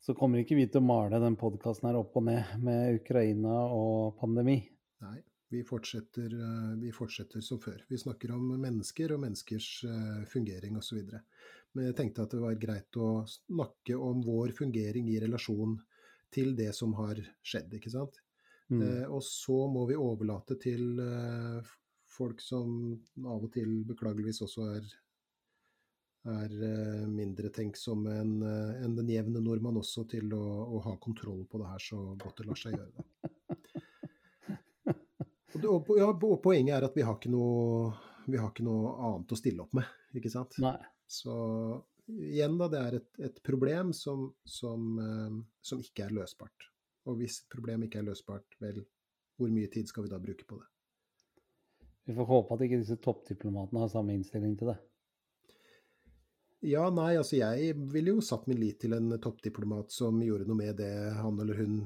så 0.03 0.15
kommer 0.17 0.41
ikke 0.41 0.57
vi 0.57 0.65
til 0.67 0.81
å 0.81 0.87
male 0.87 1.21
den 1.23 1.37
podkasten 1.39 1.87
her 1.87 1.99
opp 2.01 2.17
og 2.19 2.25
ned 2.27 2.57
med 2.65 2.97
Ukraina 2.97 3.61
og 3.71 4.17
pandemi. 4.19 4.57
Nei, 5.05 5.19
vi 5.53 5.61
fortsetter, 5.67 6.33
uh, 6.33 6.73
vi 6.81 6.91
fortsetter 6.91 7.45
som 7.45 7.61
før. 7.63 7.85
Vi 7.87 8.01
snakker 8.01 8.33
om 8.35 8.57
mennesker 8.57 9.13
og 9.13 9.23
menneskers 9.23 9.69
fungering 10.33 10.81
osv. 10.81 11.05
Men 11.73 11.89
jeg 11.89 11.97
tenkte 11.97 12.25
at 12.25 12.33
det 12.35 12.41
var 12.43 12.59
greit 12.61 12.97
å 13.01 13.23
snakke 13.29 13.97
om 13.97 14.21
vår 14.25 14.53
fungering 14.57 15.09
i 15.09 15.19
relasjon 15.23 15.79
til 16.33 16.55
det 16.57 16.71
som 16.77 16.93
har 16.97 17.19
skjedd, 17.45 17.73
ikke 17.77 17.93
sant. 17.93 18.19
Mm. 18.69 18.81
Eh, 18.81 19.05
og 19.09 19.23
så 19.25 19.65
må 19.69 19.85
vi 19.89 19.97
overlate 19.99 20.57
til 20.61 20.99
eh, 21.01 21.71
folk 22.09 22.41
som 22.41 22.93
av 23.25 23.45
og 23.45 23.51
til 23.53 23.81
beklageligvis 23.89 24.41
også 24.45 24.67
er, 24.75 24.87
er 26.33 26.55
eh, 26.69 27.03
mindre 27.09 27.51
tenksomme 27.53 28.15
enn 28.21 28.35
en 28.41 28.85
enn 28.85 28.97
den 28.97 29.11
jevne 29.13 29.41
nordmann 29.43 29.81
også, 29.81 30.05
til 30.09 30.33
å, 30.37 30.43
å 30.77 30.81
ha 30.87 30.95
kontroll 31.01 31.43
på 31.49 31.61
det 31.61 31.73
her 31.73 31.85
så 31.89 32.01
godt 32.21 32.41
det 32.41 32.49
lar 32.49 32.63
seg 32.63 32.77
gjøre. 32.77 33.07
Og, 35.53 35.59
det, 35.61 35.69
og, 35.69 35.89
ja, 35.99 36.07
poenget 36.41 36.73
er 36.79 36.85
at 36.87 36.95
vi 36.97 37.03
har, 37.05 37.19
ikke 37.19 37.29
noe, 37.29 37.91
vi 38.25 38.39
har 38.41 38.49
ikke 38.49 38.65
noe 38.65 38.95
annet 39.05 39.35
å 39.35 39.37
stille 39.37 39.61
opp 39.61 39.75
med, 39.77 39.85
ikke 40.17 40.31
sant. 40.33 40.57
Nei. 40.63 40.79
Så 41.13 41.33
igjen, 42.09 42.57
da, 42.59 42.67
det 42.73 42.79
er 42.81 42.99
et, 42.99 43.09
et 43.29 43.41
problem 43.45 43.93
som, 43.95 44.27
som, 44.49 44.85
eh, 44.99 45.35
som 45.61 45.81
ikke 45.83 46.07
er 46.07 46.15
løsbart. 46.17 46.69
Og 47.09 47.19
hvis 47.19 47.41
et 47.43 47.51
problem 47.53 47.85
ikke 47.85 48.01
er 48.01 48.07
løsbart, 48.07 48.57
vel, 48.63 48.81
hvor 49.37 49.51
mye 49.53 49.69
tid 49.71 49.89
skal 49.91 50.05
vi 50.07 50.13
da 50.13 50.21
bruke 50.23 50.47
på 50.47 50.57
det? 50.61 50.69
Vi 52.07 52.15
får 52.17 52.27
håpe 52.27 52.55
at 52.55 52.63
ikke 52.65 52.81
disse 52.81 52.97
toppdiplomatene 53.03 53.83
har 53.85 53.91
samme 53.91 54.15
innstilling 54.17 54.57
til 54.59 54.73
det. 54.73 54.79
Ja, 56.63 56.87
nei, 56.95 57.13
altså 57.19 57.37
jeg 57.39 57.73
ville 57.91 58.15
jo 58.15 58.23
satt 58.23 58.45
min 58.47 58.59
lit 58.59 58.79
til 58.83 58.95
en 58.95 59.11
toppdiplomat 59.23 59.91
som 59.91 60.21
gjorde 60.23 60.47
noe 60.47 60.59
med 60.59 60.77
det 60.79 60.93
han 61.17 61.39
eller 61.43 61.59
hun 61.59 61.81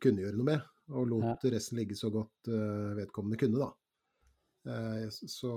kunne 0.00 0.24
gjøre 0.24 0.38
noe 0.40 0.48
med, 0.48 0.68
og 0.96 1.08
lot 1.10 1.44
Ja. 1.44 1.52
resten 1.52 1.76
ligge 1.76 1.96
så 1.96 2.08
godt 2.12 2.48
eh, 2.48 2.96
vedkommende 2.96 3.36
kunne, 3.40 3.60
da. 3.60 3.70
Eh, 4.72 5.08
så 5.12 5.52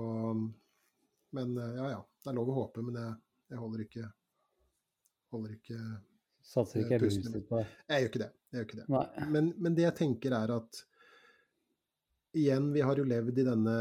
Men 1.34 1.54
eh, 1.58 1.76
ja 1.80 1.90
ja, 1.96 2.00
det 2.22 2.32
er 2.32 2.38
lov 2.38 2.52
å 2.52 2.58
håpe, 2.62 2.84
men 2.86 2.98
jeg, 3.00 3.14
jeg 3.52 3.62
holder 3.62 3.86
ikke 3.86 4.08
holder 5.34 5.54
ikke 5.58 5.78
Satser 6.44 6.82
ikke 6.82 6.98
pusten 7.00 7.30
lyset 7.32 7.46
på 7.48 7.56
det. 7.56 7.68
Jeg 7.88 8.02
gjør 8.02 8.10
ikke 8.10 8.20
det. 8.20 8.32
Gjør 8.52 8.66
ikke 8.66 8.80
det. 8.82 8.88
Men, 9.32 9.46
men 9.64 9.76
det 9.78 9.86
jeg 9.86 9.96
tenker 9.96 10.34
er 10.36 10.50
at 10.52 10.80
igjen, 12.36 12.66
vi 12.74 12.82
har 12.84 12.98
jo 13.00 13.06
levd 13.08 13.38
i 13.40 13.46
denne 13.46 13.76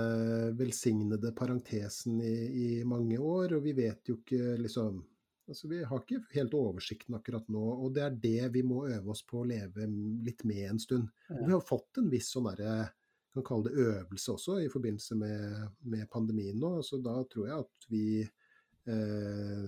velsignede 0.55 1.33
parentesen 1.35 2.21
i, 2.23 2.35
i 2.63 2.67
mange 2.87 3.17
år, 3.19 3.57
og 3.57 3.65
vi 3.65 3.73
vet 3.83 4.11
jo 4.13 4.21
ikke 4.21 4.55
liksom 4.61 5.03
Altså, 5.43 5.67
vi 5.67 5.81
har 5.83 5.99
ikke 5.99 6.21
helt 6.37 6.53
oversikten 6.55 7.17
akkurat 7.17 7.49
nå, 7.51 7.61
og 7.83 7.89
det 7.91 8.03
er 8.05 8.13
det 8.15 8.45
vi 8.53 8.61
må 8.63 8.85
øve 8.87 9.11
oss 9.11 9.25
på 9.27 9.41
å 9.41 9.47
leve 9.49 9.89
litt 10.23 10.45
med 10.47 10.69
en 10.69 10.79
stund. 10.79 11.09
Og 11.35 11.41
vi 11.41 11.51
har 11.51 11.65
fått 11.67 11.99
en 11.99 12.07
viss 12.07 12.29
sånn 12.31 12.47
derre 12.47 12.85
kan 13.33 13.45
kalle 13.47 13.69
det 13.69 13.85
øvelse 13.87 14.35
også 14.35 14.59
i 14.61 14.69
forbindelse 14.71 15.17
med, 15.17 15.67
med 15.89 16.07
pandemien 16.13 16.59
nå. 16.59 16.75
Så 16.85 16.99
da 17.03 17.15
tror 17.31 17.49
jeg 17.49 17.65
at 17.65 17.87
vi 17.89 18.05
eh, 18.21 19.67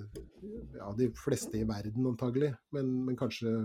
Ja, 0.75 0.91
de 0.97 1.09
fleste 1.17 1.59
i 1.59 1.67
verden 1.67 2.05
antagelig, 2.11 2.53
men, 2.75 2.91
men 3.07 3.17
kanskje 3.17 3.55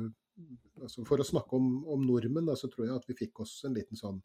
altså 0.80 1.04
For 1.04 1.20
å 1.20 1.26
snakke 1.26 1.58
om, 1.58 1.82
om 1.90 2.06
nordmenn, 2.06 2.46
da, 2.48 2.54
så 2.56 2.70
tror 2.72 2.86
jeg 2.86 2.96
at 2.96 3.08
vi 3.10 3.18
fikk 3.18 3.42
oss 3.44 3.58
en 3.68 3.74
liten 3.76 3.98
sånn 3.98 4.22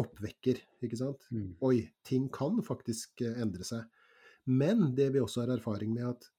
oppvekker, 0.00 0.56
ikke 0.80 0.96
sant. 0.96 1.26
Mm. 1.28 1.50
Oi, 1.68 1.82
ting 2.08 2.30
kan 2.32 2.62
faktisk 2.64 3.20
eh, 3.26 3.36
endre 3.42 3.66
seg. 3.68 3.84
Men 4.48 4.94
det 4.96 5.10
vi 5.12 5.20
også 5.20 5.44
har 5.44 5.52
erfaring 5.52 5.92
med, 5.92 6.14
at 6.14 6.30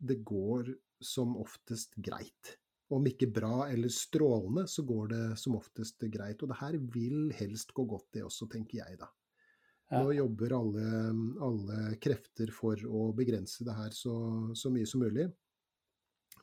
det 0.00 0.22
går 0.24 0.72
som 1.04 1.36
oftest 1.36 1.92
greit. 2.00 2.54
Om 2.92 3.06
ikke 3.08 3.30
bra 3.32 3.68
eller 3.72 3.88
strålende, 3.88 4.66
så 4.68 4.84
går 4.84 5.06
det 5.12 5.22
som 5.40 5.56
oftest 5.56 6.04
greit. 6.12 6.42
Og 6.42 6.50
det 6.50 6.58
her 6.60 6.76
vil 6.92 7.30
helst 7.32 7.72
gå 7.72 7.86
godt, 7.88 8.10
det 8.12 8.26
også, 8.26 8.48
tenker 8.52 8.82
jeg 8.82 8.98
da. 9.00 9.08
Ja. 9.90 10.02
Nå 10.02 10.12
jobber 10.16 10.52
alle, 10.56 10.90
alle 11.44 11.78
krefter 12.02 12.52
for 12.54 12.80
å 12.88 13.08
begrense 13.16 13.64
det 13.66 13.76
her 13.76 13.96
så, 13.96 14.14
så 14.56 14.72
mye 14.72 14.88
som 14.88 15.04
mulig. 15.04 15.28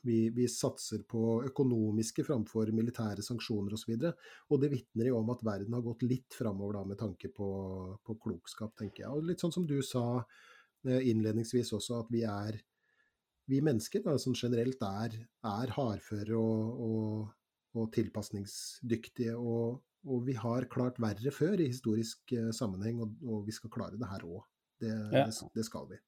Vi, 0.02 0.32
vi 0.34 0.48
satser 0.50 1.04
på 1.06 1.44
økonomiske 1.46 2.24
framfor 2.26 2.72
militære 2.74 3.22
sanksjoner 3.22 3.76
osv. 3.76 3.92
Og, 3.94 4.08
så 4.08 4.50
og 4.50 4.62
det 4.62 4.72
vitner 4.72 5.12
jo 5.12 5.20
om 5.20 5.30
at 5.34 5.44
verden 5.46 5.76
har 5.76 5.84
gått 5.84 6.02
litt 6.06 6.34
framover 6.34 6.80
da, 6.80 6.84
med 6.90 6.98
tanke 7.02 7.30
på, 7.34 7.50
på 8.02 8.18
klokskap, 8.24 8.74
tenker 8.78 9.04
jeg. 9.04 9.12
Og 9.14 9.30
litt 9.30 9.42
sånn 9.42 9.54
som 9.54 9.66
du 9.68 9.78
sa 9.86 10.04
eh, 10.18 11.06
innledningsvis 11.12 11.70
også, 11.78 12.00
at 12.02 12.10
vi 12.14 12.24
er 12.26 12.58
vi 13.52 13.60
mennesker 13.64 14.02
da, 14.04 14.16
som 14.20 14.34
generelt 14.38 14.80
er, 14.88 15.14
er 15.44 15.72
hardføre 15.76 16.36
og, 16.38 16.84
og, 16.86 17.32
og 17.76 17.90
tilpasningsdyktige. 17.94 19.34
Og, 19.36 19.82
og 20.08 20.22
vi 20.26 20.34
har 20.40 20.66
klart 20.72 20.98
verre 21.02 21.30
før 21.34 21.60
i 21.60 21.68
historisk 21.70 22.32
eh, 22.36 22.48
sammenheng, 22.56 23.02
og, 23.04 23.42
vi 23.46 23.52
skal 23.54 23.70
klare 23.74 24.00
det 24.00 24.08
her 24.10 24.24
òg. 24.28 24.40
Det, 24.82 24.90
Ja. 25.14 25.26
det, 25.28 25.50
det 25.54 25.62
skal 25.68 25.84
vi. 25.92 25.98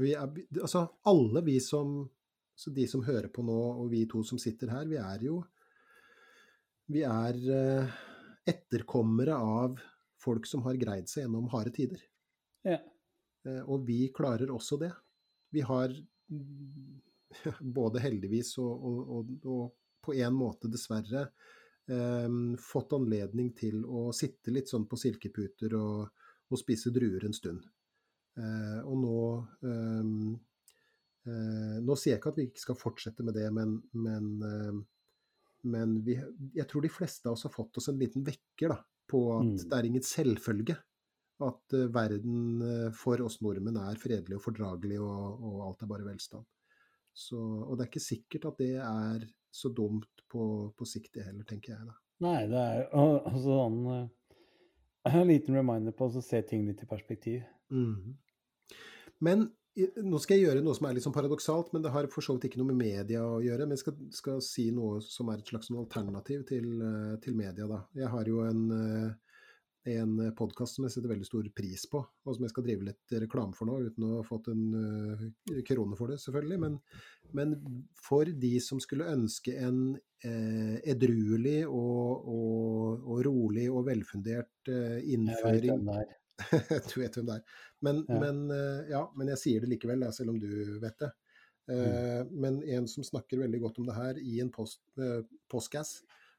vi 0.00 0.12
er, 0.16 0.30
altså, 0.62 0.86
alle 1.04 1.42
vi 1.44 1.58
som 1.60 2.06
så 2.58 2.72
De 2.74 2.88
som 2.90 3.04
hører 3.06 3.28
på 3.30 3.42
nå, 3.46 3.54
og 3.78 3.90
vi 3.92 4.00
to 4.10 4.18
som 4.26 4.38
sitter 4.42 4.72
her, 4.72 4.86
vi 4.90 4.96
er 4.98 5.20
jo 5.22 5.36
Vi 6.90 7.04
er 7.06 7.36
eh, 7.54 7.92
etterkommere 8.50 9.36
av 9.38 9.76
folk 10.18 10.46
som 10.48 10.64
har 10.64 10.74
greid 10.80 11.06
seg 11.06 11.22
gjennom 11.22 11.46
harde 11.52 11.70
tider. 11.76 12.00
Ja. 12.66 12.80
Eh, 13.46 13.60
Og 13.62 13.84
vi 13.86 14.08
klarer 14.10 14.50
også 14.50 14.78
det. 14.80 14.90
Vi 15.54 15.62
har 15.66 15.92
både 17.78 18.02
heldigvis 18.04 18.54
og, 18.62 18.84
og, 18.90 18.98
og, 19.18 19.32
og 19.44 20.04
på 20.04 20.14
en 20.16 20.36
måte 20.36 20.70
dessverre 20.72 21.26
eh, 21.90 22.28
fått 22.62 22.94
anledning 22.96 23.50
til 23.58 23.82
å 23.84 24.08
sitte 24.16 24.52
litt 24.54 24.70
sånn 24.70 24.86
på 24.88 24.98
silkeputer 25.00 25.74
og, 25.78 26.08
og 26.48 26.60
spise 26.60 26.92
druer 26.94 27.26
en 27.28 27.36
stund. 27.36 27.66
Eh, 28.38 28.78
og 28.86 29.00
nå 29.02 29.16
eh, 29.66 30.12
eh, 31.28 31.78
Nå 31.82 31.96
sier 31.98 32.14
jeg 32.14 32.20
ikke 32.20 32.32
at 32.32 32.38
vi 32.40 32.46
ikke 32.48 32.62
skal 32.62 32.78
fortsette 32.78 33.26
med 33.26 33.36
det, 33.36 33.48
men, 33.54 33.74
men, 33.98 34.28
eh, 34.46 34.78
men 35.68 35.96
vi, 36.06 36.16
jeg 36.54 36.68
tror 36.70 36.86
de 36.86 36.92
fleste 36.92 37.28
av 37.28 37.34
oss 37.36 37.44
har 37.48 37.52
fått 37.56 37.80
oss 37.80 37.90
en 37.90 37.98
liten 38.00 38.24
vekker 38.26 38.72
da, 38.76 38.78
på 39.10 39.24
at 39.38 39.48
Mm. 39.48 39.56
det 39.64 39.76
er 39.78 39.86
ingen 39.88 40.04
selvfølge 40.04 40.74
at 41.46 41.74
eh, 41.76 41.88
verden 41.94 42.62
eh, 42.62 42.92
for 42.96 43.20
oss 43.24 43.38
nordmenn 43.44 43.78
er 43.80 44.00
fredelig 44.00 44.38
og 44.38 44.44
fordragelig, 44.48 44.98
og, 45.02 45.42
og 45.42 45.64
alt 45.68 45.84
er 45.84 45.90
bare 45.90 46.06
velstand. 46.06 46.46
Så, 47.14 47.38
og 47.38 47.74
det 47.76 47.84
er 47.84 47.90
ikke 47.90 48.04
sikkert 48.04 48.48
at 48.50 48.62
det 48.62 48.74
er 48.82 49.26
så 49.54 49.70
dumt 49.74 50.24
på, 50.30 50.44
på 50.76 50.86
sikt, 50.86 51.14
det 51.16 51.26
heller, 51.26 51.46
tenker 51.48 51.74
jeg 51.74 51.88
da. 51.88 51.96
Nei, 52.26 52.38
det 52.50 52.62
er 52.62 52.88
altså 52.90 53.42
sånn 53.44 53.76
En 55.08 55.28
liten 55.30 55.54
reminder 55.54 55.94
på 55.94 56.08
å 56.08 56.20
se 56.20 56.40
ting 56.44 56.66
litt 56.66 56.82
i 56.84 56.88
perspektiv. 56.90 57.44
Mm. 57.72 58.18
Men 59.24 59.46
nå 59.78 60.18
skal 60.20 60.36
jeg 60.36 60.48
gjøre 60.48 60.62
noe 60.66 60.76
som 60.76 60.88
er 60.88 60.96
litt 60.96 61.06
sånn 61.06 61.14
paradoksalt, 61.14 61.70
men 61.72 61.84
det 61.84 61.92
har 61.94 62.08
for 62.12 62.26
så 62.26 62.34
vidt 62.34 62.48
ikke 62.50 62.60
noe 62.60 62.72
med 62.72 62.80
media 62.82 63.22
å 63.24 63.38
gjøre. 63.40 63.64
Men 63.64 63.78
jeg 63.78 63.84
skal, 63.86 63.96
skal 64.14 64.42
si 64.44 64.66
noe 64.74 64.98
som 65.06 65.30
er 65.30 65.40
et 65.40 65.48
slags 65.48 65.70
sånn 65.70 65.78
alternativ 65.80 66.42
til, 66.50 66.66
til 67.24 67.38
media, 67.38 67.70
da. 67.70 67.80
Jeg 67.96 68.10
har 68.12 68.28
jo 68.28 68.42
en, 68.44 68.60
eh, 69.84 70.00
en 70.00 70.16
podkast 70.36 70.76
som 70.76 70.86
jeg 70.86 70.94
setter 70.94 71.12
veldig 71.12 71.26
stor 71.28 71.46
pris 71.56 71.84
på, 71.90 72.02
og 72.02 72.36
som 72.36 72.44
jeg 72.46 72.52
skal 72.52 72.66
drive 72.66 72.88
litt 72.90 73.16
reklame 73.22 73.56
for 73.56 73.70
nå, 73.70 73.78
uten 73.88 74.06
å 74.08 74.18
ha 74.18 74.26
fått 74.26 74.50
en 74.52 74.64
uh, 74.74 75.62
krone 75.68 75.98
for 75.98 76.12
det, 76.12 76.18
selvfølgelig. 76.24 76.58
Men, 76.64 76.78
men 77.38 77.56
for 78.08 78.28
de 78.28 78.54
som 78.64 78.80
skulle 78.82 79.08
ønske 79.12 79.54
en 79.60 79.82
uh, 79.96 80.76
edruelig 80.82 81.62
og, 81.66 82.28
og, 82.34 83.06
og 83.06 83.22
rolig 83.26 83.68
og 83.70 83.86
velfundert 83.88 84.72
eh, 84.72 84.98
vet 84.98 85.12
innføring 85.14 85.88
er. 85.94 86.16
du 86.90 87.00
vet 87.00 87.16
hvem 87.18 87.26
det 87.30 87.38
er. 87.38 87.56
Men, 87.84 88.04
Ja. 88.08 88.18
men, 88.20 88.44
eh, 88.50 88.90
ja, 88.92 89.02
men 89.16 89.32
jeg 89.34 89.42
sier 89.42 89.64
det 89.64 89.72
likevel, 89.74 90.06
selv 90.14 90.34
om 90.34 90.42
du 90.42 90.78
vet 90.82 90.98
det. 91.04 91.14
Mm. 91.68 92.28
Men 92.40 92.62
en 92.64 92.86
som 92.88 93.04
snakker 93.04 93.42
veldig 93.42 93.58
godt 93.60 93.78
om 93.82 93.84
det 93.84 93.94
her 93.94 94.18
i 94.22 94.38
en 94.40 94.48
post, 94.48 94.80
eh, 94.96 95.20
postgass, 95.52 95.98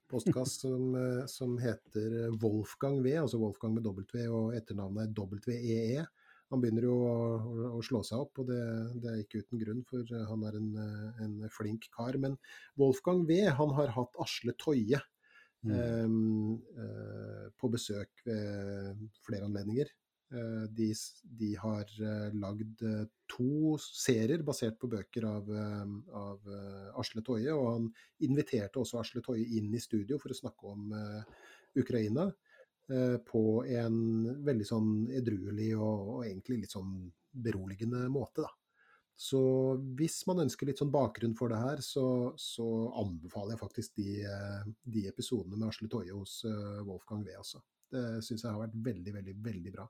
postgass 0.10 0.60
som, 0.64 0.96
eh, 0.98 1.26
som 1.32 1.58
heter 1.62 2.32
Wolfgang 2.42 3.02
V, 3.06 3.14
altså 3.24 3.42
Wolfgang 3.42 3.76
med 3.78 3.86
W, 3.88 4.26
og 4.28 4.56
etternavnet 4.58 5.10
er 5.10 5.38
WEE. 5.48 6.08
Han 6.50 6.64
begynner 6.64 6.88
jo 6.88 6.96
å, 7.06 7.14
å, 7.38 7.70
å 7.78 7.84
slå 7.86 8.02
seg 8.06 8.24
opp, 8.24 8.42
og 8.42 8.50
det, 8.50 8.62
det 9.04 9.12
er 9.12 9.22
ikke 9.22 9.44
uten 9.44 9.62
grunn, 9.62 9.86
for 9.90 10.02
eh, 10.02 10.26
han 10.32 10.48
er 10.50 10.58
en, 10.58 10.74
eh, 10.82 11.24
en 11.26 11.38
flink 11.54 11.90
kar. 11.94 12.18
Men 12.18 12.40
Wolfgang 12.82 13.26
V 13.30 13.44
han 13.60 13.78
har 13.78 13.96
hatt 14.00 14.22
Asle 14.26 14.58
Toje 14.58 15.02
Mm. 15.60 15.74
eh, 15.76 16.84
eh, 16.84 17.48
på 17.60 17.68
besøk 17.68 18.22
ved 18.24 18.96
flere 19.26 19.44
anledninger. 19.44 19.90
Eh, 20.32 20.66
de, 20.70 20.94
de 21.24 21.56
har 21.58 21.90
eh, 22.02 22.34
lagd 22.38 22.84
eh, 22.86 23.06
to 23.30 23.78
serier 23.82 24.44
basert 24.46 24.76
på 24.78 24.90
bøker 24.92 25.26
av, 25.26 25.50
av 26.18 26.52
Asle 27.02 27.24
Toje, 27.26 27.54
og 27.54 27.68
han 27.70 27.88
inviterte 28.26 28.82
også 28.82 29.00
Asle 29.02 29.24
Toje 29.26 29.46
inn 29.58 29.74
i 29.74 29.82
studio 29.82 30.20
for 30.22 30.34
å 30.34 30.38
snakke 30.38 30.74
om 30.74 30.94
Ukraina. 31.78 32.30
På 33.30 33.42
en 33.70 33.98
veldig 34.42 34.66
sånn 34.66 34.88
edruelig 35.14 35.76
og, 35.78 36.08
og 36.16 36.24
egentlig 36.26 36.64
litt 36.64 36.74
sånn 36.74 37.04
beroligende 37.30 38.08
måte, 38.10 38.48
da. 38.48 38.50
Så 39.14 39.42
hvis 40.00 40.24
man 40.26 40.42
ønsker 40.48 40.66
litt 40.66 40.82
sånn 40.82 40.90
bakgrunn 40.90 41.36
for 41.38 41.54
det 41.54 41.60
her, 41.62 41.84
så, 41.86 42.34
så 42.34 42.66
anbefaler 42.98 43.54
jeg 43.54 43.62
faktisk 43.62 44.02
de, 44.02 44.16
de 44.90 45.06
episodene 45.12 45.54
med 45.60 45.70
Asle 45.70 45.92
Toje 45.94 46.18
hos 46.18 46.40
Wolfgang 46.88 47.22
V. 47.28 47.38
Altså. 47.38 47.62
Det 47.94 48.08
syns 48.26 48.42
jeg 48.42 48.50
har 48.50 48.64
vært 48.66 48.82
veldig, 48.90 49.14
veldig, 49.20 49.38
veldig 49.46 49.78
bra. 49.78 49.86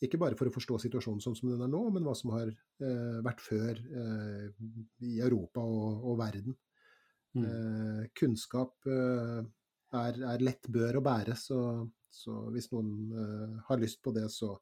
Ikke 0.00 0.18
bare 0.20 0.36
for 0.38 0.48
å 0.48 0.54
forstå 0.54 0.78
situasjonen 0.80 1.20
sånn 1.20 1.36
som 1.36 1.50
den 1.52 1.60
er 1.60 1.68
nå, 1.68 1.82
men 1.92 2.06
hva 2.06 2.14
som 2.16 2.32
har 2.32 2.48
eh, 2.48 3.18
vært 3.24 3.42
før 3.44 3.76
eh, 3.76 4.46
i 5.04 5.18
Europa 5.20 5.60
og, 5.60 6.06
og 6.08 6.16
verden. 6.22 6.56
Mm. 7.36 7.44
Eh, 7.44 8.06
kunnskap 8.16 8.88
eh, 8.88 9.42
er, 10.00 10.22
er 10.32 10.44
lett 10.46 10.70
bør 10.72 11.00
å 11.00 11.04
bære, 11.04 11.36
så, 11.36 11.60
så 12.08 12.38
hvis 12.54 12.70
noen 12.72 13.12
eh, 13.12 13.60
har 13.68 13.82
lyst 13.82 14.00
på 14.00 14.14
det, 14.16 14.24
så 14.32 14.54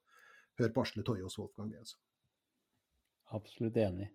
hør 0.58 0.74
på 0.74 0.82
Asle 0.82 1.06
Toje 1.06 1.22
hos 1.22 1.38
Wolfgang. 1.38 1.70
Altså. 1.78 2.00
Absolutt 3.38 3.78
enig. 3.78 4.10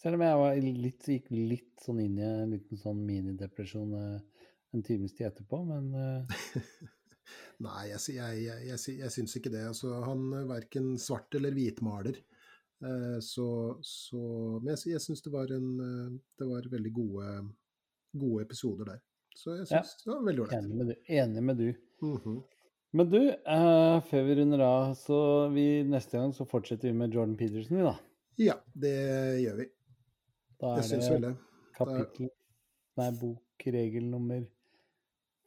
Selv 0.00 0.18
om 0.18 0.24
jeg 0.24 0.42
var 0.42 0.62
litt, 0.64 1.10
gikk 1.14 1.30
litt 1.30 1.84
sånn 1.84 2.00
inn 2.02 2.18
i 2.18 2.26
en 2.26 2.56
liten 2.56 2.80
sånn 2.80 3.04
minidepresjon 3.06 3.94
eh, 4.00 4.46
en 4.74 4.82
times 4.86 5.14
tid 5.14 5.30
etterpå, 5.30 5.62
men 5.66 5.92
Nei, 7.60 7.90
jeg, 7.90 8.00
jeg, 8.16 8.36
jeg, 8.46 8.66
jeg, 8.70 8.98
jeg 9.02 9.12
syns 9.12 9.34
ikke 9.36 9.50
det. 9.52 9.66
Altså, 9.68 9.92
han 10.06 10.22
er 10.38 10.46
verken 10.48 10.94
svart 11.00 11.34
eller 11.36 11.52
hvitmaler. 11.52 12.16
Eh, 12.80 13.18
så, 13.20 13.46
så 13.84 14.20
Men 14.62 14.72
jeg, 14.72 14.94
jeg 14.94 15.02
syns 15.04 15.20
det 15.26 15.32
var 15.34 15.50
en 15.52 15.66
eh, 15.84 16.14
Det 16.40 16.46
var 16.48 16.68
veldig 16.72 16.92
gode, 16.96 17.26
gode 18.16 18.46
episoder 18.46 18.88
der. 18.94 19.02
Så 19.36 19.58
jeg 19.58 19.68
Ja. 19.70 19.82
det 19.84 20.08
var 20.14 20.24
veldig 20.30 20.46
ålreit. 20.46 20.64
enig 20.64 20.78
med 20.80 20.88
du. 20.88 20.94
Enig 21.20 21.42
med 21.50 21.60
du. 21.60 21.68
Mhm. 22.06 22.38
Men 22.96 23.10
du, 23.12 23.20
eh, 23.30 24.00
før 24.08 24.24
vi 24.26 24.34
runder 24.40 24.64
av, 24.66 24.94
så 24.98 25.18
vi, 25.54 25.66
neste 25.86 26.18
gang 26.18 26.32
så 26.34 26.42
fortsetter 26.48 26.88
vi 26.90 26.96
med 26.98 27.12
Jordan 27.14 27.36
Peterson, 27.38 27.76
vi 27.78 27.84
da. 27.86 27.92
Ja, 28.40 28.56
det 28.74 28.96
gjør 29.44 29.60
vi. 29.60 29.66
Da 30.58 30.72
Jeg 30.80 30.82
er 30.82 30.88
syns 30.88 31.06
det 31.06 31.12
vel 31.14 31.28
det. 31.28 31.36
kapittel 31.76 32.30
Nei, 32.98 33.06
bokregel 33.20 34.08
nummer 34.10 34.42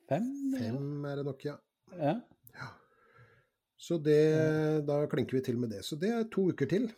fem? 0.08 0.30
Fem 0.56 1.06
er 1.10 1.20
det 1.20 1.26
nok, 1.28 1.44
ja. 1.50 1.58
Ja. 2.00 2.16
ja. 2.58 2.68
Så 3.78 3.98
det 4.02 4.86
Da 4.88 5.04
klinker 5.12 5.38
vi 5.38 5.46
til 5.46 5.60
med 5.60 5.74
det. 5.76 5.84
Så 5.86 6.00
det 6.00 6.12
er 6.12 6.30
to 6.32 6.50
uker 6.52 6.70
til. 6.70 6.90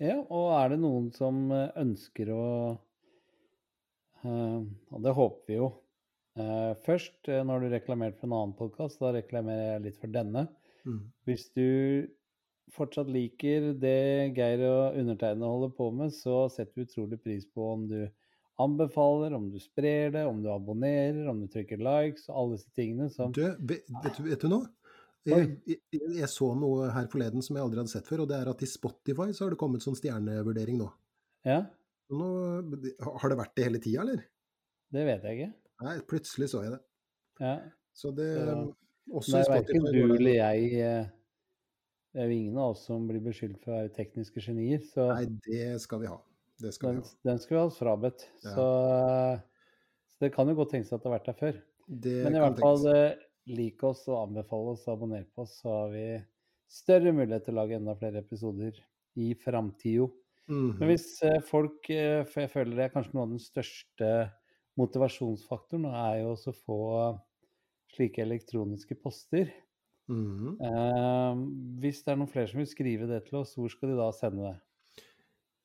ja. 0.00 0.18
Og 0.28 0.52
er 0.58 0.72
det 0.74 0.80
noen 0.82 1.10
som 1.16 1.50
eh, 1.54 1.68
ønsker 1.80 2.32
å 2.34 2.46
eh, 4.24 4.60
Og 4.92 5.04
det 5.04 5.16
håper 5.16 5.52
vi 5.52 5.58
jo. 5.60 5.72
Eh, 6.38 6.72
først, 6.86 7.26
når 7.26 7.64
du 7.66 7.68
reklamerte 7.72 8.20
for 8.20 8.30
en 8.30 8.38
annen 8.38 8.56
podkast, 8.58 9.00
da 9.02 9.12
reklamerer 9.16 9.74
jeg 9.74 9.84
litt 9.88 10.00
for 10.00 10.14
denne. 10.14 10.46
Mm. 10.86 11.02
Hvis 11.28 11.50
du 11.56 11.66
fortsatt 12.74 13.10
liker 13.10 13.72
det 13.82 14.32
Geir 14.36 14.62
og 14.68 14.98
undertegnede 15.00 15.50
holder 15.50 15.72
på 15.76 15.90
med, 15.94 16.14
så 16.14 16.44
setter 16.52 16.78
vi 16.78 16.86
utrolig 16.86 17.18
pris 17.22 17.46
på 17.50 17.66
om 17.74 17.86
du 17.90 18.00
anbefaler, 18.64 19.34
om 19.36 19.48
du 19.52 19.58
sprer 19.62 20.12
det, 20.14 20.24
om 20.28 20.42
du 20.44 20.48
abonnerer, 20.52 21.26
om 21.30 21.40
du 21.42 21.48
trykker 21.52 21.80
likes 21.82 22.28
alle 22.30 22.56
disse 22.58 22.70
tingene 22.76 23.08
som 23.12 23.32
Du, 23.36 23.42
vet, 23.42 23.84
vet, 24.04 24.16
du- 24.16 24.28
vet 24.28 24.40
du 24.44 24.48
noe? 24.52 24.68
Jeg, 25.28 25.50
jeg, 25.68 25.80
jeg 26.16 26.28
så 26.32 26.46
noe 26.56 26.86
her 26.94 27.06
forleden 27.12 27.42
som 27.44 27.56
jeg 27.58 27.62
aldri 27.66 27.82
hadde 27.82 27.92
sett 27.92 28.06
før, 28.08 28.22
og 28.24 28.28
det 28.30 28.38
er 28.40 28.48
at 28.48 28.62
i 28.64 28.68
Spotify 28.70 29.26
så 29.36 29.44
har 29.44 29.50
det 29.52 29.58
kommet 29.60 29.84
sånn 29.84 29.98
stjernevurdering 29.98 30.78
nå. 30.80 30.86
Ja, 31.44 31.58
nå 32.10 32.28
har 33.20 33.28
det 33.32 33.36
vært 33.38 33.52
det 33.58 33.66
hele 33.68 33.80
tida, 33.84 34.00
eller? 34.06 34.22
det 34.90 35.04
vet 35.06 35.22
jeg 35.28 35.36
ikke. 35.38 35.52
Nei, 35.86 35.92
plutselig 36.08 36.48
så 36.50 36.62
jeg 36.64 36.72
det. 36.74 36.80
Ja. 37.40 37.54
Så 37.96 38.14
det 38.16 38.30
Så- 38.38 38.76
Også 39.10 39.32
Nei, 39.34 39.40
er 39.42 39.50
verken 39.50 39.86
du 39.90 40.14
eller 40.14 40.34
jeg 40.36 40.72
eh, 40.78 41.06
Det 42.14 42.20
er 42.22 42.26
jo 42.30 42.34
ingen 42.36 42.58
av 42.62 42.72
oss 42.76 42.84
som 42.86 43.06
blir 43.08 43.20
beskyldt 43.24 43.58
for 43.62 43.72
å 43.72 43.78
være 43.80 43.92
tekniske 43.96 44.40
genier, 44.44 44.78
så 44.86 45.08
Nei, 45.14 45.24
det 45.46 45.80
skal 45.82 46.00
vi 46.00 46.06
ha. 46.10 46.18
Det 46.60 46.74
skal 46.76 46.92
den, 46.92 47.00
vi 47.00 47.08
ha. 47.08 47.16
den 47.30 47.40
skal 47.40 47.56
vi 47.56 47.60
ha 47.60 47.66
oss 47.70 47.80
frabedt. 47.80 48.26
Ja. 48.44 48.52
Så, 48.54 48.66
så 50.12 50.24
det 50.26 50.32
kan 50.34 50.50
jo 50.50 50.58
godt 50.58 50.74
tenkes 50.74 50.92
at 50.92 51.02
det 51.02 51.10
har 51.10 51.18
vært 51.18 51.30
der 51.30 51.38
før. 51.40 51.60
Det 51.90 52.16
Men 52.26 52.36
i 52.36 52.42
hvert 52.42 52.60
fall 52.62 52.86
eh, 52.92 53.22
lik 53.50 53.82
oss 53.86 54.04
og 54.10 54.20
anbefale 54.28 54.74
oss 54.74 54.84
og 54.86 54.98
abonner 54.98 55.24
på 55.34 55.46
oss, 55.46 55.56
så 55.62 55.72
har 55.74 55.94
vi 55.94 56.04
større 56.70 57.14
mulighet 57.16 57.48
til 57.48 57.56
å 57.56 57.62
lage 57.62 57.78
enda 57.80 57.96
flere 57.98 58.22
episoder 58.22 58.76
i 59.18 59.32
framtida. 59.38 60.06
Mhm. 60.50 60.76
Men 60.80 60.92
hvis 60.92 61.08
eh, 61.26 61.38
folk 61.46 61.86
eh, 61.94 62.24
For 62.26 62.42
jeg 62.42 62.50
føler 62.50 62.74
det 62.74 62.86
er 62.88 62.94
kanskje 62.94 63.14
noe 63.14 63.26
av 63.28 63.34
den 63.34 63.42
største 63.42 64.12
motivasjonsfaktoren, 64.80 65.86
er 65.90 66.22
jo 66.22 66.32
også 66.34 66.54
å 66.54 66.60
få 66.60 66.80
slike 67.94 68.22
elektroniske 68.24 68.96
poster. 69.02 69.50
Mhm. 70.10 70.56
Eh, 70.66 71.44
hvis 71.82 72.02
det 72.04 72.12
er 72.12 72.20
noen 72.20 72.30
flere 72.30 72.50
som 72.50 72.62
vil 72.62 72.70
skrive 72.70 73.08
det 73.10 73.24
til 73.28 73.40
oss, 73.42 73.54
hvor 73.58 73.70
skal 73.72 73.92
de 73.92 73.98
da 74.00 74.10
sende 74.16 74.48
det? 74.48 74.56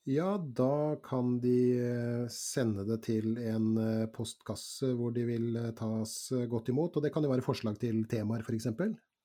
Ja, 0.05 0.37
da 0.37 0.95
kan 1.03 1.39
de 1.41 1.55
eh, 1.81 2.27
sende 2.29 2.83
det 2.85 2.99
til 3.07 3.39
en 3.41 3.71
eh, 3.81 4.03
postkasse 4.13 4.91
hvor 4.99 5.13
de 5.15 5.23
vil 5.25 5.55
eh, 5.57 5.71
tas 5.77 6.13
godt 6.51 6.69
imot. 6.69 6.97
Og 6.99 7.05
det 7.05 7.09
kan 7.15 7.25
jo 7.25 7.31
være 7.31 7.45
forslag 7.45 7.79
til 7.81 8.03
temaer, 8.11 8.43
f.eks. 8.45 8.67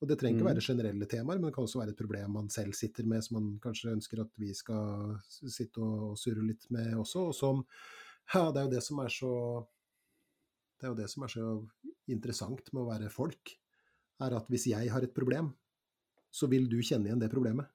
Og 0.00 0.08
det 0.08 0.16
trenger 0.16 0.38
ikke 0.38 0.46
Mm. 0.46 0.54
være 0.54 0.64
generelle 0.64 1.06
temaer, 1.06 1.36
men 1.36 1.50
det 1.50 1.54
kan 1.54 1.66
også 1.66 1.82
være 1.82 1.92
et 1.92 1.98
problem 2.00 2.32
man 2.32 2.48
selv 2.48 2.72
sitter 2.72 3.04
med, 3.04 3.20
som 3.26 3.36
man 3.36 3.50
kanskje 3.60 3.92
ønsker 3.92 4.22
at 4.22 4.30
vi 4.40 4.54
skal 4.56 5.18
sitte 5.28 5.82
og 5.84 6.16
surre 6.16 6.46
litt 6.48 6.64
med 6.72 6.94
også. 6.96 7.26
Og 7.28 7.34
som 7.36 7.64
Ja, 8.32 8.46
det 8.52 8.60
er 8.62 8.64
jo 8.68 8.70
det 8.76 8.82
som 8.86 8.98
er 9.04 9.08
så 9.12 9.66
Det 10.80 10.86
er 10.86 10.94
jo 10.94 11.00
det 11.02 11.10
som 11.10 11.22
er 11.26 11.28
så 11.28 11.46
interessant 12.08 12.72
med 12.72 12.80
å 12.82 12.88
være 12.88 13.10
folk, 13.12 13.52
er 14.24 14.32
at 14.38 14.46
hvis 14.48 14.64
jeg 14.70 14.88
har 14.88 15.02
et 15.04 15.12
problem, 15.12 15.52
så 16.32 16.48
vil 16.48 16.70
du 16.72 16.78
kjenne 16.80 17.10
igjen 17.10 17.20
det 17.20 17.28
problemet. 17.30 17.68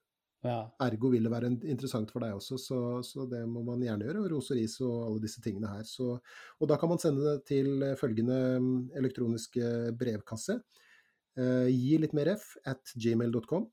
Ja. 0.46 0.58
Ergo 0.86 1.10
vil 1.10 1.26
det 1.26 1.32
være 1.32 1.48
interessant 1.66 2.10
for 2.14 2.22
deg 2.22 2.36
også, 2.38 2.56
så, 2.60 2.78
så 3.02 3.24
det 3.30 3.40
må 3.50 3.64
man 3.66 3.82
gjerne 3.82 4.06
gjøre. 4.06 4.22
Og 4.22 4.30
ros 4.36 4.50
og 4.54 4.58
ris 4.60 4.76
og 4.86 4.94
alle 5.08 5.22
disse 5.24 5.42
tingene 5.44 5.70
her. 5.72 5.82
Så, 5.88 6.12
og 6.60 6.70
da 6.70 6.76
kan 6.80 6.92
man 6.92 7.02
sende 7.02 7.24
det 7.26 7.40
til 7.50 7.82
eh, 7.82 7.96
følgende 7.98 8.38
mm, 8.62 8.76
elektroniske 9.00 9.70
brevkasse. 9.98 10.60
Eh, 11.36 11.66
gi 11.72 11.98
litt 12.00 12.14
mer 12.16 12.30
f 12.36 12.52
at 12.68 12.94
gmail.com. 12.96 13.66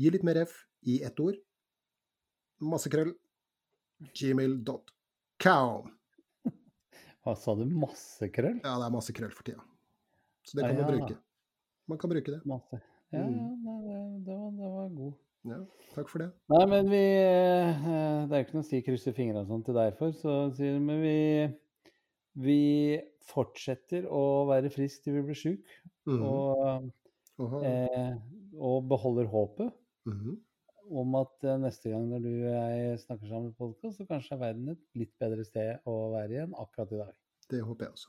Gi 0.00 0.12
litt 0.14 0.24
mer 0.28 0.42
f 0.46 0.54
i 0.86 1.00
ett 1.04 1.18
ord. 1.24 1.36
Masse 2.64 2.88
krøll. 2.92 3.10
Gmail.com. 4.16 5.86
Hva 7.26 7.34
sa 7.36 7.54
du? 7.58 7.64
Masse 7.68 8.28
krøll? 8.32 8.58
Ja, 8.62 8.76
det 8.80 8.86
er 8.86 8.94
masse 8.94 9.14
krøll 9.16 9.32
for 9.34 9.46
tida. 9.46 9.62
Så 10.46 10.58
det 10.58 10.64
Ah, 10.64 10.70
kan 10.70 10.82
man 10.84 10.92
bruke. 11.00 11.16
Man 11.90 11.98
kan 12.02 12.10
bruke 12.12 12.32
det. 12.36 12.40
Masse. 12.46 12.78
Ja, 13.14 13.18
ja, 13.20 13.26
Mm. 13.26 13.62
det, 13.62 13.74
det, 14.26 14.34
var, 14.36 14.50
det 14.58 14.70
var 14.76 14.88
god. 14.94 15.12
Ja, 15.46 15.60
takk 15.94 16.08
for 16.10 16.22
det. 16.24 16.30
Nei, 16.50 16.62
men 16.66 16.88
vi 16.90 17.02
eh, 17.22 17.84
Det 18.26 18.34
er 18.34 18.40
jo 18.40 18.46
ikke 18.46 18.56
noe 18.58 18.64
å 18.64 18.68
si 18.70 18.80
krysse 18.82 19.12
fingrene 19.14 19.44
og 19.44 19.50
sånn 19.52 19.64
til 19.66 19.76
deg 19.78 19.94
for, 20.00 20.14
så 20.16 20.38
sier 20.56 20.80
men 20.82 21.02
vi 21.04 21.18
vi 22.36 22.56
fortsetter 23.30 24.04
å 24.12 24.44
være 24.50 24.68
frisk 24.74 25.06
til 25.06 25.14
vi 25.16 25.22
blir 25.30 25.38
sjuke. 25.38 25.78
Mm 26.06 26.18
-hmm. 26.18 26.90
og, 27.38 27.62
eh, 27.64 28.16
og 28.58 28.88
beholder 28.88 29.24
håpet 29.26 29.72
Mhm. 30.06 30.36
om 30.90 31.14
at 31.14 31.44
eh, 31.44 31.56
neste 31.58 31.90
gang 31.90 32.08
når 32.08 32.20
du 32.22 32.28
og 32.28 32.52
jeg 32.52 32.98
snakker 33.00 33.26
sammen 33.28 33.54
på 33.54 33.66
podkast, 33.72 33.96
så 33.98 34.06
kanskje 34.06 34.34
er 34.34 34.38
verden 34.38 34.68
et 34.68 34.78
litt 34.94 35.12
bedre 35.18 35.44
sted 35.44 35.78
å 35.86 36.12
være 36.12 36.30
igjen 36.30 36.54
akkurat 36.54 36.92
i 36.92 36.96
dag. 36.96 37.14
Det 37.50 37.60
håper 37.62 37.84
jeg 37.84 37.92
også. 37.92 38.08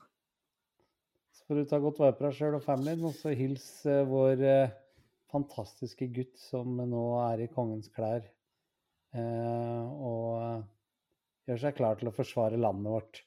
Så 1.32 1.44
får 1.46 1.54
du 1.54 1.64
ta 1.64 1.78
godt 1.78 1.98
vare 1.98 2.12
på 2.12 2.24
deg 2.24 2.34
sjøl 2.34 2.54
og 2.54 2.62
familien, 2.62 3.04
og 3.04 3.14
så 3.14 3.34
hils 3.34 3.86
eh, 3.86 4.04
vår 4.04 4.42
eh, 4.42 4.70
fantastiske 5.32 6.08
gutt 6.14 6.36
som 6.40 6.76
nå 6.78 7.04
er 7.26 7.44
i 7.44 7.48
kongens 7.52 7.90
klær, 7.94 8.24
eh, 9.14 9.84
og 10.02 10.42
eh, 10.42 10.62
gjør 11.50 11.62
seg 11.64 11.76
klar 11.78 11.98
til 12.00 12.10
å 12.10 12.14
forsvare 12.16 12.60
landet 12.60 12.92
vårt. 12.92 13.22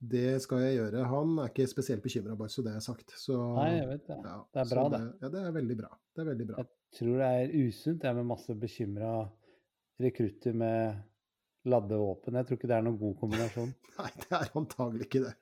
Det 0.00 0.38
skal 0.40 0.62
jeg 0.64 0.78
gjøre. 0.78 1.02
Han 1.10 1.34
er 1.42 1.50
ikke 1.50 1.66
spesielt 1.68 2.00
bekymra, 2.04 2.32
bare 2.38 2.48
så 2.52 2.62
det 2.64 2.72
er 2.72 2.84
sagt. 2.84 3.12
Så, 3.20 3.36
Nei, 3.58 3.74
jeg 3.76 3.88
vet 3.90 4.06
det. 4.08 4.16
ja, 4.24 4.36
Det 4.48 4.62
er 4.62 4.70
bra, 4.70 4.84
det. 4.94 5.00
Ja, 5.20 5.28
det 5.34 5.42
er 5.44 5.56
veldig 5.58 5.76
bra. 5.82 5.90
Det 6.16 6.22
er 6.22 6.30
veldig 6.30 6.46
bra. 6.48 6.62
Jeg 6.62 6.96
tror 6.96 7.20
det 7.20 7.28
er 7.42 7.52
usunt 7.68 8.06
jeg 8.08 8.16
med 8.16 8.28
masse 8.30 8.56
bekymra 8.62 9.10
rekrutter 10.00 10.56
med 10.56 11.02
ladde 11.68 11.96
våpen. 12.00 12.34
Jeg 12.38 12.46
tror 12.48 12.56
ikke 12.56 12.68
det 12.70 12.76
er 12.78 12.84
noen 12.86 12.98
god 13.00 13.16
kombinasjon. 13.20 13.72
Nei, 14.00 14.10
det 14.22 14.32
er 14.38 14.50
antagelig 14.56 15.06
ikke 15.08 15.24
det. 15.26 15.32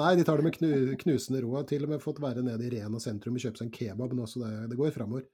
Nei, 0.00 0.14
de 0.18 0.24
tar 0.26 0.36
det 0.40 0.44
med 0.48 0.56
knu, 0.58 0.70
knusende 1.04 1.42
ro. 1.44 1.52
Har 1.56 1.66
til 1.70 1.84
og 1.86 1.92
med 1.92 2.02
fått 2.02 2.18
være 2.22 2.42
nede 2.42 2.66
i 2.66 2.72
Rena 2.74 2.98
sentrum 3.02 3.36
og 3.38 3.44
kjøpe 3.44 3.60
seg 3.60 3.68
en 3.68 3.74
kebab 3.76 4.14
nå, 4.18 4.26
så 4.26 4.42
det, 4.42 4.52
det 4.72 4.78
går 4.80 4.90
framover. 4.96 5.26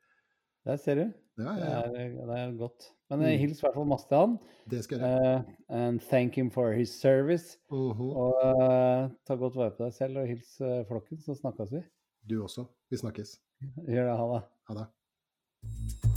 Der 0.65 0.77
ser 0.81 0.95
du. 1.01 1.05
Ja, 1.37 1.53
Det 1.59 1.65
ja, 1.69 1.81
Det, 1.93 2.03
er, 2.03 2.13
det 2.29 2.37
er 2.41 2.53
godt. 2.61 2.91
Men 3.11 3.21
Mm. 3.21 3.39
hils 3.39 3.59
i 3.59 3.65
hvert 3.67 3.75
fall 3.77 3.87
masse 3.91 4.09
til 4.09 4.17
han. 4.19 4.37
Det 4.71 4.79
skal 4.85 4.99
jeg 4.99 5.11
gjøre. 5.11 5.35
eh, 5.39 5.77
and 5.89 6.01
thank 6.09 6.35
him 6.39 6.51
for 6.51 6.73
his 6.73 6.91
service. 7.01 7.59
Mhm. 7.71 8.01
Og 8.17 8.41
uh, 8.41 9.11
ta 9.29 9.37
godt 9.37 9.57
vare 9.61 9.75
på 9.77 9.85
deg 9.85 9.93
selv 9.97 10.23
og 10.23 10.27
hils 10.31 10.55
eh, 10.61 10.85
flokken, 10.89 11.21
så 11.21 11.37
snakkes 11.37 11.73
vi. 11.77 11.85
Du 12.31 12.39
også. 12.43 12.65
Vi 12.91 12.97
snakkes. 13.03 13.37
Gjør 13.87 14.09
det, 14.09 14.17
ha 14.19 14.27
det. 14.35 14.43
Ha 14.71 14.81
det. 14.81 16.14